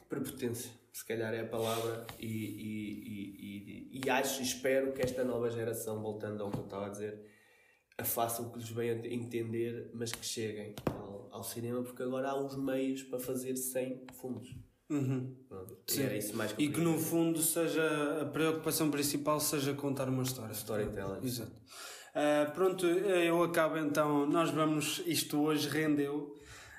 prepotência, 0.09 0.71
se 0.93 1.05
calhar 1.05 1.35
é 1.35 1.41
a 1.41 1.47
palavra, 1.47 2.07
e, 2.21 2.27
e, 2.27 3.03
e, 3.09 3.99
e, 3.99 4.01
e 4.05 4.11
acho 4.11 4.41
e 4.41 4.45
espero 4.45 4.93
que 4.93 5.03
esta 5.03 5.25
nova 5.25 5.51
geração, 5.51 6.01
voltando 6.01 6.43
ao 6.45 6.51
que 6.51 6.59
eu 6.59 6.65
estava 6.65 6.87
a 6.87 6.89
dizer, 6.89 7.21
a 7.99 8.05
faça 8.05 8.43
o 8.43 8.53
que 8.53 8.61
lhes 8.61 8.71
venha 8.71 8.95
a 8.95 9.07
entender, 9.09 9.91
mas 9.93 10.13
que 10.13 10.25
cheguem 10.25 10.75
ao, 10.87 11.29
ao 11.33 11.43
cinema, 11.43 11.83
porque 11.83 12.05
agora 12.05 12.31
há 12.31 12.41
os 12.41 12.57
meios 12.57 13.03
para 13.03 13.19
fazer 13.19 13.57
sem 13.57 14.07
fundos. 14.13 14.49
Uhum. 14.89 15.35
E 15.91 16.03
era 16.03 16.17
isso 16.17 16.37
mais 16.37 16.53
que 16.53 16.63
E 16.63 16.71
que 16.71 16.81
no 16.81 16.99
fundo 16.99 17.41
seja 17.41 18.21
a 18.21 18.27
preocupação 18.27 18.91
principal 18.91 19.41
seja 19.41 19.73
contar 19.73 20.09
uma 20.09 20.23
história. 20.23 20.53
Storytelling. 20.53 21.25
Exato. 21.25 21.53
Ah, 22.15 22.51
pronto, 22.55 22.87
eu 22.87 23.43
acabo 23.43 23.79
então. 23.79 24.27
Nós 24.27 24.51
vamos. 24.51 25.03
Isto 25.07 25.41
hoje 25.41 25.67
rendeu. 25.69 26.37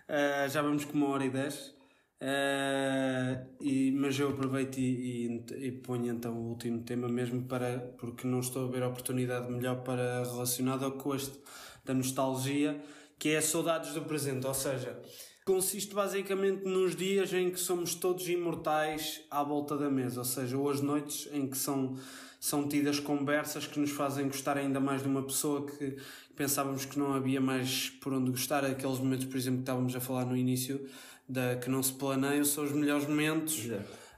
Ah, 0.08 0.48
já 0.48 0.62
vamos 0.62 0.86
com 0.86 0.94
uma 0.94 1.10
hora 1.10 1.26
e 1.26 1.30
dez. 1.30 1.74
Ah, 2.22 3.44
e, 3.60 3.92
mas 3.92 4.18
eu 4.20 4.30
aproveito 4.30 4.78
e, 4.78 5.44
e, 5.60 5.68
e 5.68 5.72
ponho 5.72 6.14
então 6.14 6.34
o 6.34 6.50
último 6.50 6.82
tema 6.84 7.08
mesmo 7.08 7.44
para. 7.44 7.80
porque 7.98 8.28
não 8.28 8.40
estou 8.40 8.68
a 8.68 8.72
ver 8.72 8.84
oportunidade 8.84 9.52
melhor 9.52 9.84
para 9.84 10.24
relacionada 10.24 10.90
com 10.92 11.16
este 11.16 11.38
da 11.86 11.94
nostalgia, 11.94 12.82
que 13.20 13.30
é 13.30 13.42
saudades 13.42 13.94
do 13.94 14.02
presente. 14.02 14.48
Ou 14.48 14.54
seja, 14.54 15.00
consiste 15.46 15.94
basicamente 15.94 16.66
nos 16.66 16.96
dias 16.96 17.34
em 17.34 17.52
que 17.52 17.60
somos 17.60 17.96
todos 17.96 18.28
imortais 18.30 19.22
à 19.30 19.44
volta 19.44 19.78
da 19.78 19.90
mesa, 19.90 20.22
ou 20.22 20.26
seja, 20.26 20.58
ou 20.58 20.70
as 20.70 20.82
noites 20.82 21.28
em 21.34 21.48
que 21.48 21.58
são, 21.58 21.98
são 22.40 22.68
tidas 22.68 23.00
conversas 23.00 23.68
que 23.68 23.80
nos 23.80 23.92
fazem 23.92 24.28
gostar 24.28 24.58
ainda 24.58 24.80
mais 24.80 25.02
de 25.02 25.08
uma 25.08 25.24
pessoa 25.24 25.66
que 25.66 25.98
pensávamos 26.36 26.86
que 26.86 26.98
não 27.00 27.14
havia 27.14 27.40
mais 27.42 27.90
por 27.90 28.14
onde 28.14 28.32
gostar. 28.32 28.64
Aqueles 28.66 29.00
momentos, 29.00 29.26
por 29.26 29.38
exemplo, 29.38 29.60
que 29.60 29.64
estávamos 29.64 29.96
a 29.96 30.00
falar 30.00 30.26
no 30.26 30.36
início, 30.38 30.88
da 31.28 31.56
que 31.56 31.70
não 31.70 31.82
se 31.82 31.94
planeiam, 31.94 32.44
são 32.46 32.64
os 32.64 32.72
melhores 32.72 33.08
momentos. 33.08 33.60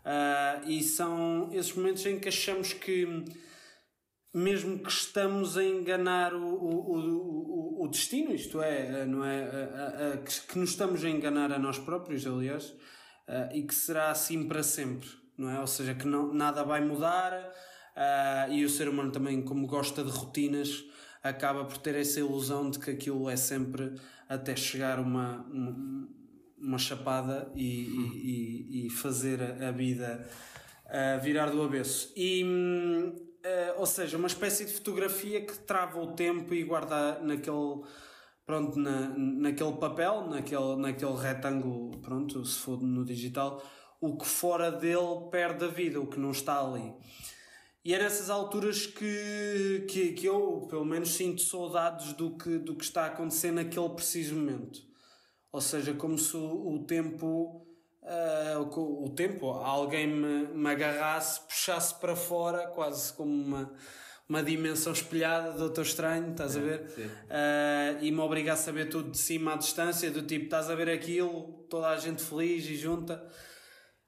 Ah, 0.03 0.61
e 0.65 0.83
são 0.83 1.49
esses 1.51 1.73
momentos 1.73 2.05
em 2.05 2.19
que 2.19 2.27
achamos 2.29 2.73
que, 2.73 3.23
mesmo 4.33 4.79
que 4.79 4.89
estamos 4.91 5.57
a 5.57 5.63
enganar 5.63 6.33
o, 6.33 6.43
o, 6.45 7.79
o, 7.79 7.83
o 7.85 7.87
destino, 7.87 8.33
isto 8.33 8.61
é, 8.61 9.05
não 9.05 9.23
é 9.23 9.43
a- 9.43 9.49
a- 9.49 10.13
a- 10.13 10.17
que, 10.17 10.41
que 10.41 10.59
nos 10.59 10.71
estamos 10.71 11.03
a 11.03 11.09
enganar 11.09 11.51
a 11.51 11.57
nós 11.59 11.77
próprios, 11.79 12.25
aliás, 12.27 12.73
ah, 13.27 13.49
e 13.53 13.63
que 13.63 13.73
será 13.73 14.11
assim 14.11 14.47
para 14.47 14.61
sempre, 14.61 15.07
não 15.37 15.49
é? 15.49 15.59
Ou 15.59 15.67
seja, 15.67 15.95
que 15.95 16.05
não, 16.05 16.33
nada 16.33 16.63
vai 16.63 16.81
mudar 16.85 17.33
ah, 17.95 18.47
e 18.49 18.63
o 18.65 18.69
ser 18.69 18.89
humano 18.89 19.11
também, 19.11 19.41
como 19.41 19.65
gosta 19.67 20.03
de 20.03 20.11
rotinas, 20.11 20.83
acaba 21.25 21.65
por 21.65 21.77
ter 21.79 21.95
essa 21.95 22.19
ilusão 22.19 22.69
de 22.69 22.77
que 22.77 22.91
aquilo 22.91 23.27
é 23.27 23.35
sempre 23.35 23.95
até 24.29 24.55
chegar 24.55 24.99
uma, 24.99 25.43
uma, 26.59 26.77
chapada 26.77 27.51
e, 27.55 27.65
e, 27.65 28.85
e 28.85 28.89
fazer 28.91 29.41
a, 29.41 29.71
vida 29.71 30.27
ah, 30.87 31.17
virar 31.17 31.49
do 31.49 31.63
avesso. 31.63 32.13
E, 32.15 32.45
ah, 33.43 33.75
ou 33.77 33.87
seja, 33.87 34.17
uma 34.17 34.27
espécie 34.27 34.65
de 34.65 34.73
fotografia 34.73 35.43
que 35.43 35.57
trava 35.59 35.99
o 35.99 36.13
tempo 36.13 36.53
e 36.53 36.63
guarda 36.63 37.19
naquele 37.19 37.81
pronto, 38.45 38.77
na, 38.77 39.09
naquele 39.17 39.73
papel, 39.73 40.27
naquele, 40.27 40.75
naquele 40.75 41.15
retângulo, 41.15 41.97
pronto, 42.01 42.45
se 42.45 42.59
for 42.59 42.79
no 42.83 43.03
digital, 43.03 43.63
o 43.99 44.15
que 44.15 44.27
fora 44.27 44.71
dele 44.71 45.27
perde 45.31 45.65
a 45.65 45.67
vida, 45.67 45.99
o 45.99 46.05
que 46.05 46.19
não 46.19 46.29
está 46.29 46.61
ali. 46.61 46.93
E 47.85 47.93
é 47.93 47.99
nessas 47.99 48.31
alturas 48.31 48.87
que, 48.87 49.85
que, 49.87 50.13
que 50.13 50.25
eu, 50.25 50.65
pelo 50.67 50.83
menos, 50.83 51.13
sinto 51.13 51.39
saudades 51.43 52.13
do 52.13 52.35
que, 52.35 52.57
do 52.57 52.75
que 52.75 52.83
está 52.83 53.03
a 53.03 53.05
acontecer 53.05 53.51
naquele 53.51 53.89
preciso 53.89 54.33
momento. 54.33 54.81
Ou 55.51 55.61
seja, 55.61 55.93
como 55.93 56.17
se 56.17 56.35
o, 56.35 56.73
o 56.73 56.83
tempo, 56.83 57.63
ah, 58.01 58.57
o, 58.59 59.07
tempo, 59.09 59.51
alguém 59.51 60.07
me, 60.07 60.47
me 60.47 60.67
agarrasse, 60.67 61.41
puxasse 61.41 61.93
para 61.99 62.15
fora, 62.15 62.65
quase 62.69 63.13
como 63.13 63.31
uma, 63.31 63.71
uma 64.27 64.41
dimensão 64.41 64.91
espelhada 64.91 65.51
do 65.51 65.59
Doutor 65.59 65.83
Estranho, 65.85 66.31
estás 66.31 66.57
a 66.57 66.61
ver? 66.61 66.89
Ah, 67.29 67.99
e 68.01 68.09
me 68.11 68.19
obrigasse 68.19 68.67
a 68.67 68.73
ver 68.73 68.89
tudo 68.89 69.11
de 69.11 69.17
cima 69.19 69.53
à 69.53 69.57
distância, 69.57 70.09
do 70.09 70.23
tipo, 70.23 70.45
estás 70.45 70.71
a 70.71 70.75
ver 70.75 70.89
aquilo, 70.89 71.67
toda 71.69 71.89
a 71.89 71.97
gente 71.97 72.23
feliz 72.23 72.65
e 72.65 72.75
junta. 72.75 73.23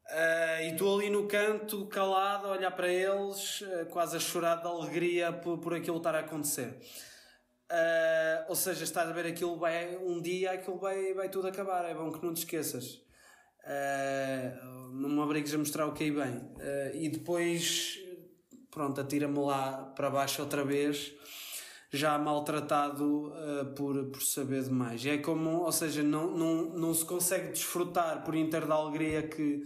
Ah, 0.10 0.62
e 0.64 0.72
estou 0.72 0.98
ali 0.98 1.10
no 1.10 1.28
canto, 1.28 1.86
calado, 1.88 2.48
a 2.48 2.52
olhar 2.52 2.72
para 2.72 2.88
eles, 2.92 3.64
ah, 3.64 3.86
quase 3.86 4.16
a 4.16 4.20
chorar 4.20 4.56
de 4.56 4.68
alegria 4.68 5.34
por, 5.34 5.58
por 5.60 5.74
aquilo 5.74 5.98
estar 5.98 6.16
a 6.16 6.20
acontecer. 6.20 6.80
Ah, 7.70 8.46
ou 8.48 8.56
seja, 8.56 8.84
estás 8.86 9.10
a 9.10 9.12
ver 9.12 9.26
aquilo, 9.26 9.58
vai, 9.58 9.98
um 9.98 10.22
dia 10.22 10.52
aquilo 10.52 10.78
vai, 10.78 11.14
vai 11.14 11.30
tudo 11.30 11.48
acabar, 11.48 11.84
é 11.86 11.94
bom 11.94 12.12
que 12.12 12.26
não 12.26 12.34
te 12.34 12.38
esqueças. 12.38 13.02
Não 14.94 15.10
me 15.10 15.20
obrigues 15.20 15.54
a 15.54 15.58
mostrar 15.58 15.86
o 15.86 15.94
que 15.94 16.06
aí 16.06 16.12
bem. 16.12 16.52
Ah, 16.58 16.92
e 16.94 17.10
depois, 17.10 18.00
pronto, 18.72 19.02
atira-me 19.02 19.40
lá 19.40 19.92
para 19.96 20.10
baixo 20.10 20.42
outra 20.42 20.64
vez, 20.64 21.14
já 21.92 22.18
maltratado 22.18 23.34
por, 23.76 24.06
por 24.06 24.22
saber 24.22 24.64
demais. 24.64 25.06
É 25.06 25.18
como, 25.18 25.64
ou 25.64 25.72
seja, 25.72 26.02
não, 26.02 26.32
não, 26.32 26.64
não 26.78 26.94
se 26.94 27.04
consegue 27.04 27.50
desfrutar 27.52 28.24
por 28.24 28.36
inteiro 28.36 28.68
da 28.68 28.76
alegria 28.76 29.24
que, 29.24 29.64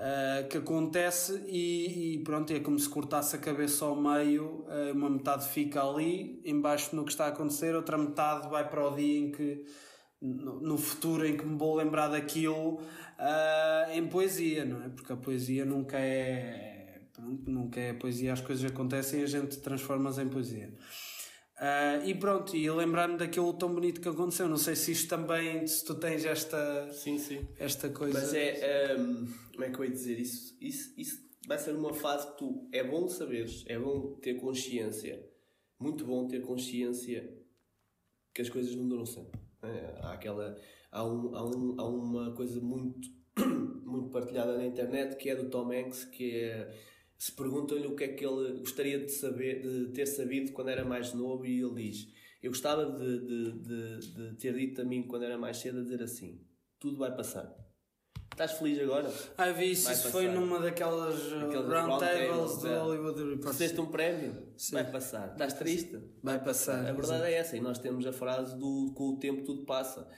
ah, 0.00 0.44
que 0.48 0.58
acontece 0.58 1.42
e, 1.48 2.14
e 2.14 2.18
pronto, 2.22 2.52
é 2.52 2.60
como 2.60 2.78
se 2.78 2.88
cortasse 2.88 3.34
a 3.34 3.38
cabeça 3.38 3.84
ao 3.84 3.96
meio, 4.00 4.64
ah, 4.68 4.92
uma 4.94 5.10
metade 5.10 5.48
fica 5.48 5.82
ali, 5.82 6.40
embaixo 6.44 6.94
no 6.94 7.04
que 7.04 7.10
está 7.10 7.24
a 7.24 7.28
acontecer, 7.28 7.74
outra 7.74 7.98
metade 7.98 8.48
vai 8.48 8.68
para 8.68 8.86
o 8.86 8.94
dia 8.94 9.18
em 9.18 9.32
que 9.32 9.64
no, 10.22 10.60
no 10.60 10.78
futuro 10.78 11.26
em 11.26 11.36
que 11.36 11.44
me 11.44 11.58
vou 11.58 11.74
lembrar 11.74 12.08
daquilo 12.08 12.80
ah, 13.18 13.88
em 13.92 14.06
poesia, 14.06 14.64
não 14.64 14.84
é? 14.84 14.88
Porque 14.88 15.12
a 15.12 15.16
poesia 15.16 15.64
nunca 15.64 15.98
é 15.98 17.00
pronto, 17.12 17.50
nunca 17.50 17.80
é 17.80 17.92
poesia, 17.92 18.32
as 18.32 18.40
coisas 18.40 18.70
acontecem 18.70 19.20
e 19.20 19.24
a 19.24 19.26
gente 19.26 19.58
transforma-as 19.58 20.18
em 20.18 20.28
poesia. 20.28 20.72
Ah, 21.60 22.00
e 22.04 22.14
pronto, 22.14 22.56
e 22.56 22.70
lembrar-me 22.70 23.16
daquilo 23.16 23.52
tão 23.52 23.74
bonito 23.74 24.00
que 24.00 24.08
aconteceu. 24.08 24.48
Não 24.48 24.56
sei 24.56 24.76
se 24.76 24.92
isto 24.92 25.08
também, 25.08 25.66
se 25.66 25.84
tu 25.84 25.96
tens 25.96 26.24
esta, 26.24 26.88
Sim, 26.92 27.18
sim. 27.18 27.46
esta 27.58 27.88
coisa. 27.88 28.18
Mas 28.18 28.32
é. 28.32 28.96
hum, 28.96 29.26
como 29.52 29.64
é 29.64 29.70
que 29.70 29.78
eu 29.78 29.84
ia 29.84 29.90
dizer 29.90 30.18
isso? 30.20 30.56
isso? 30.60 30.94
Isso 30.96 31.28
vai 31.48 31.58
ser 31.58 31.74
uma 31.74 31.92
fase 31.92 32.30
que 32.30 32.38
tu. 32.38 32.68
É 32.72 32.84
bom 32.84 33.08
saberes, 33.08 33.64
é 33.66 33.76
bom 33.76 34.14
ter 34.20 34.34
consciência. 34.34 35.26
Muito 35.80 36.04
bom 36.04 36.28
ter 36.28 36.42
consciência 36.42 37.28
que 38.32 38.42
as 38.42 38.48
coisas 38.48 38.74
não 38.76 38.86
duram 38.88 39.04
sempre. 39.04 39.40
É, 39.62 39.98
há 40.00 40.12
aquela. 40.12 40.56
Há, 40.92 41.04
um, 41.04 41.34
há, 41.34 41.44
um, 41.44 41.80
há 41.80 41.88
uma 41.88 42.32
coisa 42.36 42.60
muito, 42.60 43.08
muito 43.84 44.10
partilhada 44.10 44.56
na 44.56 44.64
internet 44.64 45.16
que 45.16 45.28
é 45.28 45.34
do 45.34 45.50
Tom 45.50 45.72
Hanks, 45.72 46.04
que 46.04 46.36
é. 46.36 46.72
Se 47.18 47.32
perguntam-lhe 47.32 47.86
o 47.86 47.96
que 47.96 48.04
é 48.04 48.08
que 48.08 48.24
ele 48.24 48.60
gostaria 48.60 49.04
de 49.04 49.10
saber, 49.10 49.60
de 49.60 49.92
ter 49.92 50.06
sabido 50.06 50.52
quando 50.52 50.68
era 50.68 50.84
mais 50.84 51.12
novo, 51.12 51.44
e 51.44 51.60
ele 51.60 51.90
diz: 51.90 52.06
Eu 52.40 52.52
gostava 52.52 52.86
de, 52.86 53.18
de, 53.26 53.52
de, 53.58 54.30
de 54.30 54.36
ter 54.36 54.54
dito 54.54 54.80
a 54.82 54.84
mim 54.84 55.02
quando 55.02 55.24
era 55.24 55.36
mais 55.36 55.56
cedo 55.56 55.80
a 55.80 55.82
dizer 55.82 56.00
assim: 56.00 56.40
Tudo 56.78 56.96
vai 56.96 57.14
passar. 57.14 57.52
Estás 58.30 58.52
feliz 58.52 58.78
agora? 58.78 59.12
Ah, 59.36 59.50
vi 59.50 59.72
isso, 59.72 59.86
Vai 59.86 59.94
isso 59.94 60.10
foi 60.12 60.28
numa 60.28 60.60
daquelas 60.60 61.32
uh, 61.32 61.46
Aqueles 61.46 61.66
round 61.66 61.70
round 61.70 61.98
tables 61.98 62.28
tables, 62.28 62.58
do 62.58 62.68
é. 62.68 62.78
Hollywood. 62.78 63.44
Recebeste 63.44 63.80
um 63.80 63.86
prémio? 63.86 64.48
Vai 64.70 64.88
passar. 64.92 65.32
Estás 65.32 65.54
triste? 65.54 65.98
Vai 66.22 66.44
passar. 66.44 66.88
A 66.88 66.92
verdade 66.92 67.24
é 67.24 67.32
essa, 67.32 67.56
e 67.56 67.60
nós 67.60 67.80
temos 67.80 68.06
a 68.06 68.12
frase 68.12 68.56
do 68.56 68.92
com 68.94 69.14
o 69.14 69.18
tempo 69.18 69.42
tudo 69.42 69.64
passa. 69.64 70.08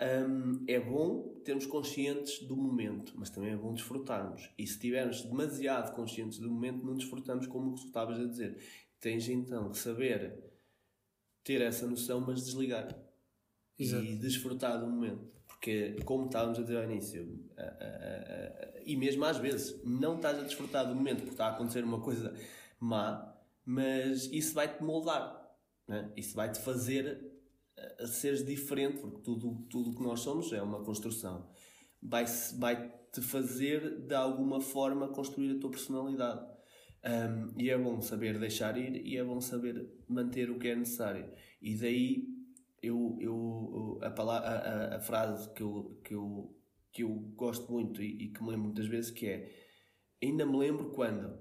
Hum, 0.00 0.64
é 0.68 0.78
bom 0.78 1.40
termos 1.44 1.66
conscientes 1.66 2.38
do 2.46 2.56
momento, 2.56 3.14
mas 3.16 3.30
também 3.30 3.50
é 3.50 3.56
bom 3.56 3.72
desfrutarmos. 3.74 4.48
E 4.56 4.64
se 4.66 4.74
estivermos 4.74 5.22
demasiado 5.24 5.92
conscientes 5.94 6.38
do 6.38 6.48
momento, 6.48 6.84
não 6.86 6.94
desfrutamos 6.94 7.46
como 7.48 7.74
tu 7.74 7.86
estavas 7.86 8.20
a 8.20 8.24
dizer. 8.26 8.56
Tens 9.00 9.28
então 9.28 9.70
que 9.70 9.78
saber 9.78 10.38
ter 11.42 11.60
essa 11.62 11.86
noção, 11.86 12.20
mas 12.20 12.44
desligar 12.44 12.96
Exato. 13.78 14.04
e 14.04 14.16
desfrutar 14.16 14.78
do 14.78 14.86
momento. 14.86 15.26
Porque, 15.48 15.96
como 16.04 16.26
estávamos 16.26 16.58
a 16.58 16.62
dizer 16.62 16.76
ao 16.76 16.84
início, 16.84 17.44
a- 17.56 17.62
a- 17.62 17.64
a- 17.64 18.76
a- 18.76 18.80
e 18.84 18.96
mesmo 18.96 19.24
às 19.24 19.38
vezes, 19.38 19.82
não 19.84 20.14
estás 20.16 20.38
a 20.38 20.42
desfrutar 20.42 20.86
do 20.86 20.94
momento 20.94 21.18
porque 21.18 21.32
está 21.32 21.46
a 21.46 21.50
acontecer 21.50 21.82
uma 21.82 22.00
coisa 22.00 22.32
má, 22.78 23.34
mas 23.64 24.26
isso 24.26 24.54
vai-te 24.54 24.80
moldar, 24.82 25.52
né? 25.88 26.12
isso 26.16 26.36
vai-te 26.36 26.60
fazer 26.60 27.27
a, 28.00 28.06
seres 28.06 28.44
diferente, 28.44 28.98
porque 29.00 29.18
tudo 29.22 29.66
tudo 29.70 29.94
que 29.94 30.02
nós 30.02 30.20
somos 30.20 30.52
é 30.52 30.62
uma 30.62 30.82
construção. 30.84 31.48
Vai-se- 32.02 32.58
Vai-te 32.58 33.20
fazer, 33.22 34.00
de 34.06 34.14
alguma 34.14 34.60
forma, 34.60 35.08
construir 35.08 35.56
a 35.56 35.60
tua 35.60 35.70
personalidade. 35.70 36.46
Um, 37.04 37.60
e 37.60 37.70
é 37.70 37.78
bom 37.78 38.00
saber 38.02 38.38
deixar 38.38 38.76
ir 38.76 39.06
e 39.06 39.16
é 39.16 39.24
bom 39.24 39.40
saber 39.40 39.88
manter 40.08 40.50
o 40.50 40.58
que 40.58 40.68
é 40.68 40.74
necessário. 40.76 41.30
E 41.62 41.76
daí 41.76 42.28
eu, 42.82 43.16
eu, 43.20 43.98
a, 44.02 44.10
palavra, 44.10 44.48
a- 44.48 44.96
a 44.96 45.00
frase 45.00 45.48
que 45.54 45.62
eu, 45.62 46.00
que, 46.04 46.14
eu, 46.14 46.56
que 46.92 47.02
eu 47.04 47.10
gosto 47.36 47.70
muito 47.72 48.02
e, 48.02 48.24
e 48.24 48.28
que 48.32 48.42
me 48.42 48.50
lembro 48.50 48.64
muitas 48.66 48.86
vezes 48.86 49.10
que 49.10 49.26
é 49.26 49.50
ainda 50.22 50.44
me 50.46 50.56
lembro 50.56 50.90
quando 50.90 51.38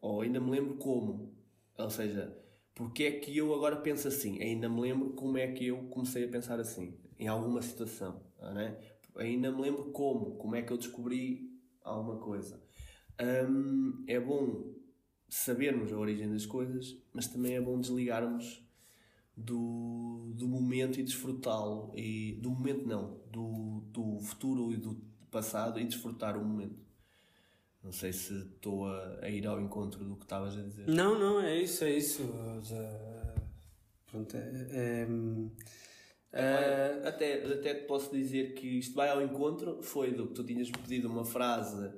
ou 0.00 0.22
ainda 0.22 0.40
me 0.40 0.50
lembro 0.50 0.76
como 0.76 1.34
ou 1.78 1.90
seja, 1.90 2.36
porque 2.74 3.04
é 3.04 3.12
que 3.12 3.36
eu 3.36 3.54
agora 3.54 3.76
penso 3.76 4.08
assim 4.08 4.40
ainda 4.42 4.68
me 4.68 4.80
lembro 4.80 5.10
como 5.10 5.38
é 5.38 5.46
que 5.52 5.66
eu 5.66 5.78
comecei 5.90 6.24
a 6.24 6.28
pensar 6.28 6.58
assim 6.60 6.94
em 7.18 7.28
alguma 7.28 7.62
situação 7.62 8.20
não 8.40 8.60
é? 8.60 8.78
ainda 9.16 9.50
me 9.50 9.62
lembro 9.62 9.90
como 9.92 10.36
como 10.36 10.56
é 10.56 10.62
que 10.62 10.72
eu 10.72 10.78
descobri 10.78 11.50
alguma 11.82 12.16
coisa 12.16 12.60
Hum, 13.20 14.04
é 14.08 14.18
bom 14.18 14.72
sabermos 15.28 15.92
a 15.92 15.98
origem 15.98 16.30
das 16.30 16.46
coisas 16.46 16.96
mas 17.12 17.28
também 17.28 17.54
é 17.54 17.60
bom 17.60 17.78
desligarmos 17.78 18.62
do, 19.36 20.32
do 20.34 20.46
momento 20.46 21.00
e 21.00 21.02
desfrutá-lo. 21.02 21.92
E 21.94 22.38
do 22.40 22.50
momento 22.50 22.86
não, 22.86 23.18
do, 23.30 23.80
do 23.90 24.20
futuro 24.20 24.72
e 24.72 24.76
do 24.76 25.00
passado 25.30 25.80
e 25.80 25.84
desfrutar 25.84 26.36
o 26.36 26.44
momento. 26.44 26.76
Não 27.82 27.90
sei 27.92 28.12
se 28.12 28.32
estou 28.34 28.86
a, 28.86 29.18
a 29.22 29.28
ir 29.28 29.46
ao 29.46 29.60
encontro 29.60 30.04
do 30.04 30.14
que 30.16 30.22
estavas 30.24 30.56
a 30.56 30.62
dizer. 30.62 30.88
Não, 30.88 31.18
não, 31.18 31.40
é 31.40 31.58
isso, 31.60 31.82
é 31.84 31.90
isso. 31.96 32.22
Já- 32.62 33.34
Pronto, 34.10 34.36
é. 34.36 34.40
é, 34.72 35.06
é- 36.32 36.54
Olha, 36.54 37.08
até, 37.08 37.44
até 37.44 37.74
te 37.74 37.86
posso 37.86 38.10
dizer 38.14 38.54
que 38.54 38.66
isto 38.78 38.94
vai 38.94 39.08
ao 39.08 39.22
encontro, 39.22 39.82
foi 39.82 40.12
do 40.12 40.28
que 40.28 40.34
tu 40.34 40.44
tinhas 40.44 40.70
pedido 40.70 41.08
uma 41.08 41.24
frase 41.24 41.90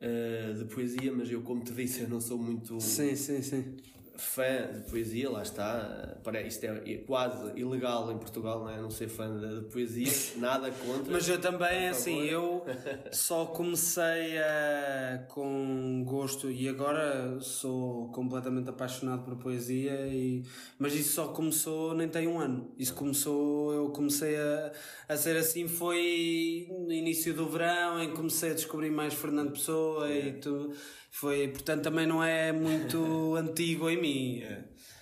eh, 0.00 0.52
de 0.58 0.64
poesia, 0.66 1.12
mas 1.12 1.30
eu, 1.30 1.42
como 1.42 1.62
te 1.62 1.72
disse, 1.72 2.00
eu 2.02 2.08
não 2.08 2.20
sou 2.20 2.36
muito 2.38 2.80
sim, 2.80 3.14
sim, 3.14 3.42
sim. 3.42 3.76
Fã 4.20 4.70
de 4.72 4.90
poesia, 4.90 5.30
lá 5.30 5.42
está. 5.42 6.16
Para, 6.22 6.42
isto 6.42 6.64
é, 6.64 6.82
é 6.86 6.96
quase 6.98 7.58
ilegal 7.58 8.12
em 8.12 8.18
Portugal, 8.18 8.60
não 8.60 8.70
é? 8.70 8.80
Não 8.80 8.90
ser 8.90 9.08
fã 9.08 9.34
de, 9.36 9.60
de 9.60 9.66
poesia, 9.66 10.12
nada 10.36 10.70
contra. 10.70 11.12
Mas 11.12 11.28
eu 11.28 11.40
também, 11.40 11.88
assim, 11.88 12.24
eu 12.24 12.64
só 13.10 13.46
comecei 13.46 14.38
a, 14.38 15.24
com 15.28 16.04
gosto 16.06 16.50
e 16.50 16.68
agora 16.68 17.40
sou 17.40 18.08
completamente 18.08 18.68
apaixonado 18.68 19.24
por 19.24 19.36
poesia, 19.36 20.06
e, 20.06 20.44
mas 20.78 20.94
isso 20.94 21.14
só 21.14 21.28
começou, 21.28 21.94
nem 21.94 22.08
tem 22.08 22.28
um 22.28 22.38
ano. 22.38 22.72
Isso 22.78 22.94
começou, 22.94 23.72
eu 23.72 23.90
comecei 23.90 24.36
a, 24.36 24.72
a 25.08 25.16
ser 25.16 25.36
assim, 25.36 25.66
foi 25.66 26.66
no 26.68 26.92
início 26.92 27.32
do 27.34 27.48
verão, 27.48 28.02
em 28.02 28.10
que 28.10 28.16
comecei 28.16 28.50
a 28.50 28.54
descobrir 28.54 28.90
mais 28.90 29.14
Fernando 29.14 29.52
Pessoa 29.52 30.10
e 30.10 30.32
tudo. 30.34 30.74
Foi, 31.10 31.48
portanto, 31.48 31.82
também 31.82 32.06
não 32.06 32.22
é 32.22 32.52
muito 32.52 33.34
antigo 33.36 33.90
em 33.90 34.00
mim. 34.00 34.42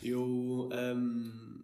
Eu 0.02 0.68
hum, 0.72 1.59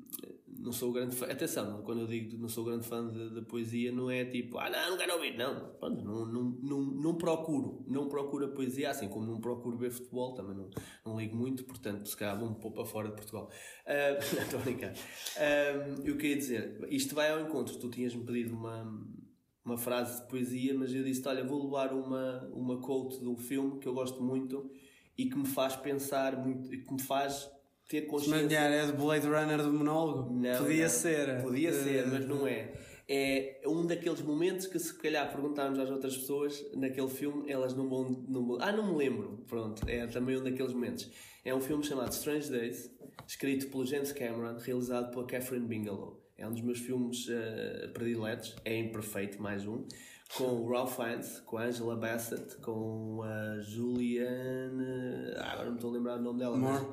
não 0.65 0.73
sou 0.73 0.93
grande 0.93 1.15
fã. 1.15 1.27
Atenção, 1.27 1.83
quando 1.83 2.01
eu 2.01 2.07
digo 2.07 2.31
que 2.31 2.37
não 2.37 2.49
sou 2.49 2.65
grande 2.65 2.87
fã 2.87 3.07
de, 3.07 3.31
de 3.31 3.43
poesia, 3.43 3.93
não 3.93 4.11
é 4.11 4.25
tipo, 4.25 4.59
ah, 4.59 4.71
não, 4.71 4.91
não 4.91 4.97
quero 4.97 5.15
ouvir. 5.15 5.37
Não, 5.37 5.75
pronto, 5.79 6.03
não, 6.03 6.27
não, 6.27 6.43
não, 6.43 6.81
não 6.81 7.15
procuro. 7.15 7.85
Não 7.87 8.09
procuro 8.09 8.47
a 8.47 8.49
poesia, 8.49 8.91
assim 8.91 9.09
como 9.09 9.27
não 9.27 9.41
procuro 9.41 9.77
ver 9.77 9.91
futebol, 9.91 10.35
também 10.35 10.57
não, 10.57 10.71
não 11.05 11.19
ligo 11.19 11.37
muito, 11.37 11.65
portanto, 11.65 12.09
se 12.09 12.17
calhar 12.17 12.39
vou 12.39 12.49
um 12.49 12.55
pouco 12.55 12.77
para 12.77 12.87
fora 12.87 13.09
de 13.09 13.15
Portugal. 13.15 13.51
Não, 13.87 14.43
estou 14.43 14.61
a 14.61 14.63
brincar. 14.63 14.95
Ah, 15.37 15.87
eu 16.05 16.17
queria 16.17 16.37
dizer, 16.37 16.87
isto 16.89 17.15
vai 17.15 17.31
ao 17.31 17.41
encontro. 17.41 17.77
Tu 17.77 17.91
tinhas-me 17.91 18.25
pedido 18.25 18.55
uma, 18.55 18.83
uma 19.65 19.79
frase 19.79 20.21
de 20.23 20.29
poesia, 20.29 20.75
mas 20.75 20.95
eu 20.95 21.03
disse: 21.03 21.27
Olha, 21.27 21.43
vou 21.45 21.65
levar 21.65 21.93
uma, 21.93 22.49
uma 22.53 22.81
quote 22.81 23.19
de 23.21 23.27
um 23.29 23.37
filme 23.37 23.79
que 23.79 23.87
eu 23.89 23.95
gosto 23.95 24.23
muito 24.23 24.71
e 25.17 25.27
que 25.27 25.37
me 25.39 25.47
faz 25.47 25.75
pensar 25.77 26.37
muito, 26.45 26.73
e 26.75 26.79
que 26.83 26.93
me 26.93 27.01
faz 27.01 27.49
ter 27.89 28.03
consciência. 28.03 28.43
Manhar 28.47 28.71
é 28.73 28.87
de 28.87 28.93
Blade 28.93 29.27
Runner 29.27 29.63
do 29.63 29.73
monólogo? 29.73 30.33
Não, 30.35 30.59
Podia 30.65 30.83
não. 30.85 30.89
ser. 30.91 31.43
Podia 31.43 31.69
Eh, 31.71 31.73
ser, 31.73 32.07
mas 32.09 32.27
não 32.27 32.47
é. 32.47 32.73
É 33.07 33.61
um 33.67 33.85
daqueles 33.87 34.23
momentos 34.23 34.67
que, 34.67 34.79
se 34.79 34.95
calhar, 34.95 35.31
perguntarmos 35.31 35.79
às 35.79 35.91
outras 35.91 36.17
pessoas 36.17 36.65
naquele 36.75 37.09
filme, 37.09 37.51
elas 37.51 37.75
não 37.75 37.87
vão, 37.89 38.25
não 38.27 38.47
vão. 38.47 38.59
Ah, 38.61 38.73
não 38.73 38.87
me 38.93 38.97
lembro. 38.97 39.45
Pronto, 39.47 39.83
é 39.87 40.07
também 40.07 40.39
um 40.39 40.43
daqueles 40.43 40.73
momentos. 40.73 41.11
É 41.45 41.55
um 41.55 41.61
filme 41.61 41.85
chamado 41.85 42.13
Strange 42.13 42.51
Days, 42.51 42.91
escrito 43.27 43.69
pelo 43.69 43.85
James 43.85 44.11
Cameron, 44.13 44.57
realizado 44.59 45.11
pela 45.11 45.27
Catherine 45.27 45.67
Bigelow. 45.67 46.24
É 46.37 46.47
um 46.47 46.53
dos 46.53 46.63
meus 46.63 46.81
filmes 46.81 47.29
eh, 47.31 47.89
prediletos. 47.95 48.57
É 48.65 48.77
imperfeito, 48.77 49.41
mais 49.41 49.67
um. 49.67 49.85
Com 50.37 50.45
o 50.45 50.69
Ralph 50.69 50.97
Fiennes, 50.97 51.41
com 51.41 51.59
a 51.59 51.65
Angela 51.67 51.95
Bassett, 51.97 52.57
com 52.57 53.23
a 53.23 53.61
Julianne. 53.61 55.33
Ah, 55.37 55.53
agora 55.53 55.69
não 55.69 55.77
estou 55.77 55.91
a 55.91 55.93
lembrar 55.95 56.17
o 56.19 56.23
nome 56.23 56.39
dela. 56.41 56.57
mas- 56.57 56.87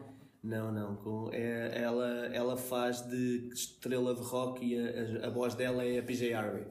não, 0.44 0.72
não. 0.72 0.96
Com, 0.98 1.30
é, 1.32 1.72
ela, 1.82 2.08
ela 2.34 2.58
faz 2.58 3.02
de 3.08 3.50
estrela 3.54 4.14
de 4.14 4.22
rock 4.22 4.64
e 4.66 4.78
a, 4.78 5.24
a, 5.24 5.28
a 5.28 5.30
voz 5.30 5.56
dela 5.56 5.84
é 5.84 6.00
a 6.00 6.04
PJ 6.04 6.34
Harvey. 6.34 6.66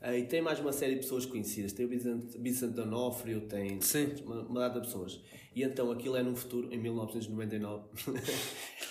Ah, 0.00 0.16
e 0.16 0.24
tem 0.26 0.40
mais 0.40 0.60
uma 0.60 0.72
série 0.72 0.94
de 0.94 1.00
pessoas 1.00 1.26
conhecidas. 1.26 1.72
Tem 1.72 1.84
o 1.84 1.88
Vincent, 1.88 2.36
Vincent 2.38 2.70
D'Onofrio, 2.72 3.42
tem 3.42 3.80
Sim. 3.80 4.14
uma, 4.24 4.42
uma 4.42 4.60
data 4.60 4.80
de 4.80 4.86
pessoas. 4.86 5.20
E 5.58 5.64
então 5.64 5.90
aquilo 5.90 6.16
é 6.16 6.22
num 6.22 6.36
futuro, 6.36 6.72
em 6.72 6.78
1999. 6.78 7.88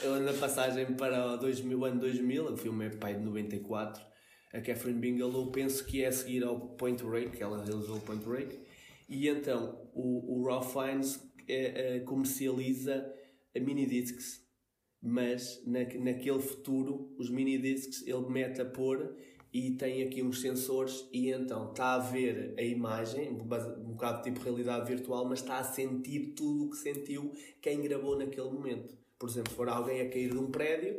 Ela 0.04 0.20
na 0.20 0.34
passagem 0.34 0.86
para 0.98 1.36
o 1.36 1.38
2000, 1.38 1.80
o 1.80 1.86
ano 1.86 2.02
2000, 2.02 2.54
o 2.54 2.58
filme 2.58 2.88
é 2.88 2.90
pai 2.90 3.16
de 3.16 3.24
94. 3.24 4.04
A 4.52 4.60
Catherine 4.60 5.00
Bigelow 5.00 5.50
penso 5.50 5.86
que 5.86 6.04
é 6.04 6.08
a 6.08 6.12
seguir 6.12 6.44
ao 6.44 6.60
Point 6.76 7.02
Break, 7.02 7.42
ela 7.42 7.64
realizou 7.64 7.96
o 7.96 8.02
Point 8.02 8.26
Break. 8.26 8.60
E 9.08 9.30
então 9.30 9.90
o, 9.94 10.42
o 10.42 10.46
Ralph 10.46 10.74
Fiennes 10.74 11.24
eh, 11.48 11.96
eh, 11.96 12.00
comercializa 12.02 13.10
a 13.56 13.60
mini-discs 13.62 14.46
mas 15.02 15.64
na, 15.66 15.80
naquele 16.04 16.42
futuro 16.42 17.16
os 17.18 17.30
mini 17.30 17.58
discs 17.58 18.06
ele 18.06 18.28
mete 18.30 18.62
a 18.62 18.66
pôr 18.66 19.16
e 19.54 19.72
tem 19.72 20.04
aqui 20.04 20.22
uns 20.22 20.42
sensores 20.42 21.08
e 21.12 21.32
então 21.32 21.70
está 21.70 21.94
a 21.94 22.00
ver 22.00 22.54
a 22.58 22.62
imagem 22.62 23.30
um 23.30 23.92
bocado 23.92 24.22
tipo 24.22 24.40
realidade 24.42 24.88
virtual 24.88 25.26
mas 25.26 25.40
está 25.40 25.60
a 25.60 25.64
sentir 25.64 26.34
tudo 26.36 26.66
o 26.66 26.70
que 26.70 26.78
sentiu 26.78 27.32
quem 27.62 27.82
gravou 27.82 28.18
naquele 28.18 28.50
momento 28.50 28.98
por 29.20 29.30
exemplo, 29.30 29.50
se 29.50 29.56
for 29.56 29.68
alguém 29.68 30.02
a 30.02 30.10
cair 30.10 30.30
de 30.30 30.38
um 30.38 30.52
prédio 30.52 30.98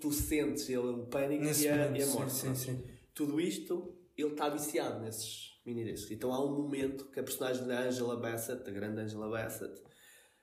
tu 0.00 0.12
sentes 0.12 0.68
ele, 0.68 0.78
o 0.78 1.06
pânico 1.06 1.44
Nesse 1.44 1.64
e 1.64 1.68
a, 1.68 1.76
momento, 1.76 1.98
e 1.98 2.02
a 2.02 2.06
morte 2.06 2.32
sim, 2.32 2.54
sim. 2.54 2.84
tudo 3.14 3.40
isto 3.40 3.94
ele 4.16 4.28
está 4.28 4.48
viciado 4.48 5.00
nesses 5.00 5.60
mini 5.64 5.84
discs 5.84 6.10
então 6.10 6.32
há 6.32 6.44
um 6.44 6.54
momento 6.54 7.06
que 7.10 7.18
a 7.18 7.22
personagem 7.22 7.66
da 7.66 7.80
Angela 7.80 8.16
Bassett 8.16 8.68
a 8.68 8.72
grande 8.72 9.00
Angela 9.00 9.28
Bassett 9.28 9.80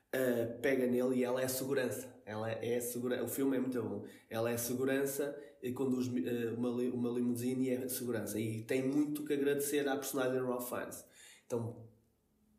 Uh, 0.08 0.58
pega 0.62 0.86
nele 0.86 1.16
e 1.16 1.22
ela 1.22 1.42
é 1.42 1.44
a 1.44 1.48
segurança. 1.48 2.10
Ela 2.24 2.50
é 2.50 2.78
a 2.78 2.80
segurança. 2.80 3.24
O 3.24 3.28
filme 3.28 3.58
é 3.58 3.60
muito 3.60 3.82
bom. 3.82 4.06
Ela 4.30 4.50
é 4.50 4.54
a 4.54 4.58
segurança 4.58 5.38
conduz 5.74 6.06
uh, 6.06 6.54
uma, 6.56 6.70
li- 6.70 6.90
uma 6.90 7.10
limusine 7.10 7.68
e 7.68 7.70
é 7.70 7.88
segurança. 7.88 8.38
E 8.38 8.62
tem 8.62 8.86
muito 8.86 9.24
que 9.24 9.32
agradecer 9.32 9.88
à 9.88 9.96
personagem 9.96 10.40
Ralph 10.40 10.68
Fiennes. 10.68 11.04
Então 11.46 11.76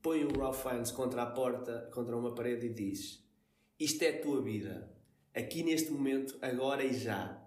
põe 0.01 0.23
o 0.23 0.39
Ralph 0.39 0.61
Fiennes 0.61 0.91
contra 0.91 1.23
a 1.23 1.27
porta, 1.27 1.89
contra 1.93 2.15
uma 2.17 2.33
parede 2.33 2.67
e 2.67 2.73
diz: 2.73 3.23
Isto 3.79 4.03
é 4.03 4.09
a 4.09 4.21
tua 4.21 4.41
vida. 4.41 4.91
Aqui 5.35 5.63
neste 5.63 5.91
momento, 5.91 6.37
agora 6.41 6.83
e 6.83 6.93
já. 6.93 7.39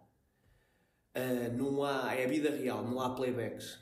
Uh, 1.15 1.57
não 1.57 1.85
há, 1.85 2.15
é 2.15 2.24
a 2.24 2.29
vida 2.29 2.51
real, 2.51 2.83
não 2.85 3.01
há 3.01 3.15
playbacks. 3.15 3.79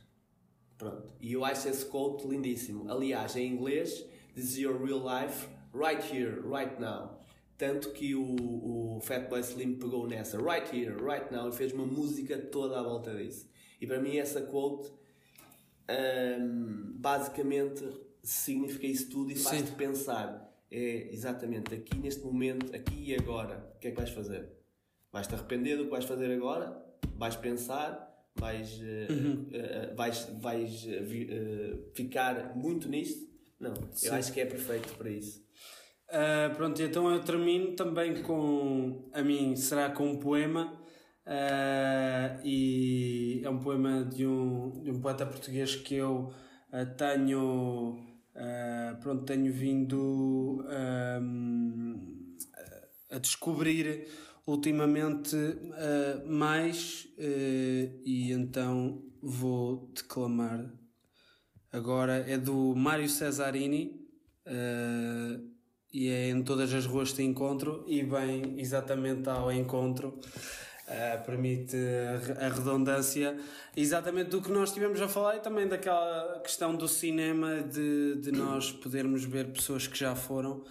Pronto. 0.77 1.13
E 1.21 1.33
eu 1.33 1.45
acho 1.45 1.69
esse 1.69 1.85
quote 1.87 2.27
lindíssimo. 2.27 2.91
Aliás, 2.91 3.37
em 3.37 3.47
inglês, 3.47 4.05
This 4.35 4.53
is 4.53 4.59
your 4.59 4.75
real 4.75 5.01
life, 5.01 5.49
right 5.73 6.01
here, 6.01 6.41
right 6.41 6.81
now. 6.81 7.20
Tanto 7.61 7.91
que 7.93 8.15
o, 8.15 8.23
o 8.97 9.01
Fatboy 9.03 9.41
Slim 9.41 9.75
pegou 9.75 10.09
nessa, 10.09 10.39
right 10.39 10.75
here, 10.75 10.95
right 10.95 11.31
now, 11.31 11.47
e 11.47 11.53
fez 11.53 11.75
uma 11.75 11.85
música 11.85 12.39
toda 12.39 12.81
à 12.81 12.83
volta 12.83 13.15
disso. 13.15 13.51
E 13.79 13.87
para 13.87 14.01
mim, 14.01 14.17
essa 14.17 14.41
quote 14.41 14.91
hum, 16.41 16.95
basicamente 16.97 17.85
significa 18.23 18.87
isso 18.87 19.11
tudo 19.11 19.31
e 19.31 19.37
faz-te 19.37 19.69
Sim. 19.69 19.75
pensar. 19.75 20.51
É 20.71 21.13
exatamente 21.13 21.75
aqui 21.75 21.99
neste 21.99 22.25
momento, 22.25 22.75
aqui 22.75 23.11
e 23.11 23.15
agora, 23.15 23.71
o 23.77 23.79
que 23.79 23.89
é 23.89 23.91
que 23.91 23.97
vais 23.99 24.09
fazer? 24.09 24.49
Vais-te 25.13 25.35
arrepender 25.35 25.77
do 25.77 25.85
que 25.85 25.91
vais 25.91 26.07
fazer 26.07 26.33
agora? 26.33 26.83
Vais 27.15 27.37
pensar? 27.37 28.09
Vais, 28.37 28.81
eh, 28.81 29.07
eh, 29.53 29.95
vais, 29.95 30.31
vais 30.41 30.83
vi- 30.85 31.29
eh, 31.31 31.77
ficar 31.93 32.57
muito 32.57 32.89
nisto? 32.89 33.29
Não, 33.59 33.75
eu 34.03 34.15
acho 34.15 34.33
que 34.33 34.41
é 34.41 34.47
perfeito 34.47 34.97
para 34.97 35.11
isso. 35.11 35.45
Ah, 36.13 36.51
pronto, 36.57 36.83
então 36.83 37.09
eu 37.11 37.21
termino 37.23 37.77
também 37.77 38.23
com. 38.23 39.09
A 39.13 39.23
mim 39.23 39.55
será 39.57 39.91
com 39.91 40.11
um 40.11 40.17
poema. 40.19 40.77
ah, 41.27 42.41
e 42.45 43.41
é 43.45 43.51
um 43.51 43.59
poema 43.61 44.05
de 44.05 44.27
um, 44.27 44.83
de 44.83 44.91
um 44.91 45.01
poeta 45.01 45.25
português 45.27 45.77
que 45.77 45.95
eu 45.95 46.33
ah, 46.73 46.85
tenho. 46.87 47.97
pronto, 49.01 49.25
tenho 49.25 49.53
vindo 49.53 50.65
ahm, 50.69 52.37
a 53.11 53.19
descobrir 53.19 54.09
ultimamente 54.47 55.37
mais. 56.27 57.07
e 58.05 58.33
então 58.33 59.03
vou 59.23 59.91
declamar 59.95 60.73
agora 61.73 62.25
é 62.29 62.39
do 62.39 62.75
Mário 62.75 63.09
Cesarini 63.09 64.01
e 65.93 66.09
é 66.09 66.31
em 66.31 66.43
todas 66.43 66.73
as 66.73 66.87
ruas 66.87 67.13
te 67.13 67.23
encontro 67.23 67.85
e 67.87 68.03
bem 68.03 68.59
exatamente 68.59 69.29
ao 69.29 69.51
encontro 69.53 70.19
eh, 70.87 71.17
permite 71.19 71.77
a 71.77 72.19
re- 72.19 72.47
a 72.47 72.49
redundância 72.49 73.39
exatamente 73.77 74.31
do 74.31 74.41
que 74.43 74.51
nós 74.51 74.71
estivemos 74.71 75.01
a 75.01 75.09
falar 75.09 75.37
e 75.37 75.41
também 75.41 75.67
daquela 75.69 76.41
questão 76.41 76.75
do 76.75 76.89
cinema 76.89 77.63
de, 77.63 78.17
de 78.17 78.33
nós 78.33 78.73
podermos 78.73 79.25
ver 79.25 79.53
pessoas 79.53 79.87
que 79.87 79.99
já 79.99 80.15
foram 80.15 80.65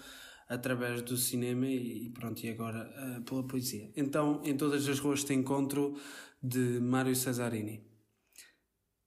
através 0.47 1.01
do 1.03 1.15
cinema 1.15 1.67
e 1.67 2.09
pronto, 2.09 2.43
e 2.43 2.49
agora 2.49 2.91
eh, 2.97 3.19
pela 3.21 3.43
poesia. 3.43 3.91
Então, 3.95 4.41
em 4.43 4.57
todas 4.57 4.87
as 4.87 4.99
ruas 4.99 5.23
te 5.23 5.33
encontro 5.33 5.95
de 6.41 6.79
Mário 6.79 7.15
Cesarini. 7.15 7.83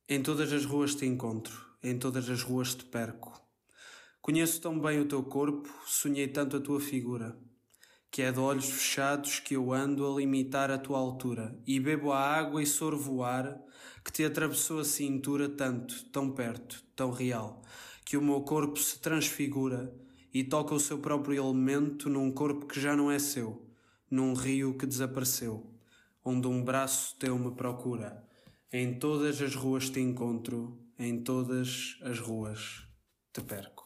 Em 0.09 0.23
todas 0.23 0.53
as 0.53 0.65
ruas 0.65 0.95
te 0.95 1.05
encontro, 1.07 1.67
em 1.83 1.99
todas 1.99 2.29
as 2.29 2.43
ruas 2.43 2.75
te 2.75 2.85
perco. 2.85 3.42
Conheço 4.23 4.61
tão 4.61 4.79
bem 4.79 5.01
o 5.01 5.05
teu 5.05 5.21
corpo, 5.25 5.69
sonhei 5.85 6.29
tanto 6.29 6.57
a 6.57 6.61
tua 6.61 6.79
figura, 6.79 7.37
que 8.09 8.23
é 8.23 8.31
de 8.31 8.39
olhos 8.39 8.71
fechados 8.71 9.41
que 9.41 9.57
eu 9.57 9.73
ando 9.73 10.07
a 10.07 10.17
limitar 10.17 10.71
a 10.71 10.79
tua 10.79 10.97
altura, 10.97 11.61
e 11.67 11.81
bebo 11.81 12.13
a 12.13 12.21
água 12.21 12.63
e 12.63 12.67
sorvo 12.67 13.17
o 13.17 13.25
ar 13.25 13.61
que 14.05 14.13
te 14.13 14.25
atravessou 14.25 14.79
a 14.79 14.85
cintura 14.85 15.49
tanto, 15.49 16.05
tão 16.11 16.31
perto, 16.31 16.85
tão 16.95 17.11
real, 17.11 17.63
que 18.05 18.17
o 18.17 18.23
meu 18.23 18.43
corpo 18.43 18.79
se 18.79 19.01
transfigura 19.01 19.93
e 20.33 20.45
toca 20.45 20.73
o 20.73 20.79
seu 20.79 20.99
próprio 20.99 21.43
elemento 21.43 22.09
num 22.09 22.31
corpo 22.31 22.67
que 22.67 22.81
já 22.81 22.95
não 22.95 23.11
é 23.11 23.19
seu, 23.19 23.69
num 24.09 24.35
rio 24.35 24.79
que 24.79 24.87
desapareceu, 24.87 25.69
onde 26.25 26.47
um 26.47 26.63
braço 26.63 27.17
teu 27.19 27.37
me 27.37 27.51
procura. 27.57 28.25
Em 28.73 29.01
todas 29.01 29.43
as 29.43 29.57
ruas 29.57 29.91
te 29.91 29.99
encontro, 29.99 30.79
em 30.97 31.25
todas 31.25 31.99
as 32.03 32.21
ruas 32.21 32.87
te 33.33 33.41
perco. 33.41 33.82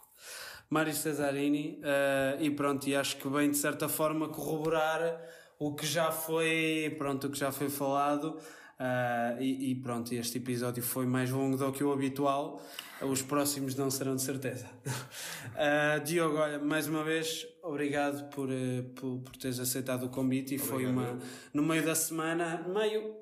Mário 0.69 0.93
Cesarini, 0.93 1.81
uh, 1.81 2.43
e 2.43 2.51
pronto, 2.51 2.89
e 2.89 2.97
acho 2.97 3.17
que 3.17 3.29
vem 3.29 3.51
de 3.51 3.57
certa 3.57 3.89
forma 3.89 4.29
corroborar 4.29 5.21
o 5.59 5.75
que 5.75 5.87
já 5.87 6.11
foi, 6.11 6.95
pronto, 6.99 7.29
o 7.29 7.31
que 7.31 7.39
já 7.39 7.53
foi 7.53 7.69
falado. 7.69 8.39
Uh, 8.79 9.41
e, 9.41 9.71
e, 9.71 9.75
pronto, 9.77 10.13
este 10.13 10.37
episódio 10.37 10.83
foi 10.83 11.07
mais 11.07 11.31
longo 11.31 11.57
do 11.57 11.73
que 11.73 11.83
o 11.83 11.93
habitual. 11.93 12.63
Os 13.01 13.23
próximos 13.23 13.75
não 13.75 13.91
serão 13.91 14.17
de 14.17 14.23
certeza. 14.23 14.67
Uh, 14.87 16.01
Diogo, 16.05 16.37
olha, 16.37 16.59
mais 16.59 16.87
uma 16.87 17.03
vez, 17.03 17.47
obrigado 17.63 18.29
por, 18.31 18.49
por, 18.95 19.19
por 19.21 19.37
teres 19.37 19.59
aceitado 19.59 20.05
o 20.05 20.09
convite. 20.11 20.55
E 20.55 20.59
obrigado. 20.59 20.71
foi 20.71 20.87
uma, 20.87 21.19
no 21.55 21.63
meio 21.63 21.85
da 21.85 21.95
semana, 21.95 22.67
meio, 22.69 23.15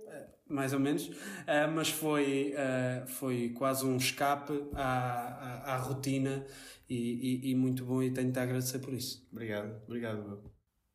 mais 0.49 0.73
ou 0.73 0.81
menos, 0.81 1.11
mas 1.75 1.89
foi, 1.89 2.55
foi 3.07 3.51
quase 3.51 3.87
um 3.87 3.97
escape 3.97 4.53
à, 4.75 4.83
à, 4.85 5.75
à 5.75 5.77
rotina 5.77 6.45
e, 6.89 6.95
e, 6.95 7.51
e, 7.51 7.55
muito 7.55 7.85
bom. 7.85 8.03
E 8.03 8.11
tenho-te 8.11 8.39
a 8.39 8.43
agradecer 8.43 8.79
por 8.79 8.93
isso. 8.93 9.27
Obrigado, 9.33 9.83
obrigado. 9.85 10.53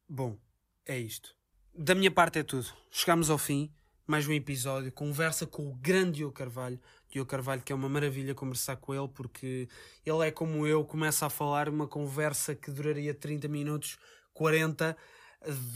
Bom, 0.08 0.38
é 0.86 0.98
isto. 1.00 1.36
Da 1.74 1.96
minha 1.96 2.12
parte 2.12 2.40
é 2.40 2.44
tudo. 2.44 2.68
Chegamos 2.92 3.30
ao 3.30 3.38
fim 3.38 3.74
mais 4.10 4.28
um 4.28 4.34
episódio, 4.34 4.92
conversa 4.92 5.46
com 5.46 5.70
o 5.70 5.76
grande 5.76 6.14
Diogo 6.14 6.34
Carvalho. 6.34 6.80
Diogo 7.12 7.30
Carvalho, 7.30 7.62
que 7.62 7.72
é 7.72 7.76
uma 7.76 7.88
maravilha 7.88 8.34
conversar 8.34 8.78
com 8.78 8.92
ele, 8.92 9.08
porque 9.08 9.70
ele 10.04 10.28
é 10.28 10.32
como 10.32 10.66
eu, 10.66 10.84
começa 10.84 11.28
a 11.28 11.30
falar 11.30 11.70
uma 11.70 11.88
conversa 11.88 12.56
que 12.56 12.72
duraria 12.72 13.14
30 13.14 13.48
minutos, 13.48 14.00
40, 14.34 14.98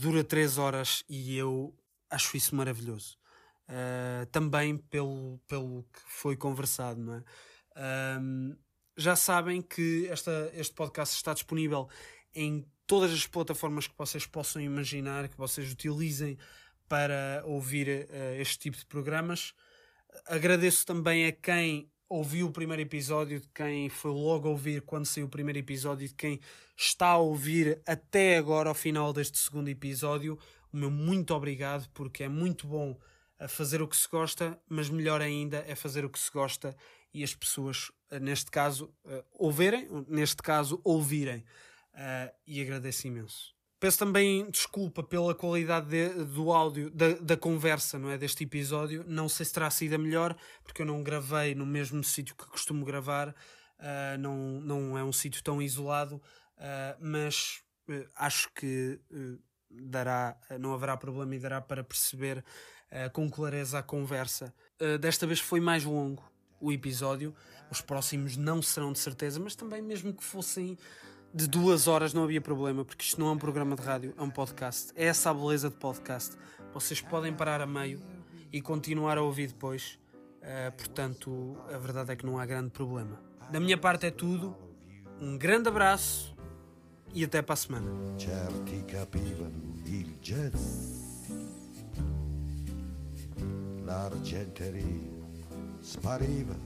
dura 0.00 0.24
3 0.24 0.58
horas 0.58 1.04
e 1.08 1.36
eu 1.36 1.72
acho 2.10 2.36
isso 2.36 2.56
maravilhoso. 2.56 3.16
Uh, 3.68 4.26
também 4.26 4.76
pelo, 4.76 5.40
pelo 5.48 5.84
que 5.84 6.00
foi 6.06 6.36
conversado, 6.36 7.00
não 7.00 7.14
é? 7.14 7.24
Um, 8.20 8.54
já 8.96 9.16
sabem 9.16 9.62
que 9.62 10.06
esta, 10.08 10.50
este 10.54 10.74
podcast 10.74 11.16
está 11.16 11.32
disponível 11.32 11.88
em 12.34 12.64
todas 12.86 13.12
as 13.12 13.26
plataformas 13.26 13.86
que 13.86 13.96
vocês 13.96 14.26
possam 14.26 14.60
imaginar, 14.60 15.28
que 15.28 15.36
vocês 15.36 15.72
utilizem 15.72 16.38
para 16.88 17.42
ouvir 17.46 17.88
uh, 17.88 18.40
este 18.40 18.58
tipo 18.58 18.76
de 18.76 18.86
programas. 18.86 19.54
Agradeço 20.26 20.84
também 20.86 21.26
a 21.26 21.32
quem 21.32 21.90
ouviu 22.08 22.46
o 22.46 22.52
primeiro 22.52 22.82
episódio, 22.82 23.40
de 23.40 23.48
quem 23.48 23.88
foi 23.88 24.10
logo 24.10 24.48
ouvir 24.48 24.82
quando 24.82 25.06
saiu 25.06 25.26
o 25.26 25.30
primeiro 25.30 25.58
episódio, 25.58 26.06
de 26.06 26.14
quem 26.14 26.38
está 26.76 27.08
a 27.08 27.18
ouvir 27.18 27.80
até 27.86 28.36
agora, 28.36 28.68
ao 28.68 28.74
final 28.74 29.12
deste 29.12 29.38
segundo 29.38 29.68
episódio. 29.68 30.38
O 30.72 30.76
meu 30.76 30.90
muito 30.90 31.34
obrigado, 31.34 31.88
porque 31.92 32.24
é 32.24 32.28
muito 32.28 32.66
bom 32.66 32.96
eh, 33.44 33.48
fazer 33.48 33.82
o 33.82 33.88
que 33.88 33.96
se 33.96 34.08
gosta, 34.08 34.58
mas 34.68 34.88
melhor 34.88 35.20
ainda 35.20 35.64
é 35.66 35.74
fazer 35.74 36.04
o 36.04 36.10
que 36.10 36.18
se 36.18 36.30
gosta 36.30 36.74
e 37.12 37.22
as 37.22 37.34
pessoas, 37.34 37.92
eh, 38.10 38.18
neste 38.18 38.50
caso, 38.50 38.92
ouvirem, 39.32 39.88
neste 40.08 40.42
caso, 40.42 40.80
ouvirem. 40.82 41.44
e 42.44 42.60
agradeço 42.60 43.06
imenso. 43.06 43.54
Peço 43.78 43.98
também 43.98 44.50
desculpa 44.50 45.00
pela 45.02 45.32
qualidade 45.32 45.86
de, 45.86 46.24
do 46.24 46.50
áudio, 46.52 46.90
da, 46.90 47.10
da, 47.12 47.36
conversa, 47.36 47.98
não 47.98 48.10
é? 48.10 48.18
Deste 48.18 48.42
episódio. 48.42 49.04
Não 49.06 49.28
sei 49.28 49.46
se 49.46 49.52
terá 49.52 49.70
sido 49.70 49.94
a 49.94 49.98
melhor, 49.98 50.34
porque 50.64 50.82
eu 50.82 50.86
não 50.86 51.04
gravei 51.04 51.54
no 51.54 51.64
mesmo 51.64 52.02
sítio 52.02 52.34
que 52.34 52.46
costumo 52.46 52.84
gravar. 52.84 53.34
Não, 54.18 54.60
não 54.60 54.98
é 54.98 55.04
um 55.04 55.12
sítio 55.12 55.42
tão 55.42 55.60
isolado, 55.60 56.20
mas 56.98 57.62
acho 58.16 58.50
que 58.54 58.98
dará, 59.70 60.36
não 60.58 60.72
haverá 60.72 60.96
problema 60.96 61.34
e 61.34 61.38
dará 61.38 61.60
para 61.60 61.84
perceber 61.84 62.44
com 63.12 63.30
clareza 63.30 63.78
a 63.78 63.82
conversa. 63.82 64.52
desta 65.00 65.26
vez 65.26 65.40
foi 65.40 65.60
mais 65.60 65.84
longo 65.84 66.22
o 66.60 66.72
episódio. 66.72 67.34
Os 67.70 67.80
próximos 67.80 68.36
não 68.36 68.62
serão 68.62 68.92
de 68.92 68.98
certeza, 68.98 69.40
mas 69.40 69.54
também 69.54 69.82
mesmo 69.82 70.12
que 70.12 70.22
fossem 70.22 70.78
de 71.34 71.48
duas 71.48 71.88
horas 71.88 72.14
não 72.14 72.22
havia 72.22 72.40
problema, 72.40 72.84
porque 72.84 73.04
isto 73.04 73.20
não 73.20 73.28
é 73.28 73.32
um 73.32 73.38
programa 73.38 73.74
de 73.74 73.82
rádio, 73.82 74.14
é 74.16 74.22
um 74.22 74.30
podcast. 74.30 74.92
É 74.94 75.06
essa 75.06 75.30
a 75.30 75.34
beleza 75.34 75.68
de 75.68 75.74
podcast. 75.74 76.36
Vocês 76.72 77.00
podem 77.00 77.32
parar 77.32 77.60
a 77.60 77.66
meio 77.66 78.00
e 78.52 78.62
continuar 78.62 79.18
a 79.18 79.22
ouvir 79.22 79.48
depois. 79.48 79.98
Uh, 80.40 80.70
portanto, 80.76 81.56
a 81.72 81.78
verdade 81.78 82.12
é 82.12 82.16
que 82.16 82.24
não 82.24 82.38
há 82.38 82.46
grande 82.46 82.70
problema. 82.70 83.20
Da 83.50 83.58
minha 83.58 83.76
parte 83.76 84.06
é 84.06 84.10
tudo. 84.10 84.56
Um 85.20 85.36
grande 85.36 85.68
abraço 85.68 86.36
e 87.12 87.24
até 87.24 87.42
para 87.42 87.54
a 87.54 87.56
semana. 87.56 87.90
L'argenteria 93.84 95.12
spariva 95.80 96.56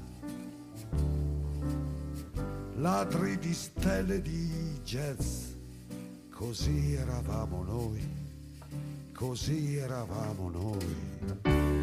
ladri 2.77 3.39
di 3.39 3.53
stelle 3.53 4.23
di 4.23 4.81
jazz. 4.85 5.47
Così 6.31 6.95
eravamo 6.95 7.65
noi, 7.65 8.09
così 9.13 9.77
eravamo 9.77 10.49
noi. 10.49 11.78